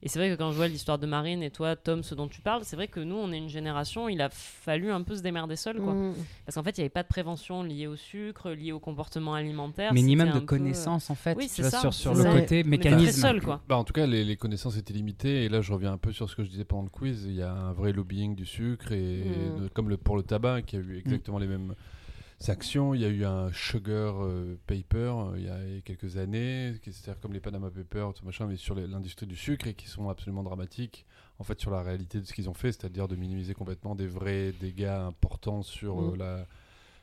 Et 0.07 0.09
c'est 0.09 0.20
vrai 0.20 0.30
que 0.30 0.36
quand 0.36 0.52
je 0.52 0.57
vois 0.57 0.68
l'histoire 0.68 1.00
de 1.00 1.07
Marine 1.09 1.42
et 1.42 1.50
toi, 1.50 1.74
Tom, 1.74 2.04
ce 2.04 2.14
dont 2.14 2.28
tu 2.28 2.40
parles, 2.40 2.61
c'est 2.62 2.76
vrai 2.76 2.86
que 2.86 3.00
nous, 3.00 3.16
on 3.16 3.32
est 3.32 3.38
une 3.38 3.48
génération, 3.48 4.09
il 4.09 4.22
a 4.22 4.28
fallu 4.30 4.92
un 4.92 5.02
peu 5.02 5.16
se 5.16 5.20
démerder 5.20 5.57
seul, 5.57 5.80
quoi. 5.80 5.94
Mm. 5.94 6.14
Parce 6.44 6.54
qu'en 6.54 6.62
fait, 6.62 6.78
il 6.78 6.80
n'y 6.80 6.84
avait 6.84 6.90
pas 6.90 7.02
de 7.02 7.09
prévention 7.09 7.64
liée 7.64 7.88
au 7.88 7.96
sucre, 7.96 8.52
liée 8.52 8.70
au 8.70 8.78
comportement 8.78 9.34
alimentaire. 9.34 9.92
Mais 9.92 10.02
ni 10.02 10.14
même 10.14 10.28
de 10.28 10.32
peu, 10.34 10.38
euh, 10.38 10.46
connaissances 10.46 11.11
en 11.11 11.16
fait, 11.16 11.36
oui, 11.36 11.46
tu 11.48 11.54
c'est 11.54 11.62
vois, 11.62 11.70
ça, 11.72 11.80
sur, 11.80 11.92
sur 11.92 12.14
le 12.14 12.22
ça. 12.22 12.32
côté 12.40 12.62
On 12.64 12.68
mécanisme. 12.68 13.20
seul, 13.20 13.42
quoi. 13.42 13.61
Bah, 13.68 13.76
en 13.76 13.82
tout 13.82 13.94
cas, 13.94 14.07
les, 14.07 14.22
les 14.22 14.36
connaissances 14.36 14.76
étaient 14.76 14.94
limitées, 14.94 15.42
et 15.44 15.48
là 15.48 15.61
je 15.61 15.72
reviens 15.72 15.92
un 15.94 15.98
peu 15.98 16.12
sur 16.12 16.30
ce 16.30 16.36
que 16.36 16.44
je 16.44 16.50
disais 16.50 16.64
pendant 16.64 16.84
le 16.84 16.88
quiz. 16.88 17.24
Il 17.26 17.34
y 17.34 17.42
a 17.42 17.50
un 17.52 17.72
vrai 17.72 17.90
lobbying 17.92 18.36
du 18.36 18.46
sucre, 18.46 18.92
et 18.92 19.24
Mm. 19.24 19.62
de- 19.64 19.68
comme 19.70 19.88
le, 19.88 19.96
pour 19.96 20.16
le 20.16 20.22
tabac, 20.22 20.62
qui 20.62 20.76
a 20.76 20.78
eu 20.78 20.98
exactement 21.04 21.40
les 21.40 21.48
mêmes 21.48 21.74
actions. 22.49 22.95
Il 22.95 23.01
y 23.01 23.05
a 23.05 23.09
eu 23.09 23.24
un 23.24 23.53
sugar 23.53 24.22
euh, 24.22 24.59
paper 24.66 25.12
euh, 25.32 25.34
il 25.37 25.45
y 25.45 25.49
a 25.49 25.80
quelques 25.82 26.16
années, 26.16 26.74
qui- 26.82 26.93
c'est-à-dire 26.93 27.20
comme 27.20 27.32
les 27.32 27.41
Panama 27.41 27.70
Papers, 27.70 28.14
tout 28.14 28.24
machin, 28.24 28.47
mais 28.47 28.57
sur 28.57 28.74
l'industrie 28.74 29.26
du 29.26 29.37
sucre, 29.37 29.66
et 29.66 29.74
qui 29.74 29.89
sont 29.89 30.09
absolument 30.09 30.43
dramatiques 30.43 31.07
en 31.39 31.45
fait 31.45 31.61
sur 31.61 31.70
la 31.70 31.82
réalité 31.82 32.20
de 32.20 32.24
ce 32.26 32.32
qu'ils 32.32 32.49
ont 32.49 32.55
fait, 32.55 32.72
c'est-à-dire 32.72 33.09
de 33.09 33.16
minimiser 33.16 33.55
complètement 33.55 33.95
des 33.95 34.07
vrais 34.07 34.53
dégâts 34.61 34.84
importants 34.87 35.62
sur 35.62 36.01
euh, 36.01 36.12
Mm. 36.14 36.18
la 36.18 36.47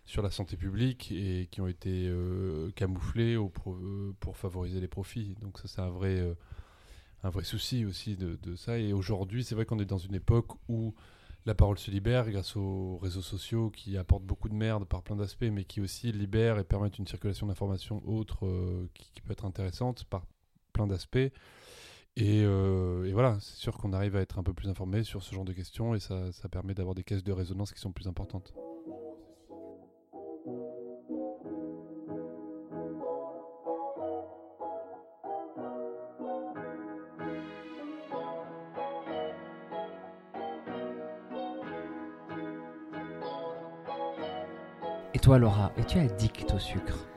sur 0.06 0.22
la 0.22 0.32
santé 0.32 0.58
publique 0.58 1.14
et 1.14 1.48
qui 1.50 1.62
ont 1.62 1.68
été 1.68 2.08
euh, 2.10 2.72
camouflés 2.76 3.38
au 3.38 3.48
pro- 3.48 3.76
euh, 3.76 4.14
pour 4.20 4.36
favoriser 4.36 4.82
les 4.82 4.88
profits. 4.90 5.36
Donc 5.42 5.58
ça 5.60 5.68
c'est 5.70 5.80
un 5.82 5.90
vrai 5.90 6.20
euh, 6.20 6.34
un 7.24 7.30
vrai 7.30 7.46
souci 7.46 7.86
aussi 7.86 8.18
de, 8.18 8.38
de 8.44 8.56
ça. 8.58 8.78
Et 8.78 8.92
aujourd'hui, 8.92 9.46
c'est 9.46 9.56
vrai 9.56 9.66
qu'on 9.66 9.80
est 9.80 9.86
dans 9.86 9.98
une 9.98 10.14
époque 10.16 10.50
où 10.68 10.94
la 11.46 11.56
parole 11.56 11.78
se 11.78 11.92
libère 11.92 12.30
grâce 12.30 12.56
aux 12.56 12.98
réseaux 13.02 13.22
sociaux 13.22 13.70
qui 13.70 13.98
apportent 13.98 14.24
beaucoup 14.24 14.50
de 14.50 14.54
merde 14.54 14.86
par 14.86 15.04
plein 15.04 15.16
d'aspects, 15.16 15.50
mais 15.52 15.66
qui 15.66 15.82
aussi 15.82 16.12
libèrent 16.12 16.58
et 16.58 16.64
permettent 16.64 16.98
une 16.98 17.08
circulation 17.08 17.48
d'informations 17.48 18.02
autre 18.06 18.46
euh, 18.46 18.88
qui, 18.94 19.22
peut 19.22 19.34
être 19.34 19.46
intéressante 19.46 20.06
par 20.06 20.26
plein 20.72 20.88
d'aspects. 20.88 21.18
Et, 22.16 22.44
euh, 22.44 23.06
et 23.06 23.12
voilà, 23.12 23.38
c'est 23.40 23.58
sûr 23.58 23.78
qu'on 23.78 23.92
arrive 23.92 24.16
à 24.16 24.22
être 24.22 24.40
un 24.40 24.44
peu 24.44 24.54
plus 24.54 24.70
informé 24.70 25.04
sur 25.04 25.24
ce 25.24 25.34
genre 25.34 25.46
de 25.46 25.54
questions 25.54 25.96
et 25.96 26.00
ça, 26.00 26.32
ça 26.32 26.48
permet 26.48 26.74
d'avoir 26.74 26.96
des 26.96 27.04
caisses 27.04 27.24
de 27.24 27.32
résonance 27.32 27.74
qui 27.74 27.80
sont 27.80 27.92
plus 27.92 28.08
importantes. 28.08 28.54
Toi 45.24 45.38
Laura, 45.38 45.72
es-tu 45.78 46.00
addict 46.00 46.54
au 46.54 46.60
sucre? 46.60 47.08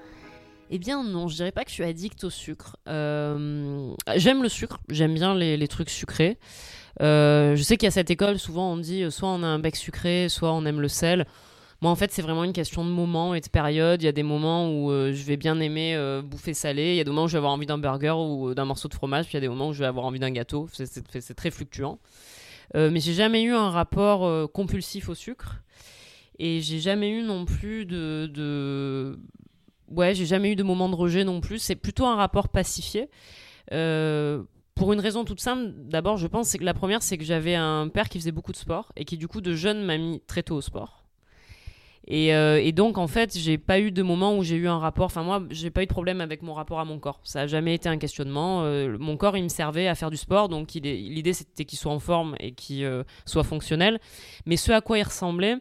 Eh 0.70 0.78
bien 0.78 1.02
non, 1.02 1.26
je 1.26 1.34
dirais 1.34 1.50
pas 1.50 1.64
que 1.64 1.70
je 1.70 1.74
suis 1.74 1.82
addict 1.82 2.22
au 2.22 2.30
sucre. 2.30 2.76
Euh, 2.86 3.92
j'aime 4.14 4.44
le 4.44 4.48
sucre, 4.48 4.78
j'aime 4.88 5.12
bien 5.12 5.34
les, 5.34 5.66
trucs 5.66 5.90
sucrés. 5.90 6.38
Euh, 7.02 7.56
je 7.56 7.62
sais 7.64 7.76
qu'à 7.76 7.90
cette 7.90 8.08
école, 8.08 8.38
souvent 8.38 8.70
on 8.70 8.76
dit 8.76 9.02
euh, 9.02 9.10
soit 9.10 9.28
on 9.28 9.42
a 9.42 9.46
un 9.48 9.58
bec 9.58 9.74
sucré, 9.74 10.28
soit 10.28 10.52
on 10.52 10.64
aime 10.66 10.80
le 10.80 10.86
sel. 10.86 11.26
Moi, 11.82 11.90
en 11.90 11.96
fait, 11.96 12.12
c'est 12.12 12.22
vraiment 12.22 12.44
une 12.44 12.52
question 12.52 12.84
de 12.84 12.90
moment 12.90 13.34
et 13.34 13.40
de 13.40 13.48
période. 13.48 14.00
Il 14.00 14.04
y 14.04 14.08
a 14.08 14.12
des 14.12 14.22
moments 14.22 14.70
où 14.70 14.88
je 14.90 15.24
vais 15.24 15.36
bien 15.36 15.58
aimer 15.58 15.98
bouffer 16.24 16.54
salé. 16.54 16.92
Il 16.92 16.96
y 16.96 17.00
a 17.00 17.04
des 17.04 17.10
moments 17.10 17.24
où 17.24 17.28
je 17.28 17.32
vais 17.32 17.38
avoir 17.38 17.52
envie 17.52 17.66
d'un 17.66 17.76
burger 17.76 18.14
ou 18.16 18.54
d'un 18.54 18.64
morceau 18.64 18.86
de 18.86 18.94
fromage. 18.94 19.26
Puis 19.26 19.32
il 19.32 19.36
y 19.36 19.38
a 19.38 19.40
des 19.40 19.48
moments 19.48 19.68
où 19.68 19.72
je 19.72 19.80
vais 19.80 19.86
avoir 19.86 20.06
envie 20.06 20.20
d'un 20.20 20.30
gâteau. 20.30 20.68
C'est- 20.72 21.34
très 21.34 21.50
fluctuant. 21.50 21.98
Mais 22.74 23.00
j'ai 23.00 23.14
jamais 23.14 23.42
eu 23.42 23.52
un 23.52 23.68
rapport 23.68 24.50
compulsif 24.52 25.08
au 25.10 25.14
sucre. 25.14 25.56
Et 26.38 26.60
j'ai 26.60 26.80
jamais 26.80 27.10
eu 27.10 27.22
non 27.22 27.44
plus 27.44 27.86
de, 27.86 28.30
de... 28.32 29.18
Ouais, 29.88 30.14
j'ai 30.14 30.26
jamais 30.26 30.52
eu 30.52 30.56
de 30.56 30.62
moment 30.62 30.88
de 30.88 30.94
rejet 30.94 31.24
non 31.24 31.40
plus. 31.40 31.58
C'est 31.58 31.76
plutôt 31.76 32.06
un 32.06 32.16
rapport 32.16 32.48
pacifié. 32.48 33.08
Euh, 33.72 34.42
pour 34.74 34.92
une 34.92 35.00
raison 35.00 35.24
toute 35.24 35.40
simple, 35.40 35.72
d'abord, 35.76 36.18
je 36.18 36.26
pense 36.26 36.52
que 36.52 36.62
la 36.62 36.74
première, 36.74 37.02
c'est 37.02 37.16
que 37.16 37.24
j'avais 37.24 37.54
un 37.54 37.88
père 37.88 38.08
qui 38.08 38.18
faisait 38.18 38.32
beaucoup 38.32 38.52
de 38.52 38.58
sport 38.58 38.92
et 38.96 39.04
qui, 39.04 39.16
du 39.16 39.28
coup, 39.28 39.40
de 39.40 39.54
jeune, 39.54 39.82
m'a 39.82 39.96
mis 39.96 40.20
très 40.26 40.42
tôt 40.42 40.56
au 40.56 40.60
sport. 40.60 41.05
Et, 42.08 42.34
euh, 42.34 42.60
et 42.62 42.70
donc, 42.70 42.98
en 42.98 43.08
fait, 43.08 43.36
j'ai 43.36 43.58
pas 43.58 43.80
eu 43.80 43.90
de 43.90 44.02
moment 44.02 44.36
où 44.36 44.44
j'ai 44.44 44.56
eu 44.56 44.68
un 44.68 44.78
rapport. 44.78 45.06
Enfin, 45.06 45.24
moi, 45.24 45.42
j'ai 45.50 45.70
pas 45.70 45.82
eu 45.82 45.86
de 45.86 45.92
problème 45.92 46.20
avec 46.20 46.42
mon 46.42 46.54
rapport 46.54 46.78
à 46.78 46.84
mon 46.84 47.00
corps. 47.00 47.20
Ça 47.24 47.42
a 47.42 47.46
jamais 47.48 47.74
été 47.74 47.88
un 47.88 47.98
questionnement. 47.98 48.62
Euh, 48.62 48.96
mon 48.98 49.16
corps, 49.16 49.36
il 49.36 49.42
me 49.42 49.48
servait 49.48 49.88
à 49.88 49.94
faire 49.96 50.10
du 50.10 50.16
sport. 50.16 50.48
Donc, 50.48 50.72
l'idée, 50.74 51.32
c'était 51.32 51.64
qu'il 51.64 51.78
soit 51.78 51.90
en 51.90 51.98
forme 51.98 52.36
et 52.38 52.52
qu'il 52.52 52.84
euh, 52.84 53.02
soit 53.24 53.42
fonctionnel. 53.42 53.98
Mais 54.46 54.56
ce 54.56 54.70
à 54.70 54.80
quoi 54.80 54.98
il 54.98 55.02
ressemblait, 55.02 55.56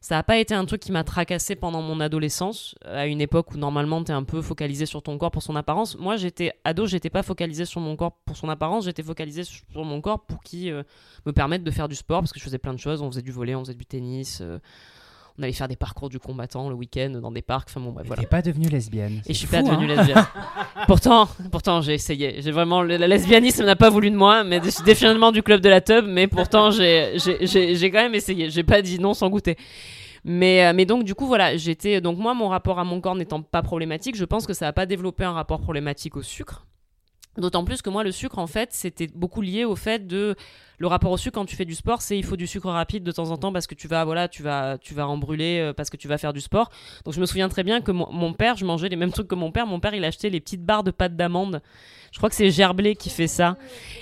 ça 0.00 0.14
n'a 0.14 0.22
pas 0.22 0.38
été 0.38 0.54
un 0.54 0.64
truc 0.66 0.80
qui 0.80 0.92
m'a 0.92 1.02
tracassé 1.02 1.56
pendant 1.56 1.82
mon 1.82 1.98
adolescence, 1.98 2.76
à 2.84 3.06
une 3.06 3.20
époque 3.20 3.52
où 3.52 3.58
normalement 3.58 4.04
tu 4.04 4.12
es 4.12 4.14
un 4.14 4.22
peu 4.22 4.40
focalisé 4.40 4.86
sur 4.86 5.02
ton 5.02 5.18
corps 5.18 5.32
pour 5.32 5.42
son 5.42 5.56
apparence. 5.56 5.98
Moi, 5.98 6.16
j'étais 6.16 6.52
ado, 6.62 6.86
j'étais 6.86 7.10
pas 7.10 7.24
focalisé 7.24 7.64
sur 7.64 7.80
mon 7.80 7.96
corps 7.96 8.12
pour 8.24 8.36
son 8.36 8.48
apparence, 8.48 8.84
j'étais 8.84 9.02
focalisé 9.02 9.42
sur 9.42 9.84
mon 9.84 10.00
corps 10.00 10.24
pour 10.24 10.44
qui 10.44 10.70
me 10.70 11.32
permette 11.32 11.64
de 11.64 11.70
faire 11.72 11.88
du 11.88 11.96
sport 11.96 12.20
parce 12.20 12.32
que 12.32 12.38
je 12.38 12.44
faisais 12.44 12.58
plein 12.58 12.72
de 12.72 12.78
choses. 12.78 13.02
On 13.02 13.10
faisait 13.10 13.22
du 13.22 13.32
volley, 13.32 13.56
on 13.56 13.64
faisait 13.64 13.74
du 13.74 13.86
tennis, 13.86 14.42
on 15.38 15.42
allait 15.42 15.52
faire 15.52 15.68
des 15.68 15.76
parcours 15.76 16.08
du 16.08 16.18
combattant 16.18 16.68
le 16.68 16.74
week-end 16.74 17.10
dans 17.22 17.30
des 17.30 17.42
parcs. 17.42 17.68
Enfin 17.70 17.80
bon, 17.80 17.92
bref, 17.92 18.06
voilà. 18.06 18.24
Pas 18.24 18.42
devenue 18.42 18.68
lesbienne. 18.68 19.22
Et 19.26 19.34
je 19.34 19.38
suis 19.38 19.46
pas 19.46 19.62
devenue 19.62 19.90
hein. 19.90 19.96
lesbienne. 19.96 20.26
pourtant, 20.88 21.28
pourtant 21.52 21.80
j'ai 21.80 21.94
essayé. 21.94 22.42
J'ai 22.42 22.50
vraiment 22.50 22.82
le, 22.82 22.96
le 22.96 23.06
lesbianisme 23.06 23.64
n'a 23.64 23.76
pas 23.76 23.90
voulu 23.90 24.10
de 24.10 24.16
moi, 24.16 24.42
mais 24.42 24.60
je 24.64 24.70
suis 24.70 24.82
définitivement 24.82 25.30
du 25.30 25.42
club 25.42 25.60
de 25.60 25.68
la 25.68 25.80
tub. 25.80 26.04
Mais 26.06 26.26
pourtant, 26.26 26.70
j'ai 26.70 27.14
quand 27.20 28.02
même 28.02 28.14
essayé. 28.14 28.50
J'ai 28.50 28.64
pas 28.64 28.82
dit 28.82 28.98
non 28.98 29.14
sans 29.14 29.30
goûter. 29.30 29.56
Mais, 30.24 30.66
euh, 30.66 30.72
mais 30.74 30.84
donc 30.84 31.04
du 31.04 31.14
coup 31.14 31.26
voilà, 31.26 31.56
j'étais 31.56 32.00
donc 32.00 32.18
moi 32.18 32.34
mon 32.34 32.48
rapport 32.48 32.78
à 32.78 32.84
mon 32.84 33.00
corps 33.00 33.14
n'étant 33.14 33.40
pas 33.40 33.62
problématique, 33.62 34.16
je 34.16 34.24
pense 34.24 34.46
que 34.46 34.52
ça 34.52 34.66
n'a 34.66 34.72
pas 34.72 34.84
développé 34.84 35.24
un 35.24 35.32
rapport 35.32 35.60
problématique 35.60 36.16
au 36.16 36.22
sucre. 36.22 36.66
D'autant 37.36 37.64
plus 37.64 37.82
que 37.82 37.88
moi 37.88 38.02
le 38.02 38.10
sucre 38.10 38.38
en 38.38 38.46
fait 38.48 38.70
c'était 38.72 39.06
beaucoup 39.06 39.40
lié 39.40 39.64
au 39.64 39.76
fait 39.76 40.06
de 40.06 40.34
le 40.78 40.86
rapport 40.86 41.10
au 41.10 41.16
sucre 41.16 41.34
quand 41.34 41.44
tu 41.44 41.56
fais 41.56 41.64
du 41.64 41.74
sport, 41.74 42.02
c'est 42.02 42.16
il 42.16 42.24
faut 42.24 42.36
du 42.36 42.46
sucre 42.46 42.70
rapide 42.70 43.02
de 43.02 43.10
temps 43.12 43.30
en 43.30 43.36
temps 43.36 43.52
parce 43.52 43.66
que 43.66 43.74
tu 43.74 43.88
vas 43.88 44.04
voilà 44.04 44.28
tu 44.28 44.42
vas 44.42 44.78
tu 44.78 44.94
vas 44.94 45.08
en 45.08 45.18
brûler 45.18 45.58
euh, 45.58 45.72
parce 45.72 45.90
que 45.90 45.96
tu 45.96 46.06
vas 46.06 46.18
faire 46.18 46.32
du 46.32 46.40
sport. 46.40 46.70
Donc 47.04 47.14
je 47.14 47.20
me 47.20 47.26
souviens 47.26 47.48
très 47.48 47.64
bien 47.64 47.80
que 47.80 47.90
mon, 47.90 48.32
père, 48.32 48.56
je 48.56 48.64
mangeais 48.64 48.88
les 48.88 48.96
mêmes 48.96 49.10
trucs 49.10 49.28
que 49.28 49.34
mon 49.34 49.50
père. 49.50 49.66
Mon 49.66 49.80
père 49.80 49.94
il 49.94 50.04
achetait 50.04 50.30
les 50.30 50.40
petites 50.40 50.64
barres 50.64 50.84
de 50.84 50.92
pâte 50.92 51.16
d'amande. 51.16 51.60
Je 52.12 52.16
crois 52.16 52.30
que 52.30 52.36
c'est 52.36 52.50
Gerblé 52.50 52.94
qui 52.94 53.10
fait 53.10 53.26
ça. 53.26 53.56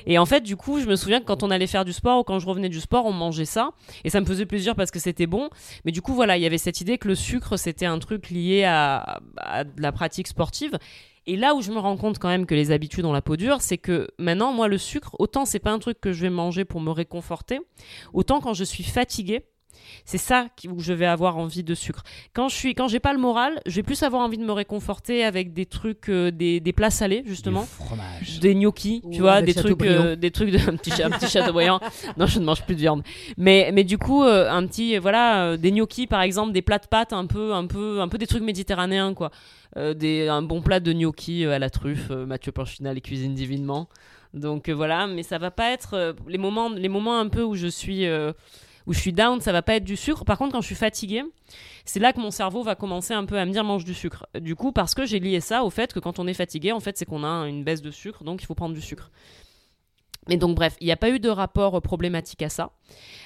Et 0.06 0.18
en 0.18 0.26
fait 0.26 0.42
du 0.42 0.56
coup 0.56 0.78
je 0.78 0.86
me 0.86 0.96
souviens 0.96 1.20
que 1.20 1.24
quand 1.24 1.42
on 1.42 1.50
allait 1.50 1.66
faire 1.66 1.84
du 1.84 1.94
sport 1.94 2.20
ou 2.20 2.24
quand 2.24 2.38
je 2.38 2.46
revenais 2.46 2.68
du 2.68 2.80
sport 2.80 3.06
on 3.06 3.12
mangeait 3.12 3.46
ça 3.46 3.70
et 4.04 4.10
ça 4.10 4.20
me 4.20 4.26
faisait 4.26 4.46
plaisir 4.46 4.74
parce 4.76 4.90
que 4.90 4.98
c'était 4.98 5.26
bon. 5.26 5.48
Mais 5.84 5.92
du 5.92 6.02
coup 6.02 6.14
voilà 6.14 6.36
il 6.36 6.42
y 6.42 6.46
avait 6.46 6.58
cette 6.58 6.82
idée 6.82 6.98
que 6.98 7.08
le 7.08 7.14
sucre 7.14 7.56
c'était 7.56 7.86
un 7.86 7.98
truc 7.98 8.28
lié 8.28 8.64
à, 8.64 9.20
à 9.38 9.64
la 9.78 9.92
pratique 9.92 10.28
sportive. 10.28 10.78
Et 11.26 11.36
là 11.36 11.54
où 11.54 11.60
je 11.60 11.72
me 11.72 11.78
rends 11.78 11.96
compte 11.96 12.18
quand 12.18 12.28
même 12.28 12.46
que 12.46 12.54
les 12.54 12.70
habitudes 12.70 13.04
ont 13.04 13.12
la 13.12 13.22
peau 13.22 13.36
dure, 13.36 13.60
c'est 13.60 13.78
que 13.78 14.08
maintenant, 14.18 14.52
moi, 14.52 14.68
le 14.68 14.78
sucre, 14.78 15.16
autant 15.18 15.44
c'est 15.44 15.58
pas 15.58 15.72
un 15.72 15.78
truc 15.78 16.00
que 16.00 16.12
je 16.12 16.22
vais 16.22 16.30
manger 16.30 16.64
pour 16.64 16.80
me 16.80 16.90
réconforter, 16.90 17.60
autant 18.12 18.40
quand 18.40 18.54
je 18.54 18.64
suis 18.64 18.84
fatiguée, 18.84 19.44
c'est 20.04 20.18
ça 20.18 20.48
où 20.68 20.80
je 20.80 20.92
vais 20.92 21.06
avoir 21.06 21.36
envie 21.36 21.62
de 21.62 21.74
sucre. 21.74 22.02
Quand 22.32 22.48
je 22.48 22.54
suis, 22.54 22.74
quand 22.74 22.88
j'ai 22.88 23.00
pas 23.00 23.12
le 23.12 23.18
moral, 23.18 23.60
je 23.66 23.76
vais 23.76 23.82
plus 23.82 24.02
avoir 24.02 24.22
envie 24.22 24.38
de 24.38 24.44
me 24.44 24.52
réconforter 24.52 25.24
avec 25.24 25.52
des 25.52 25.66
trucs, 25.66 26.08
euh, 26.08 26.30
des, 26.30 26.60
des 26.60 26.72
plats 26.72 26.90
salés 26.90 27.22
justement. 27.26 27.62
Du 27.62 27.66
fromage. 27.66 28.40
Des 28.40 28.54
gnocchis, 28.54 29.00
Ou 29.04 29.12
tu 29.12 29.20
vois, 29.20 29.42
des 29.42 29.54
trucs, 29.54 29.82
euh, 29.82 30.16
des 30.16 30.30
trucs 30.30 30.50
de 30.50 30.58
un 30.70 30.76
petit, 30.76 31.02
un 31.02 31.10
petit. 31.10 31.26
Non, 32.16 32.26
je 32.26 32.38
ne 32.38 32.44
mange 32.44 32.62
plus 32.62 32.74
de 32.74 32.80
viande. 32.80 33.02
Mais, 33.36 33.70
mais 33.72 33.84
du 33.84 33.98
coup, 33.98 34.24
euh, 34.24 34.50
un 34.50 34.66
petit, 34.66 34.96
voilà, 34.98 35.44
euh, 35.44 35.56
des 35.56 35.70
gnocchis 35.70 36.06
par 36.06 36.22
exemple, 36.22 36.52
des 36.52 36.62
plats 36.62 36.78
de 36.78 36.86
pâtes 36.86 37.12
un 37.12 37.26
peu, 37.26 37.54
un 37.54 37.66
peu, 37.66 38.00
un 38.00 38.08
peu 38.08 38.18
des 38.18 38.26
trucs 38.26 38.42
méditerranéens 38.42 39.14
quoi. 39.14 39.30
Euh, 39.76 39.94
des, 39.94 40.28
un 40.28 40.42
bon 40.42 40.62
plat 40.62 40.80
de 40.80 40.92
gnocchis 40.92 41.44
euh, 41.44 41.52
à 41.52 41.58
la 41.58 41.68
truffe, 41.68 42.10
euh, 42.10 42.24
Mathieu 42.24 42.52
Panchina 42.52 42.94
les 42.94 43.00
cuisine 43.00 43.34
divinement. 43.34 43.88
Donc 44.32 44.68
euh, 44.68 44.72
voilà, 44.72 45.06
mais 45.06 45.22
ça 45.22 45.38
va 45.38 45.50
pas 45.50 45.70
être 45.70 45.94
euh, 45.94 46.12
les 46.28 46.38
moments, 46.38 46.70
les 46.70 46.88
moments 46.88 47.18
un 47.18 47.28
peu 47.28 47.42
où 47.42 47.54
je 47.54 47.66
suis, 47.66 48.06
euh, 48.06 48.32
où 48.86 48.92
je 48.92 49.00
suis 49.00 49.12
down, 49.12 49.40
ça 49.40 49.52
va 49.52 49.62
pas 49.62 49.74
être 49.74 49.84
du 49.84 49.96
sucre. 49.96 50.24
Par 50.24 50.38
contre, 50.38 50.52
quand 50.52 50.60
je 50.60 50.66
suis 50.66 50.74
fatiguée, 50.74 51.24
c'est 51.84 52.00
là 52.00 52.12
que 52.12 52.20
mon 52.20 52.30
cerveau 52.30 52.62
va 52.62 52.74
commencer 52.74 53.14
un 53.14 53.24
peu 53.24 53.38
à 53.38 53.44
me 53.44 53.52
dire 53.52 53.64
mange 53.64 53.84
du 53.84 53.94
sucre. 53.94 54.26
Du 54.40 54.54
coup, 54.54 54.72
parce 54.72 54.94
que 54.94 55.04
j'ai 55.04 55.18
lié 55.18 55.40
ça 55.40 55.64
au 55.64 55.70
fait 55.70 55.92
que 55.92 56.00
quand 56.00 56.18
on 56.18 56.26
est 56.26 56.34
fatigué, 56.34 56.72
en 56.72 56.80
fait, 56.80 56.96
c'est 56.96 57.04
qu'on 57.04 57.24
a 57.24 57.48
une 57.48 57.64
baisse 57.64 57.82
de 57.82 57.90
sucre, 57.90 58.24
donc 58.24 58.42
il 58.42 58.46
faut 58.46 58.54
prendre 58.54 58.74
du 58.74 58.80
sucre. 58.80 59.10
Mais 60.28 60.36
donc 60.36 60.56
bref, 60.56 60.76
il 60.80 60.86
n'y 60.86 60.92
a 60.92 60.96
pas 60.96 61.10
eu 61.10 61.20
de 61.20 61.28
rapport 61.28 61.76
euh, 61.76 61.80
problématique 61.80 62.42
à 62.42 62.48
ça. 62.48 62.72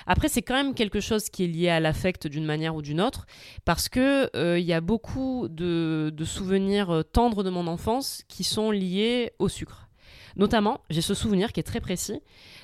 Après, 0.07 0.29
c'est 0.29 0.43
quand 0.43 0.55
même 0.55 0.75
quelque 0.75 1.01
chose 1.01 1.31
qui 1.31 1.45
est 1.45 1.47
lié 1.47 1.69
à 1.69 1.81
l'affect 1.81 2.27
d'une 2.27 2.45
manière 2.45 2.75
ou 2.75 2.83
d'une 2.83 3.01
autre, 3.01 3.27
parce 3.65 3.89
que 3.89 4.31
euh, 4.37 4.59
il 4.59 4.67
y 4.67 4.73
a 4.73 4.81
beaucoup 4.81 5.49
de, 5.49 6.13
souvenirs 6.25 6.91
euh, 6.91 7.03
tendres 7.03 7.43
de 7.43 7.51
mon 7.51 7.67
enfance 7.67 8.23
qui 8.29 8.45
sont 8.45 8.71
liés 8.71 9.33
au 9.39 9.49
sucre. 9.49 9.89
Notamment, 10.37 10.81
j'ai 10.91 11.01
ce 11.01 11.15
souvenir 11.15 11.53
qui 11.53 11.61
est 11.61 11.65
très 11.65 11.81
précis 11.81 12.21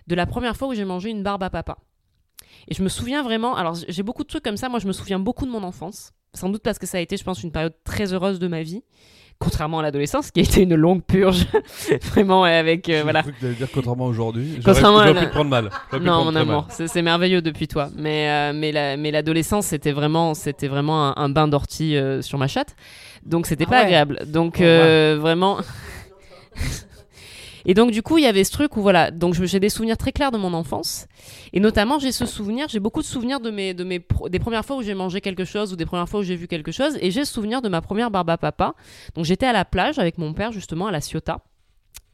de 0.07 0.15
la 0.15 0.27
première 0.27 0.57
fois 0.57 0.69
où 0.69 0.75
j'ai 0.75 0.85
mangé 0.85 1.11
une 1.11 1.23
barbe 1.23 1.43
à 1.43 1.51
papa. 1.51 1.79
Et 2.69 2.75
je 2.75 2.83
me 2.83 2.89
souviens 2.89 3.23
vraiment, 3.23 3.57
alors 3.57 3.77
j'ai 3.89 4.03
beaucoup 4.03 4.23
de 4.23 4.29
trucs 4.29 4.43
comme 4.45 4.57
ça, 4.57 4.69
moi 4.69 4.79
je 4.79 4.87
me 4.87 4.93
souviens 4.93 5.19
beaucoup 5.19 5.47
de 5.47 5.51
mon 5.51 5.63
enfance, 5.63 6.13
sans 6.35 6.49
doute 6.49 6.63
parce 6.63 6.79
que 6.79 6.87
ça 6.87 6.99
a 6.99 7.01
été, 7.01 7.17
je 7.17 7.25
pense, 7.25 7.43
une 7.43 7.53
période 7.53 7.75
très 7.85 8.13
heureuse 8.13 8.39
de 8.39 8.49
ma 8.49 8.63
vie, 8.63 8.83
contrairement 9.39 9.81
à 9.81 9.83
l'adolescence, 9.83 10.31
qui 10.31 10.41
a 10.41 10.43
été 10.43 10.63
une 10.63 10.75
longue 10.75 11.03
purge, 11.03 11.47
vraiment 12.05 12.45
avec, 12.45 12.89
euh, 12.89 13.03
voilà. 13.03 13.23
Cru 13.23 13.33
que 13.41 13.47
dire 13.47 13.69
contrairement 13.73 14.07
aujourd'hui. 14.07 14.59
Contrairement 14.65 15.01
à 15.01 15.13
pu 15.13 15.21
le 15.21 15.31
prendre 15.31 15.51
mal. 15.51 15.65
Non, 15.93 15.99
prendre 16.01 16.25
mon 16.33 16.37
amour, 16.37 16.67
c'est 16.71 17.03
merveilleux 17.03 17.43
depuis 17.43 17.69
toi. 17.69 17.91
Mais, 17.97 18.31
euh, 18.31 18.53
mais 18.55 18.73
la- 18.73 18.97
mais 18.97 19.11
l'adolescence, 19.11 19.67
c'était 19.67 19.93
vraiment, 19.93 20.35
c'était 20.35 20.69
vraiment 20.69 21.09
un, 21.11 21.23
un 21.23 21.29
bain 21.29 21.49
d'ortie 21.49 21.97
euh, 21.97 22.23
sur 22.23 22.39
ma 22.39 22.49
chatte. 22.49 22.75
Donc, 23.25 23.47
c'était 23.47 23.65
Ah 23.67 23.71
pas 23.71 23.77
ouais. 23.81 23.83
agréable. 23.85 24.21
Donc, 24.27 24.57
Oh, 24.61 24.63
euh, 24.65 25.19
vraiment. 25.21 25.59
Et 27.69 27.75
donc, 27.75 27.91
du 27.91 28.01
coup, 28.01 28.17
il 28.17 28.23
y 28.23 28.27
avait 28.27 28.45
ce 28.45 28.53
truc 28.53 28.77
où, 28.77 28.81
voilà, 28.81 29.11
donc 29.11 29.35
j'ai 29.35 29.61
des 29.61 29.69
souvenirs 29.69 29.99
très 29.99 30.13
clairs 30.13 30.31
de 30.31 30.39
mon 30.39 30.55
enfance. 30.55 31.09
Et 31.53 31.59
notamment, 31.59 31.99
j'ai 31.99 32.13
ce 32.13 32.25
souvenir, 32.25 32.69
j'ai 32.69 32.79
beaucoup 32.79 33.03
de 33.03 33.07
souvenirs 33.07 33.41
de 33.41 33.51
mes, 33.51 33.75
de 33.75 33.83
mes 33.83 34.01
des 34.31 34.39
premières 34.39 34.65
fois 34.65 34.77
où 34.77 34.83
j'ai 34.83 34.95
mangé 34.95 35.21
quelque 35.21 35.45
chose 35.45 35.73
ou 35.73 35.77
des 35.77 35.85
premières 35.85 36.09
fois 36.09 36.21
où 36.21 36.23
j'ai 36.23 36.37
vu 36.37 36.47
quelque 36.47 36.71
chose. 36.71 36.97
Et 37.01 37.11
j'ai 37.11 37.21
le 37.21 37.27
souvenir 37.27 37.63
de 37.63 37.69
ma 37.69 37.81
première 37.81 38.13
barbe 38.13 38.31
à 38.31 38.39
papa. 38.39 38.75
Donc, 39.17 39.25
j'étais 39.25 39.47
à 39.47 39.53
la 39.53 39.65
plage 39.65 39.99
avec 39.99 40.17
mon 40.17 40.33
père, 40.33 40.53
justement, 40.53 40.87
à 40.87 40.93
La 40.93 41.01
Ciotat, 41.01 41.41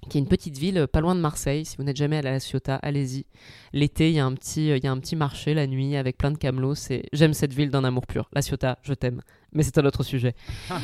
qui 0.09 0.17
est 0.17 0.23
une 0.23 0.27
petite 0.27 0.57
ville 0.57 0.79
euh, 0.79 0.87
pas 0.87 1.03
loin 1.03 1.15
de 1.15 1.21
Marseille. 1.21 1.67
Si 1.67 1.77
vous 1.77 1.85
n'êtes 1.85 1.99
jamais 1.99 2.17
à 2.17 2.23
La 2.23 2.41
Ciotat, 2.41 2.77
allez-y. 2.77 3.27
L'été, 3.75 4.09
il 4.09 4.15
y, 4.15 4.21
a 4.21 4.25
un 4.25 4.33
petit, 4.33 4.71
euh, 4.71 4.79
il 4.79 4.85
y 4.85 4.87
a 4.87 4.91
un 4.91 4.99
petit 4.99 5.17
marché 5.17 5.53
la 5.53 5.67
nuit 5.67 5.97
avec 5.97 6.17
plein 6.17 6.31
de 6.31 6.39
camelots. 6.39 6.89
J'aime 7.13 7.35
cette 7.35 7.53
ville 7.53 7.71
d'un 7.71 7.85
amour 7.85 8.07
pur. 8.07 8.31
La 8.33 8.41
Ciotat, 8.41 8.79
je 8.83 8.95
t'aime. 8.95 9.21
Mais 9.55 9.63
c'est 9.63 9.77
un 9.79 9.85
autre 9.85 10.03
sujet. 10.03 10.35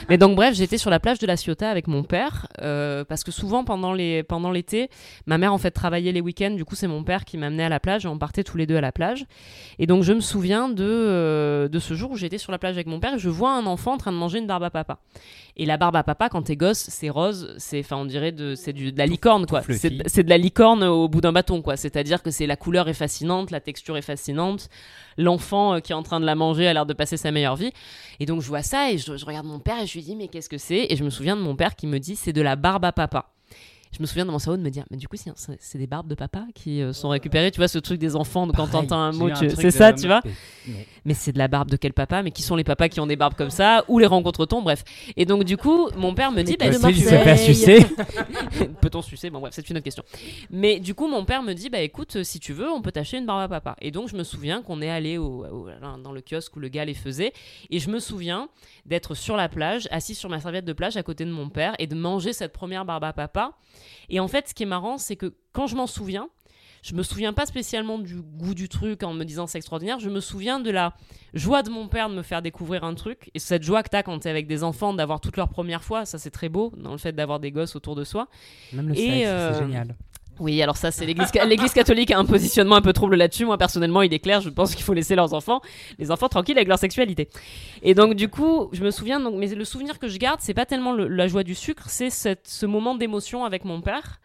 Mais 0.08 0.18
donc, 0.18 0.36
bref, 0.36 0.54
j'étais 0.54 0.76
sur 0.76 0.90
la 0.90 1.00
plage 1.00 1.18
de 1.18 1.26
La 1.26 1.36
Ciotat 1.36 1.70
avec 1.70 1.86
mon 1.86 2.02
père. 2.02 2.48
euh, 2.60 3.04
parce 3.04 3.24
que 3.24 3.30
souvent, 3.30 3.64
pendant, 3.64 3.92
les, 3.92 4.22
pendant 4.22 4.50
l'été, 4.50 4.90
ma 5.26 5.38
mère, 5.38 5.54
en 5.54 5.58
fait, 5.58 5.70
travaillait 5.70 6.12
les 6.12 6.20
week-ends. 6.20 6.50
Du 6.50 6.64
coup, 6.64 6.74
c'est 6.74 6.86
mon 6.86 7.02
père 7.02 7.24
qui 7.24 7.38
m'amenait 7.38 7.64
à 7.64 7.68
la 7.68 7.80
plage 7.80 8.04
et 8.04 8.08
on 8.08 8.18
partait 8.18 8.44
tous 8.44 8.56
les 8.58 8.66
deux 8.66 8.76
à 8.76 8.80
la 8.80 8.92
plage. 8.92 9.24
Et 9.78 9.86
donc, 9.86 10.02
je 10.02 10.12
me 10.12 10.20
souviens 10.20 10.68
de, 10.68 10.84
euh, 10.84 11.68
de 11.68 11.78
ce 11.78 11.94
jour 11.94 12.10
où 12.10 12.16
j'étais 12.16 12.38
sur 12.38 12.52
la 12.52 12.58
plage 12.58 12.74
avec 12.74 12.86
mon 12.86 13.00
père 13.00 13.14
et 13.14 13.18
je 13.18 13.30
vois 13.30 13.52
un 13.52 13.64
enfant 13.66 13.94
en 13.94 13.98
train 13.98 14.12
de 14.12 14.18
manger 14.18 14.38
une 14.38 14.46
barbe 14.46 14.64
à 14.64 14.70
papa. 14.70 14.98
Et 15.56 15.66
la 15.66 15.76
barbe 15.76 15.96
à 15.96 16.02
papa, 16.02 16.28
quand 16.28 16.42
t'es 16.42 16.56
gosse, 16.56 16.86
c'est 16.88 17.08
rose. 17.10 17.54
C'est, 17.58 17.80
enfin, 17.80 17.96
on 17.96 18.04
dirait 18.04 18.32
de, 18.32 18.54
c'est 18.54 18.72
du, 18.72 18.92
de 18.92 18.98
la 18.98 19.06
licorne, 19.06 19.46
quoi. 19.46 19.62
c'est 20.06 20.22
de 20.22 20.28
la 20.28 20.38
licorne 20.38 20.84
au 20.84 21.08
bout 21.08 21.20
d'un 21.20 21.32
bâton, 21.32 21.62
quoi. 21.62 21.76
C'est-à-dire 21.76 22.22
que 22.22 22.30
c'est 22.30 22.46
la 22.46 22.56
couleur 22.56 22.88
est 22.88 22.94
fascinante, 22.94 23.50
la 23.50 23.60
texture 23.60 23.96
est 23.96 24.02
fascinante. 24.02 24.68
L'enfant 25.16 25.74
euh, 25.74 25.80
qui 25.80 25.90
est 25.90 25.96
en 25.96 26.04
train 26.04 26.20
de 26.20 26.26
la 26.26 26.36
manger 26.36 26.68
a 26.68 26.72
l'air 26.72 26.86
de 26.86 26.92
passer 26.92 27.16
sa 27.16 27.32
meilleure 27.32 27.56
vie. 27.56 27.72
Et 28.20 28.26
donc 28.26 28.40
je 28.40 28.46
vois 28.46 28.57
ça 28.62 28.90
et 28.90 28.98
je, 28.98 29.16
je 29.16 29.24
regarde 29.24 29.46
mon 29.46 29.60
père 29.60 29.80
et 29.80 29.86
je 29.86 29.94
lui 29.94 30.02
dis 30.02 30.16
mais 30.16 30.28
qu'est-ce 30.28 30.48
que 30.48 30.58
c'est? 30.58 30.86
Et 30.90 30.96
je 30.96 31.04
me 31.04 31.10
souviens 31.10 31.36
de 31.36 31.42
mon 31.42 31.56
père 31.56 31.76
qui 31.76 31.86
me 31.86 31.98
dit 31.98 32.16
c'est 32.16 32.32
de 32.32 32.42
la 32.42 32.56
barbe 32.56 32.84
à 32.84 32.92
papa. 32.92 33.30
Je 33.92 34.00
me 34.02 34.06
souviens 34.06 34.26
de 34.26 34.30
mon 34.30 34.38
cerveau 34.38 34.56
de 34.56 34.62
me 34.62 34.70
dire 34.70 34.84
mais 34.90 34.96
du 34.96 35.08
coup 35.08 35.16
c'est, 35.16 35.78
des 35.78 35.86
barbes 35.86 36.08
de 36.08 36.14
papa 36.14 36.44
qui 36.54 36.82
euh, 36.82 36.92
sont 36.92 37.08
récupérées. 37.08 37.50
Tu 37.50 37.56
vois 37.58 37.68
ce 37.68 37.78
truc 37.78 37.98
des 37.98 38.16
enfants 38.16 38.46
quand 38.48 38.66
t'entends 38.68 39.00
un 39.00 39.12
mot, 39.12 39.28
tu- 39.30 39.48
c'est 39.50 39.70
ça, 39.70 39.92
tu 39.92 40.06
vois 40.06 40.20
Mais- 40.66 40.86
mais 41.04 41.14
c'est 41.14 41.32
de 41.32 41.38
la 41.38 41.48
barbe 41.48 41.70
de 41.70 41.76
quel 41.76 41.92
papa 41.94 42.22
Mais 42.22 42.30
qui 42.30 42.42
sont 42.42 42.54
les 42.56 42.64
papas 42.64 42.88
qui 42.88 43.00
ont 43.00 43.06
des 43.06 43.16
barbes 43.16 43.34
comme 43.34 43.50
ça 43.50 43.84
Où 43.88 43.98
les 43.98 44.06
rencontre-t-on 44.06 44.62
Bref. 44.62 44.84
Et 45.16 45.24
donc 45.24 45.44
du 45.44 45.56
coup 45.56 45.88
mon 45.96 46.14
père 46.14 46.30
me 46.32 46.42
dit 46.42 46.56
bah, 46.58 46.66
se 46.72 47.08
fait 47.24 47.36
sucer 47.36 47.78
Peut-on 48.80 49.02
sucer? 49.02 49.30
Bon, 49.30 49.40
bref, 49.40 49.52
c'est 49.54 49.68
une 49.70 49.76
autre 49.76 49.84
question. 49.84 50.02
Mais 50.50 50.80
du 50.80 50.94
coup, 50.94 51.08
mon 51.08 51.24
père 51.24 51.42
me 51.42 51.52
dit 51.52 51.68
Bah 51.70 51.80
écoute, 51.80 52.16
euh, 52.16 52.24
si 52.24 52.40
tu 52.40 52.52
veux, 52.52 52.70
on 52.70 52.82
peut 52.82 52.92
t'acheter 52.92 53.18
une 53.18 53.26
barbe 53.26 53.40
à 53.40 53.48
papa. 53.60 53.76
Et 53.80 53.90
donc, 53.90 54.08
je 54.08 54.16
me 54.16 54.22
souviens 54.24 54.62
qu'on 54.62 54.80
est 54.82 54.90
allé 54.90 55.18
au, 55.18 55.44
au- 55.46 55.68
dans 56.02 56.12
le 56.12 56.20
kiosque 56.20 56.56
où 56.56 56.60
le 56.60 56.68
gars 56.68 56.84
les 56.84 56.94
faisait. 56.94 57.32
Et 57.70 57.78
je 57.78 57.90
me 57.90 57.98
souviens 57.98 58.48
d'être 58.86 59.14
sur 59.14 59.36
la 59.36 59.48
plage, 59.48 59.88
assis 59.90 60.14
sur 60.14 60.28
ma 60.30 60.40
serviette 60.40 60.64
de 60.64 60.72
plage 60.72 60.96
à 60.96 61.02
côté 61.02 61.24
de 61.24 61.30
mon 61.30 61.48
père 61.48 61.74
et 61.78 61.86
de 61.86 61.94
manger 61.94 62.32
cette 62.32 62.52
première 62.52 62.84
barbe 62.84 63.04
à 63.04 63.12
papa. 63.12 63.52
Et 64.08 64.20
en 64.20 64.28
fait, 64.28 64.48
ce 64.48 64.54
qui 64.54 64.62
est 64.62 64.66
marrant, 64.66 64.98
c'est 64.98 65.16
que 65.16 65.34
quand 65.52 65.66
je 65.66 65.76
m'en 65.76 65.86
souviens, 65.86 66.28
je 66.82 66.94
me 66.94 67.02
souviens 67.02 67.32
pas 67.32 67.46
spécialement 67.46 67.98
du 67.98 68.22
goût 68.22 68.54
du 68.54 68.68
truc 68.68 69.02
en 69.02 69.12
me 69.12 69.24
disant 69.24 69.46
c'est 69.46 69.58
extraordinaire. 69.58 69.98
Je 69.98 70.10
me 70.10 70.20
souviens 70.20 70.60
de 70.60 70.70
la 70.70 70.94
joie 71.34 71.62
de 71.62 71.70
mon 71.70 71.88
père 71.88 72.08
de 72.08 72.14
me 72.14 72.22
faire 72.22 72.42
découvrir 72.42 72.84
un 72.84 72.94
truc. 72.94 73.30
Et 73.34 73.38
cette 73.38 73.62
joie 73.62 73.82
que 73.82 73.88
t'as 73.90 74.02
quand 74.02 74.18
t'es 74.20 74.30
avec 74.30 74.46
des 74.46 74.62
enfants 74.62 74.94
d'avoir 74.94 75.20
toute 75.20 75.36
leur 75.36 75.48
première 75.48 75.82
fois, 75.82 76.04
ça 76.04 76.18
c'est 76.18 76.30
très 76.30 76.48
beau 76.48 76.72
dans 76.76 76.92
le 76.92 76.98
fait 76.98 77.12
d'avoir 77.12 77.40
des 77.40 77.50
gosses 77.50 77.74
autour 77.76 77.94
de 77.96 78.04
soi. 78.04 78.28
Même 78.72 78.88
le 78.88 78.94
Et, 78.94 79.06
sexe, 79.06 79.26
euh, 79.26 79.52
c'est 79.54 79.60
génial. 79.60 79.96
Oui, 80.40 80.62
alors 80.62 80.76
ça, 80.76 80.90
c'est 80.90 81.04
l'église, 81.04 81.72
catholique 81.72 82.10
a 82.12 82.18
un 82.18 82.24
positionnement 82.24 82.76
un 82.76 82.80
peu 82.80 82.92
trouble 82.92 83.16
là-dessus. 83.16 83.44
Moi, 83.44 83.58
personnellement, 83.58 84.02
il 84.02 84.12
est 84.14 84.18
clair, 84.20 84.40
je 84.40 84.50
pense 84.50 84.74
qu'il 84.74 84.84
faut 84.84 84.94
laisser 84.94 85.16
leurs 85.16 85.34
enfants, 85.34 85.60
les 85.98 86.10
enfants 86.10 86.28
tranquilles 86.28 86.56
avec 86.56 86.68
leur 86.68 86.78
sexualité. 86.78 87.28
Et 87.82 87.94
donc, 87.94 88.14
du 88.14 88.28
coup, 88.28 88.68
je 88.72 88.84
me 88.84 88.90
souviens, 88.90 89.18
donc, 89.20 89.34
mais 89.36 89.48
le 89.48 89.64
souvenir 89.64 89.98
que 89.98 90.08
je 90.08 90.18
garde, 90.18 90.40
c'est 90.40 90.54
pas 90.54 90.66
tellement 90.66 90.92
le- 90.92 91.08
la 91.08 91.26
joie 91.26 91.42
du 91.42 91.54
sucre, 91.54 91.84
c'est 91.88 92.10
ce 92.10 92.66
moment 92.66 92.94
d'émotion 92.94 93.44
avec 93.44 93.64
mon 93.64 93.80
père. 93.80 94.20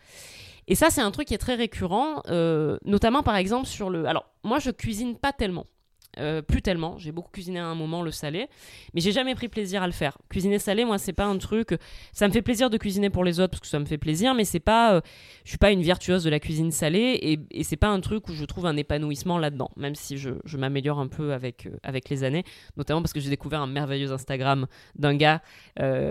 Et 0.67 0.75
ça, 0.75 0.89
c'est 0.89 1.01
un 1.01 1.11
truc 1.11 1.27
qui 1.27 1.33
est 1.33 1.37
très 1.39 1.55
récurrent, 1.55 2.21
euh, 2.29 2.77
notamment 2.85 3.21
par 3.23 3.35
exemple 3.35 3.65
sur 3.67 3.89
le. 3.89 4.05
Alors, 4.05 4.25
moi, 4.43 4.59
je 4.59 4.71
cuisine 4.71 5.17
pas 5.17 5.33
tellement. 5.33 5.65
Euh, 6.19 6.41
plus 6.41 6.61
tellement. 6.61 6.97
J'ai 6.99 7.11
beaucoup 7.11 7.31
cuisiné 7.31 7.59
à 7.59 7.65
un 7.65 7.75
moment 7.75 8.03
le 8.03 8.11
salé, 8.11 8.47
mais 8.93 9.01
j'ai 9.01 9.11
jamais 9.11 9.33
pris 9.33 9.47
plaisir 9.47 9.81
à 9.81 9.87
le 9.87 9.93
faire. 9.93 10.17
Cuisiner 10.29 10.59
salé, 10.59 10.85
moi, 10.85 10.97
c'est 10.97 11.13
pas 11.13 11.25
un 11.25 11.37
truc. 11.37 11.75
Ça 12.11 12.27
me 12.27 12.33
fait 12.33 12.41
plaisir 12.43 12.69
de 12.69 12.77
cuisiner 12.77 13.09
pour 13.09 13.23
les 13.23 13.39
autres 13.39 13.51
parce 13.51 13.61
que 13.61 13.67
ça 13.67 13.79
me 13.79 13.85
fait 13.85 13.97
plaisir, 13.97 14.33
mais 14.35 14.45
c'est 14.45 14.59
pas. 14.59 14.95
euh, 14.95 15.01
je 15.43 15.49
suis 15.49 15.57
pas 15.57 15.71
une 15.71 15.81
virtuose 15.81 16.23
de 16.23 16.29
la 16.29 16.39
cuisine 16.39 16.71
salée 16.71 17.17
et, 17.21 17.39
et 17.51 17.63
c'est 17.63 17.77
pas 17.77 17.87
un 17.87 17.99
truc 17.99 18.27
où 18.29 18.33
je 18.33 18.45
trouve 18.45 18.65
un 18.67 18.77
épanouissement 18.77 19.39
là-dedans, 19.39 19.71
même 19.75 19.95
si 19.95 20.17
je, 20.17 20.31
m'améliore 20.55 20.99
un 20.99 21.07
peu 21.07 21.33
avec, 21.33 21.65
euh, 21.65 21.77
avec 21.81 22.09
les 22.09 22.23
années, 22.23 22.43
notamment 22.77 23.01
parce 23.01 23.13
que 23.13 23.19
j'ai 23.19 23.29
découvert 23.29 23.61
un 23.61 23.67
merveilleux 23.67 24.11
Instagram 24.11 24.67
d'un 24.95 25.15
gars 25.15 25.41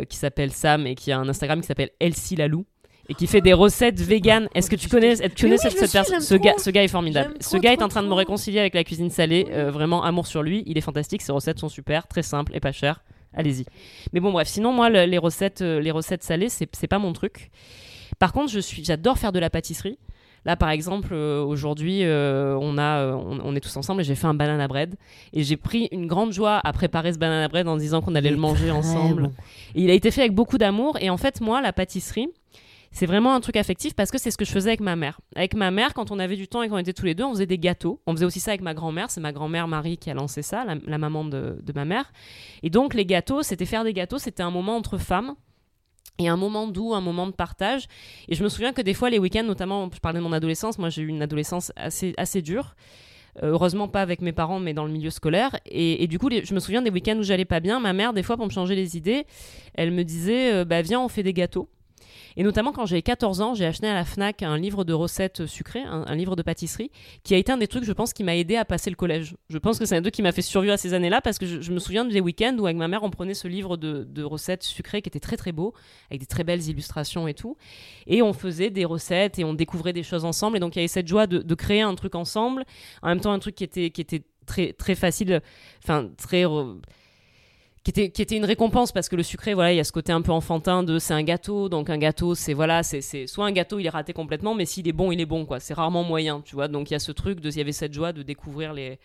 qui 0.08 0.16
s'appelle 0.16 0.52
Sam 0.52 0.86
et 0.86 0.94
qui 0.94 1.12
a 1.12 1.18
un 1.18 1.28
Instagram 1.28 1.60
qui 1.60 1.66
s'appelle 1.66 1.90
Elsie 2.00 2.36
Lalou. 2.36 2.66
Et 3.08 3.14
qui 3.14 3.26
fait 3.26 3.40
des 3.40 3.52
recettes 3.52 4.00
véganes. 4.00 4.48
Est-ce 4.54 4.70
que 4.70 4.76
tu 4.76 4.88
connais, 4.88 5.16
tu 5.16 5.44
connais 5.44 5.54
oui, 5.62 5.70
cette, 5.70 5.92
personne 5.92 6.20
ce 6.20 6.34
gars, 6.36 6.54
ce 6.56 6.70
gars 6.70 6.84
est 6.84 6.88
formidable. 6.88 7.34
Ce 7.40 7.48
trop, 7.50 7.58
gars 7.58 7.72
est 7.72 7.82
en 7.82 7.88
train 7.88 8.02
de 8.02 8.08
me 8.08 8.14
réconcilier 8.14 8.60
avec 8.60 8.74
la 8.74 8.84
cuisine 8.84 9.10
salée. 9.10 9.46
euh, 9.50 9.70
vraiment, 9.70 10.04
amour 10.04 10.26
sur 10.26 10.42
lui. 10.42 10.62
Il 10.66 10.78
est 10.78 10.82
fantastique. 10.82 11.20
Ses 11.22 11.32
recettes 11.32 11.58
sont 11.58 11.68
super, 11.68 12.06
très 12.06 12.22
simples 12.22 12.52
et 12.54 12.60
pas 12.60 12.72
chères. 12.72 13.02
Allez-y. 13.34 13.64
Mais 14.12 14.20
bon, 14.20 14.30
bref. 14.30 14.46
Sinon, 14.48 14.72
moi, 14.72 14.88
le- 14.88 15.04
les 15.04 15.18
recettes, 15.18 15.62
euh, 15.62 15.80
les 15.80 15.90
recettes 15.90 16.22
salées, 16.22 16.48
c'est 16.48 16.86
pas 16.86 16.98
mon 16.98 17.12
truc. 17.12 17.50
Par 18.18 18.32
contre, 18.32 18.52
je 18.52 18.60
suis, 18.60 18.84
j'adore 18.84 19.18
faire 19.18 19.32
de 19.32 19.38
la 19.40 19.50
pâtisserie. 19.50 19.98
Là, 20.44 20.56
par 20.56 20.70
exemple, 20.70 21.10
euh, 21.12 21.42
aujourd'hui, 21.42 22.04
euh, 22.04 22.56
on, 22.60 22.76
a, 22.76 22.98
euh, 23.00 23.12
on, 23.14 23.38
on 23.44 23.54
est 23.54 23.60
tous 23.60 23.76
ensemble 23.76 24.00
et 24.00 24.04
j'ai 24.04 24.16
fait 24.16 24.26
un 24.26 24.34
banana 24.34 24.66
bread. 24.68 24.96
Et 25.32 25.44
j'ai 25.44 25.56
pris 25.56 25.88
une 25.92 26.06
grande 26.06 26.32
joie 26.32 26.60
à 26.62 26.72
préparer 26.72 27.12
ce 27.12 27.18
banana 27.18 27.48
bread 27.48 27.66
en 27.68 27.76
disant 27.76 28.00
qu'on 28.00 28.14
allait 28.16 28.30
le 28.30 28.36
manger 28.36 28.70
ensemble. 28.70 29.30
Et 29.74 29.82
il 29.82 29.90
a 29.90 29.94
été 29.94 30.10
fait 30.10 30.20
avec 30.22 30.34
beaucoup 30.34 30.58
d'amour. 30.58 30.98
Et 31.00 31.10
en 31.10 31.16
fait, 31.16 31.40
moi, 31.40 31.60
la 31.62 31.72
pâtisserie, 31.72 32.28
c'est 32.92 33.06
vraiment 33.06 33.34
un 33.34 33.40
truc 33.40 33.56
affectif 33.56 33.94
parce 33.94 34.10
que 34.10 34.18
c'est 34.18 34.30
ce 34.30 34.36
que 34.36 34.44
je 34.44 34.52
faisais 34.52 34.70
avec 34.70 34.80
ma 34.80 34.96
mère. 34.96 35.20
Avec 35.34 35.54
ma 35.54 35.70
mère, 35.70 35.94
quand 35.94 36.10
on 36.10 36.18
avait 36.18 36.36
du 36.36 36.46
temps 36.46 36.62
et 36.62 36.68
qu'on 36.68 36.76
était 36.76 36.92
tous 36.92 37.06
les 37.06 37.14
deux, 37.14 37.24
on 37.24 37.32
faisait 37.32 37.46
des 37.46 37.58
gâteaux. 37.58 38.00
On 38.06 38.12
faisait 38.12 38.26
aussi 38.26 38.38
ça 38.38 38.50
avec 38.50 38.60
ma 38.60 38.74
grand-mère. 38.74 39.10
C'est 39.10 39.20
ma 39.20 39.32
grand-mère 39.32 39.66
Marie 39.66 39.96
qui 39.96 40.10
a 40.10 40.14
lancé 40.14 40.42
ça, 40.42 40.64
la, 40.64 40.98
maman 40.98 41.24
de, 41.24 41.56
ma 41.74 41.86
mère. 41.86 42.12
Et 42.62 42.68
donc, 42.68 42.92
les 42.92 43.06
gâteaux, 43.06 43.42
c'était 43.42 43.64
faire 43.64 43.84
des 43.84 43.94
gâteaux. 43.94 44.18
C'était 44.18 44.42
un 44.42 44.50
moment 44.50 44.76
entre 44.76 44.98
femmes. 44.98 45.34
Et 46.18 46.28
un 46.28 46.36
moment 46.36 46.68
doux, 46.68 46.92
un 46.92 47.00
moment 47.00 47.26
de 47.26 47.32
partage. 47.32 47.86
Et 48.28 48.34
je 48.34 48.44
me 48.44 48.50
souviens 48.50 48.74
que 48.74 48.82
des 48.82 48.92
fois, 48.92 49.08
les 49.08 49.18
week-ends, 49.18 49.44
notamment, 49.44 49.88
je 49.92 49.98
parlais 49.98 50.18
de 50.18 50.24
mon 50.24 50.32
adolescence, 50.32 50.78
moi 50.78 50.90
j'ai 50.90 51.00
eu 51.00 51.08
une 51.08 51.22
adolescence 51.22 51.72
assez, 51.76 52.42
dure. 52.42 52.76
Euh, 53.42 53.52
heureusement 53.52 53.88
pas 53.88 54.02
avec 54.02 54.20
mes 54.20 54.32
parents, 54.32 54.60
mais 54.60 54.74
dans 54.74 54.84
le 54.84 54.92
milieu 54.92 55.08
scolaire. 55.08 55.58
Et, 55.64 56.06
du 56.08 56.18
coup, 56.18 56.28
je 56.30 56.52
me 56.52 56.60
souviens 56.60 56.82
des 56.82 56.90
week-ends 56.90 57.16
où 57.16 57.22
j'allais 57.22 57.46
pas 57.46 57.60
bien. 57.60 57.80
Ma 57.80 57.94
mère, 57.94 58.12
des 58.12 58.22
fois, 58.22 58.36
pour 58.36 58.44
me 58.44 58.50
changer 58.50 58.74
les 58.74 58.98
idées, 58.98 59.24
elle 59.72 59.90
me 59.90 60.04
disait 60.04 60.52
euh, 60.52 60.64
bah, 60.66 60.82
Viens, 60.82 61.00
on 61.00 61.08
fait 61.08 61.22
des 61.22 61.32
gâteaux. 61.32 61.70
Et 62.36 62.42
notamment 62.42 62.72
quand 62.72 62.86
j'avais 62.86 63.02
14 63.02 63.40
ans, 63.40 63.54
j'ai 63.54 63.66
acheté 63.66 63.86
à 63.86 63.94
la 63.94 64.04
Fnac 64.04 64.42
un 64.42 64.56
livre 64.56 64.84
de 64.84 64.92
recettes 64.92 65.46
sucrées, 65.46 65.82
un, 65.82 66.14
livre 66.14 66.36
de 66.36 66.42
pâtisserie, 66.42 66.90
qui 67.24 67.34
a 67.34 67.36
été 67.36 67.52
un 67.52 67.56
des 67.56 67.68
trucs, 67.68 67.84
je 67.84 67.92
pense, 67.92 68.12
qui 68.12 68.24
m'a 68.24 68.36
aidé 68.36 68.56
à 68.56 68.64
passer 68.64 68.90
le 68.90 68.96
collège. 68.96 69.34
Je 69.48 69.58
pense 69.58 69.78
que 69.78 69.84
c'est 69.84 69.96
un 69.96 70.02
truc 70.02 70.14
qui 70.14 70.22
m'a 70.22 70.32
fait 70.32 70.42
survivre 70.42 70.72
à 70.72 70.76
ces 70.76 70.94
années-là 70.94 71.20
parce 71.20 71.38
que 71.38 71.46
je, 71.46 71.72
me 71.72 71.78
souviens 71.78 72.04
des 72.04 72.20
week-ends 72.20 72.56
où 72.58 72.66
avec 72.66 72.76
ma 72.76 72.88
mère 72.88 73.02
on 73.02 73.10
prenait 73.10 73.34
ce 73.34 73.48
livre 73.48 73.76
de, 73.76 74.22
recettes 74.22 74.62
sucrées 74.62 75.02
qui 75.02 75.08
était 75.08 75.20
très 75.20 75.36
très 75.36 75.52
beau, 75.52 75.74
avec 76.10 76.20
des 76.20 76.26
très 76.26 76.44
belles 76.44 76.68
illustrations 76.68 77.26
et 77.26 77.34
tout, 77.34 77.56
et 78.06 78.22
on 78.22 78.32
faisait 78.32 78.70
des 78.70 78.84
recettes 78.84 79.38
et 79.38 79.44
on 79.44 79.54
découvrait 79.54 79.92
des 79.92 80.02
choses 80.02 80.24
ensemble. 80.24 80.56
Et 80.56 80.60
donc 80.60 80.76
il 80.76 80.78
y 80.78 80.82
avait 80.82 80.88
cette 80.88 81.08
joie 81.08 81.26
de, 81.26 81.54
créer 81.54 81.82
un 81.82 81.94
truc 81.94 82.14
ensemble, 82.14 82.64
en 83.02 83.08
même 83.08 83.20
temps 83.20 83.32
un 83.32 83.38
truc 83.38 83.54
qui 83.54 83.64
était 83.64 83.90
qui 83.90 84.00
était 84.00 84.22
très 84.46 84.72
très 84.72 84.94
facile, 84.94 85.42
enfin 85.82 86.10
très 86.16 86.44
qui 87.84 87.90
était, 87.90 88.10
qui 88.10 88.22
était 88.22 88.36
une 88.36 88.44
récompense 88.44 88.92
parce 88.92 89.08
que 89.08 89.16
le 89.16 89.22
sucré, 89.22 89.54
voilà, 89.54 89.72
il 89.72 89.76
y 89.76 89.80
a 89.80 89.84
ce 89.84 89.92
côté 89.92 90.12
un 90.12 90.22
peu 90.22 90.30
enfantin 90.32 90.82
de 90.84 90.98
c'est 90.98 91.14
un 91.14 91.22
gâteau, 91.24 91.68
donc 91.68 91.90
un 91.90 91.98
gâteau, 91.98 92.34
c'est 92.34 92.52
voilà, 92.54 92.82
c'est 92.82 93.26
soit 93.26 93.44
un 93.44 93.52
gâteau, 93.52 93.78
il 93.80 93.86
est 93.86 93.90
raté 93.90 94.12
complètement, 94.12 94.54
mais 94.54 94.66
s'il 94.66 94.86
est 94.86 94.92
bon, 94.92 95.10
il 95.10 95.20
est 95.20 95.26
bon, 95.26 95.44
quoi. 95.46 95.58
C'est 95.58 95.74
rarement 95.74 96.04
moyen, 96.04 96.40
tu 96.42 96.54
vois. 96.54 96.68
Donc 96.68 96.90
il 96.90 96.94
y 96.94 96.96
a 96.96 97.00
ce 97.00 97.10
truc, 97.12 97.40
de- 97.40 97.50
il 97.50 97.56
y 97.56 97.60
avait 97.60 97.72
cette 97.72 97.92
joie 97.92 98.12
de 98.12 98.22
découvrir 98.22 98.72
les 98.72 98.98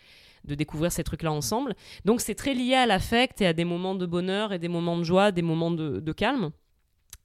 de 0.46 0.56
découvrir 0.56 0.92
ces 0.92 1.04
trucs-là 1.04 1.32
ensemble. 1.32 1.76
Donc 2.06 2.22
c'est 2.22 2.36
très 2.36 2.54
lié 2.54 2.76
à 2.76 2.86
l'affect 2.86 3.42
et 3.42 3.48
à 3.48 3.54
des 3.54 3.66
moments 3.66 3.96
de 3.96 4.06
bonheur 4.06 4.54
et 4.54 4.60
des 4.60 4.70
moments 4.70 4.98
de 4.98 5.04
joie, 5.04 5.32
des 5.32 5.42
moments 5.42 5.72
de, 5.72 6.00
de 6.00 6.12
calme. 6.14 6.52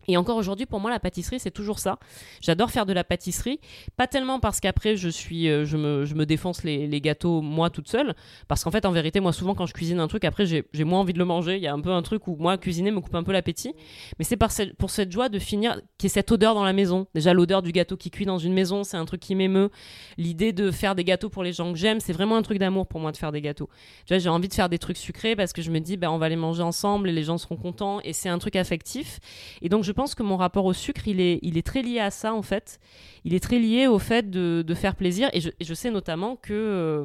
Et 0.08 0.16
encore 0.16 0.36
aujourd'hui, 0.36 0.66
pour 0.66 0.80
moi, 0.80 0.90
la 0.90 1.00
pâtisserie, 1.00 1.38
c'est 1.38 1.50
toujours 1.50 1.78
ça. 1.78 1.98
J'adore 2.40 2.70
faire 2.70 2.86
de 2.86 2.92
la 2.92 3.04
pâtisserie, 3.04 3.60
pas 3.96 4.06
tellement 4.06 4.40
parce 4.40 4.60
qu'après, 4.60 4.96
je 4.96 5.08
euh, 5.08 5.64
je 5.64 5.76
me, 5.76 6.04
je 6.04 6.14
me 6.14 6.26
défonce 6.26 6.64
les, 6.64 7.00
gâteaux 7.00 7.40
moi 7.40 7.70
toute 7.70 7.88
seule, 7.88 8.14
parce 8.48 8.64
qu'en 8.64 8.70
fait, 8.70 8.84
en 8.84 8.92
vérité, 8.92 9.20
moi, 9.20 9.32
souvent, 9.32 9.54
quand 9.54 9.66
je 9.66 9.72
cuisine 9.72 10.00
un 10.00 10.08
truc, 10.08 10.24
après, 10.24 10.46
j'ai 10.46 10.84
moins 10.84 11.00
envie 11.00 11.12
de 11.12 11.18
le 11.18 11.24
manger. 11.24 11.56
Il 11.56 11.62
y 11.62 11.66
a 11.66 11.72
un 11.72 11.80
peu 11.80 11.90
un 11.90 12.02
truc 12.02 12.26
où 12.28 12.36
moi, 12.36 12.58
cuisiner 12.58 12.90
me 12.90 13.00
coupe 13.00 13.14
un 13.14 13.22
peu 13.22 13.32
l'appétit. 13.32 13.74
Mais 14.18 14.24
c'est 14.24 14.36
pour 14.36 14.90
cette 14.90 15.12
joie 15.12 15.28
de 15.28 15.38
finir, 15.38 15.80
qu'il 15.98 16.06
y 16.06 16.06
ait 16.06 16.14
cette 16.14 16.30
odeur 16.32 16.54
dans 16.54 16.64
la 16.64 16.72
maison. 16.72 17.06
Déjà, 17.14 17.32
l'odeur 17.32 17.62
du 17.62 17.72
gâteau 17.72 17.96
qui 17.96 18.10
cuit 18.10 18.26
dans 18.26 18.38
une 18.38 18.52
maison, 18.52 18.84
c'est 18.84 18.96
un 18.96 19.04
truc 19.04 19.20
qui 19.20 19.34
m'émeut. 19.34 19.70
L'idée 20.18 20.52
de 20.52 20.70
faire 20.70 20.94
des 20.94 21.04
gâteaux 21.04 21.28
pour 21.28 21.42
les 21.42 21.52
gens 21.52 21.72
que 21.72 21.78
j'aime, 21.78 22.00
c'est 22.00 22.12
vraiment 22.12 22.36
un 22.36 22.42
truc 22.42 22.58
d'amour 22.58 22.86
pour 22.86 23.00
moi 23.00 23.12
de 23.12 23.16
faire 23.16 23.32
des 23.32 23.40
gâteaux. 23.40 23.68
Tu 24.06 24.14
vois, 24.14 24.18
j'ai 24.18 24.28
envie 24.28 24.48
de 24.48 24.54
faire 24.54 24.68
des 24.68 24.78
trucs 24.78 24.96
sucrés 24.96 25.36
parce 25.36 25.52
que 25.52 25.62
je 25.62 25.70
me 25.70 25.80
dis, 25.80 25.96
bah, 25.96 26.10
on 26.10 26.18
va 26.18 26.28
les 26.28 26.36
manger 26.36 26.62
ensemble 26.62 27.08
et 27.08 27.12
les 27.12 27.22
gens 27.22 27.38
seront 27.38 27.56
contents. 27.56 28.00
Et 28.04 28.12
c'est 28.12 28.28
un 28.28 28.38
truc 28.38 28.56
affectif. 28.56 29.20
Et 29.60 29.68
donc, 29.68 29.84
pense 29.92 30.14
que 30.14 30.22
mon 30.22 30.36
rapport 30.36 30.64
au 30.64 30.72
sucre, 30.72 31.06
il 31.06 31.20
est, 31.20 31.38
il 31.42 31.56
est 31.56 31.66
très 31.66 31.82
lié 31.82 32.00
à 32.00 32.10
ça, 32.10 32.34
en 32.34 32.42
fait. 32.42 32.80
Il 33.24 33.34
est 33.34 33.40
très 33.40 33.58
lié 33.58 33.86
au 33.86 33.98
fait 33.98 34.28
de, 34.30 34.62
de 34.66 34.74
faire 34.74 34.96
plaisir. 34.96 35.28
Et 35.32 35.40
je, 35.40 35.50
et 35.60 35.64
je 35.64 35.74
sais 35.74 35.90
notamment 35.90 36.36
que 36.36 36.52
euh, 36.52 37.04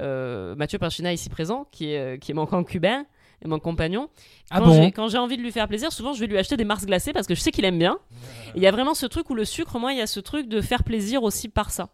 euh, 0.00 0.54
Mathieu 0.56 0.78
Parchina, 0.78 1.12
ici 1.12 1.28
présent, 1.28 1.66
qui 1.70 1.92
est, 1.92 2.18
qui 2.20 2.32
est 2.32 2.34
mon 2.34 2.46
concubin 2.46 3.04
et 3.44 3.48
mon 3.48 3.58
compagnon, 3.58 4.08
Ah 4.50 4.58
quand 4.60 4.66
bon? 4.66 5.08
j'ai- 5.08 5.18
envie 5.18 5.36
de 5.36 5.42
lui 5.42 5.52
faire 5.52 5.68
plaisir, 5.68 5.92
souvent 5.92 6.12
je 6.14 6.20
vais 6.20 6.26
lui 6.26 6.38
acheter 6.38 6.56
des 6.56 6.64
Mars 6.64 6.86
glacés 6.86 7.12
parce 7.12 7.26
que 7.26 7.34
je 7.34 7.40
sais 7.40 7.50
qu'il 7.50 7.64
aime 7.64 7.78
bien. 7.78 7.98
Il 8.56 8.62
y 8.62 8.66
a 8.66 8.70
vraiment 8.70 8.94
ce 8.94 9.06
truc 9.06 9.28
où 9.30 9.34
le 9.34 9.44
sucre, 9.44 9.78
moi, 9.78 9.92
il 9.92 9.98
y 9.98 10.02
a 10.02 10.06
ce 10.06 10.20
truc 10.20 10.48
de 10.48 10.60
faire 10.60 10.82
plaisir 10.82 11.22
aussi 11.22 11.48
par 11.48 11.70
ça. 11.70 11.90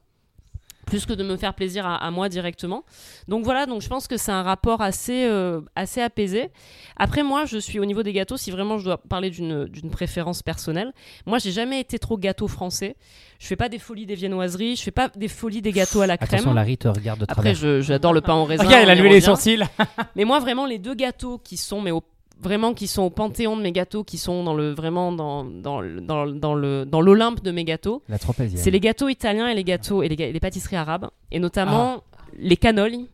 Plus 0.90 1.06
que 1.06 1.12
de 1.14 1.24
me 1.24 1.36
faire 1.36 1.54
plaisir 1.54 1.86
à, 1.86 1.96
à 1.96 2.10
moi 2.10 2.28
directement. 2.28 2.84
Donc 3.28 3.44
voilà, 3.44 3.64
donc 3.64 3.80
je 3.80 3.88
pense 3.88 4.06
que 4.06 4.16
c'est 4.18 4.32
un 4.32 4.42
rapport 4.42 4.82
assez, 4.82 5.24
euh, 5.24 5.60
assez 5.74 6.02
apaisé. 6.02 6.50
Après, 6.96 7.22
moi, 7.22 7.44
je 7.46 7.56
suis 7.58 7.78
au 7.78 7.84
niveau 7.86 8.02
des 8.02 8.12
gâteaux, 8.12 8.36
si 8.36 8.50
vraiment 8.50 8.76
je 8.76 8.84
dois 8.84 8.98
parler 8.98 9.30
d'une 9.30 9.64
d'une 9.66 9.90
préférence 9.90 10.42
personnelle, 10.42 10.92
moi, 11.26 11.38
j'ai 11.38 11.52
jamais 11.52 11.80
été 11.80 11.98
trop 11.98 12.18
gâteau 12.18 12.48
français. 12.48 12.96
Je 13.38 13.46
fais 13.46 13.56
pas 13.56 13.68
des 13.70 13.78
folies 13.78 14.04
des 14.04 14.16
viennoiseries, 14.16 14.76
je 14.76 14.82
fais 14.82 14.90
pas 14.90 15.08
des 15.16 15.28
folies 15.28 15.62
des 15.62 15.72
gâteaux 15.72 16.02
à 16.02 16.06
la 16.06 16.18
crème. 16.18 16.34
Attention, 16.40 16.52
Larry 16.52 16.76
te 16.76 16.88
regarde 16.88 17.20
de 17.20 17.26
Après, 17.28 17.54
j'adore 17.54 18.12
le 18.12 18.20
pain 18.20 18.34
au 18.34 18.44
raisin. 18.44 18.64
Regarde, 18.64 18.82
il 18.84 18.90
a 18.90 18.94
les 18.94 19.20
sourcils. 19.22 19.62
Mais 20.16 20.24
moi, 20.24 20.40
vraiment, 20.40 20.66
les 20.66 20.78
deux 20.78 20.94
gâteaux 20.94 21.38
qui 21.38 21.56
sont, 21.56 21.80
mais 21.80 21.90
au- 21.90 22.02
vraiment, 22.40 22.72
qui 22.74 22.86
sont 22.86 23.02
au 23.02 23.10
panthéon 23.10 23.56
de 23.56 23.62
mes 23.62 23.72
gâteaux, 23.72 24.02
qui 24.04 24.18
sont 24.18 24.42
dans 24.44 24.54
le, 24.54 24.70
vraiment 24.72 25.12
dans, 25.12 25.44
dans, 25.44 25.82
dans, 25.82 26.24
le- 26.24 26.32
dans 26.32 26.54
le, 26.54 26.84
dans 26.86 27.00
l'Olympe 27.00 27.42
de 27.42 27.50
mes 27.50 27.64
gâteaux, 27.64 28.02
La 28.08 28.18
c'est 28.56 28.70
les 28.70 28.80
gâteaux 28.80 29.08
italiens 29.08 29.48
et 29.48 29.54
les 29.54 29.64
gâteaux 29.64 30.02
et 30.02 30.08
les, 30.08 30.40
pâtisseries 30.40 30.76
arabes, 30.76 31.08
et 31.30 31.38
notamment 31.38 32.02
les 32.38 32.56
cannolis 32.56 33.08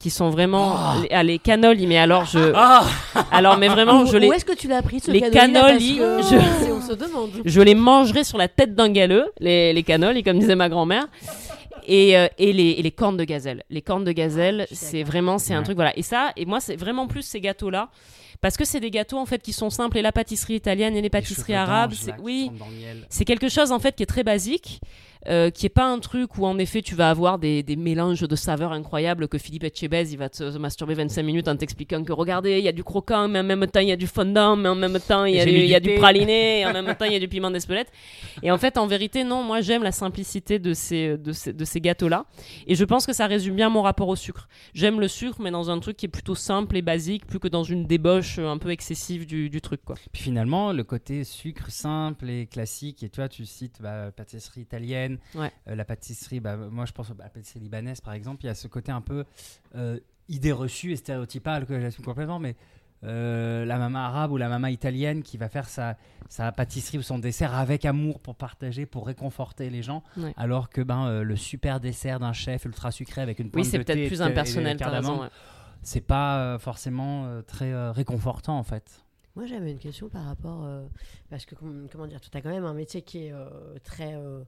qui 0.00 0.10
sont 0.10 0.30
vraiment 0.30 0.74
les, 1.00 1.08
ah, 1.12 1.22
les 1.22 1.38
cannolis 1.38 1.86
mais 1.86 1.96
alors 1.96 2.24
je 2.24 2.38
alors 3.30 3.56
mais 3.58 3.68
vraiment 3.68 4.04
je 4.04 4.16
Où, 4.16 4.20
les 4.20 4.28
où 4.28 4.32
est-ce 4.32 4.44
que 4.44 4.52
tu 4.56 4.66
l'as 4.66 4.78
appris 4.78 4.98
ce 4.98 5.12
les 5.12 5.20
Parce 5.20 5.32
je- 6.30 6.72
On 6.72 6.80
se 6.80 6.92
demande. 6.94 7.30
je 7.44 7.60
les 7.60 7.76
mangerai 7.76 8.24
sur 8.24 8.36
la 8.36 8.48
tête 8.48 8.74
d'un 8.74 8.88
galeux, 8.90 9.26
les, 9.38 9.72
les 9.72 9.82
cannolis, 9.84 10.24
comme 10.24 10.40
disait 10.40 10.56
ma 10.56 10.68
grand-mère. 10.68 11.06
Et, 11.86 12.16
euh, 12.16 12.26
et, 12.38 12.52
les, 12.52 12.70
et 12.70 12.82
les 12.82 12.90
cornes 12.92 13.16
de 13.16 13.24
gazelle. 13.24 13.62
Les 13.70 13.82
cornes 13.82 14.04
de 14.04 14.12
gazelle, 14.12 14.66
c'est 14.72 15.02
vraiment, 15.02 15.38
c'est 15.38 15.52
un 15.54 15.62
truc, 15.64 15.74
voilà. 15.76 15.96
Et 15.98 16.02
ça, 16.02 16.32
et 16.36 16.46
moi, 16.46 16.60
c'est 16.60 16.76
vraiment 16.76 17.06
plus 17.08 17.22
ces 17.22 17.40
gâteaux-là. 17.40 17.88
Parce 18.42 18.56
que 18.56 18.64
c'est 18.64 18.80
des 18.80 18.90
gâteaux, 18.90 19.18
en 19.18 19.24
fait, 19.24 19.40
qui 19.40 19.52
sont 19.52 19.70
simples. 19.70 19.96
Et 19.98 20.02
la 20.02 20.12
pâtisserie 20.12 20.56
italienne 20.56 20.96
et 20.96 21.00
les 21.00 21.10
pâtisseries 21.10 21.54
arabes, 21.54 21.92
c'est, 21.94 22.12
oui, 22.20 22.50
c'est 23.08 23.24
quelque 23.24 23.48
chose, 23.48 23.70
en 23.70 23.78
fait, 23.78 23.94
qui 23.94 24.02
est 24.02 24.06
très 24.06 24.24
basique. 24.24 24.80
Euh, 25.28 25.50
qui 25.50 25.66
est 25.66 25.70
pas 25.70 25.86
un 25.86 25.98
truc 25.98 26.38
où 26.38 26.46
en 26.46 26.58
effet 26.58 26.82
tu 26.82 26.94
vas 26.94 27.10
avoir 27.10 27.38
des, 27.38 27.62
des 27.62 27.76
mélanges 27.76 28.22
de 28.22 28.36
saveurs 28.36 28.72
incroyables 28.72 29.28
que 29.28 29.38
Philippe 29.38 29.64
Etchebez 29.64 30.10
il 30.10 30.18
va 30.18 30.28
te 30.28 30.56
masturber 30.58 30.94
25 30.94 31.22
minutes 31.22 31.48
en 31.48 31.56
t'expliquant 31.56 32.02
que 32.04 32.12
regardez 32.12 32.58
il 32.58 32.64
y 32.64 32.68
a 32.68 32.72
du 32.72 32.84
croquant 32.84 33.28
mais 33.28 33.40
en 33.40 33.44
même 33.44 33.66
temps 33.66 33.80
il 33.80 33.88
y 33.88 33.92
a 33.92 33.96
du 33.96 34.06
fondant 34.06 34.56
mais 34.56 34.68
en 34.68 34.74
même 34.74 34.98
temps 34.98 35.24
il 35.24 35.36
y 35.36 35.40
a, 35.40 35.44
du, 35.44 35.52
y 35.52 35.74
a 35.74 35.80
praliné 35.98 36.60
et 36.60 36.66
en 36.66 36.72
même 36.82 36.94
temps 36.94 37.04
il 37.04 37.12
y 37.12 37.16
a 37.16 37.20
du 37.20 37.28
piment 37.28 37.50
d'Espelette. 37.50 37.90
Et 38.42 38.50
en 38.50 38.58
fait 38.58 38.78
en 38.78 38.86
vérité 38.86 39.24
non 39.24 39.42
moi 39.42 39.60
j'aime 39.60 39.82
la 39.82 39.92
simplicité 39.92 40.58
de 40.58 40.74
ces, 40.74 41.16
de 41.16 41.32
ces, 41.32 41.52
de 41.52 41.64
ces 41.64 41.80
gâteaux 41.80 42.08
là 42.08 42.26
et 42.66 42.74
je 42.74 42.84
pense 42.84 43.06
que 43.06 43.12
ça 43.12 43.26
résume 43.26 43.56
bien 43.56 43.68
mon 43.68 43.82
rapport 43.82 44.08
au 44.08 44.16
sucre. 44.16 44.48
J'aime 44.74 45.00
le 45.00 45.08
sucre 45.08 45.38
mais 45.40 45.50
dans 45.50 45.70
un 45.70 45.78
truc 45.78 45.96
qui 45.96 46.06
est 46.06 46.08
plutôt 46.08 46.34
simple 46.34 46.76
et 46.76 46.82
basique 46.82 47.26
plus 47.26 47.38
que 47.38 47.48
dans 47.48 47.64
une 47.64 47.86
débauche 47.86 48.38
un 48.38 48.58
peu 48.58 48.70
excessive 48.70 49.26
du, 49.26 49.50
du 49.50 49.60
truc 49.60 49.82
quoi. 49.84 49.96
Puis 50.12 50.22
finalement, 50.22 50.72
le 50.72 50.84
côté 50.84 51.24
sucre 51.24 51.70
simple 51.70 52.28
et 52.28 52.46
classique, 52.46 53.02
et 53.02 53.08
tu 53.08 53.20
vois, 53.20 53.28
tu 53.28 53.44
cites 53.44 53.80
bah, 53.80 54.10
pâtisserie 54.14 54.60
italienne, 54.60 55.11
Ouais. 55.34 55.52
euh, 55.68 55.74
la 55.74 55.84
pâtisserie, 55.84 56.40
bah, 56.40 56.56
moi 56.56 56.84
je 56.86 56.92
pense 56.92 57.10
à 57.10 57.14
la 57.18 57.28
pâtisserie 57.28 57.60
libanaise 57.60 58.00
par 58.00 58.14
exemple, 58.14 58.44
il 58.44 58.46
y 58.46 58.50
a 58.50 58.54
ce 58.54 58.68
côté 58.68 58.92
un 58.92 59.00
peu 59.00 59.24
euh, 59.74 59.98
idée 60.28 60.52
reçue 60.52 60.92
et 60.92 60.96
stéréotypale 60.96 61.66
que 61.66 61.78
j'assume 61.80 62.04
complètement, 62.04 62.38
mais 62.38 62.56
euh, 63.04 63.64
la 63.64 63.78
maman 63.78 63.98
arabe 63.98 64.30
ou 64.30 64.36
la 64.36 64.48
maman 64.48 64.68
italienne 64.68 65.22
qui 65.24 65.36
va 65.36 65.48
faire 65.48 65.68
sa, 65.68 65.96
sa 66.28 66.52
pâtisserie 66.52 66.98
ou 66.98 67.02
son 67.02 67.18
dessert 67.18 67.52
avec 67.54 67.84
amour 67.84 68.20
pour 68.20 68.36
partager, 68.36 68.86
pour 68.86 69.06
réconforter 69.06 69.70
les 69.70 69.82
gens, 69.82 70.04
Ouais. 70.16 70.32
alors 70.36 70.70
que 70.70 70.80
ben, 70.82 71.06
euh, 71.06 71.22
le 71.24 71.34
super 71.36 71.80
dessert 71.80 72.20
d'un 72.20 72.32
chef 72.32 72.64
ultra 72.64 72.92
sucré 72.92 73.20
avec 73.20 73.40
une 73.40 73.46
oui 73.46 73.50
pointe 73.50 73.64
c'est 73.66 73.78
de 73.78 73.82
thé 73.82 73.94
peut-être 73.94 74.06
plus 74.08 74.22
impersonnel 74.22 74.76
t'as 74.76 74.88
raison 74.90 75.22
ouais. 75.22 75.28
c'est 75.82 76.00
pas 76.00 76.38
euh, 76.38 76.58
forcément 76.60 77.24
euh, 77.26 77.42
très 77.42 77.72
euh, 77.72 77.90
réconfortant 77.90 78.56
en 78.56 78.62
fait. 78.62 79.04
Moi, 79.34 79.46
j'avais 79.46 79.72
une 79.72 79.78
question 79.78 80.08
par 80.10 80.24
rapport. 80.26 80.62
euh, 80.64 80.84
parce 81.30 81.46
que, 81.46 81.54
com- 81.54 81.88
comment 81.90 82.06
dire, 82.06 82.20
tu 82.20 82.28
as 82.36 82.40
quand 82.42 82.50
même 82.50 82.66
un 82.66 82.74
métier 82.74 83.00
qui 83.00 83.26
est 83.26 83.32
euh, 83.32 83.48
très 83.82 84.12
euh, 84.14 84.42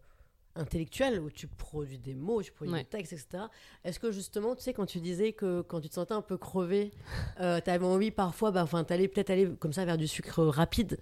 intellectuelle 0.56 1.20
où 1.20 1.30
tu 1.30 1.46
produis 1.46 1.98
des 1.98 2.14
mots, 2.14 2.42
tu 2.42 2.52
produis 2.52 2.72
Ouais. 2.72 2.80
des 2.80 2.88
textes, 2.88 3.12
etc. 3.12 3.44
Est-ce 3.84 3.98
que 3.98 4.12
justement, 4.12 4.54
tu 4.54 4.62
sais, 4.62 4.72
quand 4.72 4.86
tu 4.86 4.98
disais 5.00 5.32
que 5.32 5.62
quand 5.62 5.80
tu 5.80 5.88
te 5.88 5.94
sentais 5.94 6.14
un 6.14 6.22
peu 6.22 6.36
crevé, 6.36 6.92
euh, 7.40 7.60
tu 7.64 7.70
avais 7.70 7.84
envie 7.86 8.10
parfois, 8.10 8.50
bah, 8.50 8.62
enfin, 8.62 8.84
t'allais 8.84 9.08
peut-être 9.08 9.30
aller 9.30 9.48
comme 9.58 9.72
ça 9.72 9.84
vers 9.84 9.96
du 9.98 10.06
sucre 10.06 10.42
rapide. 10.44 10.98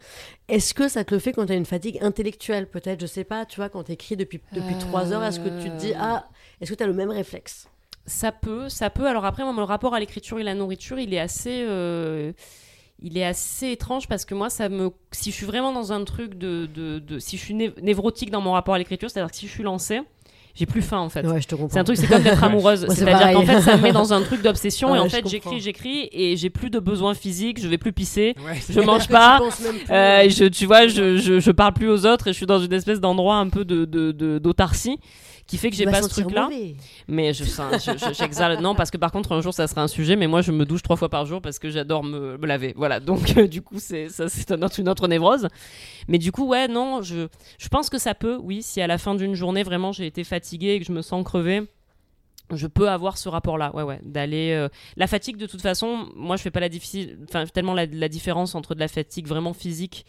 Est-ce 0.48 0.74
que 0.74 0.88
ça 0.88 1.04
te 1.04 1.14
le 1.14 1.20
fait 1.20 1.32
quand 1.32 1.46
tu 1.46 1.52
as 1.52 1.56
une 1.56 1.66
fatigue 1.66 1.98
intellectuelle, 2.02 2.66
peut-être, 2.68 3.00
je 3.00 3.06
sais 3.06 3.24
pas, 3.24 3.44
tu 3.46 3.56
vois, 3.56 3.68
quand 3.68 3.84
tu 3.84 3.92
écris 3.92 4.16
depuis, 4.16 4.40
depuis 4.52 4.78
trois 4.78 5.12
heures, 5.12 5.22
est-ce 5.24 5.40
que 5.40 5.62
tu 5.62 5.68
te 5.70 5.76
dis, 5.76 5.92
Euh. 5.92 5.98
ah, 6.00 6.28
est-ce 6.60 6.70
que 6.70 6.76
tu 6.76 6.82
as 6.82 6.86
le 6.86 6.94
même 6.94 7.10
réflexe? 7.10 7.68
Ça 8.06 8.32
peut, 8.32 8.68
ça 8.68 8.90
peut. 8.90 9.06
Alors 9.06 9.24
après, 9.24 9.44
moi, 9.44 9.52
mon 9.52 9.64
rapport 9.64 9.94
à 9.94 10.00
l'écriture 10.00 10.40
et 10.40 10.42
la 10.42 10.54
nourriture, 10.54 10.98
il 10.98 11.14
est 11.14 11.20
assez, 11.20 11.64
euh, 11.68 12.32
il 13.02 13.18
est 13.18 13.24
assez 13.24 13.70
étrange 13.72 14.06
parce 14.08 14.24
que 14.24 14.34
moi, 14.34 14.48
ça 14.50 14.68
me, 14.68 14.90
si 15.10 15.30
je 15.30 15.36
suis 15.36 15.46
vraiment 15.46 15.72
dans 15.72 15.92
un 15.92 16.04
truc 16.04 16.38
de, 16.38 16.66
de, 16.66 16.98
de- 17.00 17.18
si 17.18 17.36
je 17.36 17.42
suis 17.44 17.54
né- 17.54 17.72
névrotique 17.82 18.30
dans 18.30 18.40
mon 18.40 18.52
rapport 18.52 18.74
à 18.74 18.78
l'écriture, 18.78 19.10
c'est-à-dire 19.10 19.30
que 19.30 19.36
si 19.36 19.46
je 19.46 19.52
suis 19.52 19.62
lancée, 19.62 20.00
j'ai 20.54 20.66
plus 20.66 20.82
faim 20.82 20.98
en 20.98 21.08
fait. 21.08 21.26
Ouais, 21.26 21.40
je 21.40 21.48
te 21.48 21.54
comprends. 21.54 21.70
C'est 21.70 21.78
un 21.78 21.84
truc, 21.84 21.96
c'est 21.96 22.06
comme 22.06 22.22
d'être 22.22 22.44
amoureuse. 22.44 22.86
C'est-à-dire 22.90 23.32
qu'en 23.32 23.46
fait, 23.46 23.60
ça 23.62 23.76
me 23.78 23.82
met 23.82 23.92
dans 24.00 24.12
un 24.12 24.20
truc 24.22 24.42
d'obsession 24.42 24.94
et 24.94 24.98
en 24.98 25.08
fait, 25.08 25.26
j'écris, 25.26 25.60
j'écris 25.60 26.08
et 26.12 26.36
j'ai 26.36 26.50
plus 26.50 26.68
de 26.68 26.78
besoins 26.78 27.14
physiques, 27.14 27.58
je 27.60 27.68
vais 27.68 27.78
plus 27.78 27.92
pisser, 27.94 28.34
Ouais, 28.44 28.60
je 28.68 28.80
mange 28.80 29.08
pas. 29.08 29.40
Euh, 29.90 30.28
je, 30.28 30.44
tu 30.44 30.66
vois, 30.66 30.86
je, 30.88 31.16
je, 31.16 31.40
je 31.40 31.50
parle 31.50 31.72
plus 31.72 31.88
aux 31.88 32.04
autres 32.06 32.28
et 32.28 32.32
je 32.32 32.36
suis 32.36 32.46
dans 32.46 32.58
une 32.60 32.72
espèce 32.74 33.00
d'endroit 33.00 33.36
un 33.36 33.48
peu 33.48 33.64
de, 33.64 33.84
de, 33.86 34.12
de- 34.12 34.38
d'autarcie 34.38 34.98
qui 35.52 35.58
fait 35.58 35.68
que 35.70 35.76
j'ai 35.76 35.84
pas 35.92 35.98
ce 36.08 36.08
truc-là. 36.22 36.48
Mais 37.08 37.34
je 37.34 37.44
sens, 37.44 37.72
je- 37.84 37.92
je- 37.92 38.14
j'exhale. 38.14 38.60
non, 38.62 38.74
parce 38.74 38.90
que 38.90 38.96
par 38.96 39.12
contre, 39.12 39.32
un 39.32 39.42
jour, 39.42 39.52
ça 39.52 39.66
sera 39.66 39.82
un 39.82 39.86
sujet. 39.88 40.16
Mais 40.16 40.26
moi, 40.26 40.40
je 40.40 40.50
me 40.50 40.64
douche 40.64 40.82
trois 40.82 40.96
fois 40.96 41.10
par 41.10 41.26
jour 41.26 41.42
parce 41.42 41.58
que 41.58 41.68
j'adore 41.68 42.02
me, 42.04 42.38
me 42.38 42.46
laver. 42.46 42.72
Voilà. 42.74 43.00
Donc, 43.00 43.34
euh, 43.36 43.46
du 43.46 43.60
coup, 43.60 43.76
c'est 43.78 44.08
ça, 44.08 44.28
c'est 44.30 44.50
un 44.50 44.62
autre- 44.62 44.80
une 44.80 44.88
autre 44.88 45.06
névrose. 45.08 45.48
Mais 46.08 46.16
du 46.16 46.32
coup, 46.32 46.46
ouais, 46.46 46.68
non, 46.68 47.02
je, 47.02 47.28
je 47.58 47.68
pense 47.68 47.90
que 47.90 47.98
ça 47.98 48.14
peut. 48.14 48.38
Oui, 48.42 48.62
si 48.62 48.80
à 48.80 48.86
la 48.86 48.96
fin 48.96 49.14
d'une 49.14 49.34
journée, 49.34 49.62
vraiment, 49.62 49.92
j'ai 49.92 50.06
été 50.06 50.24
fatiguée 50.24 50.70
et 50.76 50.80
que 50.80 50.86
je 50.86 50.92
me 50.92 51.02
sens 51.02 51.22
crevée. 51.22 51.62
Je 52.50 52.66
peux 52.66 52.90
avoir 52.90 53.16
ce 53.16 53.28
rapport-là, 53.28 53.74
ouais, 53.74 53.82
ouais, 53.82 54.00
d'aller. 54.02 54.50
euh, 54.52 54.68
La 54.96 55.06
fatigue, 55.06 55.36
de 55.38 55.46
toute 55.46 55.62
façon, 55.62 56.08
moi, 56.14 56.36
je 56.36 56.42
fais 56.42 56.50
pas 56.50 56.60
la 56.60 56.68
difficile, 56.68 57.18
enfin, 57.24 57.46
tellement 57.46 57.72
la, 57.72 57.86
la 57.86 58.08
différence 58.08 58.54
entre 58.54 58.74
de 58.74 58.80
la 58.80 58.88
fatigue 58.88 59.26
vraiment 59.26 59.54
physique 59.54 60.04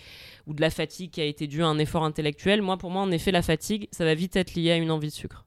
ou 0.45 0.53
de 0.53 0.59
la 0.59 0.69
fatigue 0.69 1.11
qui 1.11 1.21
a 1.21 1.25
été 1.25 1.47
due 1.47 1.63
à 1.63 1.67
un 1.67 1.77
effort 1.79 2.03
intellectuel. 2.03 2.61
Moi, 2.61 2.77
pour 2.77 2.89
moi, 2.91 3.01
en 3.01 3.11
effet, 3.11 3.31
la 3.31 3.41
fatigue, 3.43 3.87
ça 3.91 4.03
va 4.03 4.13
vite 4.13 4.35
être 4.35 4.55
lié 4.55 4.71
à 4.71 4.75
une 4.77 4.91
envie 4.91 5.07
de 5.07 5.13
sucre. 5.13 5.45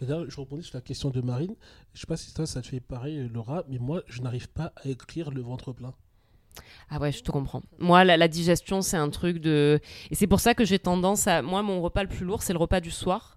D'ailleurs, 0.00 0.28
je 0.28 0.38
rebondis 0.40 0.64
sur 0.64 0.76
la 0.76 0.82
question 0.82 1.08
de 1.10 1.20
Marine. 1.22 1.54
Je 1.94 2.00
sais 2.00 2.06
pas 2.06 2.16
si 2.18 2.34
toi, 2.34 2.44
ça 2.44 2.60
te 2.60 2.66
fait 2.66 2.80
pareil, 2.80 3.30
Laura, 3.32 3.62
mais 3.68 3.78
moi, 3.78 4.02
je 4.08 4.20
n'arrive 4.20 4.48
pas 4.48 4.72
à 4.76 4.88
écrire 4.88 5.30
le 5.30 5.40
ventre 5.40 5.72
plein. 5.72 5.94
Ah 6.90 6.98
ouais, 6.98 7.12
je 7.12 7.22
te 7.22 7.30
comprends. 7.30 7.62
Moi, 7.78 8.04
la, 8.04 8.16
la 8.16 8.28
digestion, 8.28 8.82
c'est 8.82 8.96
un 8.96 9.08
truc 9.10 9.38
de... 9.38 9.80
Et 10.10 10.14
c'est 10.14 10.26
pour 10.26 10.40
ça 10.40 10.54
que 10.54 10.64
j'ai 10.64 10.78
tendance 10.78 11.26
à... 11.28 11.40
Moi, 11.40 11.62
mon 11.62 11.80
repas 11.80 12.02
le 12.02 12.08
plus 12.08 12.26
lourd, 12.26 12.42
c'est 12.42 12.52
le 12.52 12.58
repas 12.58 12.80
du 12.80 12.90
soir. 12.90 13.35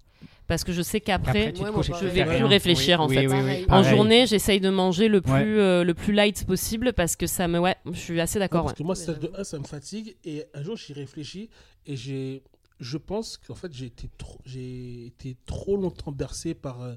Parce 0.49 0.63
que 0.63 0.73
je 0.73 0.81
sais 0.81 0.99
qu'après, 0.99 1.53
te 1.53 1.61
Ouais, 1.61 1.69
je 2.01 2.05
vais 2.07 2.25
plus 2.25 2.43
réfléchir, 2.43 2.99
en 3.01 3.07
Oui, 3.07 3.15
fait. 3.15 3.27
oui, 3.27 3.33
oui, 3.33 3.39
Pareil. 3.39 3.63
en 3.65 3.67
pareil. 3.67 3.89
journée, 3.95 4.25
j'essaye 4.27 4.59
de 4.59 4.69
manger 4.71 5.07
le 5.07 5.21
plus, 5.21 5.31
Ouais. 5.31 5.43
euh, 5.45 5.83
le 5.83 5.93
plus 5.93 6.11
light 6.11 6.43
possible 6.45 6.91
parce 6.93 7.15
que 7.15 7.27
ça 7.27 7.47
me... 7.47 7.59
Ouais, 7.59 7.75
je 7.85 7.99
suis 7.99 8.19
assez 8.19 8.39
d'accord. 8.39 8.63
Parce 8.63 8.73
ouais. 8.73 8.77
que 8.79 8.83
moi, 8.83 8.95
ça, 8.95 9.13
de 9.13 9.21
j'avoue. 9.21 9.35
un, 9.37 9.43
ça 9.43 9.59
me 9.59 9.63
fatigue. 9.63 10.17
Et 10.25 10.43
un 10.55 10.63
jour, 10.63 10.75
j'y 10.75 10.93
réfléchis. 10.93 11.49
Et 11.85 11.95
j'ai, 11.95 12.41
je 12.79 12.97
pense 12.97 13.37
qu'en 13.37 13.53
fait, 13.53 13.71
j'ai 13.71 13.85
été 13.85 14.09
trop, 14.17 14.39
j'ai 14.43 15.05
été 15.05 15.37
trop 15.45 15.77
longtemps 15.77 16.11
bercé 16.11 16.55
par, 16.55 16.81
euh, 16.81 16.95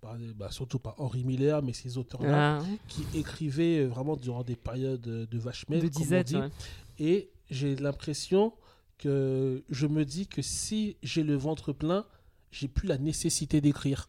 par, 0.00 0.16
bah, 0.34 0.48
surtout 0.50 0.78
par 0.78 0.94
Henri 0.98 1.24
Miller, 1.24 1.62
mais 1.62 1.74
ces 1.74 1.98
auteurs-là, 1.98 2.60
Ah, 2.60 2.64
qui 2.88 3.04
écrivaient 3.18 3.80
euh, 3.80 3.86
vraiment 3.86 4.16
durant 4.16 4.44
des 4.44 4.56
périodes 4.56 5.02
de 5.02 5.38
vache 5.38 5.68
maigre, 5.68 5.82
de 5.84 5.88
disette, 5.88 6.30
ouais. 6.32 6.48
Et 6.98 7.28
j'ai 7.50 7.76
l'impression 7.76 8.54
que 8.96 9.62
je 9.68 9.86
me 9.86 10.06
dis 10.06 10.26
que 10.26 10.40
si 10.40 10.96
j'ai 11.02 11.22
le 11.22 11.34
ventre 11.34 11.72
plein, 11.74 12.06
j'ai 12.54 12.68
plus 12.68 12.86
la 12.88 12.98
nécessité 12.98 13.60
d'écrire. 13.60 14.08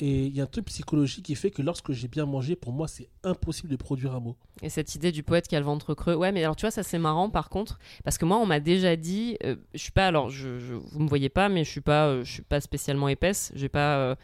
Et 0.00 0.26
il 0.26 0.34
y 0.34 0.40
a 0.40 0.44
un 0.44 0.46
truc 0.46 0.64
psychologique 0.66 1.24
qui 1.26 1.34
fait 1.34 1.50
que 1.50 1.62
lorsque 1.62 1.92
j'ai 1.92 2.08
bien 2.08 2.26
mangé, 2.26 2.56
pour 2.56 2.72
moi, 2.72 2.88
c'est 2.88 3.08
impossible 3.22 3.68
de 3.68 3.76
produire 3.76 4.14
un 4.14 4.20
mot. 4.20 4.36
Et 4.62 4.68
cette 4.68 4.94
idée 4.94 5.12
du 5.12 5.22
poète 5.22 5.46
qui 5.46 5.54
a 5.54 5.60
le 5.60 5.66
ventre 5.66 5.94
creux. 5.94 6.14
Ouais, 6.14 6.32
mais 6.32 6.42
alors 6.42 6.56
tu 6.56 6.62
vois, 6.62 6.70
ça 6.72 6.82
c'est 6.82 6.98
marrant 6.98 7.30
par 7.30 7.48
contre, 7.48 7.78
parce 8.02 8.18
que 8.18 8.24
moi, 8.24 8.38
on 8.38 8.46
m'a 8.46 8.58
déjà 8.60 8.96
dit, 8.96 9.36
euh, 9.44 9.56
je 9.72 9.78
suis 9.78 9.92
pas, 9.92 10.06
alors 10.08 10.30
je, 10.30 10.58
je- 10.58 10.74
vous 10.74 11.00
me 11.00 11.08
voyez 11.08 11.28
pas, 11.28 11.48
mais 11.48 11.62
je 11.64 11.70
suis 11.70 11.80
pas, 11.80 12.06
euh, 12.08 12.24
je 12.24 12.32
suis 12.32 12.42
pas 12.42 12.60
spécialement 12.60 13.08
épaisse. 13.08 13.52
J'ai 13.54 13.68
pas, 13.68 13.98
euh, 13.98 14.14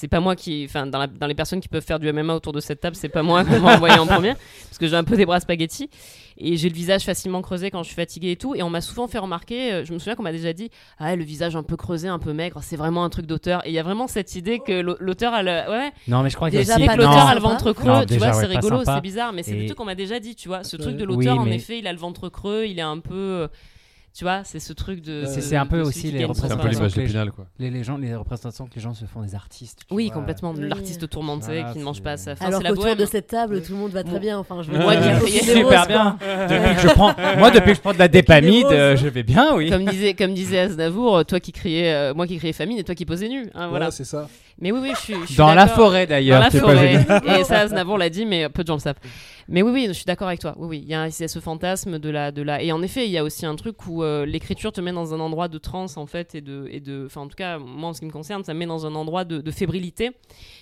c'est 0.00 0.06
pas 0.06 0.20
moi 0.20 0.36
qui, 0.36 0.64
enfin, 0.64 0.86
dans, 0.86 1.26
les 1.26 1.34
personnes 1.34 1.60
qui 1.60 1.66
peuvent 1.66 1.84
faire 1.84 1.98
du 1.98 2.12
MMA 2.12 2.32
autour 2.32 2.52
de 2.52 2.60
cette 2.60 2.80
table, 2.80 2.94
c'est 2.94 3.08
pas 3.08 3.24
moi 3.24 3.44
qu'on 3.44 3.58
m'a 3.58 3.74
envoyé 3.74 3.98
en 3.98 4.06
premier, 4.14 4.34
parce 4.68 4.78
que 4.78 4.86
j'ai 4.86 4.94
un 4.94 5.02
peu 5.02 5.16
des 5.16 5.26
bras 5.26 5.40
spaghettis 5.40 5.90
et 6.36 6.56
j'ai 6.56 6.68
le 6.68 6.74
visage 6.76 7.02
facilement 7.02 7.42
creusé 7.42 7.72
quand 7.72 7.82
je 7.82 7.88
suis 7.88 7.96
fatiguée 7.96 8.30
et 8.30 8.36
tout. 8.36 8.54
Et 8.54 8.62
on 8.62 8.70
m'a 8.70 8.80
souvent 8.80 9.08
fait 9.08 9.18
remarquer, 9.18 9.72
euh, 9.72 9.84
je 9.84 9.92
me 9.92 9.98
souviens 9.98 10.14
qu'on 10.14 10.22
m'a 10.22 10.30
déjà 10.30 10.52
dit, 10.52 10.70
ah 10.98 11.16
le 11.16 11.24
visage 11.24 11.56
un 11.56 11.64
peu 11.64 11.76
creusé, 11.76 12.06
un 12.06 12.20
peu 12.20 12.32
maigre, 12.32 12.60
c'est 12.62 12.76
vraiment 12.76 13.02
un 13.02 13.08
truc 13.10 13.26
d'auteur. 13.26 13.66
Et 13.66 13.70
il 13.70 13.74
y 13.74 13.78
a 13.80 13.82
vraiment 13.82 14.06
cette 14.06 14.36
idée 14.36 14.60
que 14.60 14.70
l'au- 14.80 14.96
l'auteur 15.00 15.34
a 15.34 15.42
le, 15.42 15.50
ouais, 15.68 15.90
Non, 16.06 16.22
mais 16.22 16.30
je 16.30 16.36
crois 16.36 16.48
que 16.48 16.54
Déjà 16.56 16.76
que 16.76 16.80
l'auteur 16.96 17.26
a 17.26 17.34
le 17.34 17.40
ventre 17.40 17.72
creux, 17.72 17.88
Non, 17.88 18.00
tu 18.02 18.06
déjà, 18.06 18.30
vois, 18.30 18.36
ouais, 18.36 18.46
c'est 18.46 18.54
rigolo, 18.54 18.84
c'est 18.84 19.00
bizarre, 19.00 19.32
mais 19.32 19.42
c'est 19.42 19.54
des 19.56 19.64
Et- 19.64 19.66
trucs 19.66 19.78
qu'on 19.78 19.84
m'a 19.84 19.96
déjà 19.96 20.20
dit, 20.20 20.36
tu 20.36 20.46
vois. 20.46 20.62
Ce 20.62 20.76
truc 20.76 20.96
de 20.96 21.04
Oui, 21.04 21.16
l'auteur, 21.16 21.40
en 21.40 21.46
effet, 21.46 21.80
il 21.80 21.88
a 21.88 21.92
le 21.92 21.98
ventre 21.98 22.28
creux, 22.28 22.66
il 22.68 22.78
est 22.78 22.82
un 22.82 23.00
peu. 23.00 23.48
Euh, 24.08 24.18
Tu 24.18 24.24
vois, 24.24 24.40
c'est 24.44 24.58
ce 24.60 24.72
truc 24.72 25.00
de. 25.02 25.24
C'est- 25.26 25.56
un 25.56 25.66
peu 25.66 25.80
aussi 25.80 26.10
les 26.10 26.24
pain. 26.26 26.68
l'image 26.68 26.96
Les- 26.96 27.02
d'Épinal, 27.04 27.30
quoi. 27.32 27.46
Les, 27.58 27.70
les, 27.70 27.84
gens, 27.84 27.96
les 27.98 28.14
représentations 28.14 28.66
que 28.66 28.74
les 28.74 28.80
gens 28.80 28.94
se 28.94 29.04
font 29.04 29.22
des 29.22 29.34
artistes. 29.34 29.82
Oui, 29.90 30.06
vois. 30.06 30.14
complètement. 30.16 30.52
Oui. 30.56 30.68
L'artiste 30.68 31.08
tourmenté 31.08 31.46
Voilà, 31.46 31.72
qui 31.72 31.78
ne 31.78 31.84
mange 31.84 32.02
pas 32.02 32.12
à 32.12 32.16
sa 32.16 32.34
faim. 32.36 32.46
Alors 32.46 32.62
la 32.62 32.70
qu'autour 32.70 32.96
de 32.96 33.04
cette 33.04 33.26
table, 33.28 33.62
tout 33.62 33.72
le 33.72 33.78
monde 33.78 33.92
va 33.92 34.02
très 34.04 34.18
bien. 34.18 34.38
Enfin, 34.38 34.62
je 34.62 34.70
Moi 34.72 34.94
super 35.40 35.86
bien. 35.86 36.16
Depuis 36.48 36.74
que 36.74 36.80
je 36.88 36.94
prends, 36.94 37.14
moi, 37.38 37.50
depuis 37.50 37.70
que 37.70 37.76
je 37.76 37.80
prends 37.80 37.92
de 37.94 37.98
la 37.98 38.08
dépamide, 38.18 38.66
euh, 38.66 38.96
je 38.96 39.08
vais 39.08 39.22
bien, 39.22 39.54
oui. 39.54 39.70
Comme 39.70 39.84
disait, 39.84 40.14
comme 40.14 40.34
disait 40.34 40.58
Aznavour, 40.60 41.24
toi 41.24 41.40
qui 41.40 41.52
criais, 41.52 41.92
euh, 41.92 42.14
moi 42.14 42.26
qui 42.26 42.36
criais 42.38 42.52
famine 42.52 42.78
et 42.78 42.84
toi 42.84 42.94
qui 42.94 43.04
posais 43.04 43.28
nu. 43.28 43.42
hein, 43.54 43.68
voilà. 43.68 43.68
Voilà, 43.70 43.90
c'est 43.90 44.04
ça. 44.04 44.28
Mais 44.60 44.72
oui, 44.72 44.80
oui, 44.82 44.90
je 44.94 45.00
suis. 45.26 45.36
Dans 45.36 45.54
la 45.54 45.68
forêt, 45.68 46.06
Dans 46.06 46.10
d'ailleurs. 46.14 46.40
la 46.40 46.50
c'est 46.50 46.60
pas 46.60 46.66
forêt. 46.74 47.06
Et 47.40 47.44
ça, 47.44 47.60
Aznavour 47.60 47.96
l'a 47.96 48.10
dit, 48.10 48.26
mais 48.26 48.48
peu 48.48 48.62
de 48.62 48.66
gens 48.66 48.74
le 48.74 48.80
savent. 48.80 48.96
Mais 49.50 49.62
oui, 49.62 49.72
oui, 49.72 49.84
je 49.88 49.92
suis 49.94 50.04
d'accord 50.04 50.28
avec 50.28 50.40
toi. 50.40 50.54
Oui, 50.58 50.66
oui, 50.68 50.80
il 50.82 50.88
y 50.88 50.94
a, 50.94 51.10
ce 51.10 51.38
fantasme 51.38 51.98
de 51.98 52.10
la, 52.10 52.30
de 52.32 52.42
la. 52.42 52.62
Et 52.62 52.70
en 52.70 52.82
effet, 52.82 53.06
il 53.06 53.10
y 53.10 53.16
a 53.16 53.24
aussi 53.24 53.46
un 53.46 53.56
truc 53.56 53.86
où 53.86 54.02
euh, 54.02 54.26
l'écriture 54.26 54.72
te 54.72 54.80
met 54.82 54.92
dans 54.92 55.14
un 55.14 55.20
endroit 55.20 55.48
de 55.48 55.56
transe 55.56 55.96
en 55.96 56.06
fait 56.06 56.34
et 56.34 56.42
de, 56.42 56.68
et 56.70 56.80
de. 56.80 57.04
Enfin, 57.06 57.22
en 57.22 57.28
tout 57.28 57.34
cas, 57.34 57.58
moi, 57.58 57.88
en 57.88 57.94
ce 57.94 58.00
qui 58.00 58.06
me 58.06 58.10
concerne, 58.10 58.44
ça 58.44 58.52
me 58.52 58.58
met 58.58 58.66
dans 58.66 58.84
un 58.84 58.94
endroit 58.94 59.24
de, 59.24 59.40
de 59.40 59.50
fébrilité 59.50 60.10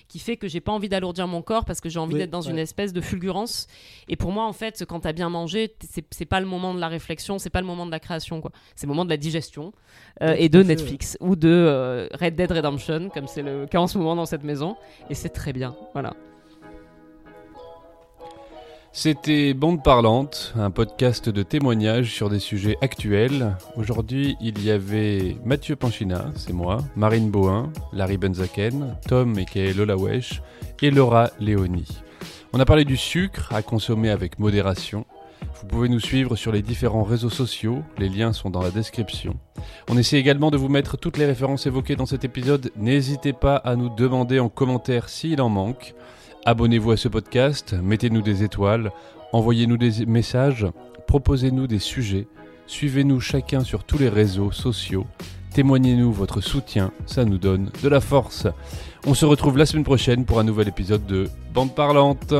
qui 0.07 0.19
fait 0.19 0.37
que 0.37 0.47
j'ai 0.47 0.61
pas 0.61 0.71
envie 0.71 0.87
d'alourdir 0.87 1.27
mon 1.27 1.41
corps 1.41 1.65
parce 1.65 1.81
que 1.81 1.89
j'ai 1.89 1.99
envie 1.99 2.13
Oui, 2.13 2.19
d'être 2.19 2.29
dans 2.29 2.43
ouais. 2.43 2.51
une 2.51 2.59
espèce 2.59 2.93
de 2.93 3.01
fulgurance. 3.01 3.67
Et 4.07 4.15
pour 4.15 4.31
moi, 4.31 4.45
en 4.45 4.53
fait, 4.53 4.85
quand 4.87 5.01
t'as 5.01 5.13
bien 5.13 5.29
mangé, 5.29 5.75
c'est 5.81 6.05
c'est 6.11 6.25
pas 6.25 6.39
le 6.39 6.45
moment 6.45 6.73
de 6.73 6.79
la 6.79 6.87
réflexion, 6.87 7.39
c'est 7.39 7.49
pas 7.49 7.61
le 7.61 7.67
moment 7.67 7.85
de 7.85 7.91
la 7.91 7.99
création, 7.99 8.39
quoi. 8.39 8.51
C'est 8.77 8.87
le 8.87 8.91
moment 8.93 9.03
de 9.03 9.09
la 9.09 9.17
digestion 9.17 9.73
euh, 10.21 10.33
et 10.37 10.47
de 10.47 10.63
Netflix 10.63 11.17
ou 11.19 11.35
de 11.35 11.49
euh, 11.49 12.07
Red 12.13 12.35
Dead 12.35 12.51
Redemption, 12.51 13.09
comme 13.09 13.27
c'est 13.27 13.41
le 13.41 13.65
cas 13.65 13.79
en 13.79 13.87
ce 13.87 13.97
moment 13.97 14.15
dans 14.15 14.25
cette 14.25 14.45
maison. 14.45 14.77
Et 15.09 15.13
c'est 15.13 15.29
très 15.29 15.51
bien. 15.51 15.75
Voilà. 15.91 16.13
C'était 18.99 19.53
Bande 19.53 19.83
Parlante, 19.83 20.55
un 20.57 20.71
podcast 20.71 21.29
de 21.29 21.43
témoignages 21.43 22.11
sur 22.11 22.31
des 22.31 22.39
sujets 22.39 22.77
actuels. 22.81 23.55
Aujourd'hui, 23.75 24.35
il 24.41 24.65
y 24.65 24.71
avait 24.71 25.37
Mathieu 25.45 25.75
Panchina, 25.75 26.31
c'est 26.35 26.51
moi, 26.51 26.79
Marine 26.95 27.29
Bohin, 27.29 27.71
Larry 27.93 28.17
Benzaken, 28.17 28.97
Tom 29.07 29.37
et 29.37 29.73
Lola 29.73 29.95
Wesh 29.95 30.41
et 30.81 30.89
Laura 30.89 31.29
Léoni. 31.39 31.85
On 32.53 32.59
a 32.59 32.65
parlé 32.65 32.85
du 32.85 32.97
sucre 32.97 33.53
à 33.53 33.61
consommer 33.61 34.09
avec 34.09 34.39
modération. 34.39 35.05
Vous 35.61 35.67
pouvez 35.67 35.89
nous 35.89 35.99
suivre 35.99 36.35
sur 36.35 36.51
les 36.51 36.63
différents 36.63 37.03
réseaux 37.03 37.29
sociaux, 37.29 37.83
les 37.99 38.09
liens 38.09 38.33
sont 38.33 38.49
dans 38.49 38.63
la 38.63 38.71
description. 38.71 39.35
On 39.89 39.97
essaie 39.99 40.17
également 40.17 40.49
de 40.49 40.57
vous 40.57 40.69
mettre 40.69 40.97
toutes 40.97 41.19
les 41.19 41.27
références 41.27 41.67
évoquées 41.67 41.95
dans 41.95 42.07
cet 42.07 42.25
épisode. 42.25 42.71
N'hésitez 42.75 43.33
pas 43.33 43.57
à 43.57 43.75
nous 43.75 43.89
demander 43.89 44.39
en 44.39 44.49
commentaire 44.49 45.07
s'il 45.07 45.39
en 45.39 45.49
manque. 45.49 45.93
Abonnez-vous 46.47 46.91
à 46.91 46.95
ce 46.97 47.09
podcast, 47.09 47.75
mettez-nous 47.83 48.21
des 48.21 48.41
étoiles, 48.41 48.93
envoyez-nous 49.33 49.75
des 49.75 50.05
messages, 50.05 50.65
proposez-nous 51.05 51.67
des 51.67 51.77
sujets, 51.77 52.25
suivez-nous 52.67 53.19
chacun 53.19 53.65
sur 53.65 53.83
tous 53.83 53.97
les 53.97 54.07
réseaux 54.07 54.53
sociaux, 54.53 55.05
témoignez-nous 55.53 56.13
votre 56.13 56.39
soutien, 56.39 56.93
ça 57.05 57.25
nous 57.25 57.37
donne 57.37 57.69
de 57.83 57.89
la 57.89 57.99
force. 57.99 58.47
On 59.05 59.13
se 59.13 59.25
retrouve 59.25 59.57
la 59.57 59.65
semaine 59.65 59.83
prochaine 59.83 60.23
pour 60.23 60.39
un 60.39 60.45
nouvel 60.45 60.69
épisode 60.69 61.05
de 61.05 61.27
Bande 61.53 61.75
Parlante. 61.75 62.33